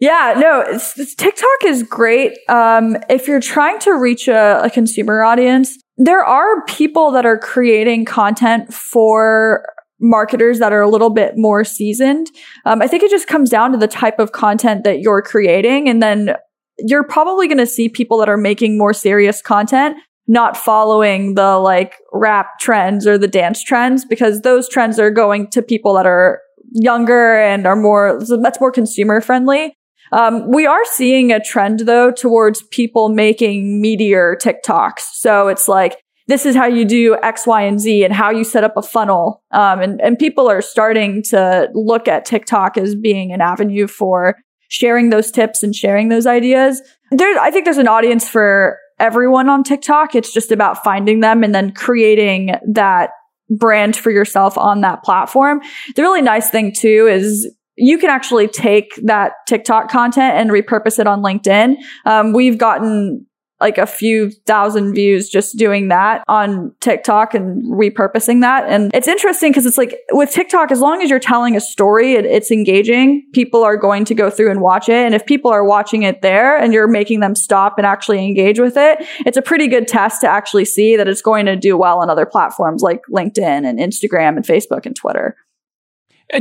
Yeah, 0.00 0.34
no, 0.38 0.60
it's, 0.60 0.96
it's, 0.98 1.14
TikTok 1.14 1.64
is 1.66 1.82
great. 1.82 2.38
Um, 2.48 2.96
if 3.10 3.26
you're 3.26 3.40
trying 3.40 3.80
to 3.80 3.94
reach 3.94 4.28
a, 4.28 4.62
a 4.62 4.70
consumer 4.70 5.24
audience, 5.24 5.76
there 5.98 6.24
are 6.24 6.64
people 6.64 7.10
that 7.10 7.26
are 7.26 7.38
creating 7.38 8.04
content 8.04 8.72
for 8.72 9.66
marketers 10.00 10.60
that 10.60 10.72
are 10.72 10.80
a 10.80 10.88
little 10.88 11.10
bit 11.10 11.32
more 11.36 11.64
seasoned. 11.64 12.28
Um, 12.64 12.80
I 12.80 12.86
think 12.86 13.02
it 13.02 13.10
just 13.10 13.26
comes 13.26 13.50
down 13.50 13.72
to 13.72 13.78
the 13.78 13.88
type 13.88 14.20
of 14.20 14.30
content 14.30 14.84
that 14.84 15.00
you're 15.00 15.22
creating. 15.22 15.88
And 15.88 16.00
then 16.00 16.34
you're 16.78 17.02
probably 17.02 17.48
going 17.48 17.58
to 17.58 17.66
see 17.66 17.88
people 17.88 18.18
that 18.18 18.28
are 18.28 18.36
making 18.36 18.78
more 18.78 18.92
serious 18.92 19.42
content, 19.42 19.96
not 20.28 20.56
following 20.56 21.34
the 21.34 21.56
like 21.58 21.94
rap 22.12 22.60
trends 22.60 23.04
or 23.04 23.18
the 23.18 23.26
dance 23.26 23.60
trends, 23.64 24.04
because 24.04 24.42
those 24.42 24.68
trends 24.68 25.00
are 25.00 25.10
going 25.10 25.50
to 25.50 25.62
people 25.62 25.94
that 25.94 26.06
are 26.06 26.40
younger 26.70 27.40
and 27.40 27.66
are 27.66 27.74
more, 27.74 28.20
that's 28.40 28.60
more 28.60 28.70
consumer 28.70 29.20
friendly. 29.20 29.74
Um, 30.12 30.50
we 30.50 30.66
are 30.66 30.84
seeing 30.92 31.32
a 31.32 31.40
trend 31.40 31.80
though 31.80 32.10
towards 32.10 32.62
people 32.62 33.08
making 33.08 33.80
meteor 33.80 34.36
TikToks. 34.40 35.00
So 35.14 35.48
it's 35.48 35.68
like, 35.68 36.02
this 36.26 36.44
is 36.44 36.54
how 36.54 36.66
you 36.66 36.84
do 36.84 37.16
X, 37.22 37.46
Y, 37.46 37.62
and 37.62 37.80
Z 37.80 38.04
and 38.04 38.12
how 38.12 38.30
you 38.30 38.44
set 38.44 38.62
up 38.62 38.76
a 38.76 38.82
funnel. 38.82 39.42
Um, 39.50 39.80
and, 39.80 40.00
and 40.00 40.18
people 40.18 40.48
are 40.48 40.60
starting 40.60 41.22
to 41.30 41.68
look 41.74 42.06
at 42.06 42.26
TikTok 42.26 42.76
as 42.76 42.94
being 42.94 43.32
an 43.32 43.40
avenue 43.40 43.86
for 43.86 44.36
sharing 44.68 45.08
those 45.08 45.30
tips 45.30 45.62
and 45.62 45.74
sharing 45.74 46.10
those 46.10 46.26
ideas. 46.26 46.82
There, 47.10 47.40
I 47.40 47.50
think 47.50 47.64
there's 47.64 47.78
an 47.78 47.88
audience 47.88 48.28
for 48.28 48.78
everyone 48.98 49.48
on 49.48 49.64
TikTok. 49.64 50.14
It's 50.14 50.32
just 50.32 50.52
about 50.52 50.84
finding 50.84 51.20
them 51.20 51.42
and 51.42 51.54
then 51.54 51.72
creating 51.72 52.52
that 52.72 53.10
brand 53.48 53.96
for 53.96 54.10
yourself 54.10 54.58
on 54.58 54.82
that 54.82 55.02
platform. 55.02 55.62
The 55.96 56.02
really 56.02 56.20
nice 56.20 56.50
thing 56.50 56.74
too 56.74 57.08
is 57.10 57.50
you 57.78 57.98
can 57.98 58.10
actually 58.10 58.48
take 58.48 58.92
that 59.04 59.32
TikTok 59.46 59.90
content 59.90 60.34
and 60.34 60.50
repurpose 60.50 60.98
it 60.98 61.06
on 61.06 61.22
LinkedIn. 61.22 61.76
Um, 62.04 62.32
we've 62.32 62.58
gotten 62.58 63.26
like 63.60 63.78
a 63.78 63.86
few 63.86 64.30
thousand 64.46 64.94
views 64.94 65.28
just 65.28 65.56
doing 65.56 65.88
that 65.88 66.22
on 66.28 66.72
TikTok 66.80 67.34
and 67.34 67.64
repurposing 67.64 68.40
that. 68.40 68.64
And 68.68 68.90
it's 68.94 69.08
interesting 69.08 69.50
because 69.50 69.66
it's 69.66 69.78
like 69.78 69.96
with 70.12 70.30
TikTok, 70.30 70.70
as 70.70 70.80
long 70.80 71.02
as 71.02 71.10
you're 71.10 71.18
telling 71.18 71.56
a 71.56 71.60
story, 71.60 72.12
it, 72.12 72.24
it's 72.24 72.52
engaging. 72.52 73.26
People 73.32 73.64
are 73.64 73.76
going 73.76 74.04
to 74.06 74.14
go 74.14 74.30
through 74.30 74.50
and 74.50 74.60
watch 74.60 74.88
it. 74.88 74.94
And 74.94 75.14
if 75.14 75.26
people 75.26 75.50
are 75.50 75.64
watching 75.64 76.04
it 76.04 76.22
there 76.22 76.56
and 76.56 76.72
you're 76.72 76.86
making 76.86 77.20
them 77.20 77.34
stop 77.34 77.78
and 77.78 77.86
actually 77.86 78.24
engage 78.24 78.60
with 78.60 78.76
it, 78.76 79.04
it's 79.26 79.36
a 79.36 79.42
pretty 79.42 79.66
good 79.66 79.88
test 79.88 80.20
to 80.20 80.28
actually 80.28 80.64
see 80.64 80.96
that 80.96 81.08
it's 81.08 81.22
going 81.22 81.46
to 81.46 81.56
do 81.56 81.76
well 81.76 81.98
on 81.98 82.08
other 82.08 82.26
platforms 82.26 82.82
like 82.82 83.02
LinkedIn 83.10 83.68
and 83.68 83.78
Instagram 83.80 84.36
and 84.36 84.46
Facebook 84.46 84.86
and 84.86 84.94
Twitter. 84.94 85.36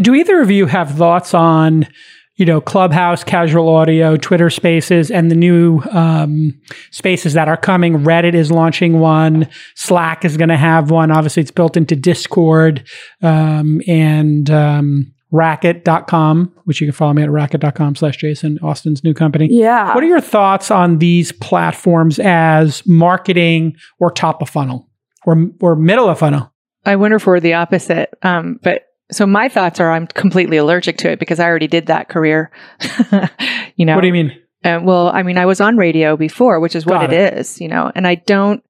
Do 0.01 0.15
either 0.15 0.41
of 0.41 0.51
you 0.51 0.65
have 0.65 0.91
thoughts 0.91 1.33
on, 1.33 1.87
you 2.35 2.45
know, 2.45 2.59
Clubhouse, 2.59 3.23
Casual 3.23 3.69
Audio, 3.69 4.17
Twitter 4.17 4.49
Spaces, 4.49 5.09
and 5.09 5.31
the 5.31 5.35
new 5.35 5.81
um, 5.91 6.59
spaces 6.91 7.33
that 7.33 7.47
are 7.47 7.57
coming? 7.57 7.99
Reddit 7.99 8.33
is 8.33 8.51
launching 8.51 8.99
one. 8.99 9.47
Slack 9.75 10.25
is 10.25 10.35
going 10.37 10.49
to 10.49 10.57
have 10.57 10.91
one. 10.91 11.09
Obviously, 11.11 11.41
it's 11.41 11.51
built 11.51 11.77
into 11.77 11.95
Discord 11.95 12.87
um, 13.21 13.81
and 13.87 14.49
um, 14.49 15.13
racket.com, 15.31 16.53
which 16.65 16.81
you 16.81 16.87
can 16.87 16.93
follow 16.93 17.13
me 17.13 17.23
at 17.23 17.31
racket.com 17.31 17.95
slash 17.95 18.17
Jason, 18.17 18.59
Austin's 18.61 19.03
new 19.03 19.13
company. 19.13 19.47
Yeah. 19.49 19.93
What 19.93 20.03
are 20.03 20.07
your 20.07 20.21
thoughts 20.21 20.71
on 20.71 20.99
these 20.99 21.31
platforms 21.31 22.19
as 22.19 22.85
marketing 22.85 23.75
or 23.99 24.11
top 24.11 24.41
of 24.41 24.49
funnel 24.49 24.89
or, 25.25 25.47
or 25.61 25.75
middle 25.75 26.09
of 26.09 26.19
funnel? 26.19 26.53
I 26.85 26.95
wonder 26.95 27.17
if 27.17 27.27
we're 27.27 27.39
the 27.39 27.55
opposite. 27.55 28.13
Um, 28.23 28.59
but 28.63 28.86
so 29.11 29.25
my 29.25 29.49
thoughts 29.49 29.79
are 29.79 29.91
I'm 29.91 30.07
completely 30.07 30.57
allergic 30.57 30.97
to 30.99 31.11
it 31.11 31.19
because 31.19 31.39
I 31.39 31.45
already 31.45 31.67
did 31.67 31.87
that 31.87 32.09
career. 32.09 32.51
you 33.75 33.85
know. 33.85 33.95
What 33.95 34.01
do 34.01 34.07
you 34.07 34.13
mean? 34.13 34.37
Uh, 34.63 34.79
well, 34.83 35.09
I 35.09 35.23
mean, 35.23 35.37
I 35.37 35.45
was 35.45 35.61
on 35.61 35.77
radio 35.77 36.17
before, 36.17 36.59
which 36.59 36.75
is 36.75 36.85
what 36.85 37.03
it, 37.03 37.13
it 37.13 37.37
is, 37.37 37.61
you 37.61 37.67
know, 37.67 37.91
and 37.93 38.07
I 38.07 38.15
don't, 38.15 38.63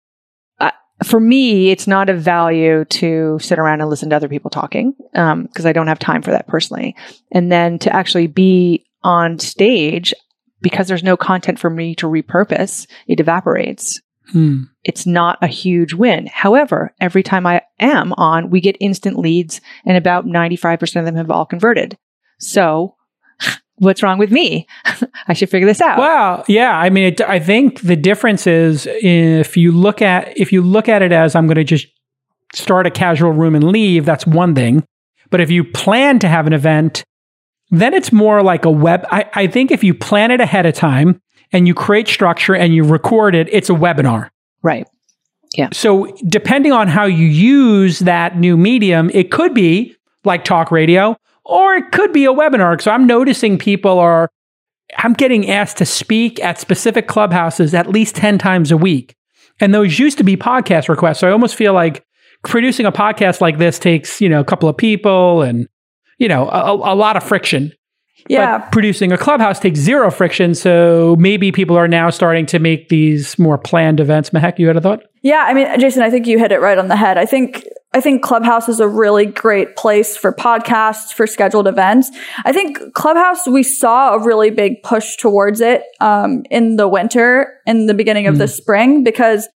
uh, 0.60 0.72
for 1.04 1.20
me, 1.20 1.72
it's 1.72 1.88
not 1.88 2.10
of 2.10 2.22
value 2.22 2.86
to 2.86 3.40
sit 3.42 3.58
around 3.58 3.82
and 3.82 3.90
listen 3.90 4.10
to 4.10 4.16
other 4.16 4.28
people 4.28 4.52
talking, 4.52 4.94
um, 5.16 5.44
because 5.44 5.66
I 5.66 5.74
don't 5.74 5.88
have 5.88 5.98
time 5.98 6.22
for 6.22 6.32
that 6.32 6.48
personally. 6.48 6.96
And 7.32 7.52
then 7.52 7.80
to 7.80 7.96
actually 7.96 8.28
be 8.28 8.86
on 9.02 9.40
stage 9.40 10.14
because 10.62 10.88
there's 10.88 11.04
no 11.04 11.16
content 11.18 11.58
for 11.58 11.70
me 11.70 11.96
to 11.96 12.08
repurpose, 12.08 12.88
it 13.08 13.20
evaporates. 13.20 14.02
Hmm. 14.32 14.64
It's 14.84 15.06
not 15.06 15.38
a 15.42 15.48
huge 15.48 15.94
win. 15.94 16.28
However, 16.28 16.94
every 17.00 17.24
time 17.24 17.46
I 17.46 17.62
am 17.80 18.14
on, 18.14 18.50
we 18.50 18.62
get 18.62 18.78
instant 18.80 19.18
leads 19.18 19.62
and 19.86 19.98
about 19.98 20.26
95% 20.26 21.00
of 21.00 21.06
them 21.06 21.16
have 21.16 21.32
all 21.32 21.46
converted. 21.46 21.98
So 22.40 22.96
what's 23.76 24.04
wrong 24.04 24.18
with 24.18 24.32
me? 24.32 24.68
I 25.28 25.34
should 25.34 25.50
figure 25.50 25.68
this 25.68 25.82
out. 25.82 25.98
Well, 25.98 26.44
yeah. 26.48 26.78
I 26.78 26.90
mean, 26.90 27.14
it, 27.14 27.22
I 27.22 27.40
think 27.40 27.82
the 27.82 27.96
difference 27.96 28.48
is 28.48 28.88
if 28.90 29.56
you 29.56 29.72
look 29.72 30.02
at, 30.02 30.38
if 30.38 30.52
you 30.52 30.62
look 30.62 30.90
at 30.90 31.02
it 31.02 31.12
as 31.12 31.36
I'm 31.36 31.48
going 31.48 31.56
to 31.56 31.64
just 31.64 31.88
start 32.54 32.88
a 32.88 32.92
casual 32.92 33.32
room 33.32 33.56
and 33.56 33.64
leave, 33.64 34.06
that's 34.06 34.26
one 34.26 34.56
thing. 34.56 34.84
But 35.30 35.42
if 35.42 35.52
you 35.52 35.64
plan 35.64 36.20
to 36.20 36.28
have 36.28 36.48
an 36.48 36.54
event, 36.54 37.04
then 37.70 37.94
it's 37.94 38.12
more 38.12 38.42
like 38.42 38.66
a 38.66 38.72
web. 38.72 39.06
I, 39.12 39.30
I 39.34 39.48
think 39.48 39.72
if 39.72 39.84
you 39.84 39.94
plan 39.94 40.32
it 40.32 40.40
ahead 40.40 40.66
of 40.66 40.74
time, 40.74 41.22
and 41.52 41.68
you 41.68 41.74
create 41.74 42.08
structure 42.08 42.56
and 42.56 42.74
you 42.74 42.84
record 42.84 43.36
it, 43.36 43.48
it's 43.52 43.70
a 43.70 43.74
webinar. 43.74 44.30
Right. 44.62 44.88
Yeah. 45.56 45.70
So 45.72 46.16
depending 46.28 46.72
on 46.72 46.88
how 46.88 47.06
you 47.06 47.26
use 47.26 48.00
that 48.00 48.38
new 48.38 48.58
medium, 48.58 49.10
it 49.14 49.32
could 49.32 49.54
be 49.54 49.96
like 50.24 50.44
talk 50.44 50.72
radio 50.72 51.16
or 51.46 51.76
it 51.76 51.92
could 51.92 52.12
be 52.12 52.26
a 52.26 52.34
webinar. 52.34 52.82
So 52.82 52.92
I'm 52.92 53.08
noticing 53.08 53.58
people 53.58 54.00
are, 54.00 54.30
I'm 54.98 55.14
getting 55.14 55.50
asked 55.50 55.78
to 55.78 55.86
speak 55.86 56.44
at 56.44 56.60
specific 56.60 57.08
clubhouses 57.08 57.74
at 57.74 57.88
least 57.88 58.16
10 58.16 58.38
times 58.38 58.72
a 58.72 58.78
week. 58.78 59.16
And 59.60 59.74
those 59.74 59.98
used 59.98 60.18
to 60.20 60.24
be 60.24 60.38
podcast 60.38 60.90
requests. 60.90 61.20
So 61.20 61.28
I 61.28 61.32
almost 61.32 61.56
feel 61.56 61.74
like 61.74 62.06
producing 62.44 62.86
a 62.86 62.92
podcast 62.92 63.42
like 63.42 63.58
this 63.58 63.80
takes, 63.80 64.22
you 64.22 64.30
know, 64.30 64.40
a 64.40 64.46
couple 64.46 64.70
of 64.70 64.78
people 64.78 65.42
and, 65.42 65.68
you 66.20 66.28
know, 66.28 66.48
a, 66.50 66.74
a 66.74 66.96
lot 66.96 67.18
of 67.18 67.24
friction. 67.24 67.74
Yeah. 68.30 68.60
But 68.60 68.72
producing 68.72 69.12
a 69.12 69.18
clubhouse 69.18 69.60
takes 69.60 69.80
zero 69.80 70.12
friction. 70.12 70.56
So 70.56 71.16
maybe 71.18 71.52
people 71.52 71.78
are 71.78 71.88
now 71.88 72.10
starting 72.10 72.46
to 72.48 72.60
make 72.60 72.90
these 72.90 73.38
more 73.40 73.58
planned 73.58 74.00
events. 74.00 74.32
Mehek, 74.32 74.60
you 74.60 74.68
had 74.68 74.78
a 74.78 74.82
thought? 74.82 75.04
Yeah. 75.22 75.46
I 75.48 75.54
mean, 75.54 75.80
Jason, 75.80 76.04
I 76.04 76.10
think 76.10 76.28
you 76.28 76.40
hit 76.40 76.52
it 76.52 76.62
right 76.62 76.78
on 76.78 76.88
the 76.88 76.96
head. 76.96 77.18
I 77.18 77.26
think, 77.26 77.66
I 77.94 78.02
think 78.02 78.22
Clubhouse 78.22 78.70
is 78.70 78.80
a 78.80 78.88
really 78.88 79.26
great 79.26 79.76
place 79.76 80.16
for 80.16 80.32
podcasts, 80.32 81.14
for 81.14 81.26
scheduled 81.26 81.68
events. 81.68 82.12
I 82.46 82.52
think 82.52 82.80
Clubhouse, 82.94 83.48
we 83.48 83.64
saw 83.64 84.14
a 84.14 84.24
really 84.24 84.50
big 84.50 84.84
push 84.84 85.16
towards 85.16 85.62
it 85.62 85.84
um, 86.00 86.44
in 86.52 86.76
the 86.76 86.88
winter, 86.88 87.60
in 87.66 87.88
the 87.88 87.94
beginning 87.94 88.28
of 88.28 88.36
mm. 88.36 88.40
the 88.40 88.48
spring, 88.48 89.04
because 89.04 89.48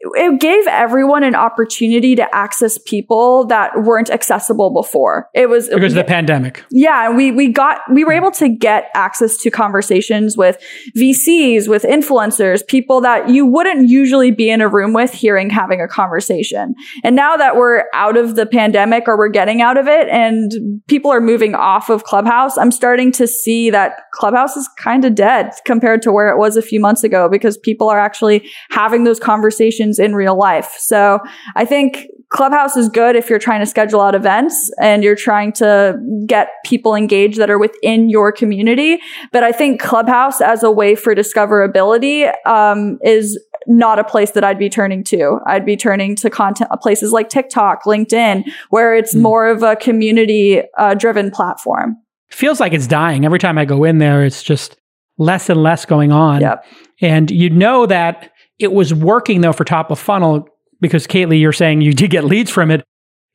it 0.00 0.40
gave 0.40 0.66
everyone 0.68 1.24
an 1.24 1.34
opportunity 1.34 2.14
to 2.14 2.34
access 2.34 2.78
people 2.78 3.46
that 3.46 3.82
weren't 3.82 4.10
accessible 4.10 4.70
before. 4.70 5.28
It 5.34 5.48
was 5.48 5.68
because 5.68 5.92
of 5.92 5.96
the 5.96 6.04
pandemic. 6.04 6.64
Yeah, 6.70 7.10
we 7.10 7.32
we 7.32 7.48
got 7.48 7.80
we 7.92 8.04
were 8.04 8.12
hmm. 8.12 8.18
able 8.18 8.30
to 8.32 8.48
get 8.48 8.90
access 8.94 9.36
to 9.38 9.50
conversations 9.50 10.36
with 10.36 10.56
VCs, 10.96 11.68
with 11.68 11.82
influencers, 11.82 12.64
people 12.66 13.00
that 13.00 13.28
you 13.28 13.44
wouldn't 13.44 13.88
usually 13.88 14.30
be 14.30 14.50
in 14.50 14.60
a 14.60 14.68
room 14.68 14.92
with 14.92 15.12
hearing 15.12 15.50
having 15.50 15.80
a 15.80 15.88
conversation. 15.88 16.74
And 17.02 17.16
now 17.16 17.36
that 17.36 17.56
we're 17.56 17.84
out 17.92 18.16
of 18.16 18.36
the 18.36 18.46
pandemic 18.46 19.08
or 19.08 19.18
we're 19.18 19.28
getting 19.28 19.62
out 19.62 19.76
of 19.76 19.88
it 19.88 20.08
and 20.08 20.80
people 20.86 21.10
are 21.10 21.20
moving 21.20 21.54
off 21.54 21.90
of 21.90 22.04
Clubhouse, 22.04 22.56
I'm 22.56 22.70
starting 22.70 23.10
to 23.12 23.26
see 23.26 23.70
that 23.70 24.02
Clubhouse 24.12 24.56
is 24.56 24.68
kind 24.78 25.04
of 25.04 25.16
dead 25.16 25.50
compared 25.64 26.02
to 26.02 26.12
where 26.12 26.28
it 26.28 26.38
was 26.38 26.56
a 26.56 26.62
few 26.62 26.78
months 26.78 27.02
ago 27.02 27.28
because 27.28 27.58
people 27.58 27.88
are 27.88 27.98
actually 27.98 28.48
having 28.70 29.02
those 29.02 29.18
conversations 29.18 29.87
in 29.96 30.14
real 30.14 30.36
life. 30.36 30.74
So 30.78 31.20
I 31.54 31.64
think 31.64 32.08
Clubhouse 32.30 32.76
is 32.76 32.88
good 32.88 33.16
if 33.16 33.30
you're 33.30 33.38
trying 33.38 33.60
to 33.60 33.66
schedule 33.66 34.02
out 34.02 34.14
events 34.14 34.70
and 34.80 35.02
you're 35.02 35.16
trying 35.16 35.52
to 35.52 35.98
get 36.26 36.48
people 36.64 36.94
engaged 36.94 37.38
that 37.38 37.48
are 37.48 37.58
within 37.58 38.10
your 38.10 38.32
community. 38.32 38.98
But 39.32 39.44
I 39.44 39.52
think 39.52 39.80
Clubhouse 39.80 40.40
as 40.40 40.62
a 40.62 40.70
way 40.70 40.94
for 40.94 41.14
discoverability 41.14 42.30
um, 42.46 42.98
is 43.02 43.42
not 43.66 43.98
a 43.98 44.04
place 44.04 44.32
that 44.32 44.44
I'd 44.44 44.58
be 44.58 44.68
turning 44.68 45.04
to. 45.04 45.38
I'd 45.46 45.64
be 45.64 45.76
turning 45.76 46.16
to 46.16 46.30
content 46.30 46.70
places 46.82 47.12
like 47.12 47.28
TikTok, 47.28 47.84
LinkedIn, 47.84 48.44
where 48.70 48.94
it's 48.94 49.14
mm. 49.14 49.20
more 49.20 49.46
of 49.46 49.62
a 49.62 49.76
community 49.76 50.62
uh, 50.76 50.94
driven 50.94 51.30
platform. 51.30 51.96
Feels 52.30 52.60
like 52.60 52.72
it's 52.72 52.86
dying. 52.86 53.24
Every 53.24 53.38
time 53.38 53.56
I 53.56 53.64
go 53.64 53.84
in 53.84 53.98
there, 53.98 54.24
it's 54.24 54.42
just 54.42 54.76
less 55.16 55.48
and 55.48 55.62
less 55.62 55.84
going 55.84 56.12
on. 56.12 56.40
Yep. 56.40 56.64
And 57.00 57.30
you 57.30 57.50
know 57.50 57.86
that 57.86 58.32
it 58.58 58.72
was 58.72 58.92
working 58.92 59.40
though 59.40 59.52
for 59.52 59.64
top 59.64 59.90
of 59.90 59.98
funnel 59.98 60.48
because 60.80 61.06
Kaylee, 61.06 61.40
you're 61.40 61.52
saying 61.52 61.80
you 61.80 61.92
did 61.94 62.10
get 62.10 62.24
leads 62.24 62.50
from 62.50 62.70
it. 62.70 62.84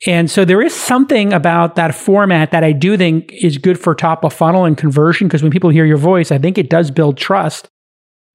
And 0.05 0.29
so 0.29 0.43
there 0.43 0.61
is 0.61 0.73
something 0.73 1.31
about 1.31 1.75
that 1.75 1.95
format 1.95 2.51
that 2.51 2.63
I 2.63 2.73
do 2.73 2.97
think 2.97 3.31
is 3.31 3.57
good 3.57 3.79
for 3.79 3.95
top 3.95 4.25
of 4.25 4.33
funnel 4.33 4.65
and 4.65 4.77
conversion 4.77 5.27
because 5.27 5.41
when 5.41 5.51
people 5.51 5.69
hear 5.69 5.85
your 5.85 5.97
voice, 5.97 6.31
I 6.31 6.37
think 6.37 6.57
it 6.57 6.69
does 6.69 6.91
build 6.91 7.17
trust. 7.17 7.69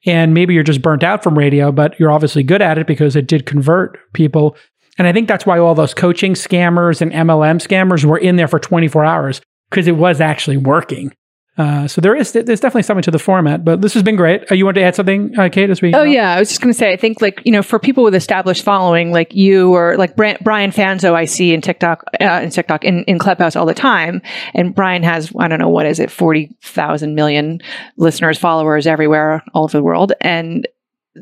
And 0.07 0.33
maybe 0.33 0.55
you're 0.55 0.63
just 0.63 0.81
burnt 0.81 1.03
out 1.03 1.23
from 1.23 1.37
radio, 1.37 1.71
but 1.73 1.99
you're 1.99 2.13
obviously 2.13 2.43
good 2.43 2.63
at 2.63 2.79
it 2.79 2.87
because 2.87 3.17
it 3.17 3.27
did 3.27 3.45
convert 3.45 3.99
people. 4.15 4.57
And 4.97 5.07
I 5.07 5.13
think 5.13 5.29
that's 5.29 5.45
why 5.45 5.59
all 5.59 5.75
those 5.75 5.93
coaching 5.93 6.35
scammers 6.35 7.03
and 7.03 7.13
MLM 7.13 7.61
scammers 7.61 8.05
were 8.05 8.19
in 8.19 8.37
there 8.37 8.49
for 8.49 8.59
24 8.59 9.05
hours 9.05 9.41
because 9.71 9.89
it 9.89 9.97
was 9.97 10.21
actually 10.21 10.57
working. 10.57 11.13
Uh, 11.59 11.89
so 11.89 12.01
there 12.01 12.15
is 12.15 12.31
there's 12.31 12.61
definitely 12.61 12.85
something 12.85 13.03
to 13.03 13.11
the 13.11 13.19
format, 13.19 13.65
but 13.65 13.83
this 13.83 13.93
has 13.95 14.05
been 14.05 14.15
great. 14.15 14.49
Uh, 14.51 14.55
you 14.55 14.65
want 14.65 14.77
to 14.77 14.83
add 14.83 14.95
something, 14.95 15.37
uh, 15.37 15.49
Kate? 15.49 15.69
As 15.69 15.83
we 15.83 15.93
oh 15.93 16.05
yeah, 16.05 16.35
I 16.35 16.39
was 16.39 16.49
just 16.49 16.61
going 16.61 16.73
to 16.73 16.79
say 16.79 16.93
I 16.93 16.97
think 16.97 17.21
like 17.21 17.43
you 17.45 17.51
know 17.51 17.63
for 17.63 17.81
people 17.81 18.05
with 18.05 18.15
established 18.15 18.65
following 18.65 19.11
like 19.11 19.35
you 19.35 19.75
or 19.75 19.97
like 19.97 20.15
Brian 20.15 20.71
Fanzo, 20.71 21.15
I 21.15 21.25
see 21.25 21.53
in 21.53 21.61
TikTok 21.61 22.05
uh, 22.21 22.41
in 22.45 22.51
TikTok 22.51 22.85
in, 22.85 23.03
in 23.05 23.19
Clubhouse 23.19 23.57
all 23.57 23.67
the 23.67 23.75
time, 23.75 24.23
and 24.55 24.73
Brian 24.73 25.03
has 25.03 25.33
I 25.37 25.49
don't 25.49 25.59
know 25.59 25.69
what 25.69 25.87
is 25.87 25.99
it 25.99 26.13
forty 26.13 26.57
thousand 26.63 27.17
million 27.17 27.61
listeners, 27.97 28.39
followers 28.39 28.87
everywhere, 28.87 29.43
all 29.53 29.65
over 29.65 29.77
the 29.77 29.83
world, 29.83 30.13
and 30.21 30.67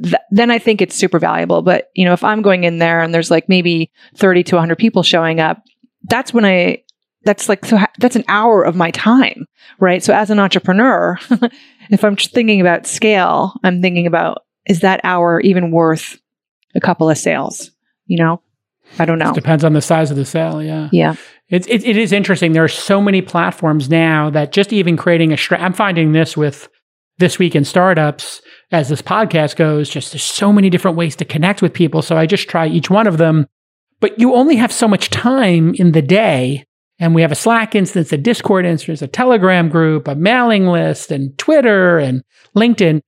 Th- 0.02 0.14
then 0.30 0.50
I 0.50 0.58
think 0.58 0.82
it's 0.82 0.94
super 0.94 1.18
valuable. 1.18 1.62
But 1.62 1.90
you 1.94 2.04
know, 2.04 2.12
if 2.12 2.22
I'm 2.22 2.42
going 2.42 2.64
in 2.64 2.78
there 2.78 3.00
and 3.00 3.14
there's 3.14 3.30
like 3.30 3.48
maybe 3.48 3.90
30 4.16 4.42
to 4.44 4.56
100 4.56 4.76
people 4.76 5.02
showing 5.02 5.40
up, 5.40 5.62
that's 6.04 6.34
when 6.34 6.44
I 6.44 6.82
that's 7.26 7.48
like 7.48 7.64
so 7.64 7.78
that's 7.98 8.16
an 8.16 8.24
hour 8.28 8.62
of 8.62 8.76
my 8.76 8.90
time 8.92 9.46
right? 9.78 10.02
So 10.02 10.14
as 10.14 10.30
an 10.30 10.38
entrepreneur 10.38 11.18
if 11.90 12.02
i'm 12.02 12.16
thinking 12.16 12.60
about 12.60 12.86
scale 12.86 13.52
i'm 13.62 13.82
thinking 13.82 14.06
about 14.06 14.46
is 14.66 14.80
that 14.80 15.00
hour 15.04 15.40
even 15.40 15.70
worth 15.70 16.18
a 16.74 16.80
couple 16.80 17.08
of 17.08 17.18
sales? 17.18 17.70
You 18.06 18.18
know? 18.18 18.42
I 18.98 19.04
don't 19.04 19.18
know. 19.18 19.30
It 19.30 19.34
depends 19.34 19.64
on 19.64 19.72
the 19.72 19.82
size 19.82 20.10
of 20.10 20.16
the 20.16 20.24
sale 20.24 20.62
yeah. 20.62 20.88
Yeah. 20.92 21.16
It, 21.48 21.68
it, 21.68 21.84
it 21.84 21.96
is 21.96 22.12
interesting. 22.12 22.52
There 22.52 22.64
are 22.64 22.68
so 22.68 23.00
many 23.00 23.22
platforms 23.22 23.88
now 23.88 24.30
that 24.30 24.52
just 24.52 24.72
even 24.72 24.96
creating 24.96 25.32
a 25.32 25.36
stra- 25.36 25.60
i'm 25.60 25.72
finding 25.72 26.12
this 26.12 26.36
with 26.36 26.68
this 27.18 27.38
week 27.38 27.54
in 27.54 27.64
startups 27.64 28.42
as 28.72 28.88
this 28.88 29.00
podcast 29.00 29.56
goes 29.56 29.88
just 29.88 30.12
there's 30.12 30.22
so 30.22 30.52
many 30.52 30.68
different 30.68 30.96
ways 30.96 31.16
to 31.16 31.24
connect 31.24 31.62
with 31.62 31.72
people. 31.72 32.02
So 32.02 32.16
i 32.16 32.26
just 32.26 32.48
try 32.48 32.66
each 32.66 32.90
one 32.90 33.06
of 33.06 33.18
them. 33.18 33.46
But 33.98 34.18
you 34.20 34.34
only 34.34 34.56
have 34.56 34.72
so 34.72 34.86
much 34.86 35.08
time 35.08 35.74
in 35.74 35.92
the 35.92 36.02
day 36.02 36.65
and 36.98 37.14
we 37.14 37.22
have 37.22 37.32
a 37.32 37.36
Slack 37.36 37.74
instance, 37.74 38.12
a 38.12 38.16
Discord 38.16 38.64
instance, 38.64 39.02
a 39.02 39.06
Telegram 39.06 39.68
group, 39.68 40.08
a 40.08 40.14
mailing 40.14 40.66
list, 40.66 41.10
and 41.10 41.36
Twitter 41.38 41.98
and 41.98 42.22
LinkedIn. 42.56 43.00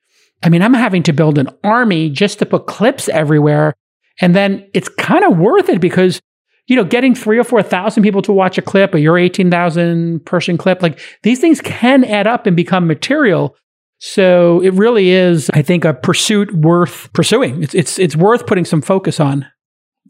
I 0.42 0.48
mean, 0.48 0.62
I'm 0.62 0.74
having 0.74 1.02
to 1.04 1.12
build 1.12 1.38
an 1.38 1.48
army 1.64 2.10
just 2.10 2.38
to 2.40 2.46
put 2.46 2.66
clips 2.66 3.08
everywhere. 3.08 3.74
And 4.20 4.36
then 4.36 4.68
it's 4.74 4.88
kind 4.88 5.24
of 5.24 5.38
worth 5.38 5.68
it 5.68 5.80
because, 5.80 6.20
you 6.66 6.76
know, 6.76 6.84
getting 6.84 7.14
three 7.14 7.38
or 7.38 7.44
4,000 7.44 8.02
people 8.02 8.22
to 8.22 8.32
watch 8.32 8.58
a 8.58 8.62
clip 8.62 8.94
or 8.94 8.98
your 8.98 9.16
18,000 9.16 10.24
person 10.26 10.58
clip, 10.58 10.82
like 10.82 11.00
these 11.22 11.40
things 11.40 11.60
can 11.60 12.04
add 12.04 12.26
up 12.26 12.46
and 12.46 12.56
become 12.56 12.86
material. 12.86 13.56
So 14.00 14.60
it 14.60 14.74
really 14.74 15.10
is, 15.10 15.50
I 15.54 15.62
think, 15.62 15.84
a 15.84 15.94
pursuit 15.94 16.52
worth 16.54 17.12
pursuing. 17.14 17.62
It's, 17.62 17.74
it's, 17.74 17.98
it's 17.98 18.14
worth 18.14 18.46
putting 18.46 18.64
some 18.64 18.82
focus 18.82 19.18
on. 19.18 19.46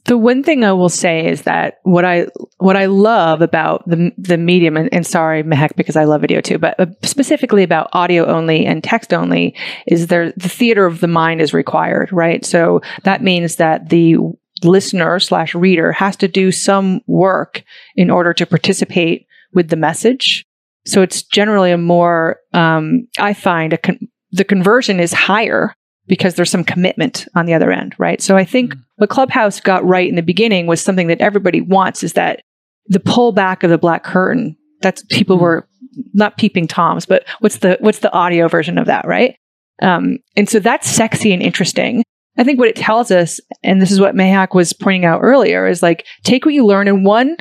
The 0.08 0.16
one 0.16 0.42
thing 0.42 0.64
I 0.64 0.72
will 0.72 0.88
say 0.88 1.26
is 1.26 1.42
that 1.42 1.80
what 1.82 2.04
I 2.04 2.26
what 2.56 2.76
I 2.76 2.86
love 2.86 3.42
about 3.42 3.86
the 3.86 4.10
the 4.16 4.38
medium, 4.38 4.76
and, 4.76 4.88
and 4.92 5.06
sorry, 5.06 5.42
Mehek, 5.42 5.76
because 5.76 5.96
I 5.96 6.04
love 6.04 6.22
video 6.22 6.40
too, 6.40 6.58
but 6.58 6.76
specifically 7.04 7.62
about 7.62 7.90
audio 7.92 8.24
only 8.24 8.64
and 8.64 8.82
text 8.82 9.12
only, 9.12 9.54
is 9.86 10.06
there 10.06 10.32
the 10.32 10.48
theater 10.48 10.86
of 10.86 11.00
the 11.00 11.08
mind 11.08 11.42
is 11.42 11.52
required, 11.52 12.10
right? 12.10 12.44
So 12.44 12.80
that 13.04 13.22
means 13.22 13.56
that 13.56 13.90
the 13.90 14.16
listener 14.64 15.20
slash 15.20 15.54
reader 15.54 15.92
has 15.92 16.16
to 16.16 16.26
do 16.26 16.52
some 16.52 17.00
work 17.06 17.62
in 17.94 18.10
order 18.10 18.32
to 18.32 18.46
participate 18.46 19.26
with 19.52 19.68
the 19.68 19.76
message. 19.76 20.46
So 20.86 21.02
it's 21.02 21.22
generally 21.22 21.70
a 21.70 21.78
more, 21.78 22.38
um, 22.54 23.06
I 23.18 23.34
find 23.34 23.72
a 23.72 23.78
con- 23.78 24.08
the 24.32 24.44
conversion 24.44 25.00
is 25.00 25.12
higher 25.12 25.74
because 26.08 26.34
there's 26.34 26.50
some 26.50 26.64
commitment 26.64 27.26
on 27.34 27.46
the 27.46 27.54
other 27.54 27.70
end, 27.70 27.94
right? 27.98 28.20
So 28.20 28.36
I 28.36 28.44
think 28.44 28.72
mm-hmm. 28.72 28.80
what 28.96 29.10
Clubhouse 29.10 29.60
got 29.60 29.84
right 29.84 30.08
in 30.08 30.16
the 30.16 30.22
beginning 30.22 30.66
was 30.66 30.82
something 30.82 31.06
that 31.08 31.20
everybody 31.20 31.60
wants 31.60 32.02
is 32.02 32.14
that 32.14 32.40
the 32.86 32.98
pullback 33.00 33.62
of 33.62 33.70
the 33.70 33.78
black 33.78 34.02
curtain. 34.02 34.56
That's 34.80 35.04
people 35.10 35.36
mm-hmm. 35.36 35.44
were 35.44 35.68
not 36.14 36.38
peeping 36.38 36.66
toms, 36.66 37.06
but 37.06 37.24
what's 37.40 37.58
the 37.58 37.76
what's 37.80 37.98
the 38.00 38.12
audio 38.12 38.48
version 38.48 38.78
of 38.78 38.86
that, 38.86 39.06
right? 39.06 39.36
Um, 39.82 40.18
and 40.36 40.48
so 40.48 40.58
that's 40.58 40.88
sexy 40.88 41.32
and 41.32 41.42
interesting. 41.42 42.02
I 42.36 42.44
think 42.44 42.58
what 42.58 42.68
it 42.68 42.76
tells 42.76 43.10
us, 43.10 43.40
and 43.64 43.82
this 43.82 43.90
is 43.90 44.00
what 44.00 44.14
Mehek 44.14 44.54
was 44.54 44.72
pointing 44.72 45.04
out 45.04 45.20
earlier, 45.22 45.66
is 45.66 45.82
like 45.82 46.06
take 46.22 46.44
what 46.44 46.54
you 46.54 46.64
learn 46.64 46.88
in 46.88 47.02
one 47.02 47.36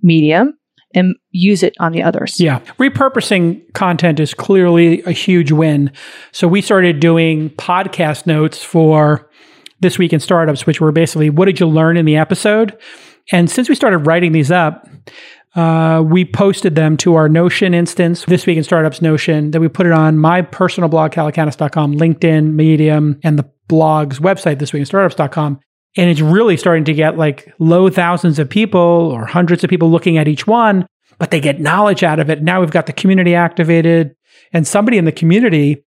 medium 0.00 0.54
and 0.94 1.14
use 1.30 1.62
it 1.62 1.74
on 1.80 1.92
the 1.92 2.02
others. 2.02 2.40
Yeah. 2.40 2.60
Repurposing 2.78 3.72
content 3.74 4.20
is 4.20 4.34
clearly 4.34 5.02
a 5.02 5.12
huge 5.12 5.52
win. 5.52 5.92
So 6.32 6.46
we 6.48 6.60
started 6.60 7.00
doing 7.00 7.50
podcast 7.50 8.26
notes 8.26 8.62
for 8.62 9.28
This 9.80 9.98
Week 9.98 10.12
in 10.12 10.20
Startups, 10.20 10.66
which 10.66 10.80
were 10.80 10.92
basically 10.92 11.30
what 11.30 11.46
did 11.46 11.60
you 11.60 11.66
learn 11.66 11.96
in 11.96 12.04
the 12.04 12.16
episode? 12.16 12.76
And 13.30 13.50
since 13.50 13.68
we 13.68 13.74
started 13.74 13.98
writing 13.98 14.32
these 14.32 14.50
up, 14.50 14.88
uh, 15.54 16.02
we 16.04 16.24
posted 16.24 16.74
them 16.74 16.96
to 16.96 17.14
our 17.14 17.28
Notion 17.28 17.74
instance, 17.74 18.24
This 18.24 18.46
Week 18.46 18.56
in 18.56 18.64
Startups 18.64 19.02
Notion. 19.02 19.50
Then 19.50 19.60
we 19.60 19.68
put 19.68 19.86
it 19.86 19.92
on 19.92 20.18
my 20.18 20.42
personal 20.42 20.88
blog, 20.88 21.12
calacanis.com, 21.12 21.94
LinkedIn, 21.94 22.54
Medium, 22.54 23.20
and 23.22 23.38
the 23.38 23.48
blog's 23.68 24.18
website, 24.18 24.56
thisweekinstartups.com. 24.56 25.60
And 25.96 26.08
it's 26.08 26.20
really 26.20 26.56
starting 26.56 26.84
to 26.84 26.94
get 26.94 27.18
like 27.18 27.52
low 27.58 27.90
thousands 27.90 28.38
of 28.38 28.48
people 28.48 28.80
or 28.80 29.26
hundreds 29.26 29.62
of 29.62 29.70
people 29.70 29.90
looking 29.90 30.16
at 30.16 30.28
each 30.28 30.46
one, 30.46 30.86
but 31.18 31.30
they 31.30 31.40
get 31.40 31.60
knowledge 31.60 32.02
out 32.02 32.18
of 32.18 32.30
it. 32.30 32.42
Now 32.42 32.60
we've 32.60 32.70
got 32.70 32.86
the 32.86 32.92
community 32.92 33.34
activated, 33.34 34.14
and 34.52 34.66
somebody 34.66 34.96
in 34.98 35.04
the 35.04 35.12
community 35.12 35.84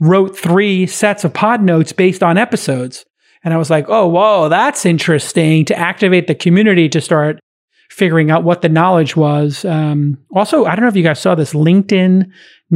wrote 0.00 0.36
three 0.36 0.86
sets 0.86 1.24
of 1.24 1.32
pod 1.32 1.62
notes 1.62 1.92
based 1.92 2.22
on 2.22 2.36
episodes. 2.36 3.04
And 3.44 3.54
I 3.54 3.58
was 3.58 3.70
like, 3.70 3.86
oh, 3.88 4.08
whoa, 4.08 4.48
that's 4.48 4.84
interesting 4.86 5.64
to 5.66 5.78
activate 5.78 6.26
the 6.26 6.34
community 6.34 6.88
to 6.88 7.00
start 7.00 7.38
figuring 7.90 8.30
out 8.30 8.42
what 8.42 8.62
the 8.62 8.68
knowledge 8.68 9.14
was. 9.14 9.64
Um, 9.64 10.18
also, 10.34 10.64
I 10.64 10.74
don't 10.74 10.82
know 10.82 10.88
if 10.88 10.96
you 10.96 11.02
guys 11.02 11.20
saw 11.20 11.34
this. 11.34 11.52
LinkedIn 11.52 12.24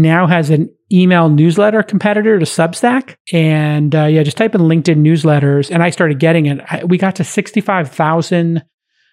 now 0.02 0.26
has 0.26 0.50
an 0.50 0.72
email 0.92 1.28
newsletter 1.28 1.82
competitor 1.82 2.38
to 2.38 2.44
Substack. 2.44 3.16
And 3.32 3.94
uh, 3.94 4.04
yeah, 4.04 4.22
just 4.22 4.36
type 4.36 4.54
in 4.54 4.62
LinkedIn 4.62 4.98
newsletters, 4.98 5.70
and 5.70 5.82
I 5.82 5.90
started 5.90 6.18
getting 6.18 6.46
it. 6.46 6.60
I, 6.70 6.84
we 6.84 6.98
got 6.98 7.16
to 7.16 7.24
65,000 7.24 8.64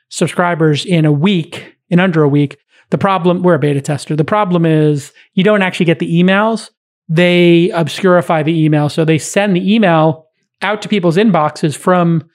subscribers 0.09 0.85
in 0.85 1.05
a 1.05 1.11
week, 1.11 1.75
in 1.89 1.99
under 1.99 2.23
a 2.23 2.29
week. 2.29 2.57
The 2.91 2.97
problem, 2.97 3.41
we're 3.41 3.55
a 3.55 3.59
beta 3.59 3.81
tester. 3.81 4.15
The 4.15 4.23
problem 4.23 4.65
is 4.65 5.11
you 5.33 5.43
don't 5.43 5.61
actually 5.61 5.87
get 5.87 5.99
the 5.99 6.21
emails. 6.21 6.69
They 7.09 7.69
obscurify 7.73 8.45
the 8.45 8.63
email. 8.63 8.89
So 8.89 9.03
they 9.03 9.17
send 9.17 9.55
the 9.55 9.73
email 9.73 10.27
out 10.61 10.81
to 10.83 10.89
people's 10.89 11.17
inboxes 11.17 11.75
from 11.75 12.29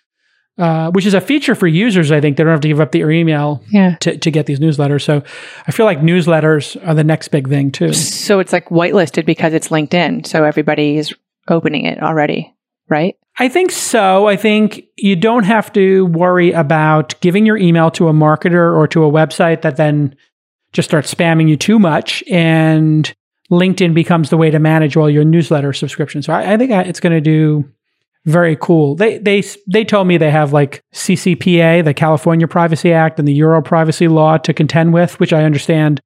uh, 0.61 0.91
which 0.91 1.07
is 1.07 1.15
a 1.15 1.21
feature 1.21 1.55
for 1.55 1.67
users. 1.67 2.13
I 2.13 2.21
think 2.21 2.37
they 2.37 2.45
don't 2.45 2.53
have 2.53 2.61
to 2.61 2.69
give 2.69 2.81
up 2.81 2.93
their 2.93 3.11
email 3.11 3.65
yeah. 3.71 3.97
to, 4.01 4.19
to 4.19 4.31
get 4.31 4.45
these 4.45 4.61
newsletters. 4.61 5.03
So 5.03 5.23
I 5.67 5.73
feel 5.73 5.87
like 5.87 6.01
newsletters 6.01 6.77
are 6.87 6.95
the 6.95 7.03
next 7.03 7.29
big 7.29 7.49
thing 7.49 7.73
too. 7.73 7.95
So 7.95 8.41
it's 8.41 8.53
like 8.53 8.69
whitelisted 8.69 9.25
because 9.25 9.55
it's 9.55 9.69
LinkedIn. 9.69 10.27
So 10.27 10.45
everybody 10.45 10.99
is 10.99 11.15
opening 11.49 11.87
it 11.87 12.03
already. 12.03 12.55
right? 12.91 13.17
I 13.39 13.49
think 13.49 13.71
so. 13.71 14.29
I 14.29 14.37
think 14.37 14.85
you 14.99 15.17
don't 15.17 15.45
have 15.45 15.73
to 15.73 16.05
worry 16.07 16.53
about 16.53 17.19
giving 17.23 17.47
your 17.47 17.57
email 17.57 17.91
to 17.93 18.09
a 18.09 18.13
marketer 18.13 18.77
or 18.77 18.87
to 18.89 19.05
a 19.05 19.11
website 19.11 19.63
that 19.63 19.77
then 19.77 20.15
just 20.73 20.91
starts 20.91 21.15
spamming 21.15 21.49
you 21.49 21.57
too 21.57 21.79
much. 21.79 22.23
And 22.31 23.11
LinkedIn 23.51 23.95
becomes 23.95 24.29
the 24.29 24.37
way 24.37 24.51
to 24.51 24.59
manage 24.59 24.97
all 24.97 25.09
your 25.09 25.25
newsletter 25.25 25.73
subscriptions. 25.73 26.27
So 26.27 26.35
I, 26.35 26.53
I 26.53 26.57
think 26.59 26.71
it's 26.71 27.01
going 27.01 27.15
to 27.15 27.21
do 27.21 27.65
very 28.27 28.57
cool. 28.57 28.95
They 28.97 29.19
they 29.19 29.43
they 29.67 29.85
told 29.85 30.07
me 30.07 30.17
they 30.19 30.31
have 30.31 30.53
like 30.53 30.83
CCPA, 30.95 31.85
the 31.85 31.95
California 31.95 32.47
Privacy 32.49 32.93
Act, 32.93 33.19
and 33.19 33.27
the 33.27 33.35
Euro 33.35 33.63
Privacy 33.63 34.09
Law 34.09 34.37
to 34.39 34.53
contend 34.53 34.93
with, 34.93 35.19
which 35.21 35.33
I 35.33 35.45
understand. 35.45 36.01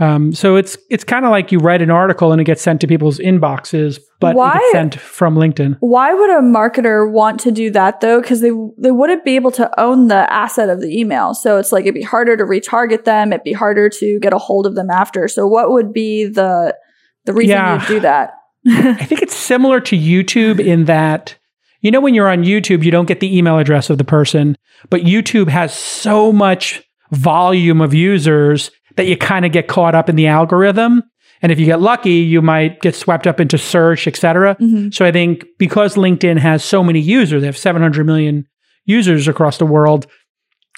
Um, 0.00 0.32
so 0.32 0.54
it's 0.54 0.78
it's 0.90 1.02
kind 1.02 1.24
of 1.24 1.32
like 1.32 1.50
you 1.50 1.58
write 1.58 1.82
an 1.82 1.90
article 1.90 2.30
and 2.30 2.40
it 2.40 2.44
gets 2.44 2.62
sent 2.62 2.80
to 2.82 2.86
people's 2.86 3.18
inboxes, 3.18 3.98
but 4.20 4.36
Why- 4.36 4.52
it 4.56 4.60
gets 4.60 4.72
sent 4.72 4.94
from 5.00 5.34
LinkedIn. 5.34 5.76
Why 5.80 6.14
would 6.14 6.30
a 6.30 6.40
marketer 6.40 7.10
want 7.10 7.40
to 7.40 7.50
do 7.50 7.68
that 7.72 8.00
though? 8.00 8.20
Because 8.20 8.40
they 8.40 8.50
they 8.78 8.92
wouldn't 8.92 9.24
be 9.24 9.34
able 9.34 9.50
to 9.52 9.68
own 9.80 10.06
the 10.06 10.32
asset 10.32 10.68
of 10.70 10.80
the 10.80 10.96
email. 10.96 11.34
So 11.34 11.58
it's 11.58 11.72
like 11.72 11.82
it'd 11.82 11.94
be 11.94 12.02
harder 12.02 12.36
to 12.36 12.44
retarget 12.44 13.04
them. 13.06 13.32
It'd 13.32 13.42
be 13.42 13.52
harder 13.52 13.88
to 13.88 14.18
get 14.20 14.32
a 14.32 14.38
hold 14.38 14.66
of 14.66 14.76
them 14.76 14.88
after. 14.88 15.26
So 15.26 15.48
what 15.48 15.72
would 15.72 15.92
be 15.92 16.26
the 16.26 16.76
the 17.24 17.32
reason 17.32 17.56
Yeah. 17.56 17.82
you 17.82 17.88
do 17.88 18.00
that? 18.00 18.34
I 18.68 19.04
think 19.04 19.22
it's 19.22 19.34
similar 19.36 19.80
to 19.80 19.96
YouTube 19.98 20.60
in 20.64 20.84
that, 20.84 21.36
you 21.80 21.90
know, 21.90 22.00
when 22.00 22.14
you're 22.14 22.28
on 22.28 22.44
YouTube, 22.44 22.82
you 22.84 22.90
don't 22.90 23.06
get 23.06 23.20
the 23.20 23.36
email 23.36 23.58
address 23.58 23.90
of 23.90 23.98
the 23.98 24.04
person, 24.04 24.56
but 24.90 25.02
YouTube 25.02 25.48
has 25.48 25.74
so 25.74 26.32
much 26.32 26.82
volume 27.12 27.80
of 27.80 27.94
users 27.94 28.70
that 28.96 29.06
you 29.06 29.16
kind 29.16 29.46
of 29.46 29.52
get 29.52 29.68
caught 29.68 29.94
up 29.94 30.08
in 30.08 30.16
the 30.16 30.26
algorithm. 30.26 31.02
And 31.40 31.52
if 31.52 31.60
you 31.60 31.66
get 31.66 31.80
lucky, 31.80 32.14
you 32.14 32.42
might 32.42 32.80
get 32.80 32.96
swept 32.96 33.26
up 33.26 33.38
into 33.38 33.58
search, 33.58 34.08
et 34.08 34.16
cetera. 34.16 34.56
Mhm. 34.56 34.92
So 34.92 35.04
I 35.04 35.12
think 35.12 35.46
because 35.58 35.94
LinkedIn 35.94 36.38
has 36.38 36.64
so 36.64 36.82
many 36.82 37.00
users, 37.00 37.42
they 37.42 37.46
have 37.46 37.56
700 37.56 38.04
million 38.04 38.44
users 38.86 39.28
across 39.28 39.58
the 39.58 39.66
world, 39.66 40.06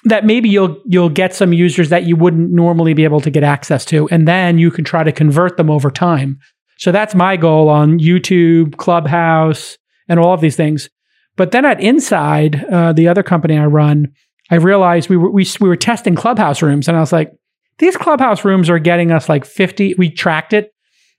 that 0.03 0.25
maybe 0.25 0.49
you'll 0.49 0.77
you'll 0.85 1.09
get 1.09 1.33
some 1.33 1.53
users 1.53 1.89
that 1.89 2.05
you 2.05 2.15
wouldn't 2.15 2.51
normally 2.51 2.93
be 2.93 3.03
able 3.03 3.21
to 3.21 3.29
get 3.29 3.43
access 3.43 3.85
to, 3.85 4.07
and 4.09 4.27
then 4.27 4.57
you 4.57 4.71
can 4.71 4.83
try 4.83 5.03
to 5.03 5.11
convert 5.11 5.57
them 5.57 5.69
over 5.69 5.91
time. 5.91 6.37
So 6.77 6.91
that's 6.91 7.13
my 7.13 7.37
goal 7.37 7.69
on 7.69 7.99
YouTube, 7.99 8.77
Clubhouse, 8.77 9.77
and 10.07 10.19
all 10.19 10.33
of 10.33 10.41
these 10.41 10.55
things. 10.55 10.89
But 11.37 11.51
then 11.51 11.65
at 11.65 11.79
Inside, 11.79 12.63
uh, 12.65 12.93
the 12.93 13.07
other 13.07 13.23
company 13.23 13.57
I 13.57 13.65
run, 13.65 14.11
I 14.49 14.55
realized 14.55 15.09
we 15.09 15.17
were 15.17 15.31
we, 15.31 15.45
we 15.59 15.67
were 15.69 15.77
testing 15.77 16.15
Clubhouse 16.15 16.61
rooms, 16.61 16.87
and 16.87 16.97
I 16.97 16.99
was 16.99 17.13
like, 17.13 17.31
these 17.77 17.97
Clubhouse 17.97 18.43
rooms 18.43 18.69
are 18.69 18.79
getting 18.79 19.11
us 19.11 19.29
like 19.29 19.45
fifty. 19.45 19.95
We 19.97 20.09
tracked 20.09 20.53
it. 20.53 20.73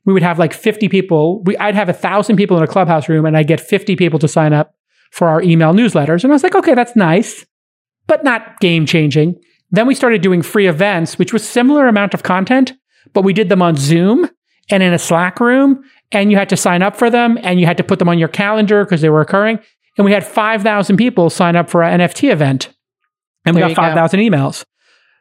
We 0.04 0.12
would 0.12 0.22
have 0.22 0.38
like 0.38 0.52
fifty 0.52 0.88
people. 0.88 1.42
We, 1.44 1.56
I'd 1.56 1.74
have 1.74 1.88
a 1.88 1.94
thousand 1.94 2.36
people 2.36 2.56
in 2.58 2.62
a 2.62 2.68
Clubhouse 2.68 3.08
room, 3.08 3.24
and 3.24 3.36
I 3.36 3.42
get 3.42 3.60
fifty 3.60 3.96
people 3.96 4.18
to 4.18 4.28
sign 4.28 4.52
up 4.52 4.74
for 5.10 5.28
our 5.28 5.42
email 5.42 5.72
newsletters. 5.72 6.24
And 6.24 6.32
I 6.32 6.34
was 6.34 6.42
like, 6.42 6.54
okay, 6.54 6.74
that's 6.74 6.96
nice, 6.96 7.46
but 8.06 8.24
not 8.24 8.60
game 8.60 8.86
changing. 8.86 9.40
Then 9.70 9.86
we 9.86 9.94
started 9.94 10.20
doing 10.20 10.42
free 10.42 10.66
events, 10.66 11.18
which 11.18 11.32
was 11.32 11.48
similar 11.48 11.86
amount 11.86 12.12
of 12.12 12.22
content, 12.22 12.74
but 13.14 13.24
we 13.24 13.32
did 13.32 13.48
them 13.48 13.62
on 13.62 13.76
Zoom 13.76 14.28
and 14.70 14.82
in 14.82 14.92
a 14.92 14.98
Slack 14.98 15.40
room, 15.40 15.82
and 16.12 16.30
you 16.30 16.36
had 16.36 16.48
to 16.50 16.56
sign 16.56 16.82
up 16.82 16.96
for 16.96 17.10
them, 17.10 17.38
and 17.42 17.60
you 17.60 17.66
had 17.66 17.76
to 17.78 17.84
put 17.84 17.98
them 17.98 18.08
on 18.08 18.18
your 18.18 18.28
calendar 18.28 18.84
because 18.84 19.00
they 19.00 19.10
were 19.10 19.20
occurring. 19.20 19.58
And 19.98 20.04
we 20.04 20.12
had 20.12 20.24
five 20.24 20.62
thousand 20.62 20.96
people 20.96 21.30
sign 21.30 21.56
up 21.56 21.68
for 21.68 21.82
an 21.82 22.00
NFT 22.00 22.30
event, 22.30 22.72
and 23.44 23.54
we 23.54 23.60
got 23.60 23.70
you 23.70 23.76
go. 23.76 23.82
five 23.82 23.94
thousand 23.94 24.20
emails. 24.20 24.64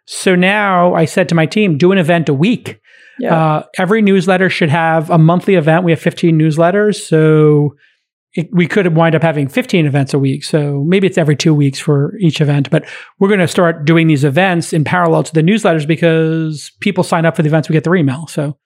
So 0.06 0.36
now 0.36 0.94
I 0.94 1.06
said 1.06 1.30
to 1.30 1.36
my 1.36 1.46
team, 1.46 1.78
do 1.78 1.92
an 1.92 1.98
event 1.98 2.30
a 2.30 2.34
week. 2.34 2.80
Yeah. 3.20 3.36
Uh, 3.36 3.64
every 3.78 4.02
newsletter 4.02 4.50
should 4.50 4.70
have 4.70 5.10
a 5.10 5.18
monthly 5.18 5.56
event. 5.56 5.84
We 5.84 5.92
have 5.92 6.02
15 6.02 6.38
newsletters. 6.38 6.96
So 6.96 7.76
it, 8.34 8.50
we 8.52 8.68
could 8.68 8.96
wind 8.96 9.16
up 9.16 9.22
having 9.22 9.48
15 9.48 9.86
events 9.86 10.14
a 10.14 10.20
week. 10.20 10.44
So 10.44 10.84
maybe 10.88 11.06
it's 11.06 11.18
every 11.18 11.36
two 11.36 11.54
weeks 11.54 11.80
for 11.80 12.16
each 12.20 12.42
event. 12.42 12.70
But 12.70 12.86
we're 13.20 13.28
going 13.28 13.42
to 13.42 13.48
start 13.48 13.86
doing 13.86 14.08
these 14.08 14.24
events 14.24 14.74
in 14.74 14.84
parallel 14.84 15.24
to 15.24 15.34
the 15.34 15.42
newsletters 15.42 15.86
because 15.86 16.72
people 16.80 17.04
sign 17.04 17.26
up 17.26 17.36
for 17.36 17.44
the 17.44 17.50
events, 17.50 17.70
we 17.70 17.74
get 17.74 17.84
their 17.84 17.96
email. 17.96 18.28
So 18.28 18.58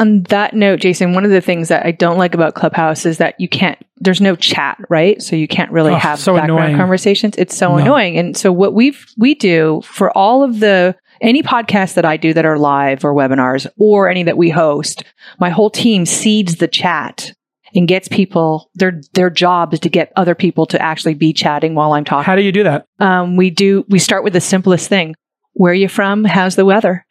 On 0.00 0.22
that 0.24 0.54
note, 0.54 0.78
Jason, 0.80 1.12
one 1.14 1.24
of 1.24 1.30
the 1.30 1.40
things 1.40 1.68
that 1.68 1.84
I 1.84 1.90
don't 1.90 2.18
like 2.18 2.34
about 2.34 2.54
Clubhouse 2.54 3.04
is 3.04 3.18
that 3.18 3.34
you 3.40 3.48
can't, 3.48 3.78
there's 3.96 4.20
no 4.20 4.36
chat, 4.36 4.78
right? 4.88 5.20
So 5.20 5.34
you 5.34 5.48
can't 5.48 5.72
really 5.72 5.92
Oh, 5.92 5.96
have 5.96 6.18
so 6.20 6.34
background 6.36 6.60
annoying. 6.66 6.76
conversations. 6.76 7.34
It's 7.36 7.56
so 7.56 7.70
No. 7.72 7.78
annoying. 7.78 8.16
And 8.16 8.36
so 8.36 8.52
what 8.52 8.74
we've, 8.74 9.04
we 9.16 9.34
do 9.34 9.80
for 9.84 10.16
all 10.16 10.44
of 10.44 10.60
the, 10.60 10.94
any 11.20 11.42
podcasts 11.42 11.94
that 11.94 12.04
I 12.04 12.16
do 12.16 12.32
that 12.32 12.44
are 12.46 12.58
live 12.58 13.04
or 13.04 13.12
webinars 13.12 13.66
or 13.76 14.08
any 14.08 14.22
that 14.22 14.36
we 14.36 14.50
host, 14.50 15.02
my 15.40 15.50
whole 15.50 15.68
team 15.70 16.06
seeds 16.06 16.56
the 16.56 16.68
chat 16.68 17.32
and 17.74 17.88
gets 17.88 18.06
people, 18.06 18.70
their, 18.76 19.00
their 19.14 19.30
job 19.30 19.74
is 19.74 19.80
to 19.80 19.88
get 19.88 20.12
other 20.14 20.36
people 20.36 20.64
to 20.66 20.80
actually 20.80 21.14
be 21.14 21.32
chatting 21.32 21.74
while 21.74 21.92
I'm 21.92 22.04
talking. 22.04 22.24
how 22.24 22.36
do 22.36 22.42
you 22.42 22.52
do 22.52 22.62
that? 22.62 22.86
Um, 23.00 23.36
we 23.36 23.50
do, 23.50 23.84
we 23.88 23.98
start 23.98 24.22
with 24.22 24.32
the 24.32 24.40
simplest 24.40 24.88
thing. 24.88 25.16
Where 25.54 25.72
are 25.72 25.74
you 25.74 25.88
from? 25.88 26.24
How's 26.24 26.54
the 26.54 26.64
weather? 26.64 27.04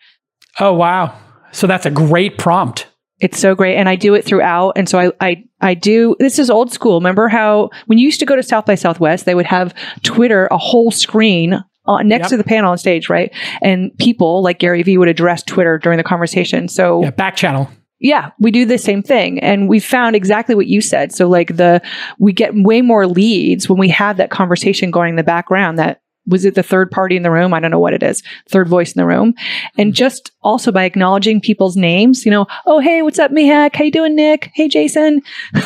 Oh, 0.60 0.72
wow. 0.74 1.18
So 1.52 1.68
that's 1.68 1.86
a 1.86 1.92
great 1.92 2.38
prompt. 2.38 2.88
It's 3.20 3.40
so 3.40 3.56
great. 3.56 3.78
And 3.78 3.90
I 3.90 3.96
do 3.96 4.14
it 4.14 4.24
throughout. 4.26 4.74
And 4.76 4.88
so 4.88 5.00
I, 5.00 5.12
I, 5.20 5.44
I 5.60 5.74
do, 5.74 6.16
this 6.20 6.38
is 6.38 6.50
old 6.52 6.72
school. 6.72 7.00
Remember 7.00 7.28
how 7.28 7.72
when 7.88 7.98
you 7.98 8.06
used 8.06 8.20
to 8.20 8.26
go 8.28 8.36
to 8.36 8.44
South 8.44 8.66
by 8.68 8.76
Southwest, 8.76 9.26
they 9.26 9.34
would 9.34 9.48
have 9.48 9.74
Twitter, 10.04 10.48
a 10.52 10.58
whole 10.58 10.92
screen 10.92 11.54
uh, 11.88 12.04
next 12.04 12.26
Yep. 12.26 12.30
to 12.30 12.38
the 12.38 12.44
panel 12.44 12.72
on 12.72 12.78
stage, 12.78 13.10
right? 13.10 13.34
And 13.62 13.98
people 13.98 14.44
like 14.44 14.60
Gary 14.60 14.84
Vee 14.84 14.98
would 15.00 15.08
address 15.08 15.42
Twitter 15.42 15.80
during 15.80 15.98
the 15.98 16.04
conversation. 16.04 16.68
So 16.68 17.02
Yeah, 17.02 17.10
back 17.12 17.36
channel. 17.36 17.70
yeah, 18.00 18.32
we 18.40 18.52
do 18.52 18.66
the 18.66 18.78
same 18.78 19.02
thing. 19.02 19.40
And 19.40 19.68
we 19.68 19.80
found 19.80 20.16
exactly 20.16 20.54
what 20.54 20.68
you 20.68 20.80
said. 20.82 21.12
So 21.12 21.28
like 21.28 21.56
the, 21.58 21.82
we 22.20 22.34
get 22.34 22.54
way 22.54 22.82
more 22.82 23.08
leads 23.08 23.68
when 23.68 23.80
we 23.80 23.90
have 23.90 24.18
that 24.18 24.30
conversation 24.30 24.92
going 24.92 25.12
in 25.12 25.16
the 25.16 25.24
background 25.24 25.80
that 25.80 26.02
was 26.28 26.46
it 26.46 26.56
the 26.56 26.64
third 26.64 26.92
party 26.92 27.16
in 27.16 27.24
the 27.24 27.32
room? 27.32 27.54
I 27.54 27.60
don't 27.60 27.72
know 27.72 27.80
what 27.80 27.94
it 27.94 28.04
is. 28.04 28.22
Third 28.50 28.68
voice 28.68 28.92
in 28.94 29.00
the 29.00 29.06
room. 29.06 29.34
And 29.78 29.94
just 29.94 30.32
also 30.42 30.72
by 30.72 30.84
acknowledging 30.84 31.42
people's 31.42 31.78
names, 31.78 32.26
you 32.26 32.32
know, 32.32 32.46
oh, 32.66 32.80
hey, 32.80 33.02
what's 33.02 33.20
up, 33.20 33.32
Mehek? 33.32 33.76
How 33.76 33.84
you 33.84 33.92
doing, 33.92 34.16
Nick? 34.16 34.52
Hey, 34.54 34.68
Jason. 34.68 35.22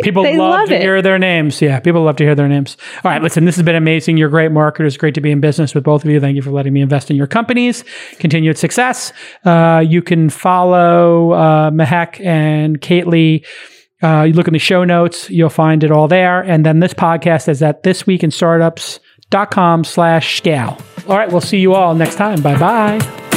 People 0.00 0.22
love, 0.22 0.36
love 0.36 0.68
to 0.70 0.76
it. 0.76 0.80
hear 0.80 1.02
their 1.02 1.18
names. 1.18 1.60
Yeah, 1.60 1.78
people 1.78 2.02
love 2.02 2.16
to 2.16 2.24
hear 2.24 2.34
their 2.34 2.48
names. 2.48 2.78
All 3.04 3.10
right, 3.10 3.20
listen, 3.20 3.44
this 3.44 3.56
has 3.56 3.64
been 3.64 3.76
amazing. 3.76 4.16
You're 4.16 4.30
great 4.30 4.50
marketers. 4.50 4.96
Great 4.96 5.14
to 5.16 5.20
be 5.20 5.30
in 5.30 5.40
business 5.40 5.74
with 5.74 5.84
both 5.84 6.02
of 6.02 6.10
you. 6.10 6.18
Thank 6.18 6.34
you 6.34 6.40
for 6.40 6.50
letting 6.50 6.72
me 6.72 6.80
invest 6.80 7.10
in 7.10 7.16
your 7.16 7.26
companies. 7.26 7.84
Continued 8.18 8.56
success. 8.56 9.12
Uh, 9.44 9.84
you 9.86 10.00
can 10.00 10.30
follow 10.30 11.32
uh, 11.32 11.70
Mehek 11.70 12.24
and 12.24 12.80
Kately. 12.80 13.44
Uh, 14.02 14.22
you 14.22 14.32
look 14.32 14.48
in 14.48 14.54
the 14.54 14.58
show 14.58 14.82
notes, 14.82 15.28
you'll 15.28 15.50
find 15.50 15.84
it 15.84 15.90
all 15.90 16.08
there. 16.08 16.40
And 16.40 16.64
then 16.66 16.80
this 16.80 16.94
podcast 16.94 17.48
is 17.48 17.62
at 17.62 17.82
thisweekinstartups.com 19.32 19.84
slash 19.84 20.36
scale. 20.36 20.78
All 21.08 21.16
right, 21.16 21.30
we'll 21.30 21.40
see 21.40 21.58
you 21.58 21.74
all 21.74 21.94
next 21.94 22.16
time. 22.16 22.42
Bye 22.42 22.58
bye. 22.58 23.30